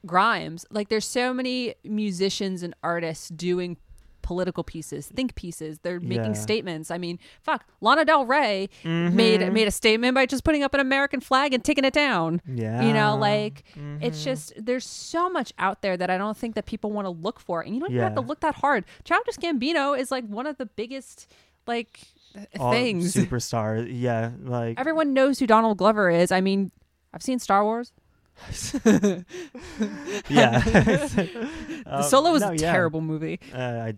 Grimes. 0.06 0.66
Like 0.70 0.90
there's 0.90 1.06
so 1.08 1.34
many 1.34 1.76
musicians 1.84 2.64
and 2.64 2.74
artists 2.84 3.30
doing 3.30 3.78
political 4.22 4.64
pieces, 4.64 5.08
think 5.08 5.36
pieces. 5.36 5.80
They're 5.80 6.00
making 6.00 6.28
Yeah. 6.36 6.40
statements. 6.40 6.90
I 6.92 6.98
mean, 6.98 7.20
fuck, 7.42 7.66
Lana 7.82 8.06
Del 8.06 8.26
Rey 8.26 8.70
Mm-hmm. 8.84 9.16
made 9.16 9.54
made 9.54 9.68
a 9.68 9.72
statement 9.72 10.16
by 10.16 10.26
just 10.26 10.46
putting 10.46 10.64
up 10.64 10.74
an 10.74 10.80
American 10.80 11.20
flag 11.20 11.54
and 11.54 11.62
taking 11.62 11.84
it 11.84 11.94
down. 11.94 12.42
yeah 12.48 12.84
You 12.84 12.94
know, 12.94 13.18
like 13.18 13.64
it's 13.76 14.18
Mm-hmm. 14.20 14.24
just 14.24 14.54
there's 14.58 14.86
so 14.86 15.30
much 15.30 15.52
out 15.60 15.82
there 15.82 15.98
that 15.98 16.10
I 16.10 16.18
don't 16.18 16.38
think 16.38 16.56
that 16.56 16.66
people 16.66 16.90
want 16.92 17.06
to 17.06 17.10
look 17.10 17.38
for, 17.40 17.60
and 17.62 17.74
you 17.76 17.82
don't 17.82 17.92
even 17.92 18.02
have 18.04 18.16
to 18.16 18.22
look 18.22 18.40
that 18.40 18.56
hard. 18.56 18.86
Childish 19.04 19.36
Gambino 19.38 19.98
is 20.00 20.10
like 20.10 20.26
one 20.26 20.48
of 20.48 20.58
the 20.58 20.68
biggest 20.68 21.30
like 21.68 22.00
all 22.60 22.72
things. 22.72 23.14
superstar 23.14 23.86
yeah 23.90 24.32
like 24.42 24.80
Everyone 24.80 25.14
knows 25.14 25.40
who 25.40 25.48
Donald 25.48 25.78
Glover 25.78 26.10
is. 26.10 26.32
I 26.32 26.40
mean, 26.40 26.72
I've 27.14 27.22
seen 27.22 27.40
Star 27.40 27.64
Wars. 27.66 27.92
yeah 30.30 30.60
The 30.60 31.84
Um, 31.86 32.04
Solo 32.04 32.32
was 32.32 32.42
no, 32.42 32.50
a 32.50 32.56
yeah. 32.56 32.72
terrible 32.72 33.02
movie. 33.02 33.40
uh, 33.54 33.58
I, 33.58 33.94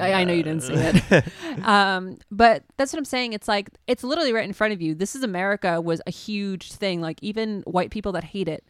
I, 0.00 0.12
I 0.12 0.24
know 0.24 0.32
you 0.32 0.42
didn't 0.42 0.62
see 0.62 0.74
it. 0.74 1.24
um, 1.64 2.18
but 2.30 2.64
that's 2.76 2.92
what 2.92 2.98
I'm 2.98 3.04
saying. 3.04 3.32
It's 3.32 3.48
like 3.48 3.68
it's 3.86 4.02
literally 4.04 4.32
right 4.32 4.44
in 4.46 4.52
front 4.52 4.72
of 4.72 4.80
you. 4.80 4.94
This 4.94 5.14
is 5.14 5.22
America 5.22 5.80
was 5.80 6.00
a 6.06 6.10
huge 6.10 6.72
thing. 6.72 7.00
Like 7.00 7.18
even 7.22 7.62
white 7.62 7.90
people 7.90 8.12
that 8.12 8.24
hate 8.24 8.48
it 8.48 8.64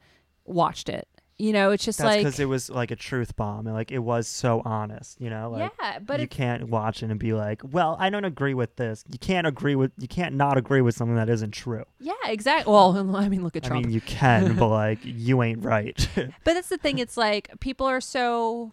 watched 0.44 0.88
it. 0.88 1.06
You 1.38 1.52
know, 1.52 1.70
it's 1.70 1.84
just 1.84 1.98
that's 1.98 2.06
like 2.06 2.20
because 2.20 2.40
it 2.40 2.46
was 2.46 2.70
like 2.70 2.90
a 2.90 2.96
truth 2.96 3.36
bomb 3.36 3.66
and 3.66 3.76
like 3.76 3.92
it 3.92 3.98
was 3.98 4.26
so 4.26 4.62
honest 4.64 5.20
you 5.20 5.28
know 5.28 5.50
like 5.50 5.70
yeah, 5.80 5.98
but 5.98 6.18
you 6.18 6.26
can't 6.26 6.68
watch 6.70 7.02
it 7.02 7.10
and 7.10 7.20
be 7.20 7.34
like 7.34 7.60
well 7.62 7.94
i 8.00 8.08
don't 8.08 8.24
agree 8.24 8.54
with 8.54 8.74
this 8.76 9.04
you 9.12 9.18
can't 9.18 9.46
agree 9.46 9.74
with 9.74 9.92
you 9.98 10.08
can't 10.08 10.34
not 10.34 10.56
agree 10.56 10.80
with 10.80 10.94
something 10.94 11.16
that 11.16 11.28
isn't 11.28 11.50
true 11.50 11.84
yeah, 12.00 12.14
exactly. 12.24 12.72
Well, 12.72 13.16
I 13.16 13.28
mean, 13.28 13.42
look 13.44 13.54
at 13.56 13.64
Trump. 13.64 13.84
i 13.84 13.86
mean 13.86 13.94
you 13.94 14.00
can 14.00 14.56
but 14.58 14.68
like 14.68 14.98
you 15.02 15.42
ain't 15.42 15.62
right 15.62 16.08
But 16.16 16.54
that's 16.54 16.68
the 16.70 16.78
thing. 16.78 16.98
It's 16.98 17.16
like 17.18 17.50
people 17.60 17.86
are 17.86 18.00
so 18.00 18.72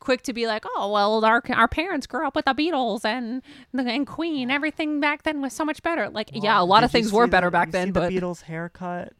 quick 0.00 0.22
to 0.22 0.32
be 0.32 0.46
like, 0.46 0.64
oh 0.66 0.90
well, 0.92 1.24
our 1.24 1.42
our 1.50 1.68
parents 1.68 2.06
grew 2.06 2.26
up 2.26 2.36
with 2.36 2.44
the 2.44 2.54
Beatles 2.54 3.04
and 3.04 3.42
and 3.72 4.06
Queen. 4.06 4.50
Everything 4.50 5.00
back 5.00 5.22
then 5.22 5.40
was 5.40 5.52
so 5.52 5.64
much 5.64 5.82
better. 5.82 6.08
Like, 6.08 6.30
yeah, 6.32 6.60
a 6.60 6.64
lot 6.64 6.84
of 6.84 6.90
things 6.90 7.12
were 7.12 7.26
better 7.26 7.48
the- 7.48 7.52
back 7.52 7.70
then, 7.70 7.92
but 7.92 8.08
the 8.10 8.20
beatles 8.20 8.42
haircut 8.42 9.12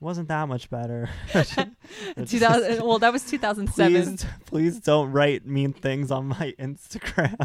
wasn't 0.00 0.28
that 0.28 0.48
much 0.48 0.68
better 0.70 1.08
2000. 1.32 2.82
Well, 2.84 2.98
that 2.98 3.12
was 3.12 3.24
2007. 3.24 3.92
please, 4.16 4.26
please 4.46 4.80
don't 4.80 5.12
write 5.12 5.46
mean 5.46 5.72
things 5.72 6.10
on 6.10 6.26
my 6.26 6.54
Instagram. 6.58 7.36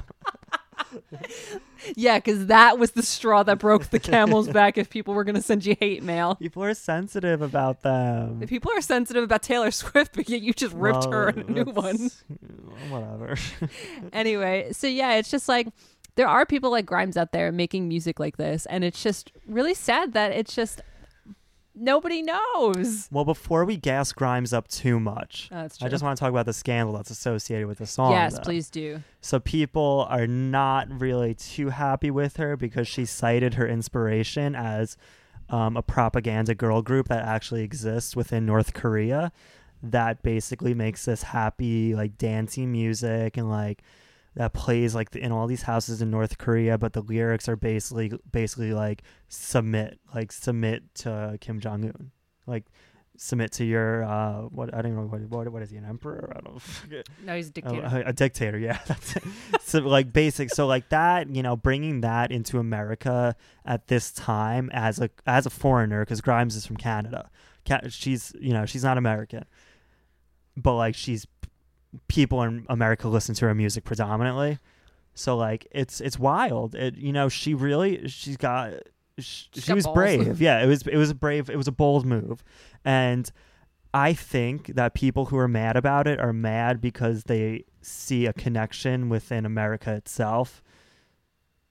Yeah, 1.96 2.18
because 2.18 2.48
that 2.48 2.78
was 2.80 2.92
the 2.92 3.04
straw 3.04 3.44
that 3.44 3.60
broke 3.60 3.86
the 3.86 4.00
camel's 4.00 4.48
back. 4.50 4.78
If 4.78 4.90
people 4.90 5.14
were 5.14 5.24
gonna 5.24 5.42
send 5.42 5.66
you 5.66 5.76
hate 5.80 6.04
mail, 6.04 6.36
People 6.36 6.64
are 6.64 6.74
sensitive 6.74 7.42
about 7.42 7.82
them. 7.84 8.42
if 8.42 8.50
people 8.50 8.72
are 8.74 8.82
sensitive 8.82 9.24
about 9.24 9.44
Taylor 9.44 9.72
Swift, 9.72 10.16
but 10.16 10.28
yet 10.30 10.42
you 10.42 10.52
just 10.54 10.74
ripped 10.74 11.00
Well, 11.06 11.12
her 11.12 11.28
a 11.30 11.44
new 11.44 11.64
one. 11.66 12.10
Whatever. 12.90 13.36
anyway, 14.14 14.72
so 14.72 14.88
yeah, 14.88 15.16
it's 15.16 15.30
just 15.32 15.48
like 15.48 15.68
there 16.16 16.28
are 16.28 16.46
people 16.46 16.72
like 16.72 16.86
Grimes 16.86 17.18
out 17.18 17.32
there 17.32 17.52
making 17.52 17.88
music 17.88 18.20
like 18.20 18.38
this, 18.38 18.66
and 18.66 18.84
it's 18.84 19.02
just 19.04 19.32
really 19.48 19.74
sad 19.74 20.14
that 20.14 20.32
it's 20.32 20.56
just 20.56 20.82
nobody 21.80 22.22
knows. 22.22 23.08
well, 23.12 23.26
before 23.26 23.66
we 23.66 23.78
gas 23.78 24.12
Grimes 24.12 24.54
up 24.54 24.68
too 24.68 25.00
much, 25.00 25.50
Oh, 25.52 25.68
I 25.82 25.88
just 25.90 26.04
want 26.04 26.18
to 26.18 26.20
talk 26.20 26.30
about 26.30 26.46
the 26.46 26.54
scandal 26.54 26.94
that's 26.96 27.10
associated 27.10 27.68
with 27.68 27.78
the 27.80 27.86
song. 27.88 28.12
yes, 28.12 28.36
though. 28.36 28.42
please 28.42 28.70
do. 28.70 29.02
So 29.22 29.40
people 29.40 30.06
are 30.10 30.28
not 30.28 30.88
really 31.02 31.34
too 31.34 31.70
happy 31.70 32.12
with 32.12 32.38
her 32.38 32.56
because 32.58 32.88
she 32.88 33.06
cited 33.06 33.56
her 33.56 33.68
inspiration 33.68 34.56
as 34.56 34.98
um, 35.50 35.76
a 35.78 35.82
propaganda 35.82 36.54
girl 36.54 36.82
group 36.82 37.08
that 37.08 37.26
actually 37.26 37.64
exists 37.64 38.16
within 38.16 38.46
North 38.46 38.74
Korea 38.74 39.32
that 39.82 40.22
basically 40.22 40.74
makes 40.74 41.06
this 41.06 41.24
happy 41.24 41.96
like 41.96 42.18
dancing 42.18 42.72
music 42.72 43.38
and 43.38 43.50
like 43.50 43.82
that 44.40 44.54
plays 44.54 44.96
like 44.96 45.14
in 45.18 45.34
all 45.34 45.48
these 45.48 45.64
houses 45.64 46.02
in 46.02 46.10
North 46.10 46.38
Korea 46.38 46.78
but 46.78 46.94
the 46.94 47.02
lyrics 47.02 47.50
are 47.50 47.58
basically 47.58 48.14
basically 48.32 48.72
like 48.74 49.04
submit 49.28 50.00
like 50.16 50.32
submit 50.32 50.84
to 50.96 51.38
Kim 51.42 51.60
Jong 51.60 51.84
Un 51.84 52.12
like 52.48 52.64
submit 53.18 53.52
to 53.52 53.66
your 53.66 54.06
uh 54.06 54.44
what 54.44 54.74
I 54.74 54.82
don't 54.82 54.96
know 54.96 55.02
what 55.02 55.20
what, 55.30 55.50
what 55.52 55.62
is 55.62 55.70
he 55.72 55.76
an 55.76 55.84
emperor? 55.84 56.32
I 56.34 56.40
don't 56.40 56.62
forget. 56.80 57.06
No, 57.26 57.36
he's 57.36 57.48
a 57.48 57.50
Oh, 57.50 57.52
dictator. 57.52 57.82
a, 58.06 58.10
a 58.10 58.14
dictator 58.14 58.58
yeah. 58.58 58.80
That's 58.88 59.18
it. 59.18 59.24
so 59.60 59.80
like 59.80 60.14
basic 60.14 60.52
so 60.52 60.66
like 60.68 60.88
that 60.88 61.30
you 61.36 61.44
know 61.44 61.58
bringing 61.58 62.00
that 62.02 62.32
into 62.32 62.60
america 62.60 63.36
at 63.66 63.88
this 63.88 64.12
time 64.14 64.70
as 64.72 65.00
a 65.00 65.10
as 65.28 65.46
a 65.46 65.50
foreigner 65.50 66.06
because 66.06 66.22
grimes 66.22 66.56
is 66.56 66.66
from 66.66 66.78
canada. 66.78 67.30
Ca- 67.68 67.90
she's 67.90 68.32
you 68.40 68.54
know 68.54 68.66
she's 68.66 68.86
not 68.86 68.98
american. 68.98 69.44
But 70.56 70.76
like 70.76 70.96
she's 70.96 71.28
people 72.08 72.42
in 72.44 72.66
america 72.70 73.08
listen 73.08 73.34
to 73.36 73.46
her 73.46 73.56
music 73.56 73.84
predominantly 73.84 74.60
so 75.14 75.36
like 75.36 75.68
it's 75.72 76.00
it's 76.02 76.20
wild 76.20 76.76
it 76.76 76.96
you 76.98 77.12
know 77.12 77.30
she 77.30 77.54
really 77.54 78.08
she's 78.08 78.38
got 78.38 78.74
she, 79.18 79.48
She's 79.54 79.64
she 79.64 79.68
got 79.70 79.76
was 79.76 79.86
balls. 79.86 79.96
brave 79.96 80.42
yeah 80.48 80.64
it 80.64 80.68
was 80.68 80.84
it 80.84 80.98
was 80.98 81.10
a 81.10 81.16
brave 81.16 81.50
it 81.50 81.58
was 81.58 81.68
a 81.68 81.72
bold 81.72 82.06
move 82.06 82.44
and 82.86 83.32
I 83.94 84.14
think 84.14 84.68
that 84.76 84.94
people 84.94 85.26
who 85.26 85.38
are 85.38 85.48
mad 85.48 85.76
about 85.76 86.08
it 86.08 86.20
are 86.20 86.34
mad 86.34 86.80
because 86.80 87.24
they 87.24 87.66
see 87.82 88.28
a 88.28 88.34
connection 88.34 89.10
within 89.10 89.46
America 89.46 89.94
itself. 89.94 90.62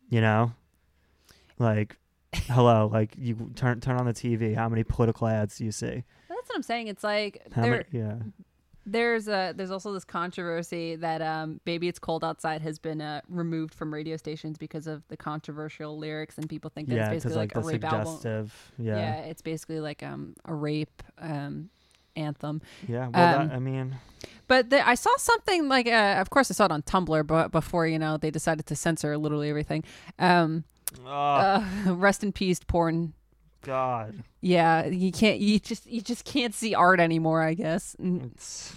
You 0.09 0.20
know? 0.20 0.53
Like 1.59 1.97
hello, 2.35 2.90
like 2.93 3.15
you 3.16 3.53
turn 3.55 3.81
turn 3.81 3.97
on 3.99 4.07
the 4.07 4.12
TV, 4.12 4.55
how 4.55 4.69
many 4.69 4.82
political 4.85 5.28
ads 5.28 5.59
do 5.59 5.65
you 5.65 5.73
see? 5.73 6.03
That's 6.28 6.49
what 6.49 6.57
I'm 6.57 6.62
saying. 6.62 6.89
It's 6.89 7.05
like 7.05 7.40
How 7.53 7.62
there, 7.62 7.70
many, 7.70 7.85
yeah. 7.93 8.15
There's 8.93 9.28
a 9.28 9.52
there's 9.56 9.70
also 9.70 9.93
this 9.93 10.05
controversy 10.05 10.97
that 10.97 11.23
um, 11.23 11.60
"Baby 11.65 11.89
It's 11.89 11.98
Cold 11.98 12.24
Outside" 12.24 12.62
has 12.62 12.78
been 12.78 13.01
uh, 13.01 13.20
removed 13.28 13.74
from 13.74 13.93
radio 13.93 14.16
stations 14.16 14.59
because 14.59 14.86
of 14.86 15.06
the 15.09 15.16
controversial 15.16 15.98
lyrics, 15.98 16.39
and 16.39 16.48
people 16.48 16.70
think 16.70 16.89
that 16.89 16.97
Yeah, 16.97 17.10
it's 17.10 17.24
basically 17.24 17.36
like, 17.36 17.55
like, 17.55 17.65
the 17.65 17.69
a 17.69 17.73
rape 17.73 17.85
album. 17.85 18.51
Yeah. 18.78 18.97
yeah. 18.97 19.16
it's 19.20 19.43
basically 19.43 19.81
like 19.81 20.02
um, 20.02 20.35
a 20.44 20.55
rape 20.55 21.02
um, 21.19 21.70
anthem. 22.16 22.62
Yeah. 22.86 23.09
Well 23.09 23.40
Um, 23.40 23.48
that, 23.48 23.55
I 23.55 23.59
mean 23.59 23.97
But 24.47 24.70
the, 24.70 24.86
I 24.86 24.94
saw 24.94 25.10
something 25.19 25.69
like, 25.69 25.86
uh, 25.86 26.16
of 26.19 26.31
course, 26.31 26.51
I 26.51 26.55
saw 26.55 26.66
it 26.66 26.73
on 26.73 26.82
Tumblr, 26.82 27.27
but 27.27 27.52
before 27.52 27.86
you 27.86 27.98
know, 27.98 28.16
they 28.16 28.31
decided 28.31 28.66
to 28.66 28.77
censor 28.77 29.16
literally 29.19 29.51
everything. 29.51 29.85
Um, 30.19 30.65
uh, 31.06 31.65
rest 31.86 32.23
in 32.23 32.32
peace, 32.32 32.60
porn. 32.66 33.15
God. 33.69 34.24
Yeah, 34.40 34.86
you 34.86 35.12
can't. 35.12 35.39
You 35.40 35.59
just 35.59 35.86
you 35.86 36.01
just 36.01 36.24
can't 36.24 36.55
see 36.55 36.74
art 36.74 37.01
anymore. 37.01 37.43
I 37.43 37.55
guess. 37.55 37.95
It's, 38.01 38.74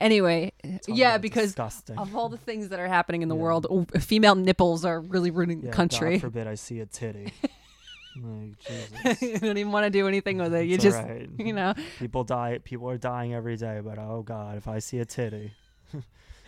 Anyway, 0.00 0.50
yeah, 0.88 1.16
because 1.16 1.50
disgusting. 1.50 1.96
of 1.96 2.16
all 2.16 2.28
the 2.28 2.36
things 2.36 2.70
that 2.70 2.80
are 2.80 2.88
happening 2.88 3.22
in 3.22 3.28
the 3.28 3.36
Yeah. 3.36 3.42
world, 3.42 3.88
female 4.00 4.34
nipples 4.34 4.84
are 4.84 5.00
really 5.00 5.30
ruining 5.30 5.60
yeah, 5.60 5.70
the 5.70 5.76
country. 5.76 6.12
God 6.14 6.22
forbid 6.22 6.46
I 6.48 6.56
see 6.56 6.80
a 6.80 6.86
titty. 6.86 7.32
like 8.20 8.58
Jesus. 8.66 9.22
you 9.22 9.38
don't 9.38 9.56
even 9.58 9.70
want 9.70 9.84
to 9.84 9.90
do 9.90 10.08
anything 10.08 10.38
with 10.38 10.52
it. 10.54 10.66
You 10.66 10.74
It's 10.74 10.82
just, 10.82 10.98
alright. 10.98 11.30
you 11.38 11.52
know, 11.52 11.74
People 12.00 12.24
die. 12.24 12.58
People 12.64 12.90
are 12.90 12.98
dying 12.98 13.32
every 13.32 13.56
day, 13.56 13.80
but 13.82 13.96
oh 13.98 14.22
god, 14.26 14.56
if 14.56 14.66
I 14.66 14.80
see 14.80 14.98
a 14.98 15.04
titty, 15.04 15.52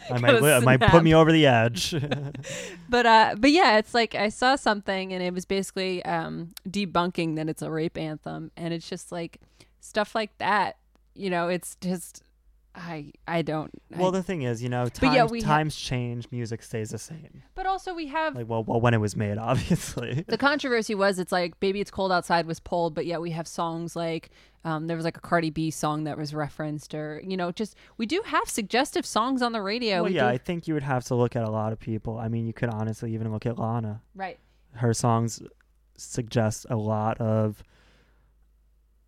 I 0.11 0.19
might, 0.19 0.43
li- 0.43 0.53
it 0.53 0.63
might 0.65 0.81
put 0.81 1.03
me 1.03 1.15
over 1.15 1.31
the 1.33 1.47
edge. 1.47 1.95
But 2.89 3.07
uh, 3.07 3.35
but 3.39 3.51
yeah, 3.51 3.79
it's 3.79 3.95
like 3.95 4.15
I 4.15 4.29
saw 4.29 4.57
something 4.57 5.13
and 5.13 5.23
it 5.23 5.33
was 5.33 5.45
basically 5.45 6.05
um 6.05 6.51
debunking 6.69 7.37
that 7.37 7.49
it's 7.49 7.63
a 7.63 7.71
rape 7.71 7.97
anthem, 7.97 8.51
and 8.57 8.75
it's 8.75 8.89
just 8.89 9.11
like 9.13 9.41
stuff 9.81 10.15
like 10.15 10.37
that. 10.39 10.77
You 11.15 11.31
know, 11.31 11.49
it's 11.49 11.77
just 11.81 12.24
I 12.75 13.13
I 13.29 13.43
don't. 13.43 13.71
well, 13.97 14.09
I, 14.09 14.19
the 14.19 14.23
thing 14.23 14.43
is, 14.43 14.63
you 14.63 14.69
know, 14.69 14.89
But 15.01 15.13
yeah, 15.13 15.27
times, 15.41 15.75
ha- 15.77 15.89
change, 15.89 16.27
music 16.33 16.63
stays 16.63 16.91
the 16.91 16.99
same. 16.99 17.43
but 17.55 17.67
also 17.67 17.95
we 17.95 18.09
have 18.09 18.35
Like, 18.35 18.49
well, 18.49 18.65
well, 18.65 18.81
when 18.81 18.95
it 18.95 18.99
was 19.01 19.15
made, 19.17 19.39
obviously. 19.51 20.25
the 20.27 20.37
controversy 20.39 20.95
was 20.95 21.19
it's 21.19 21.31
like 21.33 21.59
baby 21.61 21.81
it's 21.81 21.91
cold 21.91 22.11
outside 22.11 22.47
was 22.47 22.59
pulled 22.61 22.95
but 22.95 23.07
yet 23.07 23.21
we 23.21 23.31
have 23.31 23.47
songs 23.47 23.95
like 23.95 24.31
um, 24.65 24.87
there 24.87 24.97
was 24.97 25.05
like 25.05 25.17
a 25.17 25.21
cardi 25.21 25.51
b 25.51 25.71
song 25.71 26.05
that 26.05 26.17
was 26.19 26.35
referenced 26.35 26.95
or 26.95 27.21
you 27.25 27.37
know 27.37 27.53
just 27.53 27.77
we 27.99 28.07
do 28.07 28.23
have 28.25 28.49
suggestive 28.49 29.05
songs 29.07 29.41
on 29.43 29.53
the 29.53 29.61
radio 29.63 29.97
well, 29.97 30.05
we 30.11 30.17
yeah, 30.17 30.23
do, 30.29 30.35
I 30.35 30.39
think 30.39 30.67
you 30.67 30.75
would 30.75 30.83
have 30.83 31.05
to 31.05 31.15
look 31.15 31.37
at 31.37 31.45
a 31.45 31.51
lot 31.51 31.73
of 31.73 31.79
people. 31.79 32.19
I 32.19 32.29
mean, 32.29 32.47
you 32.47 32.53
could 32.53 32.71
honestly 32.71 33.13
even 33.15 33.31
look 33.31 33.47
at 33.47 33.59
Lana. 33.59 34.01
right 34.17 34.39
Her 34.73 34.93
songs 34.95 35.43
suggest 35.97 36.67
a 36.71 36.77
lot 36.77 37.21
of, 37.21 37.63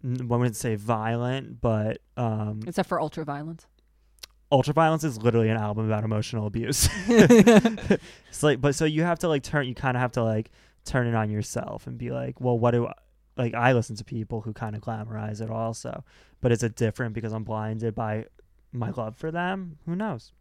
I 0.06 0.22
wouldn't 0.22 0.56
say 0.56 0.76
violent, 0.76 1.60
but 1.60 1.98
um, 2.16 2.60
except 2.66 2.88
for 2.88 3.00
ultra 3.00 3.24
violence 3.24 3.66
Ultraviolence 4.52 5.02
is 5.02 5.20
literally 5.20 5.48
an 5.48 5.56
album 5.56 5.86
about 5.86 6.04
emotional 6.04 6.46
abuse. 6.46 6.88
it's 7.08 8.42
like, 8.42 8.60
but 8.60 8.76
so 8.76 8.84
you 8.84 9.02
have 9.02 9.18
to 9.18 9.28
like 9.28 9.42
turn, 9.42 9.66
you 9.66 9.74
kind 9.74 9.96
of 9.96 10.00
have 10.00 10.12
to 10.12 10.22
like 10.22 10.52
turn 10.84 11.08
it 11.08 11.16
on 11.16 11.30
yourself 11.30 11.88
and 11.88 11.98
be 11.98 12.10
like, 12.10 12.40
well, 12.40 12.56
what 12.56 12.70
do 12.70 12.86
I, 12.86 12.92
like 13.36 13.54
I 13.54 13.72
listen 13.72 13.96
to 13.96 14.04
people 14.04 14.42
who 14.42 14.52
kind 14.52 14.76
of 14.76 14.82
glamorize 14.82 15.40
it 15.40 15.50
also, 15.50 16.04
but 16.40 16.52
is 16.52 16.62
it 16.62 16.76
different 16.76 17.12
because 17.12 17.32
I'm 17.32 17.42
blinded 17.42 17.96
by 17.96 18.26
my 18.72 18.90
love 18.90 19.16
for 19.16 19.30
them? 19.30 19.78
Who 19.86 19.96
knows? 19.96 20.32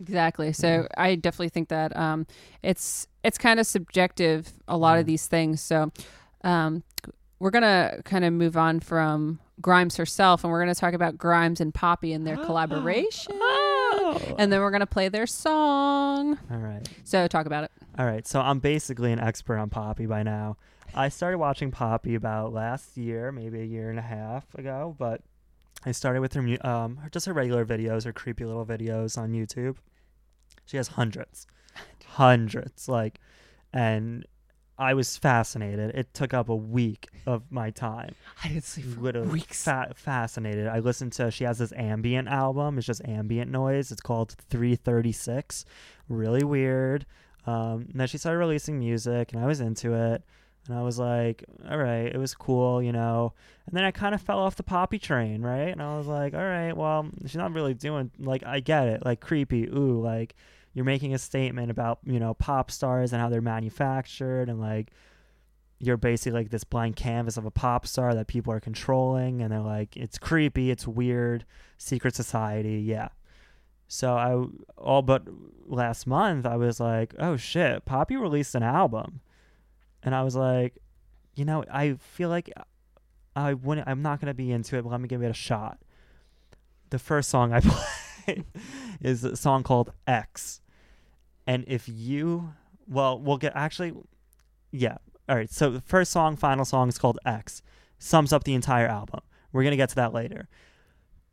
exactly 0.00 0.52
so 0.52 0.88
i 0.96 1.14
definitely 1.14 1.50
think 1.50 1.68
that 1.68 1.96
um, 1.96 2.26
it's 2.60 3.06
it's 3.22 3.38
kind 3.38 3.60
of 3.60 3.66
subjective 3.66 4.52
a 4.66 4.76
lot 4.76 4.98
of 4.98 5.06
these 5.06 5.28
things 5.28 5.60
so 5.60 5.92
um, 6.42 6.82
we're 7.42 7.50
gonna 7.50 8.00
kind 8.04 8.24
of 8.24 8.32
move 8.32 8.56
on 8.56 8.78
from 8.78 9.40
grimes 9.60 9.96
herself 9.96 10.44
and 10.44 10.52
we're 10.52 10.60
gonna 10.60 10.76
talk 10.76 10.94
about 10.94 11.18
grimes 11.18 11.60
and 11.60 11.74
poppy 11.74 12.12
and 12.12 12.24
their 12.24 12.36
collaboration 12.46 13.32
and 14.38 14.52
then 14.52 14.60
we're 14.60 14.70
gonna 14.70 14.86
play 14.86 15.08
their 15.08 15.26
song 15.26 16.38
All 16.52 16.58
right. 16.58 16.88
so 17.02 17.26
talk 17.26 17.46
about 17.46 17.64
it 17.64 17.72
All 17.98 18.06
right, 18.06 18.24
so 18.28 18.40
I'm 18.40 18.60
basically 18.60 19.10
an 19.10 19.18
expert 19.18 19.58
on 19.58 19.70
Poppy 19.70 20.06
by 20.06 20.22
now. 20.22 20.56
I 20.94 21.08
started 21.08 21.38
watching 21.38 21.72
Poppy 21.72 22.14
about 22.14 22.52
last 22.52 22.96
year, 22.96 23.32
maybe 23.32 23.60
a 23.60 23.64
year 23.64 23.90
and 23.90 23.98
a 23.98 24.02
half 24.02 24.54
ago, 24.54 24.94
but 24.96 25.22
I 25.84 25.90
started 25.90 26.20
with 26.20 26.34
her, 26.34 26.66
um, 26.66 27.00
just 27.10 27.26
her 27.26 27.32
regular 27.32 27.66
videos, 27.66 28.04
her 28.04 28.12
creepy 28.12 28.44
little 28.44 28.64
videos 28.64 29.18
on 29.18 29.32
YouTube. 29.32 29.78
She 30.64 30.76
has 30.76 30.88
hundreds, 30.88 31.48
hundreds, 32.06 32.88
like, 32.88 33.18
and 33.72 34.24
I 34.78 34.94
was 34.94 35.16
fascinated. 35.16 35.94
It 35.94 36.12
took 36.14 36.32
up 36.32 36.48
a 36.48 36.56
week 36.56 37.08
of 37.26 37.42
my 37.50 37.70
time. 37.70 38.14
i 38.42 38.48
didn't 38.48 38.64
sleep 38.64 38.86
for 38.86 39.00
Literally 39.00 39.28
weeks 39.28 39.62
fa- 39.64 39.92
fascinated. 39.94 40.66
I 40.66 40.78
listened 40.78 41.12
to. 41.14 41.30
She 41.30 41.44
has 41.44 41.58
this 41.58 41.72
ambient 41.76 42.28
album. 42.28 42.78
It's 42.78 42.86
just 42.86 43.02
ambient 43.04 43.50
noise. 43.50 43.92
It's 43.92 44.00
called 44.00 44.34
336. 44.48 45.64
Really 46.08 46.42
weird. 46.42 47.06
Um, 47.46 47.86
and 47.90 48.00
then 48.00 48.08
she 48.08 48.18
started 48.18 48.38
releasing 48.38 48.78
music, 48.78 49.32
and 49.32 49.42
I 49.42 49.46
was 49.46 49.60
into 49.60 49.94
it. 49.94 50.22
And 50.68 50.78
I 50.78 50.82
was 50.82 50.98
like, 50.98 51.44
all 51.68 51.78
right, 51.78 52.06
it 52.06 52.18
was 52.18 52.34
cool, 52.34 52.82
you 52.82 52.92
know. 52.92 53.32
And 53.66 53.76
then 53.76 53.84
I 53.84 53.90
kind 53.90 54.14
of 54.14 54.22
fell 54.22 54.38
off 54.38 54.56
the 54.56 54.62
poppy 54.62 54.98
train, 54.98 55.42
right? 55.42 55.68
And 55.68 55.82
I 55.82 55.98
was 55.98 56.06
like, 56.06 56.34
all 56.34 56.40
right, 56.40 56.72
well, 56.72 57.08
she's 57.22 57.36
not 57.36 57.52
really 57.52 57.74
doing 57.74 58.12
like 58.18 58.44
I 58.46 58.60
get 58.60 58.86
it, 58.86 59.04
like 59.04 59.20
creepy, 59.20 59.64
ooh, 59.64 60.00
like 60.00 60.36
you're 60.74 60.84
making 60.84 61.14
a 61.14 61.18
statement 61.18 61.70
about 61.70 61.98
you 62.04 62.18
know 62.18 62.34
pop 62.34 62.70
stars 62.70 63.12
and 63.12 63.20
how 63.20 63.28
they're 63.28 63.40
manufactured, 63.40 64.48
and 64.48 64.60
like 64.60 64.90
you're 65.82 65.96
basically 65.96 66.38
like 66.38 66.50
this 66.50 66.62
blank 66.62 66.94
canvas 66.94 67.36
of 67.36 67.44
a 67.44 67.50
pop 67.50 67.86
star 67.86 68.14
that 68.14 68.28
people 68.28 68.52
are 68.52 68.60
controlling, 68.60 69.42
and 69.42 69.52
they're 69.52 69.60
like, 69.60 69.96
it's 69.96 70.16
creepy, 70.16 70.70
it's 70.70 70.86
weird, 70.86 71.44
secret 71.76 72.14
society, 72.14 72.80
yeah. 72.80 73.08
So 73.88 74.14
I 74.16 74.46
all 74.78 75.02
but 75.02 75.24
last 75.66 76.06
month 76.06 76.46
I 76.46 76.56
was 76.56 76.80
like, 76.80 77.14
oh 77.18 77.36
shit, 77.36 77.84
Poppy 77.84 78.16
released 78.16 78.54
an 78.54 78.62
album, 78.62 79.20
and 80.02 80.14
I 80.14 80.22
was 80.22 80.34
like, 80.34 80.78
you 81.34 81.44
know, 81.44 81.64
I 81.70 81.94
feel 81.94 82.30
like 82.30 82.50
I 83.36 83.52
wouldn't, 83.52 83.86
I'm 83.86 84.00
not 84.00 84.18
gonna 84.18 84.32
be 84.32 84.50
into 84.50 84.78
it, 84.78 84.82
but 84.82 84.88
let 84.90 85.00
me 85.00 85.08
give 85.08 85.22
it 85.22 85.30
a 85.30 85.34
shot. 85.34 85.78
The 86.88 86.98
first 86.98 87.28
song 87.28 87.52
I 87.52 87.60
played 88.24 88.46
is 89.02 89.24
a 89.24 89.36
song 89.36 89.62
called 89.62 89.92
X, 90.06 90.61
and 91.46 91.64
if 91.66 91.88
you, 91.88 92.52
well, 92.88 93.18
we'll 93.18 93.38
get 93.38 93.52
actually, 93.54 93.92
yeah, 94.70 94.98
all 95.28 95.36
right. 95.36 95.50
So 95.50 95.70
the 95.70 95.80
first 95.80 96.12
song, 96.12 96.36
final 96.36 96.64
song 96.64 96.88
is 96.88 96.98
called 96.98 97.18
X, 97.24 97.62
sums 97.98 98.32
up 98.32 98.44
the 98.44 98.54
entire 98.54 98.86
album. 98.86 99.20
We're 99.52 99.64
gonna 99.64 99.76
get 99.76 99.90
to 99.90 99.96
that 99.96 100.12
later. 100.12 100.48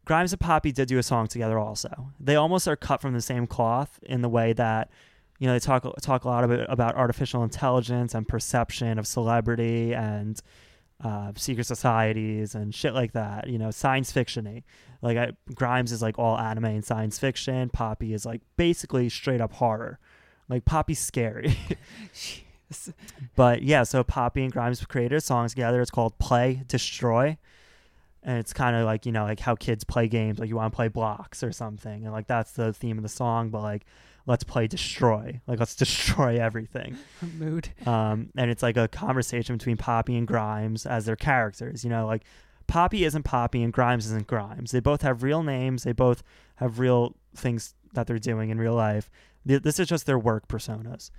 Grimes 0.06 0.34
and 0.34 0.40
Poppy 0.40 0.72
did 0.72 0.88
do 0.88 0.98
a 0.98 1.04
song 1.04 1.28
together 1.28 1.60
also. 1.60 2.12
They 2.20 2.36
almost 2.36 2.68
are 2.68 2.76
cut 2.76 3.02
from 3.02 3.14
the 3.14 3.22
same 3.22 3.46
cloth 3.46 4.00
in 4.04 4.22
the 4.22 4.30
way 4.30 4.54
that 4.54 4.90
you 5.38 5.48
know 5.48 5.54
they 5.54 5.60
talk 5.60 5.86
talk 6.02 6.24
a 6.24 6.28
lot 6.28 6.44
about 6.44 6.66
about 6.68 6.96
artificial 6.96 7.44
intelligence 7.44 8.14
and 8.14 8.28
perception 8.28 8.98
of 9.00 9.08
celebrity 9.08 9.94
and 9.94 10.42
uh, 11.04 11.32
secret 11.36 11.66
societies 11.66 12.56
and 12.56 12.74
shit 12.74 12.94
like 12.94 13.14
that. 13.14 13.48
You 13.48 13.58
know, 13.58 13.72
science 13.72 14.12
fictiony. 14.12 14.64
Like 15.02 15.18
I, 15.18 15.32
Grimes 15.54 15.92
is 15.92 16.02
like 16.02 16.20
all 16.20 16.38
anime 16.38 16.66
and 16.66 16.86
science 16.86 17.18
fiction. 17.20 17.70
Poppy 17.70 18.14
is 18.14 18.26
like 18.26 18.42
basically 18.58 19.10
straight 19.10 19.42
up 19.42 19.54
horror. 19.54 20.00
Like 20.50 20.66
Poppy's 20.66 21.00
scary. 21.00 21.58
but 23.36 23.62
yeah, 23.64 23.84
so 23.84 24.04
Poppy 24.04 24.44
and 24.44 24.52
Grimes 24.52 24.84
created 24.86 25.16
a 25.16 25.22
song 25.22 25.48
together. 25.48 25.82
It's 25.82 25.92
called 25.92 26.18
Play 26.20 26.64
Destroy 26.68 27.38
and 28.24 28.38
it's 28.38 28.54
kind 28.54 28.76
of 28.76 28.86
like 28.86 29.06
you 29.06 29.12
know 29.12 29.24
like 29.24 29.40
how 29.40 29.56
kids 29.56 29.84
play 29.84 30.08
games 30.08 30.40
like 30.40 30.50
you 30.50 30.56
want 30.56 30.72
to 30.72 30.76
play 30.76 30.88
blocks 30.88 31.44
or 31.44 31.52
something 31.52 32.04
and 32.04 32.12
like 32.12 32.28
that's 32.28 32.52
the 32.52 32.74
theme 32.74 32.98
of 32.98 33.04
the 33.04 33.10
song 33.10 33.50
but 33.50 33.62
like 33.62 33.86
let's 34.26 34.44
play 34.44 34.68
destroy. 34.68 35.42
Like 35.48 35.60
let's 35.60 35.76
destroy 35.76 36.40
everything. 36.40 36.98
Mood. 37.38 37.70
Um 37.86 38.30
and 38.36 38.52
it's 38.52 38.64
like 38.64 38.78
a 38.78 38.88
conversation 38.88 39.58
between 39.58 39.78
poppy 39.78 40.16
and 40.16 40.28
grimes 40.28 40.86
as 40.86 41.06
their 41.06 41.16
characters 41.16 41.84
you 41.84 41.90
know 41.90 42.06
like 42.06 42.24
poppy 42.70 43.04
isn't 43.04 43.24
poppy 43.24 43.64
and 43.64 43.74
grimes 43.74 44.06
isn't 44.06 44.28
grimes. 44.28 44.72
They 44.72 44.80
both 44.80 45.02
have 45.02 45.24
real 45.24 45.44
names. 45.44 45.84
They 45.84 45.92
both 45.92 46.24
have 46.56 46.80
real 46.80 47.16
things 47.36 47.74
that 47.94 48.08
they're 48.08 48.20
doing 48.20 48.52
in 48.52 48.60
real 48.60 48.76
life. 48.76 49.10
This 49.46 49.80
is 49.80 49.88
just 49.88 50.06
their 50.06 50.20
work 50.20 50.48
personas. 50.48 51.10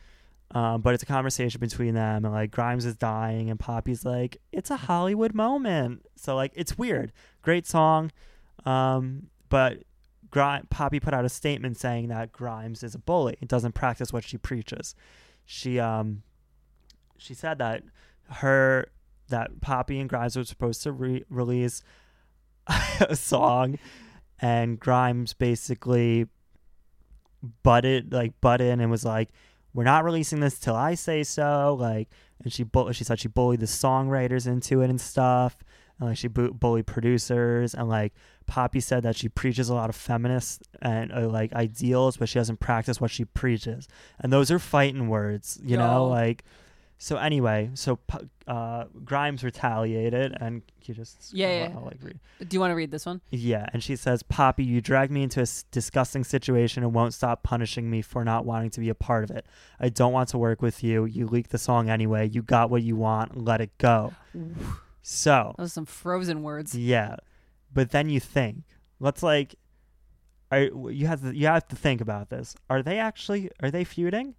Um, 0.53 0.81
but 0.81 0.95
it's 0.95 1.03
a 1.03 1.07
conversation 1.07 1.61
between 1.61 1.95
them, 1.95 2.25
and 2.25 2.35
like 2.35 2.51
Grimes 2.51 2.85
is 2.85 2.97
dying, 2.97 3.51
and 3.51 3.59
Poppy's 3.59 4.05
like, 4.05 4.39
"It's 4.51 4.71
a 4.71 4.77
Hollywood 4.77 5.33
moment." 5.33 6.05
So 6.17 6.35
like, 6.35 6.53
it's 6.57 6.77
weird. 6.77 7.13
Great 7.43 7.69
song, 7.69 8.11
um, 8.65 9.29
but 9.49 9.85
Gri- 10.31 10.63
Poppy 10.71 11.01
put 11.01 11.15
out 11.15 11.25
a 11.25 11.29
statement 11.29 11.77
saying 11.77 12.09
that 12.09 12.33
Grimes 12.33 12.83
is 12.83 12.95
a 12.95 12.99
bully. 12.99 13.37
It 13.41 13.49
doesn't 13.49 13.73
practice 13.73 14.13
what 14.13 14.25
she 14.25 14.39
preaches. 14.39 14.95
She 15.45 15.79
um, 15.79 16.23
she 17.17 17.35
said 17.35 17.59
that 17.59 17.83
her 18.31 18.87
that 19.29 19.61
Poppy 19.61 19.99
and 19.99 20.09
Grimes 20.09 20.37
were 20.37 20.45
supposed 20.45 20.83
to 20.83 20.93
re- 20.93 21.25
release 21.29 21.83
a 23.01 23.17
song, 23.17 23.79
and 24.41 24.79
Grimes 24.79 25.35
basically 25.35 26.27
butted 27.63 28.13
like 28.13 28.39
butt 28.41 28.61
in 28.61 28.81
and 28.81 28.91
was 28.91 29.05
like 29.05 29.31
we're 29.73 29.85
not 29.85 30.05
releasing 30.05 30.41
this 30.41 30.59
till 30.59 30.75
I 30.75 30.95
say 30.95 31.23
so. 31.23 31.77
Like, 31.79 32.09
and 32.43 32.53
she 32.53 32.65
bu- 32.65 32.93
she 32.93 33.05
said 33.05 33.21
she 33.21 33.29
bullied 33.29 33.61
the 33.61 33.67
songwriters 33.67 34.47
into 34.47 34.83
it 34.83 34.91
and 34.91 35.01
stuff, 35.01 35.63
and 36.01 36.09
like 36.09 36.17
she 36.19 36.27
bu- 36.29 36.53
bullied 36.55 36.87
producers, 36.87 37.75
and 37.75 37.89
like 37.89 38.13
Poppy 38.47 38.81
said 38.81 39.05
that 39.05 39.15
she 39.15 39.29
preaches 39.29 39.69
a 39.69 39.75
lot 39.75 39.89
of 39.91 39.95
feminist 39.97 40.63
and 40.83 41.13
uh, 41.13 41.29
like 41.29 41.53
ideals, 41.53 42.17
but 42.17 42.29
she 42.29 42.39
doesn't 42.39 42.59
practice 42.59 43.01
what 43.01 43.11
she 43.13 43.25
preaches, 43.27 43.87
and 44.19 44.33
those 44.33 44.51
are 44.51 44.59
fighting 44.59 45.09
words, 45.09 45.61
you 45.63 45.77
know, 45.77 46.07
like. 46.07 46.45
So 47.03 47.17
anyway, 47.17 47.71
so 47.73 47.99
uh, 48.47 48.85
Grimes 49.07 49.43
retaliated, 49.43 50.37
and 50.39 50.61
you 50.85 50.93
just 50.93 51.33
Yeah, 51.33 51.47
I'll- 51.49 51.55
yeah. 51.55 51.73
I'll, 51.79 51.85
like, 51.87 51.97
read. 52.03 52.19
do 52.47 52.55
you 52.55 52.61
want 52.61 52.73
to 52.73 52.75
read 52.75 52.91
this 52.91 53.07
one 53.07 53.23
Yeah, 53.31 53.65
and 53.73 53.83
she 53.83 53.97
says, 53.97 54.23
Poppy, 54.23 54.65
you 54.65 54.83
dragged 54.83 55.11
me 55.11 55.23
into 55.23 55.41
a 55.41 55.49
s- 55.49 55.65
disgusting 55.71 56.25
situation 56.25 56.83
and 56.83 56.93
won't 56.93 57.15
stop 57.15 57.43
punishing 57.43 57.89
me 57.89 58.03
for 58.03 58.23
not 58.23 58.45
wanting 58.45 58.69
to 58.73 58.81
be 58.81 58.91
a 58.91 58.95
part 58.95 59.25
of 59.25 59.31
it. 59.31 59.47
I 59.81 59.89
don't 59.89 60.13
want 60.13 60.29
to 60.31 60.37
work 60.39 60.61
with 60.61 60.85
you. 60.85 61.07
You 61.07 61.27
leaked 61.27 61.53
the 61.53 61.59
song 61.59 61.89
anyway. 61.89 62.29
You 62.29 62.43
got 62.43 62.69
what 62.69 62.83
you 62.83 62.97
want. 62.97 63.35
Let 63.47 63.63
it 63.63 63.71
go. 63.79 64.13
So, 65.03 65.55
those 65.59 65.69
are 65.69 65.71
some 65.71 65.87
frozen 65.87 66.43
words 66.43 66.75
yeah. 66.75 67.17
But 67.73 67.91
then 67.91 68.09
you 68.09 68.21
think, 68.21 68.65
let's 68.99 69.23
like, 69.23 69.55
are, 70.51 70.63
you 70.63 71.07
have 71.07 71.23
to, 71.23 71.35
you 71.35 71.47
have 71.47 71.69
to 71.69 71.77
think 71.77 72.01
about 72.01 72.31
this. 72.31 72.57
Are 72.69 72.83
they 72.83 72.99
actually, 72.99 73.51
are 73.63 73.71
they 73.71 73.85
feuding? 73.85 74.35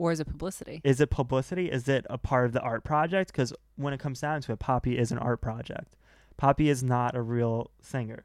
or 0.00 0.10
is 0.10 0.18
it 0.18 0.24
publicity 0.24 0.80
Is 0.82 0.98
it 1.00 1.10
publicity? 1.10 1.70
Is 1.70 1.86
it 1.86 2.06
a 2.08 2.16
part 2.16 2.46
of 2.46 2.52
the 2.52 2.60
art 2.62 2.84
project? 2.84 3.30
Because 3.30 3.52
when 3.76 3.92
it 3.92 4.00
comes 4.00 4.18
down 4.18 4.40
to 4.40 4.52
it, 4.52 4.58
Poppy 4.58 4.96
is 4.96 5.12
an 5.12 5.18
art 5.18 5.42
project. 5.42 5.94
Poppy 6.38 6.70
is 6.70 6.82
not 6.82 7.14
a 7.14 7.20
real 7.20 7.70
singer. 7.82 8.24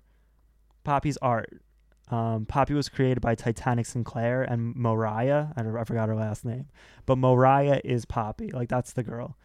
Poppy's 0.86 1.18
art. 1.18 1.62
Um, 2.10 2.46
Poppy 2.46 2.74
was 2.74 2.88
created 2.88 3.20
by 3.20 3.36
Titanic 3.36 3.88
Sinclair 3.88 4.42
and 4.42 4.74
Moriah. 4.74 5.52
I, 5.58 5.62
I 5.62 5.84
forgot 5.84 6.08
her 6.08 6.16
last 6.16 6.46
name, 6.46 6.68
but 7.06 7.18
Moriah 7.18 7.82
is 7.84 8.06
Poppy. 8.06 8.52
Like 8.52 8.70
that's 8.70 8.94
the 8.94 9.04
girl. 9.04 9.36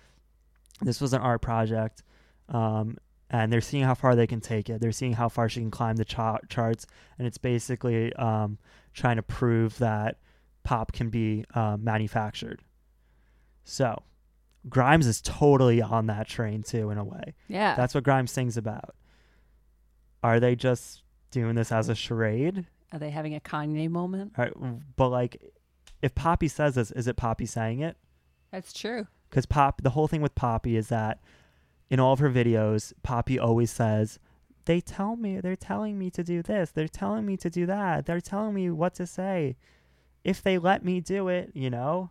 This 0.83 1.01
was 1.01 1.13
an 1.13 1.21
art 1.21 1.43
project, 1.43 2.05
um, 2.51 2.99
and 3.31 3.53
they're 3.53 3.61
seeing 3.61 3.85
how 3.85 3.95
far 3.95 4.17
they 4.17 4.27
can 4.27 4.41
take 4.41 4.69
it. 4.69 4.81
They're 4.81 4.93
seeing 4.93 5.13
how 5.13 5.29
far 5.29 5.49
she 5.49 5.61
can 5.61 5.71
climb 5.71 5.97
the 5.97 6.05
cha- 6.05 6.41
charts, 6.49 6.87
and 7.19 7.27
it's 7.27 7.39
basically 7.39 8.13
um, 8.15 8.59
trying 8.93 9.17
to 9.17 9.23
prove 9.23 9.79
that 9.79 10.19
pop 10.63 10.93
can 10.93 11.11
be 11.11 11.45
uh, 11.55 11.77
manufactured. 11.79 12.61
So, 13.65 14.03
Grimes 14.69 15.07
is 15.07 15.21
totally 15.21 15.81
on 15.81 16.07
that 16.07 16.29
train 16.29 16.63
too, 16.63 16.91
in 16.91 16.99
a 16.99 17.05
way. 17.05 17.35
Yeah. 17.49 17.77
That's 17.77 17.95
what 17.95 18.05
Grimes 18.05 18.31
sings 18.31 18.57
about. 18.57 18.95
Are 20.23 20.41
they 20.41 20.55
just 20.55 21.03
doing 21.31 21.55
this 21.55 21.73
as 21.73 21.89
a 21.89 21.95
charade? 21.95 22.67
Are 22.93 22.99
they 22.99 23.11
having 23.11 23.35
a 23.35 23.41
Kanye 23.41 23.89
moment? 23.89 24.33
All 24.37 24.45
right, 24.45 24.55
but 24.97 25.09
like, 25.09 25.41
if 26.03 26.15
Poppy 26.15 26.49
says 26.49 26.75
this, 26.75 26.91
is 26.91 27.07
it 27.07 27.17
Poppy 27.17 27.47
saying 27.47 27.81
it? 27.81 27.97
That's 28.51 28.73
true. 28.73 29.07
Because 29.29 29.47
Pop, 29.47 29.83
the 29.83 29.91
whole 29.91 30.09
thing 30.09 30.23
with 30.23 30.35
Poppy 30.35 30.77
is 30.77 30.89
that 30.89 31.21
in 31.91 32.01
all 32.01 32.13
of 32.13 32.21
her 32.21 32.31
videos, 32.31 32.93
Poppy 33.03 33.39
always 33.39 33.71
says, 33.71 34.19
"They 34.65 34.81
tell 34.81 35.17
me, 35.17 35.41
they're 35.41 35.57
telling 35.57 35.99
me 35.99 36.11
to 36.11 36.23
do 36.23 36.43
this, 36.43 36.71
they're 36.71 36.89
telling 36.89 37.27
me 37.27 37.37
to 37.39 37.51
do 37.51 37.67
that, 37.67 38.07
they're 38.07 38.21
telling 38.21 38.55
me 38.55 38.71
what 38.71 38.95
to 38.95 39.07
say. 39.07 39.57
If 40.23 40.43
they 40.43 40.57
let 40.59 40.85
me 40.85 41.01
do 41.01 41.29
it, 41.29 41.51
you 41.55 41.69
know." 41.71 42.11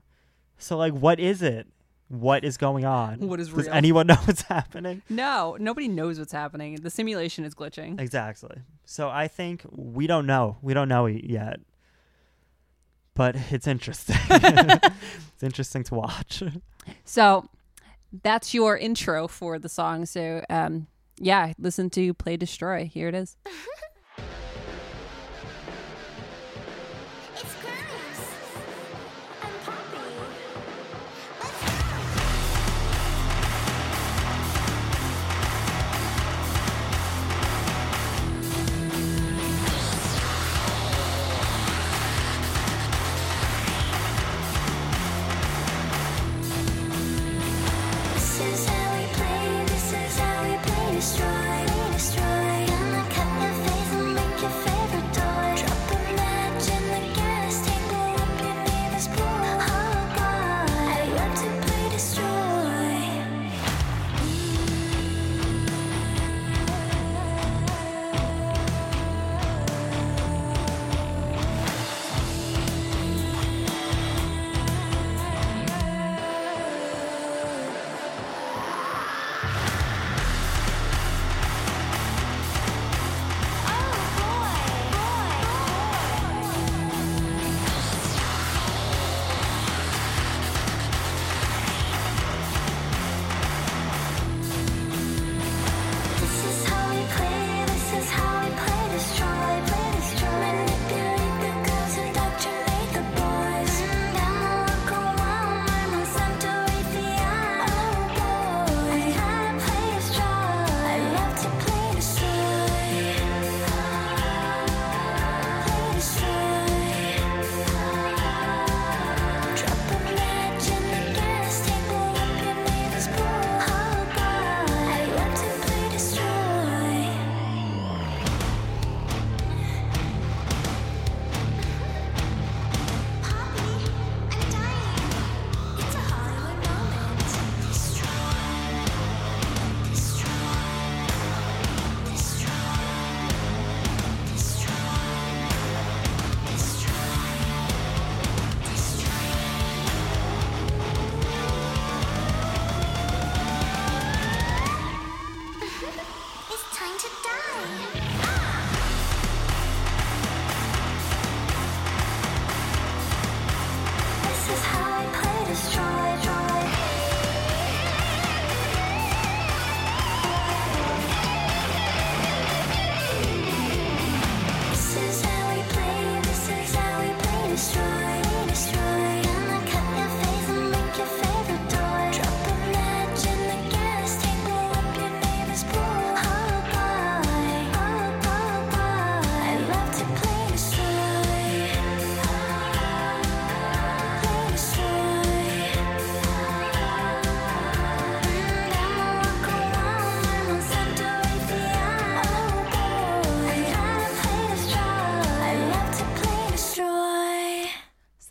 So 0.58 0.78
like, 0.78 0.94
what 0.94 1.20
is 1.20 1.42
it? 1.42 1.68
What 2.10 2.44
is 2.44 2.58
going 2.58 2.86
on? 2.86 3.20
What 3.20 3.40
is 3.40 3.50
Does 3.50 3.68
real? 3.68 3.74
anyone 3.74 4.08
know 4.12 4.16
what's 4.26 4.42
happening? 4.42 5.04
No, 5.10 5.56
nobody 5.60 5.88
knows 5.88 6.20
what's 6.20 6.32
happening. 6.32 6.76
The 6.76 6.90
simulation 6.90 7.46
is 7.46 7.54
glitching. 7.56 8.00
Exactly. 8.02 8.58
So 8.86 9.10
I 9.10 9.28
think 9.28 9.64
we 9.70 10.08
don't 10.08 10.26
know. 10.26 10.58
We 10.62 10.74
don't 10.74 10.90
know 10.90 11.06
yet. 11.06 11.60
But 13.14 13.36
it's 13.52 13.68
interesting. 13.68 14.18
it's 14.30 15.44
interesting 15.44 15.84
to 15.84 15.96
watch. 15.96 16.42
So 17.06 17.48
that's 18.24 18.54
your 18.54 18.78
intro 18.78 19.28
for 19.28 19.60
the 19.60 19.70
song. 19.70 20.06
So 20.06 20.44
um 20.50 20.88
yeah, 21.22 21.54
listen 21.60 21.90
to 21.92 22.14
Play 22.14 22.38
Destroy. 22.38 22.86
Here 22.86 23.10
it 23.10 23.16
is. 23.16 23.38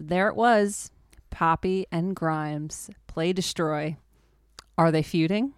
there 0.08 0.28
it 0.28 0.36
was. 0.36 0.90
Poppy 1.30 1.86
and 1.92 2.16
Grimes 2.16 2.90
play 3.06 3.32
destroy. 3.32 3.96
Are 4.76 4.90
they 4.90 5.02
feuding? 5.02 5.52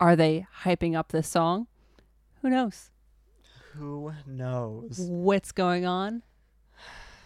Are 0.00 0.14
they 0.14 0.46
hyping 0.62 0.96
up 0.96 1.10
this 1.10 1.28
song? 1.28 1.66
Who 2.42 2.50
knows? 2.50 2.90
Who 3.74 4.12
knows? 4.26 4.98
What's 4.98 5.52
going 5.52 5.84
on? 5.84 6.22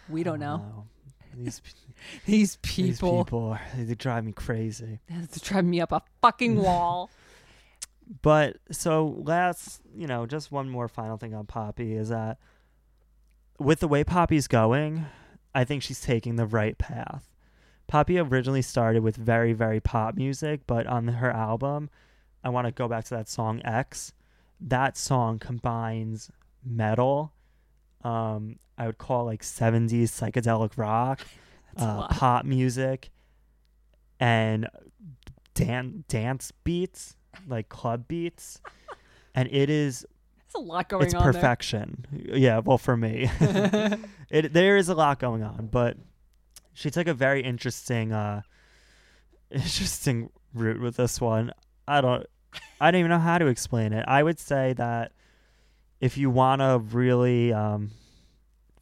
We 0.09 0.23
don't 0.23 0.41
I 0.41 0.45
know. 0.45 0.87
These, 1.35 1.61
These 2.25 2.57
these 2.57 2.57
people, 2.57 3.23
people 3.23 3.43
are, 3.45 3.61
they 3.77 3.95
drive 3.95 4.25
me 4.25 4.33
crazy. 4.33 4.99
It's 5.07 5.39
drive 5.39 5.65
me 5.65 5.79
up 5.79 5.91
a 5.91 6.01
fucking 6.21 6.55
wall. 6.61 7.09
But 8.21 8.57
so 8.71 9.15
last, 9.23 9.81
you 9.95 10.07
know, 10.07 10.25
just 10.25 10.51
one 10.51 10.69
more 10.69 10.87
final 10.87 11.17
thing 11.17 11.33
on 11.33 11.45
Poppy 11.45 11.93
is 11.93 12.09
that 12.09 12.37
with 13.59 13.79
the 13.79 13.87
way 13.87 14.03
Poppy's 14.03 14.47
going, 14.47 15.05
I 15.55 15.63
think 15.63 15.83
she's 15.83 16.01
taking 16.01 16.35
the 16.35 16.45
right 16.45 16.77
path. 16.77 17.29
Poppy 17.87 18.17
originally 18.17 18.61
started 18.61 19.03
with 19.03 19.15
very, 19.15 19.53
very 19.53 19.79
pop 19.79 20.15
music, 20.15 20.61
but 20.65 20.87
on 20.87 21.07
her 21.07 21.31
album, 21.31 21.89
I 22.43 22.49
want 22.49 22.65
to 22.65 22.71
go 22.71 22.87
back 22.87 23.05
to 23.05 23.15
that 23.15 23.29
song 23.29 23.61
X. 23.63 24.13
That 24.59 24.97
song 24.97 25.39
combines 25.39 26.31
metal 26.65 27.33
um, 28.03 28.57
I 28.77 28.85
would 28.85 28.97
call 28.97 29.25
like 29.25 29.41
70s 29.41 30.09
psychedelic 30.09 30.77
rock, 30.77 31.21
uh, 31.77 32.07
pop 32.07 32.45
music, 32.45 33.09
and 34.19 34.67
dan- 35.53 36.03
dance 36.07 36.51
beats, 36.63 37.15
like 37.47 37.69
club 37.69 38.07
beats. 38.07 38.61
and 39.35 39.49
it 39.51 39.69
is 39.69 40.05
There's 40.53 40.65
a 40.65 40.67
lot 40.67 40.89
going 40.89 41.05
it's 41.05 41.13
on 41.13 41.23
there. 41.23 41.33
perfection. 41.33 42.05
Yeah, 42.11 42.59
well 42.59 42.77
for 42.77 42.95
me. 42.95 43.29
it 44.29 44.53
there 44.53 44.77
is 44.77 44.89
a 44.89 44.95
lot 44.95 45.19
going 45.19 45.43
on, 45.43 45.67
but 45.71 45.97
she 46.73 46.89
took 46.89 47.07
a 47.07 47.13
very 47.13 47.41
interesting 47.43 48.11
uh 48.11 48.41
interesting 49.51 50.29
route 50.53 50.79
with 50.79 50.97
this 50.97 51.19
one. 51.21 51.51
I 51.87 52.01
don't 52.01 52.25
I 52.79 52.91
don't 52.91 52.99
even 52.99 53.09
know 53.09 53.19
how 53.19 53.37
to 53.37 53.47
explain 53.47 53.93
it. 53.93 54.05
I 54.07 54.21
would 54.23 54.39
say 54.39 54.73
that 54.73 55.11
if 56.01 56.17
you 56.17 56.29
want 56.29 56.61
to 56.61 56.79
really 56.95 57.53
um 57.53 57.91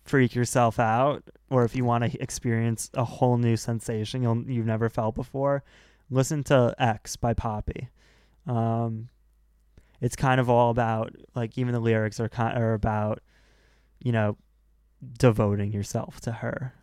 freak 0.03 0.35
yourself 0.35 0.79
out 0.79 1.23
or 1.49 1.63
if 1.63 1.75
you 1.75 1.85
want 1.85 2.03
to 2.03 2.21
experience 2.21 2.89
a 2.95 3.03
whole 3.03 3.37
new 3.37 3.55
sensation 3.55 4.23
you'll, 4.23 4.43
you've 4.49 4.65
never 4.65 4.89
felt 4.89 5.15
before, 5.15 5.63
listen 6.09 6.43
to 6.45 6.75
X 6.79 7.15
by 7.15 7.33
Poppy. 7.33 7.89
Um 8.47 9.09
it's 10.01 10.15
kind 10.15 10.41
of 10.41 10.49
all 10.49 10.69
about 10.71 11.15
like 11.35 11.57
even 11.57 11.73
the 11.73 11.79
lyrics 11.79 12.19
are 12.19 12.27
kind 12.29 12.57
are 12.57 12.73
about 12.73 13.19
you 14.03 14.11
know 14.11 14.37
devoting 15.17 15.71
yourself 15.71 16.19
to 16.21 16.31
her 16.31 16.73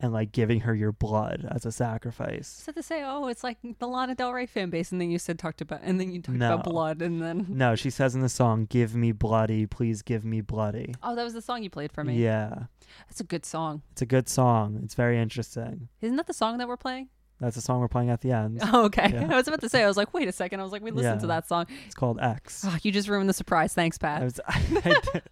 and 0.00 0.12
like 0.12 0.32
giving 0.32 0.60
her 0.60 0.74
your 0.74 0.92
blood 0.92 1.48
as 1.50 1.64
a 1.64 1.72
sacrifice. 1.72 2.46
So 2.48 2.72
to 2.72 2.82
say, 2.82 3.02
oh, 3.04 3.28
it's 3.28 3.42
like 3.44 3.58
the 3.78 3.86
Lana 3.86 4.14
Del 4.14 4.32
Rey 4.32 4.44
fan 4.44 4.68
base, 4.68 4.92
and 4.92 5.00
then 5.00 5.10
you 5.10 5.18
said 5.18 5.38
talked 5.38 5.60
about, 5.60 5.80
and 5.82 5.98
then 5.98 6.10
you 6.12 6.20
talked 6.20 6.36
No. 6.36 6.54
about 6.54 6.64
blood, 6.64 7.00
and 7.00 7.22
then 7.22 7.46
No, 7.48 7.74
she 7.74 7.90
says 7.90 8.14
in 8.14 8.20
the 8.20 8.28
song, 8.28 8.66
"Give 8.68 8.94
me 8.94 9.12
bloody, 9.12 9.66
please 9.66 10.02
give 10.02 10.24
me 10.24 10.40
bloody." 10.40 10.94
oh, 11.02 11.14
that 11.14 11.22
was 11.24 11.32
the 11.32 11.40
song 11.42 11.62
you 11.62 11.70
played 11.70 11.92
for 11.92 12.04
me. 12.04 12.16
Yeah, 12.22 12.64
that's 13.08 13.20
a 13.20 13.24
good 13.24 13.46
song. 13.46 13.82
it's 13.92 14.02
a 14.02 14.06
good 14.06 14.28
song. 14.28 14.80
It's 14.84 14.94
very 14.94 15.18
interesting. 15.18 15.88
Isn't 16.00 16.16
that 16.16 16.26
the 16.26 16.34
song 16.34 16.58
that 16.58 16.68
we're 16.68 16.76
playing? 16.76 17.08
That's 17.44 17.56
the 17.56 17.62
song 17.62 17.80
we're 17.80 17.88
playing 17.88 18.10
at 18.10 18.20
the 18.22 18.32
end. 18.32 18.60
Oh, 18.72 18.84
okay. 18.86 19.10
Yeah. 19.12 19.28
I 19.30 19.36
was 19.36 19.46
about 19.48 19.60
to 19.60 19.68
say, 19.68 19.84
I 19.84 19.86
was 19.86 19.96
like, 19.96 20.12
wait 20.14 20.26
a 20.28 20.32
second. 20.32 20.60
I 20.60 20.62
was 20.62 20.72
like, 20.72 20.82
we 20.82 20.90
listened 20.90 21.20
to 21.20 21.26
that 21.28 21.46
song. 21.46 21.66
It's 21.86 21.94
called 21.94 22.18
X. 22.20 22.64
Oh, 22.66 22.76
you 22.82 22.90
just 22.90 23.08
ruined 23.08 23.28
the 23.28 23.34
surprise. 23.34 23.74
Thanks, 23.74 23.98
I 24.00 24.06
Pat. 24.06 24.22
was, 24.22 24.40
I 24.48 24.60
did- 24.80 25.22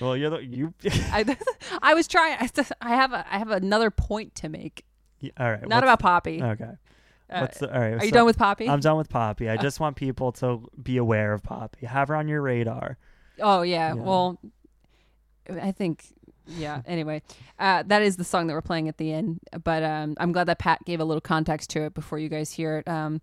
well, 0.00 0.16
you're 0.16 0.30
the 0.30 0.44
you. 0.44 0.72
I, 1.12 1.36
I 1.82 1.94
was 1.94 2.06
trying. 2.06 2.36
I, 2.40 2.48
I 2.80 2.90
have 2.90 3.12
a, 3.12 3.24
I 3.32 3.38
have 3.38 3.50
another 3.50 3.90
point 3.90 4.34
to 4.36 4.48
make. 4.48 4.84
all 5.38 5.50
right. 5.50 5.66
Not 5.68 5.82
about 5.82 5.98
Poppy. 6.00 6.42
Okay. 6.42 6.70
Uh, 7.30 7.40
What's 7.40 7.58
the, 7.58 7.72
all 7.74 7.80
right. 7.80 7.94
are 7.94 8.04
you 8.04 8.10
so- 8.10 8.14
done 8.14 8.26
with 8.26 8.38
Poppy? 8.38 8.68
I'm 8.68 8.80
done 8.80 8.96
with 8.96 9.08
Poppy. 9.08 9.48
I 9.48 9.56
just 9.56 9.80
want 9.80 9.96
people 9.96 10.32
to 10.32 10.62
be 10.80 10.96
aware 10.98 11.32
of 11.32 11.42
Poppy. 11.42 11.86
Have 11.86 12.08
her 12.08 12.16
on 12.16 12.28
your 12.28 12.42
radar. 12.42 12.96
Oh 13.40 13.62
yeah. 13.62 13.88
Yeah. 13.94 14.02
Well, 14.02 14.38
I 15.60 15.72
think 15.72 16.04
yeah. 16.46 16.82
Anyway, 16.86 17.22
uh, 17.58 17.82
that 17.86 18.02
is 18.02 18.16
the 18.16 18.24
song 18.24 18.46
that 18.46 18.54
we're 18.54 18.62
playing 18.62 18.88
at 18.88 18.98
the 18.98 19.12
end. 19.12 19.40
But 19.62 19.82
um, 19.82 20.14
I'm 20.18 20.32
glad 20.32 20.44
that 20.44 20.58
Pat 20.58 20.84
gave 20.84 21.00
a 21.00 21.04
little 21.04 21.20
context 21.20 21.70
to 21.70 21.82
it 21.82 21.94
before 21.94 22.18
you 22.18 22.28
guys 22.28 22.52
hear 22.52 22.78
it. 22.78 22.88
Um, 22.88 23.20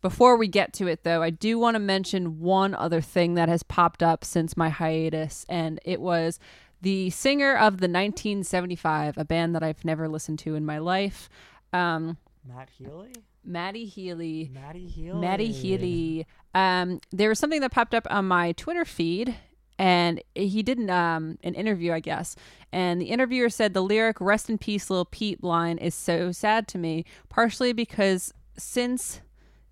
before 0.00 0.36
we 0.36 0.48
get 0.48 0.72
to 0.74 0.88
it, 0.88 1.04
though, 1.04 1.22
I 1.22 1.30
do 1.30 1.58
want 1.58 1.76
to 1.76 1.78
mention 1.78 2.40
one 2.40 2.74
other 2.74 3.00
thing 3.00 3.34
that 3.34 3.48
has 3.48 3.62
popped 3.62 4.02
up 4.02 4.24
since 4.24 4.56
my 4.56 4.68
hiatus, 4.68 5.46
and 5.48 5.80
it 5.84 6.00
was 6.00 6.40
the 6.80 7.10
singer 7.10 7.54
of 7.54 7.74
the 7.78 7.86
1975, 7.86 9.16
a 9.16 9.24
band 9.24 9.54
that 9.54 9.62
I've 9.62 9.84
never 9.84 10.08
listened 10.08 10.40
to 10.40 10.56
in 10.56 10.66
my 10.66 10.78
life, 10.78 11.28
um, 11.72 12.16
Matt 12.46 12.70
Healy. 12.76 13.12
Matty 13.44 13.86
Healy. 13.86 14.50
Matty 14.52 14.86
Healy. 14.86 15.20
Matty 15.20 15.52
Healy. 15.52 16.26
Um, 16.54 17.00
there 17.10 17.28
was 17.28 17.38
something 17.38 17.60
that 17.60 17.72
popped 17.72 17.94
up 17.94 18.06
on 18.10 18.26
my 18.26 18.52
Twitter 18.52 18.84
feed, 18.84 19.34
and 19.82 20.22
he 20.36 20.62
did 20.62 20.78
an, 20.78 20.90
um, 20.90 21.38
an 21.42 21.54
interview, 21.54 21.92
I 21.92 21.98
guess. 21.98 22.36
And 22.70 23.00
the 23.00 23.06
interviewer 23.06 23.48
said 23.48 23.74
the 23.74 23.82
lyric 23.82 24.20
"Rest 24.20 24.48
in 24.48 24.56
peace, 24.56 24.88
Lil 24.88 25.04
Peep" 25.04 25.42
line 25.42 25.76
is 25.76 25.92
so 25.92 26.30
sad 26.30 26.68
to 26.68 26.78
me, 26.78 27.04
partially 27.28 27.72
because 27.72 28.32
since 28.56 29.22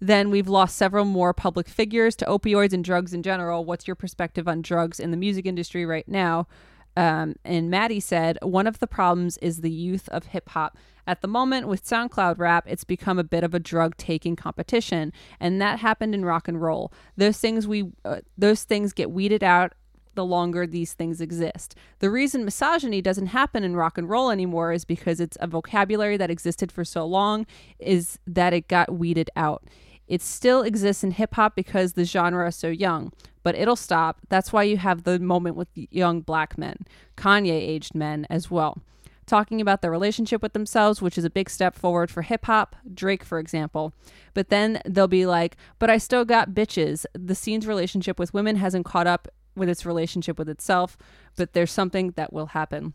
then 0.00 0.28
we've 0.28 0.48
lost 0.48 0.76
several 0.76 1.04
more 1.04 1.32
public 1.32 1.68
figures 1.68 2.16
to 2.16 2.24
opioids 2.24 2.72
and 2.72 2.82
drugs 2.82 3.14
in 3.14 3.22
general. 3.22 3.64
What's 3.64 3.86
your 3.86 3.94
perspective 3.94 4.48
on 4.48 4.62
drugs 4.62 4.98
in 4.98 5.12
the 5.12 5.16
music 5.16 5.46
industry 5.46 5.86
right 5.86 6.08
now? 6.08 6.48
Um, 6.96 7.36
and 7.44 7.70
Matty 7.70 8.00
said, 8.00 8.36
one 8.42 8.66
of 8.66 8.80
the 8.80 8.88
problems 8.88 9.36
is 9.38 9.60
the 9.60 9.70
youth 9.70 10.08
of 10.08 10.26
hip 10.26 10.48
hop. 10.48 10.76
At 11.06 11.22
the 11.22 11.28
moment, 11.28 11.68
with 11.68 11.84
SoundCloud 11.84 12.38
rap, 12.38 12.64
it's 12.66 12.82
become 12.84 13.18
a 13.18 13.24
bit 13.24 13.44
of 13.44 13.54
a 13.54 13.60
drug 13.60 13.96
taking 13.96 14.34
competition, 14.34 15.12
and 15.38 15.60
that 15.60 15.78
happened 15.78 16.14
in 16.14 16.24
rock 16.24 16.48
and 16.48 16.60
roll. 16.60 16.92
Those 17.16 17.38
things 17.38 17.68
we, 17.68 17.90
uh, 18.04 18.22
those 18.36 18.64
things 18.64 18.92
get 18.92 19.12
weeded 19.12 19.44
out 19.44 19.72
the 20.14 20.24
longer 20.24 20.66
these 20.66 20.92
things 20.92 21.20
exist. 21.20 21.74
The 22.00 22.10
reason 22.10 22.44
misogyny 22.44 23.00
doesn't 23.00 23.28
happen 23.28 23.64
in 23.64 23.76
rock 23.76 23.98
and 23.98 24.08
roll 24.08 24.30
anymore 24.30 24.72
is 24.72 24.84
because 24.84 25.20
it's 25.20 25.38
a 25.40 25.46
vocabulary 25.46 26.16
that 26.16 26.30
existed 26.30 26.70
for 26.72 26.84
so 26.84 27.04
long, 27.06 27.46
is 27.78 28.18
that 28.26 28.52
it 28.52 28.68
got 28.68 28.92
weeded 28.92 29.30
out. 29.36 29.64
It 30.06 30.22
still 30.22 30.62
exists 30.62 31.04
in 31.04 31.12
hip 31.12 31.34
hop 31.34 31.54
because 31.54 31.92
the 31.92 32.04
genre 32.04 32.48
is 32.48 32.56
so 32.56 32.68
young, 32.68 33.12
but 33.44 33.54
it'll 33.54 33.76
stop. 33.76 34.20
That's 34.28 34.52
why 34.52 34.64
you 34.64 34.76
have 34.76 35.04
the 35.04 35.20
moment 35.20 35.54
with 35.54 35.68
young 35.74 36.20
black 36.20 36.58
men, 36.58 36.78
Kanye 37.16 37.52
aged 37.52 37.94
men 37.94 38.26
as 38.28 38.50
well, 38.50 38.78
talking 39.26 39.60
about 39.60 39.82
their 39.82 39.90
relationship 39.92 40.42
with 40.42 40.52
themselves, 40.52 41.00
which 41.00 41.16
is 41.16 41.24
a 41.24 41.30
big 41.30 41.48
step 41.48 41.76
forward 41.76 42.10
for 42.10 42.22
hip 42.22 42.46
hop, 42.46 42.74
Drake, 42.92 43.22
for 43.22 43.38
example. 43.38 43.94
But 44.34 44.48
then 44.48 44.82
they'll 44.84 45.06
be 45.06 45.26
like, 45.26 45.56
but 45.78 45.90
I 45.90 45.98
still 45.98 46.24
got 46.24 46.50
bitches. 46.50 47.06
The 47.14 47.36
scene's 47.36 47.68
relationship 47.68 48.18
with 48.18 48.34
women 48.34 48.56
hasn't 48.56 48.86
caught 48.86 49.06
up 49.06 49.28
with 49.60 49.68
its 49.68 49.86
relationship 49.86 50.36
with 50.38 50.48
itself, 50.48 50.98
but 51.36 51.52
there's 51.52 51.70
something 51.70 52.10
that 52.16 52.32
will 52.32 52.46
happen. 52.46 52.94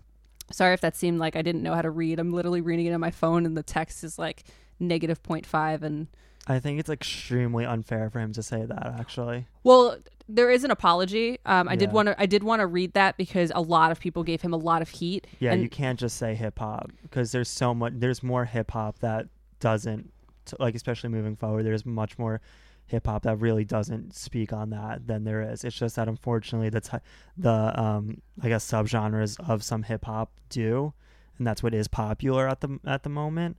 Sorry 0.52 0.74
if 0.74 0.82
that 0.82 0.98
seemed 0.98 1.20
like 1.20 1.38
I 1.38 1.42
didn't 1.42 1.64
know 1.64 1.74
how 1.74 1.82
to 1.82 1.90
read. 1.90 2.20
I'm 2.20 2.34
literally 2.34 2.62
reading 2.62 2.88
it 2.88 2.92
on 2.94 3.00
my 3.00 3.12
phone, 3.12 3.46
and 3.46 3.56
the 3.56 3.64
text 3.64 4.04
is 4.04 4.20
like 4.20 4.44
negative 4.80 5.24
0.5 5.24 5.82
and 5.84 6.08
I 6.48 6.60
think 6.60 6.80
it's 6.80 6.90
extremely 6.90 7.66
unfair 7.66 8.10
for 8.10 8.20
him 8.20 8.32
to 8.34 8.44
say 8.44 8.66
that. 8.66 8.96
Actually, 9.00 9.48
Well, 9.64 9.98
there 10.30 10.52
is 10.52 10.64
an 10.64 10.70
apology. 10.72 11.40
Um, 11.46 11.68
I 11.68 11.76
did 11.76 11.92
want 11.92 12.08
to. 12.08 12.22
I 12.22 12.28
did 12.28 12.44
want 12.44 12.60
to 12.60 12.68
read 12.68 12.94
that 12.94 13.18
because 13.18 13.52
a 13.56 13.62
lot 13.62 13.92
of 13.92 14.00
people 14.00 14.24
gave 14.24 14.42
him 14.42 14.54
a 14.54 14.58
lot 14.58 14.82
of 14.82 14.90
heat. 14.90 15.26
yeah, 15.40 15.54
and 15.54 15.62
you 15.64 15.70
can't 15.70 16.00
just 16.00 16.18
say 16.18 16.36
hip 16.36 16.60
hop 16.60 16.92
because 17.02 17.32
there's 17.32 17.50
so 17.50 17.74
much. 17.74 17.94
There's 17.96 18.22
more 18.22 18.46
hip 18.46 18.72
hop 18.72 19.00
that 19.00 19.28
doesn't 19.60 20.12
like, 20.60 20.76
especially 20.76 21.10
moving 21.10 21.36
forward. 21.36 21.64
There's 21.66 21.86
much 21.86 22.20
more 22.20 22.42
hip 22.88 23.08
hop 23.08 23.24
that 23.24 23.38
really 23.38 23.66
doesn't 23.66 24.16
speak 24.16 24.54
on 24.54 24.70
that 24.70 25.08
than 25.08 25.24
there 25.24 25.42
is. 25.42 25.64
It's 25.64 25.76
just 25.76 25.96
that 25.96 26.08
unfortunately 26.08 26.70
the 26.70 26.82
t- 26.82 26.98
the 27.38 27.80
um 27.80 28.22
I 28.42 28.50
guess 28.50 28.70
subgenres 28.70 29.38
of 29.50 29.64
some 29.64 29.84
hip 29.84 30.06
hop 30.06 30.32
do, 30.50 30.94
and 31.38 31.48
that's 31.48 31.64
what 31.64 31.74
is 31.74 31.88
popular 31.88 32.48
at 32.48 32.62
the 32.62 32.80
at 32.86 33.04
the 33.04 33.10
moment. 33.10 33.58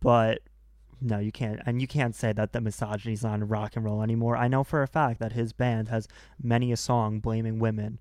But 0.00 0.40
no, 1.00 1.18
you 1.18 1.32
can't, 1.32 1.60
and 1.66 1.80
you 1.80 1.86
can't 1.86 2.14
say 2.14 2.32
that 2.32 2.52
the 2.52 2.60
misogyny's 2.60 3.22
not 3.22 3.34
in 3.34 3.48
rock 3.48 3.76
and 3.76 3.84
roll 3.84 4.02
anymore. 4.02 4.36
I 4.36 4.48
know 4.48 4.64
for 4.64 4.82
a 4.82 4.88
fact 4.88 5.20
that 5.20 5.32
his 5.32 5.52
band 5.52 5.88
has 5.88 6.08
many 6.42 6.72
a 6.72 6.76
song 6.76 7.20
blaming 7.20 7.58
women. 7.58 7.98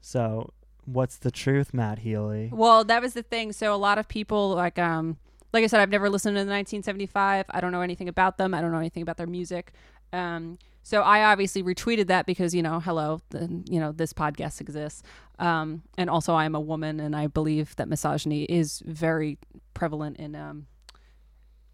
So 0.00 0.52
what's 0.84 1.16
the 1.16 1.30
truth, 1.30 1.74
Matt 1.74 2.00
Healy? 2.00 2.50
Well, 2.52 2.84
that 2.84 3.02
was 3.02 3.14
the 3.14 3.22
thing. 3.22 3.52
So 3.52 3.74
a 3.74 3.76
lot 3.76 3.98
of 3.98 4.08
people 4.08 4.50
like 4.50 4.78
um 4.78 5.16
like 5.52 5.64
I 5.64 5.66
said, 5.66 5.80
I've 5.80 5.90
never 5.90 6.10
listened 6.10 6.34
to 6.34 6.44
the 6.44 6.50
1975. 6.50 7.46
I 7.48 7.60
don't 7.60 7.72
know 7.72 7.80
anything 7.80 8.08
about 8.08 8.38
them. 8.38 8.54
I 8.54 8.60
don't 8.60 8.72
know 8.72 8.78
anything 8.78 9.02
about 9.02 9.16
their 9.16 9.26
music. 9.26 9.72
Um, 10.12 10.58
so 10.82 11.02
I 11.02 11.24
obviously 11.24 11.62
retweeted 11.62 12.06
that 12.06 12.26
because 12.26 12.54
you 12.54 12.62
know, 12.62 12.80
hello, 12.80 13.20
the, 13.30 13.62
you 13.68 13.78
know, 13.78 13.92
this 13.92 14.12
podcast 14.12 14.60
exists. 14.60 15.02
Um, 15.38 15.82
and 15.96 16.08
also 16.08 16.34
I 16.34 16.44
am 16.44 16.54
a 16.54 16.60
woman, 16.60 17.00
and 17.00 17.14
I 17.14 17.26
believe 17.26 17.76
that 17.76 17.88
misogyny 17.88 18.44
is 18.44 18.82
very 18.86 19.38
prevalent 19.74 20.16
in 20.16 20.34
um, 20.34 20.66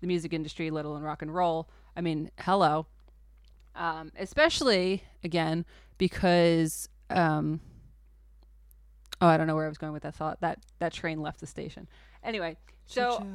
the 0.00 0.06
music 0.06 0.32
industry, 0.32 0.70
let 0.70 0.84
alone 0.84 1.02
rock 1.02 1.22
and 1.22 1.34
roll. 1.34 1.68
I 1.96 2.00
mean, 2.00 2.30
hello. 2.40 2.86
Um, 3.76 4.12
especially 4.16 5.02
again 5.24 5.64
because 5.98 6.88
um, 7.10 7.60
oh, 9.20 9.26
I 9.26 9.36
don't 9.36 9.46
know 9.46 9.54
where 9.56 9.64
I 9.64 9.68
was 9.68 9.78
going 9.78 9.92
with 9.92 10.02
that 10.02 10.14
thought. 10.14 10.40
That 10.40 10.58
that 10.78 10.92
train 10.92 11.20
left 11.20 11.40
the 11.40 11.46
station. 11.46 11.88
Anyway, 12.22 12.56
so 12.86 13.26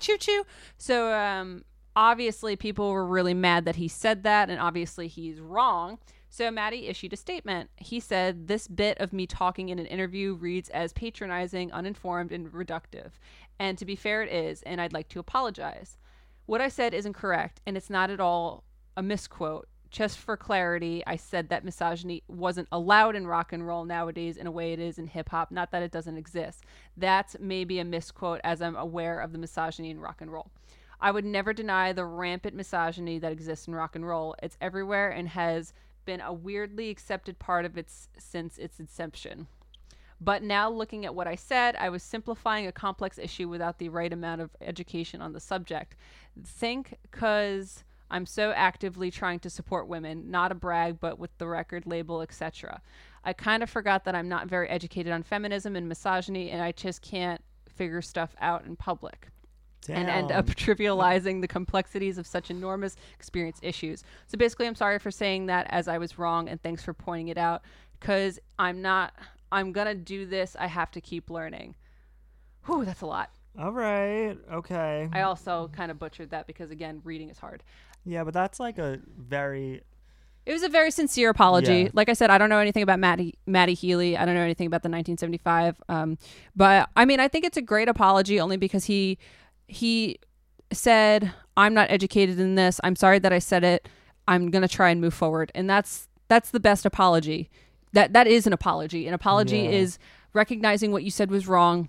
choo 0.00 0.16
choo. 0.18 0.44
So 0.78 1.12
um, 1.12 1.64
obviously 1.94 2.56
people 2.56 2.90
were 2.90 3.06
really 3.06 3.34
mad 3.34 3.64
that 3.64 3.76
he 3.76 3.88
said 3.88 4.22
that, 4.24 4.50
and 4.50 4.60
obviously 4.60 5.08
he's 5.08 5.40
wrong. 5.40 5.98
So 6.28 6.50
Matty 6.50 6.88
issued 6.88 7.12
a 7.12 7.16
statement. 7.16 7.70
He 7.76 8.00
said, 8.00 8.48
"This 8.48 8.68
bit 8.68 8.98
of 8.98 9.12
me 9.12 9.26
talking 9.26 9.68
in 9.68 9.78
an 9.78 9.86
interview 9.86 10.34
reads 10.34 10.68
as 10.70 10.92
patronizing, 10.92 11.72
uninformed, 11.72 12.32
and 12.32 12.52
reductive. 12.52 13.12
And 13.58 13.78
to 13.78 13.84
be 13.84 13.96
fair, 13.96 14.22
it 14.22 14.32
is, 14.32 14.62
and 14.62 14.80
I'd 14.80 14.92
like 14.92 15.08
to 15.10 15.18
apologize. 15.18 15.96
What 16.44 16.60
I 16.60 16.68
said 16.68 16.94
isn't 16.94 17.14
correct, 17.14 17.60
and 17.66 17.76
it's 17.76 17.90
not 17.90 18.10
at 18.10 18.20
all 18.20 18.64
a 18.96 19.02
misquote. 19.02 19.68
Just 19.90 20.18
for 20.18 20.36
clarity, 20.36 21.02
I 21.06 21.16
said 21.16 21.48
that 21.48 21.64
misogyny 21.64 22.22
wasn't 22.28 22.68
allowed 22.72 23.16
in 23.16 23.26
rock 23.26 23.52
and 23.52 23.66
roll 23.66 23.84
nowadays 23.84 24.36
in 24.36 24.46
a 24.46 24.50
way 24.50 24.72
it 24.72 24.80
is 24.80 24.98
in 24.98 25.06
hip 25.06 25.28
hop. 25.28 25.50
Not 25.50 25.70
that 25.70 25.82
it 25.82 25.92
doesn't 25.92 26.16
exist. 26.16 26.64
That's 26.96 27.36
maybe 27.40 27.78
a 27.78 27.84
misquote, 27.84 28.40
as 28.44 28.60
I'm 28.60 28.76
aware 28.76 29.20
of 29.20 29.32
the 29.32 29.38
misogyny 29.38 29.90
in 29.90 30.00
rock 30.00 30.20
and 30.20 30.32
roll. 30.32 30.50
I 31.00 31.10
would 31.10 31.24
never 31.24 31.52
deny 31.52 31.92
the 31.92 32.04
rampant 32.04 32.56
misogyny 32.56 33.18
that 33.18 33.32
exists 33.32 33.68
in 33.68 33.74
rock 33.74 33.94
and 33.94 34.06
roll. 34.06 34.34
It's 34.42 34.56
everywhere 34.60 35.10
and 35.10 35.28
has 35.28 35.72
been 36.04 36.20
a 36.20 36.32
weirdly 36.32 36.90
accepted 36.90 37.38
part 37.38 37.64
of 37.64 37.76
its 37.76 38.08
since 38.18 38.58
its 38.58 38.80
inception. 38.80 39.46
But 40.20 40.42
now 40.42 40.70
looking 40.70 41.04
at 41.04 41.14
what 41.14 41.26
I 41.26 41.34
said, 41.34 41.76
I 41.76 41.90
was 41.90 42.02
simplifying 42.02 42.66
a 42.66 42.72
complex 42.72 43.18
issue 43.18 43.48
without 43.48 43.78
the 43.78 43.90
right 43.90 44.12
amount 44.12 44.40
of 44.40 44.56
education 44.62 45.20
on 45.20 45.34
the 45.34 45.40
subject. 45.40 45.94
Think 46.42 46.94
because 47.02 47.84
I'm 48.10 48.26
so 48.26 48.52
actively 48.52 49.10
trying 49.10 49.40
to 49.40 49.50
support 49.50 49.88
women, 49.88 50.30
not 50.30 50.52
a 50.52 50.54
brag, 50.54 51.00
but 51.00 51.18
with 51.18 51.36
the 51.38 51.46
record 51.46 51.86
label, 51.86 52.22
etc. 52.22 52.80
I 53.24 53.32
kind 53.32 53.62
of 53.62 53.70
forgot 53.70 54.04
that 54.04 54.14
I'm 54.14 54.28
not 54.28 54.46
very 54.46 54.68
educated 54.68 55.12
on 55.12 55.22
feminism 55.22 55.74
and 55.74 55.88
misogyny, 55.88 56.50
and 56.50 56.62
I 56.62 56.72
just 56.72 57.02
can't 57.02 57.42
figure 57.68 58.00
stuff 58.00 58.34
out 58.40 58.64
in 58.64 58.76
public 58.76 59.28
and 59.88 60.08
end 60.08 60.32
up 60.32 60.46
trivializing 60.46 61.40
the 61.40 61.48
complexities 61.48 62.18
of 62.18 62.26
such 62.26 62.50
enormous 62.50 62.96
experience 63.14 63.58
issues. 63.62 64.04
So 64.26 64.38
basically, 64.38 64.66
I'm 64.66 64.74
sorry 64.74 64.98
for 64.98 65.10
saying 65.10 65.46
that 65.46 65.66
as 65.70 65.88
I 65.88 65.98
was 65.98 66.18
wrong, 66.18 66.48
and 66.48 66.62
thanks 66.62 66.82
for 66.82 66.94
pointing 66.94 67.28
it 67.28 67.38
out 67.38 67.62
because 67.98 68.38
I'm 68.58 68.82
not, 68.82 69.14
I'm 69.50 69.72
gonna 69.72 69.94
do 69.94 70.26
this. 70.26 70.56
I 70.58 70.66
have 70.66 70.90
to 70.92 71.00
keep 71.00 71.30
learning. 71.30 71.74
Whew, 72.66 72.84
that's 72.84 73.02
a 73.02 73.06
lot. 73.06 73.30
All 73.58 73.72
right. 73.72 74.36
Okay. 74.52 75.08
I 75.12 75.22
also 75.22 75.70
kind 75.72 75.90
of 75.90 75.98
butchered 75.98 76.30
that 76.30 76.46
because, 76.46 76.70
again, 76.70 77.00
reading 77.04 77.30
is 77.30 77.38
hard. 77.38 77.62
Yeah, 78.06 78.24
but 78.24 78.32
that's 78.32 78.58
like 78.60 78.78
a 78.78 79.00
very 79.18 79.82
It 80.46 80.52
was 80.52 80.62
a 80.62 80.68
very 80.68 80.90
sincere 80.92 81.28
apology. 81.30 81.82
Yeah. 81.82 81.88
Like 81.92 82.08
I 82.08 82.12
said, 82.12 82.30
I 82.30 82.38
don't 82.38 82.48
know 82.48 82.60
anything 82.60 82.82
about 82.84 82.98
Matty 83.00 83.34
Matty 83.46 83.74
Healy. 83.74 84.16
I 84.16 84.24
don't 84.24 84.34
know 84.34 84.42
anything 84.42 84.66
about 84.68 84.82
the 84.82 84.88
1975. 84.88 85.80
Um, 85.88 86.16
but 86.54 86.88
I 86.96 87.04
mean, 87.04 87.18
I 87.20 87.26
think 87.28 87.44
it's 87.44 87.56
a 87.56 87.62
great 87.62 87.88
apology 87.88 88.38
only 88.40 88.56
because 88.56 88.84
he 88.84 89.18
he 89.66 90.18
said, 90.72 91.32
"I'm 91.56 91.74
not 91.74 91.90
educated 91.90 92.38
in 92.38 92.54
this. 92.54 92.80
I'm 92.84 92.94
sorry 92.96 93.18
that 93.18 93.32
I 93.32 93.40
said 93.40 93.64
it. 93.64 93.88
I'm 94.28 94.50
gonna 94.50 94.68
try 94.68 94.90
and 94.90 95.00
move 95.00 95.14
forward." 95.14 95.50
And 95.54 95.68
that's 95.68 96.08
that's 96.28 96.50
the 96.50 96.60
best 96.60 96.86
apology. 96.86 97.50
That 97.92 98.12
that 98.12 98.26
is 98.28 98.46
an 98.46 98.52
apology. 98.52 99.08
An 99.08 99.14
apology 99.14 99.58
Yeah. 99.58 99.70
is 99.70 99.98
recognizing 100.32 100.92
what 100.92 101.02
you 101.02 101.10
said 101.10 101.30
was 101.30 101.48
wrong, 101.48 101.88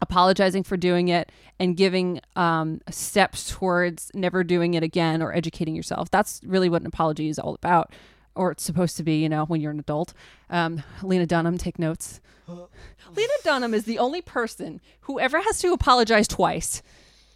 apologizing 0.00 0.62
for 0.62 0.76
doing 0.76 1.08
it, 1.08 1.30
and 1.58 1.76
giving 1.76 2.20
um, 2.36 2.80
steps 2.90 3.50
towards 3.50 4.10
never 4.14 4.42
doing 4.44 4.74
it 4.74 4.82
again 4.82 5.22
or 5.22 5.34
educating 5.34 5.74
yourself. 5.74 6.10
That's 6.10 6.40
really 6.44 6.68
what 6.68 6.82
an 6.82 6.86
apology 6.86 7.28
is 7.28 7.38
all 7.38 7.54
about, 7.54 7.92
or 8.34 8.50
it's 8.52 8.62
supposed 8.62 8.96
to 8.96 9.02
be. 9.02 9.16
You 9.16 9.28
know, 9.28 9.44
when 9.44 9.60
you're 9.60 9.72
an 9.72 9.80
adult. 9.80 10.14
Um, 10.48 10.82
Lena 11.02 11.26
Dunham, 11.26 11.58
take 11.58 11.78
notes. 11.78 12.20
Lena 12.48 13.32
Dunham 13.44 13.74
is 13.74 13.84
the 13.84 13.98
only 13.98 14.22
person 14.22 14.80
who 15.02 15.20
ever 15.20 15.40
has 15.40 15.58
to 15.60 15.72
apologize 15.72 16.28
twice. 16.28 16.82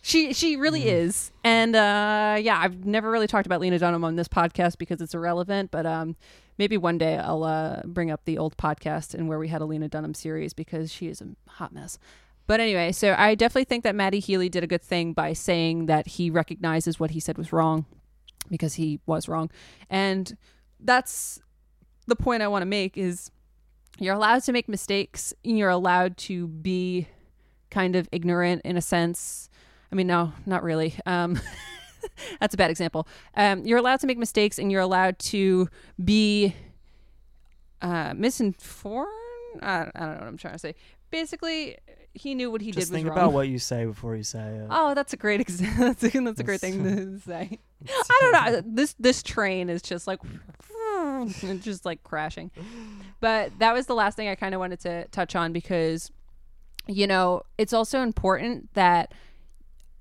She 0.03 0.35
she 0.35 0.57
really 0.57 0.87
is, 0.87 1.33
and 1.43 1.75
uh, 1.75 2.37
yeah, 2.39 2.59
I've 2.61 2.85
never 2.85 3.11
really 3.11 3.27
talked 3.27 3.47
about 3.47 3.61
Lena 3.61 3.79
Dunham 3.79 4.05
on 4.05 4.17
this 4.17 4.29
podcast 4.29 4.77
because 4.77 5.01
it's 5.01 5.15
irrelevant. 5.15 5.71
But 5.71 5.87
um, 5.87 6.17
maybe 6.59 6.77
one 6.77 6.99
day 6.99 7.17
I'll 7.17 7.43
uh, 7.43 7.81
bring 7.85 8.11
up 8.11 8.21
the 8.27 8.37
old 8.37 8.57
podcast 8.59 9.15
and 9.15 9.29
where 9.29 9.39
we 9.39 9.49
had 9.49 9.63
a 9.63 9.65
Lena 9.65 9.89
Dunham 9.89 10.13
series 10.13 10.53
because 10.53 10.93
she 10.93 11.09
is 11.09 11.23
a 11.23 11.29
hot 11.49 11.73
mess. 11.73 11.99
But 12.47 12.61
anyway, 12.61 12.93
so 12.93 13.15
I 13.17 13.35
definitely 13.35 13.65
think 13.65 13.85
that 13.85 13.95
Matty 13.95 14.21
Healy 14.21 14.49
did 14.49 14.63
a 14.63 14.67
good 14.67 14.83
thing 14.83 15.13
by 15.15 15.33
saying 15.33 15.87
that 15.87 16.07
he 16.07 16.31
recognizes 16.31 17.01
what 17.01 17.13
he 17.13 17.21
said 17.21 17.39
was 17.39 17.53
wrong 17.53 17.87
because 18.51 18.75
he 18.75 19.01
was 19.07 19.29
wrong, 19.29 19.51
and 19.89 20.37
that's 20.79 21.41
the 22.07 22.17
point 22.17 22.43
I 22.43 22.49
want 22.49 22.63
to 22.63 22.67
make 22.67 22.99
is 22.99 23.31
you're 23.99 24.15
allowed 24.15 24.43
to 24.45 24.53
make 24.53 24.69
mistakes 24.69 25.33
and 25.45 25.57
you're 25.57 25.71
allowed 25.71 26.17
to 26.17 26.49
be 26.49 27.09
kind 27.71 27.97
of 27.97 28.09
ignorant 28.13 28.63
in 28.65 28.77
a 28.77 28.83
sense. 28.83 29.49
I 29.91 29.95
mean 29.95 30.07
no 30.07 30.33
not 30.47 30.63
really. 30.63 30.95
Um 31.07 31.41
that's 32.41 32.55
a 32.55 32.57
bad 32.57 32.71
example. 32.71 33.07
Um 33.37 33.65
you're 33.65 33.79
allowed 33.79 34.01
to 34.01 34.07
make 34.07 34.19
mistakes 34.19 34.59
and 34.59 34.71
you're 34.71 34.81
allowed 34.81 35.19
to 35.21 35.69
be 36.03 36.55
uh 37.81 38.15
misinformed? 38.17 39.11
I, 39.63 39.91
I 39.95 40.01
don't 40.01 40.15
know 40.15 40.19
what 40.19 40.27
i'm 40.27 40.37
trying 40.37 40.55
to 40.55 40.59
say 40.59 40.75
basically 41.15 41.79
he 42.13 42.35
knew 42.35 42.51
what 42.51 42.61
he 42.61 42.73
just 42.73 42.75
did 42.75 42.81
was 42.81 42.91
think 42.91 43.09
wrong 43.09 43.19
about 43.19 43.33
what 43.33 43.49
you 43.49 43.59
say 43.59 43.85
before 43.85 44.17
you 44.17 44.25
say 44.25 44.57
it. 44.57 44.67
Oh, 44.69 44.95
that's 44.95 45.13
a 45.13 45.17
great 45.17 45.41
example. 45.41 45.85
that's, 45.87 46.03
a, 46.03 46.21
that's 46.21 46.41
a 46.41 46.45
great 46.45 46.61
thing 46.61 46.83
to 46.83 47.21
say. 47.25 47.61
I 47.89 48.19
don't 48.21 48.33
know. 48.33 48.63
This 48.67 48.95
this 48.99 49.23
train 49.23 49.69
is 49.69 49.81
just 49.81 50.07
like 50.09 50.21
just 51.61 51.85
like 51.85 52.03
crashing. 52.03 52.51
But 53.21 53.53
that 53.61 53.75
was 53.75 53.87
the 53.87 53.95
last 53.95 54.17
thing 54.17 54.29
I 54.29 54.35
kind 54.35 54.55
of 54.55 54.59
wanted 54.59 54.81
to 54.81 55.07
touch 55.09 55.37
on 55.37 55.53
because 55.53 56.11
you 56.87 57.07
know, 57.07 57.43
it's 57.57 57.73
also 57.73 58.03
important 58.03 58.75
that 58.75 59.13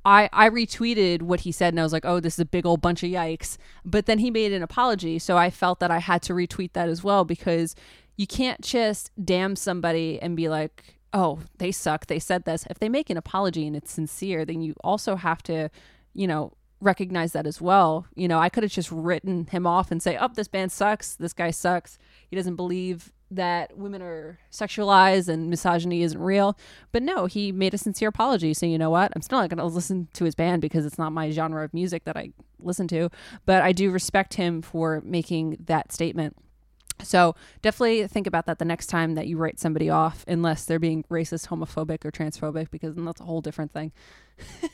I 0.03 0.29
I 0.33 0.49
retweeted 0.49 1.21
what 1.21 1.41
he 1.41 1.51
said 1.51 1.73
and 1.73 1.79
I 1.79 1.83
was 1.83 1.93
like, 1.93 2.05
"Oh, 2.05 2.19
this 2.19 2.33
is 2.35 2.39
a 2.39 2.45
big 2.45 2.65
old 2.65 2.81
bunch 2.81 3.03
of 3.03 3.09
yikes." 3.09 3.57
But 3.85 4.07
then 4.07 4.19
he 4.19 4.31
made 4.31 4.51
an 4.51 4.63
apology, 4.63 5.19
so 5.19 5.37
I 5.37 5.51
felt 5.51 5.79
that 5.79 5.91
I 5.91 5.99
had 5.99 6.23
to 6.23 6.33
retweet 6.33 6.73
that 6.73 6.89
as 6.89 7.03
well 7.03 7.23
because 7.23 7.75
you 8.17 8.27
can't 8.27 8.61
just 8.61 9.11
damn 9.23 9.55
somebody 9.55 10.21
and 10.21 10.37
be 10.37 10.49
like, 10.49 10.92
"Oh, 11.13 11.41
they 11.57 11.71
suck. 11.71 12.07
They 12.07 12.19
said 12.19 12.45
this." 12.45 12.65
If 12.69 12.79
they 12.79 12.89
make 12.89 13.09
an 13.09 13.17
apology 13.17 13.67
and 13.67 13.75
it's 13.75 13.91
sincere, 13.91 14.45
then 14.45 14.61
you 14.61 14.73
also 14.83 15.15
have 15.15 15.43
to, 15.43 15.69
you 16.13 16.27
know, 16.27 16.53
recognize 16.81 17.31
that 17.31 17.47
as 17.47 17.61
well. 17.61 18.05
You 18.15 18.27
know, 18.27 18.39
I 18.39 18.49
could 18.49 18.63
have 18.63 18.71
just 18.71 18.91
written 18.91 19.47
him 19.47 19.65
off 19.65 19.91
and 19.91 20.01
say, 20.01 20.17
"Oh, 20.17 20.29
this 20.33 20.47
band 20.47 20.71
sucks. 20.71 21.15
This 21.15 21.33
guy 21.33 21.51
sucks. 21.51 21.97
He 22.27 22.35
doesn't 22.35 22.55
believe 22.55 23.13
that 23.31 23.75
women 23.75 24.01
are 24.01 24.37
sexualized 24.51 25.27
and 25.27 25.49
misogyny 25.49 26.03
isn't 26.03 26.19
real." 26.19 26.57
But 26.91 27.03
no, 27.03 27.25
he 27.25 27.51
made 27.51 27.73
a 27.73 27.77
sincere 27.77 28.09
apology. 28.09 28.53
So 28.53 28.65
you 28.65 28.77
know 28.77 28.89
what? 28.89 29.11
I'm 29.15 29.21
still 29.21 29.39
not 29.39 29.49
going 29.49 29.59
to 29.59 29.65
listen 29.65 30.09
to 30.13 30.25
his 30.25 30.35
band 30.35 30.61
because 30.61 30.85
it's 30.85 30.97
not 30.97 31.13
my 31.13 31.31
genre 31.31 31.63
of 31.63 31.73
music 31.73 32.03
that 32.03 32.17
I 32.17 32.31
listen 32.59 32.87
to. 32.89 33.09
But 33.45 33.63
I 33.63 33.71
do 33.71 33.89
respect 33.89 34.35
him 34.35 34.61
for 34.61 35.01
making 35.05 35.57
that 35.65 35.91
statement. 35.91 36.35
So 37.03 37.35
definitely 37.61 38.07
think 38.07 38.27
about 38.27 38.45
that 38.45 38.59
the 38.59 38.65
next 38.65 38.87
time 38.87 39.15
that 39.15 39.27
you 39.27 39.37
write 39.37 39.59
somebody 39.59 39.89
off, 39.89 40.25
unless 40.27 40.65
they're 40.65 40.79
being 40.79 41.03
racist, 41.03 41.47
homophobic, 41.47 42.05
or 42.05 42.11
transphobic, 42.11 42.71
because 42.71 42.95
then 42.95 43.05
that's 43.05 43.21
a 43.21 43.25
whole 43.25 43.41
different 43.41 43.71
thing. 43.71 43.91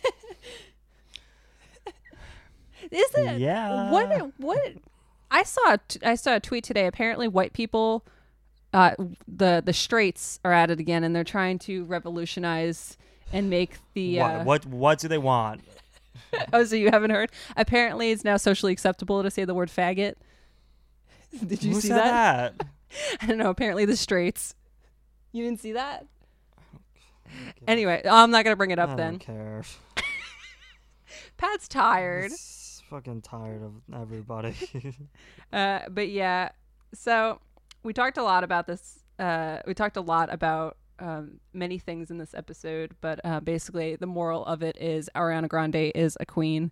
Is 2.91 3.11
it? 3.15 3.39
Yeah. 3.39 3.91
What? 3.91 4.31
What? 4.37 4.73
I 5.31 5.43
saw. 5.43 5.73
a 5.73 5.77
t- 5.77 5.99
I 6.03 6.15
saw 6.15 6.35
a 6.35 6.39
tweet 6.39 6.63
today. 6.63 6.87
Apparently, 6.87 7.27
white 7.27 7.53
people, 7.53 8.05
uh, 8.73 8.95
the 9.27 9.61
the 9.63 9.73
straights 9.73 10.39
are 10.43 10.53
at 10.53 10.71
it 10.71 10.79
again, 10.79 11.03
and 11.03 11.15
they're 11.15 11.23
trying 11.23 11.59
to 11.59 11.83
revolutionize 11.85 12.97
and 13.31 13.49
make 13.49 13.77
the. 13.93 14.19
Uh, 14.19 14.43
what, 14.43 14.45
what 14.45 14.65
what 14.65 14.99
do 14.99 15.07
they 15.07 15.17
want? 15.17 15.61
oh, 16.53 16.63
so 16.63 16.75
you 16.75 16.89
haven't 16.89 17.11
heard? 17.11 17.31
Apparently, 17.55 18.11
it's 18.11 18.23
now 18.23 18.37
socially 18.37 18.71
acceptable 18.71 19.21
to 19.23 19.29
say 19.29 19.45
the 19.45 19.53
word 19.53 19.69
faggot. 19.69 20.15
Did 21.47 21.63
you 21.63 21.73
Who 21.73 21.81
see 21.81 21.89
that? 21.89 22.57
that? 22.57 22.67
I 23.21 23.25
don't 23.27 23.37
know. 23.37 23.49
Apparently, 23.49 23.85
the 23.85 23.95
Straights. 23.95 24.55
You 25.31 25.43
didn't 25.45 25.59
see 25.59 25.73
that? 25.73 26.05
Anyway, 27.67 28.01
I'm 28.09 28.31
not 28.31 28.43
gonna 28.43 28.55
bring 28.55 28.71
it 28.71 28.79
I 28.79 28.83
up 28.83 28.89
don't 28.89 28.97
then. 28.97 29.19
care. 29.19 29.63
Pat's 31.37 31.67
tired. 31.67 32.31
Fucking 32.89 33.21
tired 33.21 33.61
of 33.61 33.73
everybody. 33.93 34.55
Uh, 35.53 35.81
but 35.89 36.09
yeah, 36.09 36.49
so 36.93 37.39
we 37.83 37.93
talked 37.93 38.17
a 38.17 38.23
lot 38.23 38.43
about 38.43 38.65
this. 38.67 38.99
Uh, 39.19 39.59
we 39.67 39.73
talked 39.73 39.97
a 39.97 40.01
lot 40.01 40.31
about 40.33 40.77
um, 40.99 41.39
many 41.53 41.77
things 41.77 42.09
in 42.11 42.17
this 42.17 42.33
episode, 42.33 42.95
but 43.01 43.19
uh, 43.23 43.39
basically, 43.39 43.95
the 43.95 44.05
moral 44.07 44.45
of 44.45 44.61
it 44.63 44.77
is 44.79 45.09
Ariana 45.15 45.47
Grande 45.47 45.91
is 45.95 46.17
a 46.19 46.25
queen, 46.25 46.71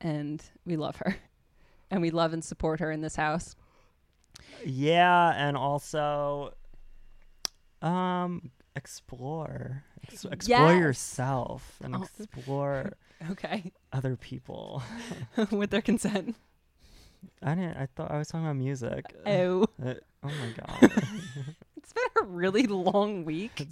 and 0.00 0.42
we 0.64 0.76
love 0.76 0.96
her, 0.96 1.16
and 1.90 2.00
we 2.00 2.10
love 2.10 2.32
and 2.32 2.44
support 2.44 2.80
her 2.80 2.90
in 2.92 3.00
this 3.00 3.16
house. 3.16 3.56
Yeah, 4.64 5.32
and 5.36 5.56
also, 5.56 6.54
um, 7.82 8.50
explore, 8.76 9.84
Ex- 10.04 10.24
explore 10.24 10.72
Yes. 10.72 10.80
yourself, 10.80 11.76
and 11.82 11.94
Oh. 11.96 12.02
explore 12.02 12.92
Okay, 13.30 13.72
other 13.92 14.16
people. 14.16 14.82
with 15.50 15.70
their 15.70 15.82
consent. 15.82 16.36
I 17.42 17.54
didn't. 17.56 17.76
I 17.76 17.86
thought 17.96 18.12
I 18.12 18.18
was 18.18 18.28
talking 18.28 18.44
about 18.46 18.56
music. 18.56 19.04
Oh, 19.26 19.62
Uh, 19.84 19.94
oh 20.22 20.28
my 20.28 20.52
god. 20.56 20.92
it's 21.76 21.92
been 21.92 22.22
a 22.22 22.26
really 22.26 22.68
long 22.68 23.24
week. 23.24 23.66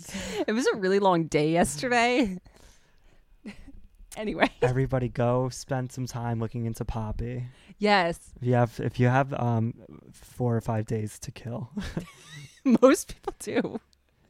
It 0.49 0.53
was 0.53 0.67
a 0.67 0.77
really 0.77 0.99
long 0.99 1.27
day 1.27 1.53
yesterday. 1.53 2.39
Anyway, 4.17 4.51
Everybody, 4.63 5.09
go 5.09 5.49
spend 5.49 5.93
some 5.93 6.07
time 6.07 6.41
looking 6.41 6.65
into 6.67 6.85
Poppy. 6.85 7.45
yes, 7.79 8.19
If 8.41 8.47
you 8.47 8.55
have, 8.55 8.81
if 8.81 8.99
you 9.01 9.09
have, 9.09 9.33
um, 9.35 9.75
four 10.13 10.57
or 10.57 10.61
five 10.61 10.87
days 10.87 11.19
to 11.21 11.31
kill, 11.31 11.71
most 12.83 13.15
people 13.15 13.35
do. 13.39 13.81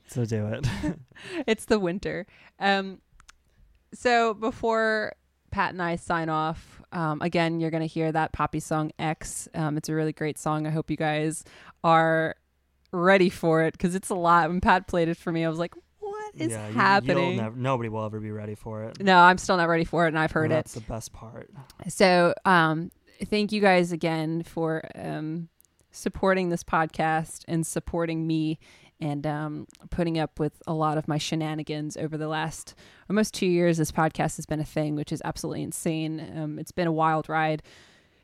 so 0.07 0.25
do 0.25 0.47
it. 0.47 0.67
it's 1.47 1.65
the 1.67 1.79
winter. 1.79 2.27
Um, 2.59 2.99
so 3.95 4.35
before 4.35 5.15
Pat 5.51 5.73
and 5.73 5.83
I 5.83 5.97
sign 5.97 6.29
off, 6.29 6.83
um, 6.93 7.21
again, 7.23 7.61
you're 7.61 7.71
going 7.71 7.81
to 7.83 7.87
hear 7.87 8.13
that 8.13 8.33
Poppy 8.33 8.61
song 8.61 8.91
X. 8.99 9.49
Um, 9.55 9.77
it's 9.77 9.89
a 9.89 9.95
really 9.95 10.13
great 10.13 10.39
song. 10.39 10.67
I 10.67 10.71
hope 10.71 10.91
you 10.91 10.97
guys 10.97 11.45
are 11.83 12.37
ready 12.93 13.29
for 13.31 13.63
it 13.65 13.73
because 13.73 13.95
it's 13.95 14.11
a 14.11 14.15
lot. 14.15 14.49
When 14.49 14.61
Pat 14.61 14.87
played 14.87 15.09
it 15.09 15.17
for 15.17 15.33
me, 15.33 15.45
I 15.45 15.49
was 15.49 15.59
like, 15.59 15.75
is 16.37 16.53
yeah, 16.53 16.69
happening? 16.71 17.37
Never, 17.37 17.57
nobody 17.57 17.89
will 17.89 18.05
ever 18.05 18.21
be 18.21 18.31
ready 18.31 18.55
for 18.55 18.85
it. 18.85 19.03
no, 19.03 19.19
I'm 19.19 19.39
still 19.39 19.57
not 19.57 19.69
ready 19.69 19.85
for 19.85 20.05
it, 20.05 20.09
and 20.09 20.19
I've 20.19 20.33
heard 20.33 20.51
And 20.51 20.53
it. 20.53 20.57
That's 20.57 20.75
the 20.75 20.81
best 20.83 21.13
part. 21.13 21.51
So, 21.89 22.35
um, 22.45 22.91
thank 23.25 23.53
you 23.53 23.61
guys 23.61 23.93
again 23.93 24.43
for 24.43 24.83
um, 24.95 25.49
supporting 25.91 26.51
this 26.51 26.63
podcast 26.63 27.45
and 27.49 27.67
supporting 27.67 28.27
me 28.27 28.59
and 29.01 29.27
um, 29.27 29.67
putting 29.91 30.19
up 30.19 30.39
with 30.39 30.63
a 30.67 30.73
lot 30.73 30.97
of 30.99 31.07
my 31.07 31.19
shenanigans 31.19 31.97
over 31.97 32.17
the 32.17 32.29
last 32.29 32.75
almost 33.11 33.35
two 33.35 33.47
years. 33.47 33.79
This 33.79 33.93
podcast 33.93 34.37
has 34.37 34.47
been 34.47 34.61
a 34.61 34.65
thing, 34.65 34.95
which 34.95 35.13
is 35.13 35.21
absolutely 35.25 35.63
insane. 35.63 36.33
Um, 36.37 36.59
it's 36.59 36.73
been 36.73 36.87
a 36.87 36.93
wild 36.93 37.29
ride. 37.29 37.63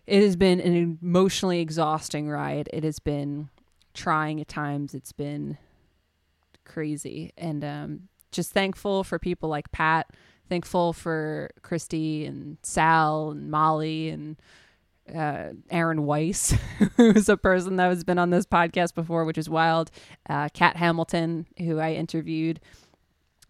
It 0.07 0.23
has 0.23 0.37
been 0.37 0.61
an 0.61 0.99
emotionally 1.03 1.61
exhausting 1.61 2.29
ride. 2.29 2.69
It 2.73 2.85
has 2.85 2.99
been 2.99 3.51
trying 3.95 4.41
at 4.41 4.49
times. 4.49 4.95
It's 4.95 5.13
been 5.13 5.59
crazy, 6.65 7.33
and 7.37 7.65
um, 7.65 8.09
just 8.31 8.53
thankful 8.53 9.05
for 9.05 9.19
people 9.19 9.49
like 9.49 9.71
Pat. 9.73 10.11
Thankful 10.49 10.93
for 10.93 11.51
Christy 11.63 12.27
and 12.27 12.59
Sal 12.63 13.31
and 13.31 13.51
Molly 13.51 14.11
and 14.11 14.37
uh, 15.15 15.51
Aaron 15.71 16.05
Weiss, 16.05 16.55
who's 16.97 17.29
a 17.29 17.37
person 17.37 17.77
that 17.77 17.89
has 17.89 18.05
been 18.05 18.19
on 18.19 18.31
this 18.31 18.47
podcast 18.47 18.95
before, 18.95 19.25
which 19.25 19.39
is 19.39 19.49
wild. 19.49 19.91
Uh, 20.29 20.49
Kat 20.53 20.77
Hamilton, 20.77 21.47
who 21.59 21.79
I 21.79 21.93
interviewed. 21.93 22.61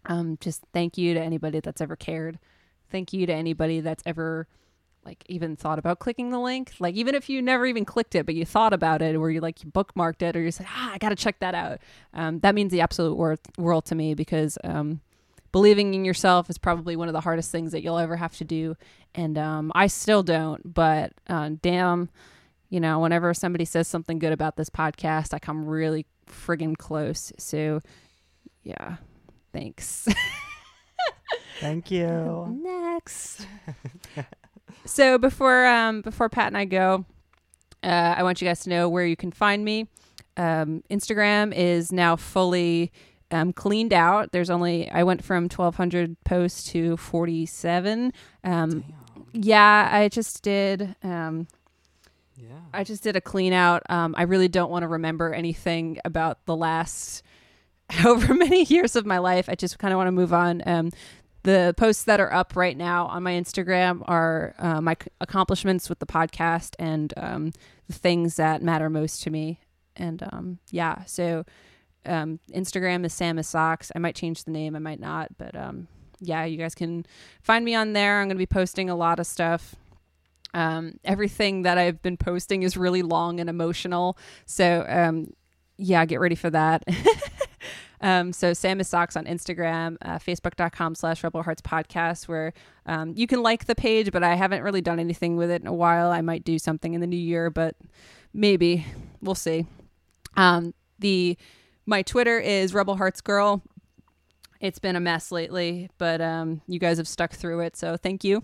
Um, 0.05 0.37
just 0.39 0.63
thank 0.73 0.97
you 0.97 1.13
to 1.13 1.19
anybody 1.19 1.59
that's 1.59 1.81
ever 1.81 1.95
cared. 1.95 2.39
Thank 2.91 3.13
you 3.13 3.25
to 3.25 3.33
anybody 3.33 3.79
that's 3.79 4.03
ever 4.05 4.47
like 5.05 5.23
even 5.27 5.55
thought 5.55 5.79
about 5.79 5.99
clicking 5.99 6.29
the 6.29 6.39
link. 6.39 6.73
Like 6.79 6.95
even 6.95 7.15
if 7.15 7.29
you 7.29 7.41
never 7.41 7.65
even 7.65 7.85
clicked 7.85 8.15
it, 8.15 8.25
but 8.25 8.35
you 8.35 8.45
thought 8.45 8.73
about 8.73 9.01
it, 9.01 9.15
or 9.15 9.29
you 9.31 9.41
like 9.41 9.63
you 9.63 9.71
bookmarked 9.71 10.21
it, 10.21 10.35
or 10.35 10.41
you 10.41 10.51
said, 10.51 10.67
ah, 10.69 10.91
I 10.93 10.97
gotta 10.97 11.15
check 11.15 11.39
that 11.39 11.55
out. 11.55 11.79
Um, 12.13 12.39
that 12.39 12.55
means 12.55 12.71
the 12.71 12.81
absolute 12.81 13.15
worth, 13.15 13.41
world 13.57 13.85
to 13.85 13.95
me 13.95 14.13
because 14.13 14.57
um, 14.63 15.01
believing 15.51 15.93
in 15.93 16.05
yourself 16.05 16.49
is 16.49 16.57
probably 16.57 16.95
one 16.95 17.07
of 17.07 17.13
the 17.13 17.21
hardest 17.21 17.51
things 17.51 17.71
that 17.71 17.83
you'll 17.83 17.99
ever 17.99 18.15
have 18.17 18.35
to 18.37 18.43
do. 18.43 18.75
And 19.15 19.37
um, 19.37 19.71
I 19.75 19.87
still 19.87 20.23
don't, 20.23 20.73
but 20.73 21.13
uh, 21.27 21.51
damn, 21.61 22.09
you 22.69 22.79
know, 22.79 22.99
whenever 22.99 23.33
somebody 23.33 23.65
says 23.65 23.87
something 23.87 24.19
good 24.19 24.33
about 24.33 24.55
this 24.55 24.69
podcast, 24.69 25.33
I 25.33 25.39
come 25.39 25.65
really 25.65 26.07
friggin' 26.27 26.75
close. 26.75 27.31
So, 27.37 27.81
yeah, 28.63 28.97
thanks. 29.51 30.07
Thank 31.59 31.91
you. 31.91 32.47
Next. 32.63 33.45
so 34.93 35.17
before 35.17 35.65
um 35.65 36.01
before 36.01 36.29
Pat 36.29 36.47
and 36.47 36.57
I 36.57 36.65
go, 36.65 37.05
uh, 37.83 38.15
I 38.17 38.23
want 38.23 38.41
you 38.41 38.47
guys 38.47 38.61
to 38.61 38.69
know 38.69 38.87
where 38.89 39.05
you 39.05 39.15
can 39.15 39.31
find 39.31 39.65
me. 39.65 39.87
Um, 40.37 40.83
Instagram 40.89 41.53
is 41.53 41.91
now 41.91 42.15
fully 42.15 42.91
um, 43.31 43.53
cleaned 43.53 43.93
out. 43.93 44.31
There's 44.31 44.49
only 44.49 44.89
I 44.91 45.03
went 45.03 45.23
from 45.23 45.43
1,200 45.43 46.15
posts 46.23 46.71
to 46.71 46.97
47. 46.97 48.13
Um, 48.43 48.83
yeah, 49.33 49.89
I 49.91 50.07
just 50.09 50.43
did. 50.43 50.95
Um, 51.03 51.47
Yeah. 52.37 52.47
I 52.73 52.83
just 52.83 53.03
did 53.03 53.15
a 53.15 53.21
clean 53.21 53.53
out. 53.53 53.83
Um, 53.89 54.13
I 54.17 54.23
really 54.23 54.47
don't 54.47 54.71
want 54.71 54.83
to 54.83 54.87
remember 54.87 55.33
anything 55.33 55.97
about 56.05 56.45
the 56.45 56.55
last 56.55 57.23
however 57.89 58.33
many 58.33 58.63
years 58.65 58.95
of 58.95 59.05
my 59.05 59.17
life. 59.17 59.49
I 59.49 59.55
just 59.55 59.77
kind 59.79 59.93
of 59.93 59.97
want 59.97 60.07
to 60.07 60.11
move 60.11 60.33
on. 60.33 60.61
Um, 60.65 60.89
the 61.43 61.73
posts 61.77 62.03
that 62.05 62.19
are 62.19 62.33
up 62.33 62.55
right 62.55 62.75
now 62.75 63.07
on 63.07 63.23
my 63.23 63.33
Instagram 63.33 64.01
are 64.05 64.55
uh, 64.57 64.81
my 64.81 64.95
c- 65.01 65.09
accomplishments 65.21 65.89
with 65.89 65.99
the 65.99 66.05
podcast 66.05 66.75
and 66.79 67.13
um, 67.17 67.51
the 67.87 67.93
things 67.93 68.35
that 68.37 68.61
matter 68.61 68.89
most 68.89 69.23
to 69.23 69.29
me. 69.29 69.59
And 69.95 70.23
um, 70.31 70.59
yeah, 70.71 71.03
so 71.05 71.45
um, 72.05 72.39
Instagram 72.53 73.05
is 73.05 73.13
Sam 73.13 73.37
is 73.37 73.47
Socks. 73.47 73.91
I 73.95 73.99
might 73.99 74.15
change 74.15 74.45
the 74.45 74.51
name, 74.51 74.75
I 74.75 74.79
might 74.79 74.99
not, 74.99 75.37
but 75.37 75.55
um, 75.55 75.87
yeah, 76.19 76.45
you 76.45 76.57
guys 76.57 76.75
can 76.75 77.05
find 77.41 77.63
me 77.65 77.75
on 77.75 77.93
there. 77.93 78.21
I'm 78.21 78.27
going 78.27 78.35
to 78.35 78.41
be 78.41 78.45
posting 78.45 78.89
a 78.89 78.95
lot 78.95 79.19
of 79.19 79.27
stuff. 79.27 79.75
Um, 80.53 80.99
everything 81.03 81.63
that 81.63 81.77
I've 81.77 82.01
been 82.01 82.17
posting 82.17 82.63
is 82.63 82.77
really 82.77 83.01
long 83.01 83.39
and 83.39 83.49
emotional. 83.49 84.17
So, 84.45 84.85
um, 84.87 85.33
yeah, 85.77 86.05
get 86.05 86.19
ready 86.19 86.35
for 86.35 86.49
that. 86.51 86.83
um, 88.03 88.33
so 88.33 88.53
Sam 88.53 88.81
is 88.81 88.89
Socks 88.89 89.15
on 89.15 89.23
Instagram, 89.25 89.95
uh, 90.01 90.19
facebook.com 90.19 90.93
slash 90.93 91.23
Rebel 91.23 91.41
Hearts 91.41 91.61
Podcast, 91.61 92.27
where 92.27 92.53
um, 92.85 93.13
you 93.15 93.27
can 93.27 93.41
like 93.41 93.65
the 93.65 93.75
page, 93.75 94.11
but 94.11 94.23
I 94.23 94.35
haven't 94.35 94.61
really 94.61 94.81
done 94.81 94.99
anything 94.99 95.37
with 95.37 95.49
it 95.49 95.61
in 95.61 95.67
a 95.67 95.73
while. 95.73 96.11
I 96.11 96.19
might 96.19 96.43
do 96.43 96.59
something 96.59 96.93
in 96.93 96.99
the 96.99 97.07
new 97.07 97.15
year, 97.15 97.49
but 97.49 97.77
maybe 98.33 98.85
we'll 99.21 99.35
see. 99.35 99.65
Um, 100.35 100.73
the 100.99 101.37
my 101.85 102.01
Twitter 102.01 102.37
is 102.39 102.73
Rebel 102.73 102.97
Hearts 102.97 103.21
Girl. 103.21 103.61
It's 104.59 104.79
been 104.79 104.97
a 104.97 104.99
mess 104.99 105.31
lately, 105.31 105.89
but 105.97 106.19
um, 106.19 106.61
you 106.67 106.79
guys 106.79 106.97
have 106.97 107.07
stuck 107.07 107.31
through 107.31 107.61
it, 107.61 107.77
so 107.77 107.95
thank 107.95 108.25
you. 108.25 108.43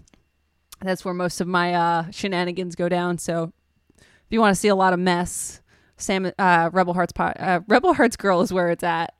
That's 0.82 1.04
where 1.04 1.14
most 1.14 1.42
of 1.42 1.48
my 1.48 1.74
uh, 1.74 2.12
shenanigans 2.12 2.76
go 2.76 2.88
down. 2.88 3.18
So 3.18 3.52
if 3.98 4.30
you 4.30 4.40
want 4.40 4.56
to 4.56 4.60
see 4.60 4.70
a 4.70 4.76
lot 4.76 4.94
of 4.94 5.00
mess, 5.00 5.62
Sam 5.98 6.32
uh, 6.40 6.70
Rebel 6.72 6.94
Hearts 6.94 7.12
po- 7.12 7.24
uh, 7.26 7.60
Rebel 7.68 7.94
Hearts 7.94 8.16
Girl 8.16 8.40
is 8.40 8.54
where 8.54 8.70
it's 8.70 8.84
at. 8.84 9.14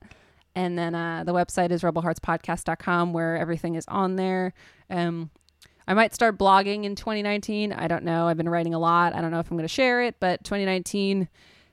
And 0.60 0.78
then 0.78 0.94
uh, 0.94 1.24
the 1.24 1.32
website 1.32 1.70
is 1.70 1.80
rebelheartspodcast.com 1.80 3.14
where 3.14 3.38
everything 3.38 3.76
is 3.76 3.86
on 3.88 4.16
there. 4.16 4.52
Um, 4.90 5.30
I 5.88 5.94
might 5.94 6.14
start 6.14 6.36
blogging 6.36 6.84
in 6.84 6.96
2019. 6.96 7.72
I 7.72 7.88
don't 7.88 8.04
know. 8.04 8.28
I've 8.28 8.36
been 8.36 8.48
writing 8.48 8.74
a 8.74 8.78
lot. 8.78 9.14
I 9.14 9.22
don't 9.22 9.30
know 9.30 9.40
if 9.40 9.50
I'm 9.50 9.56
going 9.56 9.66
to 9.66 9.72
share 9.72 10.02
it, 10.02 10.16
but 10.20 10.44
2019, 10.44 11.28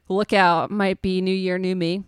look 0.07 0.31
out. 0.31 0.71
Might 0.71 1.01
be 1.01 1.19
new 1.19 1.35
year, 1.35 1.57
new 1.57 1.75
me. 1.75 2.05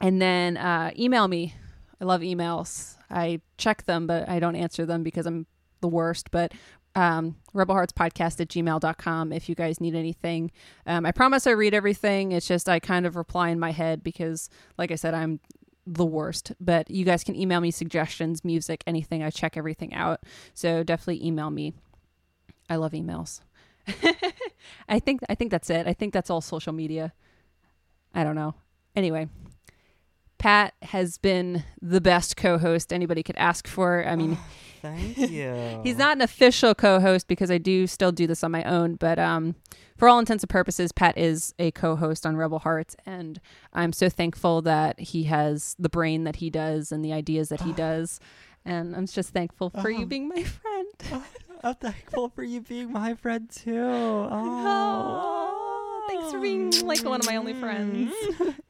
And 0.00 0.20
then 0.20 0.56
uh, 0.56 0.90
email 0.98 1.28
me. 1.28 1.54
I 2.00 2.06
love 2.06 2.22
emails. 2.22 2.96
I 3.08 3.40
check 3.56 3.84
them, 3.84 4.08
but 4.08 4.28
I 4.28 4.40
don't 4.40 4.56
answer 4.56 4.84
them 4.84 5.04
because 5.04 5.26
I'm 5.26 5.46
the 5.80 5.86
worst. 5.86 6.32
But 6.32 6.52
um, 6.96 7.36
rebelheartspodcast 7.54 8.40
at 8.40 8.48
gmail.com 8.48 9.32
if 9.32 9.48
you 9.48 9.54
guys 9.54 9.80
need 9.80 9.94
anything. 9.94 10.50
Um, 10.86 11.06
I 11.06 11.12
promise 11.12 11.46
I 11.46 11.52
read 11.52 11.72
everything. 11.72 12.32
It's 12.32 12.48
just 12.48 12.68
I 12.68 12.80
kind 12.80 13.06
of 13.06 13.14
reply 13.14 13.50
in 13.50 13.60
my 13.60 13.70
head 13.70 14.02
because, 14.02 14.50
like 14.76 14.90
I 14.90 14.96
said, 14.96 15.14
I'm 15.14 15.38
the 15.86 16.04
worst. 16.04 16.52
But 16.60 16.90
you 16.90 17.04
guys 17.04 17.24
can 17.24 17.36
email 17.36 17.60
me 17.60 17.70
suggestions, 17.70 18.44
music, 18.44 18.82
anything. 18.86 19.22
I 19.22 19.30
check 19.30 19.56
everything 19.56 19.94
out. 19.94 20.20
So 20.54 20.82
definitely 20.82 21.24
email 21.26 21.50
me. 21.50 21.74
I 22.68 22.76
love 22.76 22.92
emails. 22.92 23.40
I 24.88 24.98
think 24.98 25.20
I 25.28 25.34
think 25.34 25.50
that's 25.50 25.68
it. 25.68 25.86
I 25.86 25.92
think 25.92 26.12
that's 26.12 26.30
all 26.30 26.40
social 26.40 26.72
media. 26.72 27.12
I 28.14 28.24
don't 28.24 28.34
know. 28.34 28.54
Anyway, 28.96 29.28
Pat 30.38 30.74
has 30.82 31.18
been 31.18 31.64
the 31.82 32.00
best 32.00 32.36
co-host 32.36 32.92
anybody 32.92 33.22
could 33.22 33.36
ask 33.36 33.66
for. 33.66 34.06
I 34.06 34.16
mean, 34.16 34.38
Thank 34.84 35.16
you. 35.30 35.80
He's 35.82 35.96
not 35.96 36.16
an 36.16 36.20
official 36.22 36.74
co-host 36.74 37.26
because 37.26 37.50
I 37.50 37.58
do 37.58 37.86
still 37.86 38.12
do 38.12 38.26
this 38.26 38.44
on 38.44 38.50
my 38.50 38.62
own, 38.64 38.96
but 38.96 39.18
um, 39.18 39.54
for 39.96 40.08
all 40.08 40.18
intents 40.18 40.44
and 40.44 40.50
purposes, 40.50 40.92
Pat 40.92 41.16
is 41.16 41.54
a 41.58 41.70
co-host 41.70 42.26
on 42.26 42.36
Rebel 42.36 42.58
Hearts, 42.58 42.94
and 43.06 43.40
I'm 43.72 43.92
so 43.94 44.08
thankful 44.10 44.60
that 44.62 45.00
he 45.00 45.24
has 45.24 45.74
the 45.78 45.88
brain 45.88 46.24
that 46.24 46.36
he 46.36 46.50
does 46.50 46.92
and 46.92 47.02
the 47.04 47.12
ideas 47.14 47.48
that 47.48 47.62
he 47.62 47.72
does, 47.86 48.20
and 48.64 48.94
I'm 48.94 49.06
just 49.06 49.30
thankful 49.30 49.70
for 49.70 49.88
you 49.90 50.02
Oh. 50.02 50.06
being 50.06 50.28
my 50.28 50.42
friend. 50.42 50.88
I'm 51.64 51.74
thankful 51.76 52.28
for 52.28 52.42
you 52.42 52.60
being 52.60 52.92
my 52.92 53.14
friend 53.14 53.48
too. 53.48 53.72
Oh, 54.30 55.63
thanks 56.06 56.30
for 56.32 56.40
being 56.40 56.70
like 56.82 57.04
one 57.04 57.20
of 57.20 57.26
my 57.26 57.36
only 57.36 57.54
friends, 57.54 58.12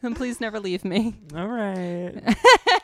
and 0.03 0.17
please 0.17 0.41
never 0.41 0.61
leave 0.61 0.85
me. 0.85 1.15
All 1.37 1.49
right. 1.49 2.13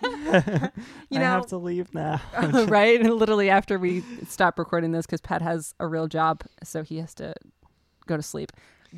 You 1.10 1.18
know, 1.18 1.24
I 1.24 1.28
have 1.30 1.46
to 1.46 1.56
leave 1.56 1.92
now. 1.92 2.20
right? 2.68 3.02
Literally 3.02 3.50
after 3.50 3.78
we 3.78 4.04
stop 4.28 4.58
recording 4.58 4.92
this, 4.92 5.06
because 5.06 5.20
Pat 5.20 5.42
has 5.42 5.74
a 5.80 5.86
real 5.88 6.06
job, 6.06 6.44
so 6.62 6.82
he 6.84 6.98
has 6.98 7.14
to 7.14 7.34
go 8.06 8.16
to 8.16 8.22
sleep. 8.22 8.52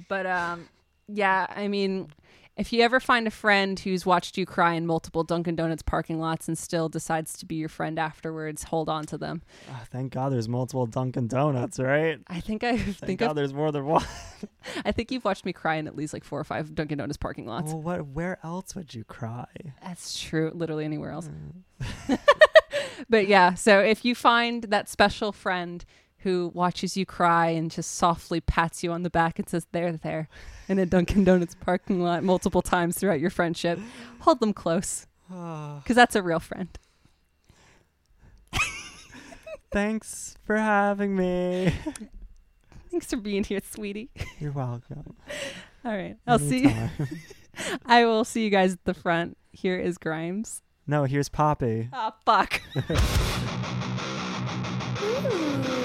But 0.08 0.26
um, 0.26 0.68
yeah, 1.08 1.46
I 1.48 1.68
mean, 1.68 2.12
if 2.56 2.72
you 2.72 2.82
ever 2.82 3.00
find 3.00 3.26
a 3.26 3.30
friend 3.30 3.78
who's 3.80 4.04
watched 4.04 4.36
you 4.36 4.44
cry 4.44 4.74
in 4.74 4.86
multiple 4.86 5.24
Dunkin' 5.24 5.56
Donuts 5.56 5.82
parking 5.82 6.20
lots 6.20 6.48
and 6.48 6.58
still 6.58 6.88
decides 6.88 7.32
to 7.38 7.46
be 7.46 7.54
your 7.54 7.70
friend 7.70 7.98
afterwards, 7.98 8.64
hold 8.64 8.88
on 8.88 9.06
to 9.06 9.16
them. 9.16 9.42
Oh, 9.70 9.82
thank 9.90 10.12
God 10.12 10.32
there's 10.32 10.48
multiple 10.48 10.86
Dunkin' 10.86 11.28
Donuts, 11.28 11.78
right? 11.78 12.18
I 12.28 12.40
think 12.40 12.62
I 12.62 12.76
Thank 12.76 12.96
think 12.98 13.20
God 13.20 13.30
I've, 13.30 13.36
there's 13.36 13.54
more 13.54 13.72
than 13.72 13.86
one. 13.86 14.04
I 14.84 14.92
think 14.92 15.10
you've 15.10 15.24
watched 15.24 15.46
me 15.46 15.52
cry 15.52 15.76
in 15.76 15.86
at 15.86 15.96
least 15.96 16.12
like 16.12 16.24
four 16.24 16.38
or 16.38 16.44
five 16.44 16.74
Dunkin' 16.74 16.98
Donuts 16.98 17.16
parking 17.16 17.46
lots. 17.46 17.72
well, 17.72 17.80
what? 17.82 18.06
Where 18.08 18.38
else 18.44 18.74
would 18.74 18.94
you 18.94 19.04
cry? 19.04 19.46
That's 19.82 20.20
true. 20.20 20.50
Literally 20.54 20.84
anywhere 20.84 21.10
else. 21.10 21.30
Hmm. 21.78 22.14
but 23.08 23.28
yeah, 23.28 23.54
so 23.54 23.80
if 23.80 24.04
you 24.04 24.14
find 24.14 24.64
that 24.64 24.88
special 24.88 25.32
friend 25.32 25.84
who 26.22 26.50
watches 26.54 26.96
you 26.96 27.06
cry 27.06 27.48
and 27.48 27.70
just 27.70 27.92
softly 27.92 28.40
pats 28.40 28.82
you 28.82 28.92
on 28.92 29.02
the 29.02 29.10
back 29.10 29.38
and 29.38 29.48
says, 29.48 29.66
There, 29.72 29.92
there, 29.92 30.28
in 30.68 30.78
a 30.78 30.86
Dunkin' 30.86 31.24
Donuts 31.24 31.56
parking 31.60 32.02
lot 32.02 32.22
multiple 32.22 32.62
times 32.62 32.98
throughout 32.98 33.20
your 33.20 33.30
friendship, 33.30 33.78
hold 34.20 34.40
them 34.40 34.52
close 34.52 35.06
Oh, 35.30 35.80
because 35.82 35.96
that's 35.96 36.16
a 36.16 36.22
real 36.22 36.40
friend. 36.40 36.68
thanks 39.72 40.36
for 40.44 40.56
having 40.56 41.16
me. 41.16 41.72
Thanks 42.90 43.06
for 43.06 43.16
being 43.16 43.42
here, 43.44 43.60
sweetie. 43.64 44.10
You're 44.38 44.52
welcome. 44.52 45.16
All 45.84 45.96
right. 45.96 46.16
I'll 46.26 46.38
see 46.38 46.64
you. 46.64 46.74
I 47.86 48.04
will 48.04 48.24
see 48.24 48.44
you 48.44 48.50
guys 48.50 48.74
at 48.74 48.84
the 48.84 48.92
front. 48.94 49.38
Here 49.50 49.78
is 49.78 49.96
Grimes. 49.96 50.60
No, 50.86 51.04
here's 51.04 51.30
Poppy. 51.30 51.88
Ah, 51.92 52.14
fuck. 52.26 52.60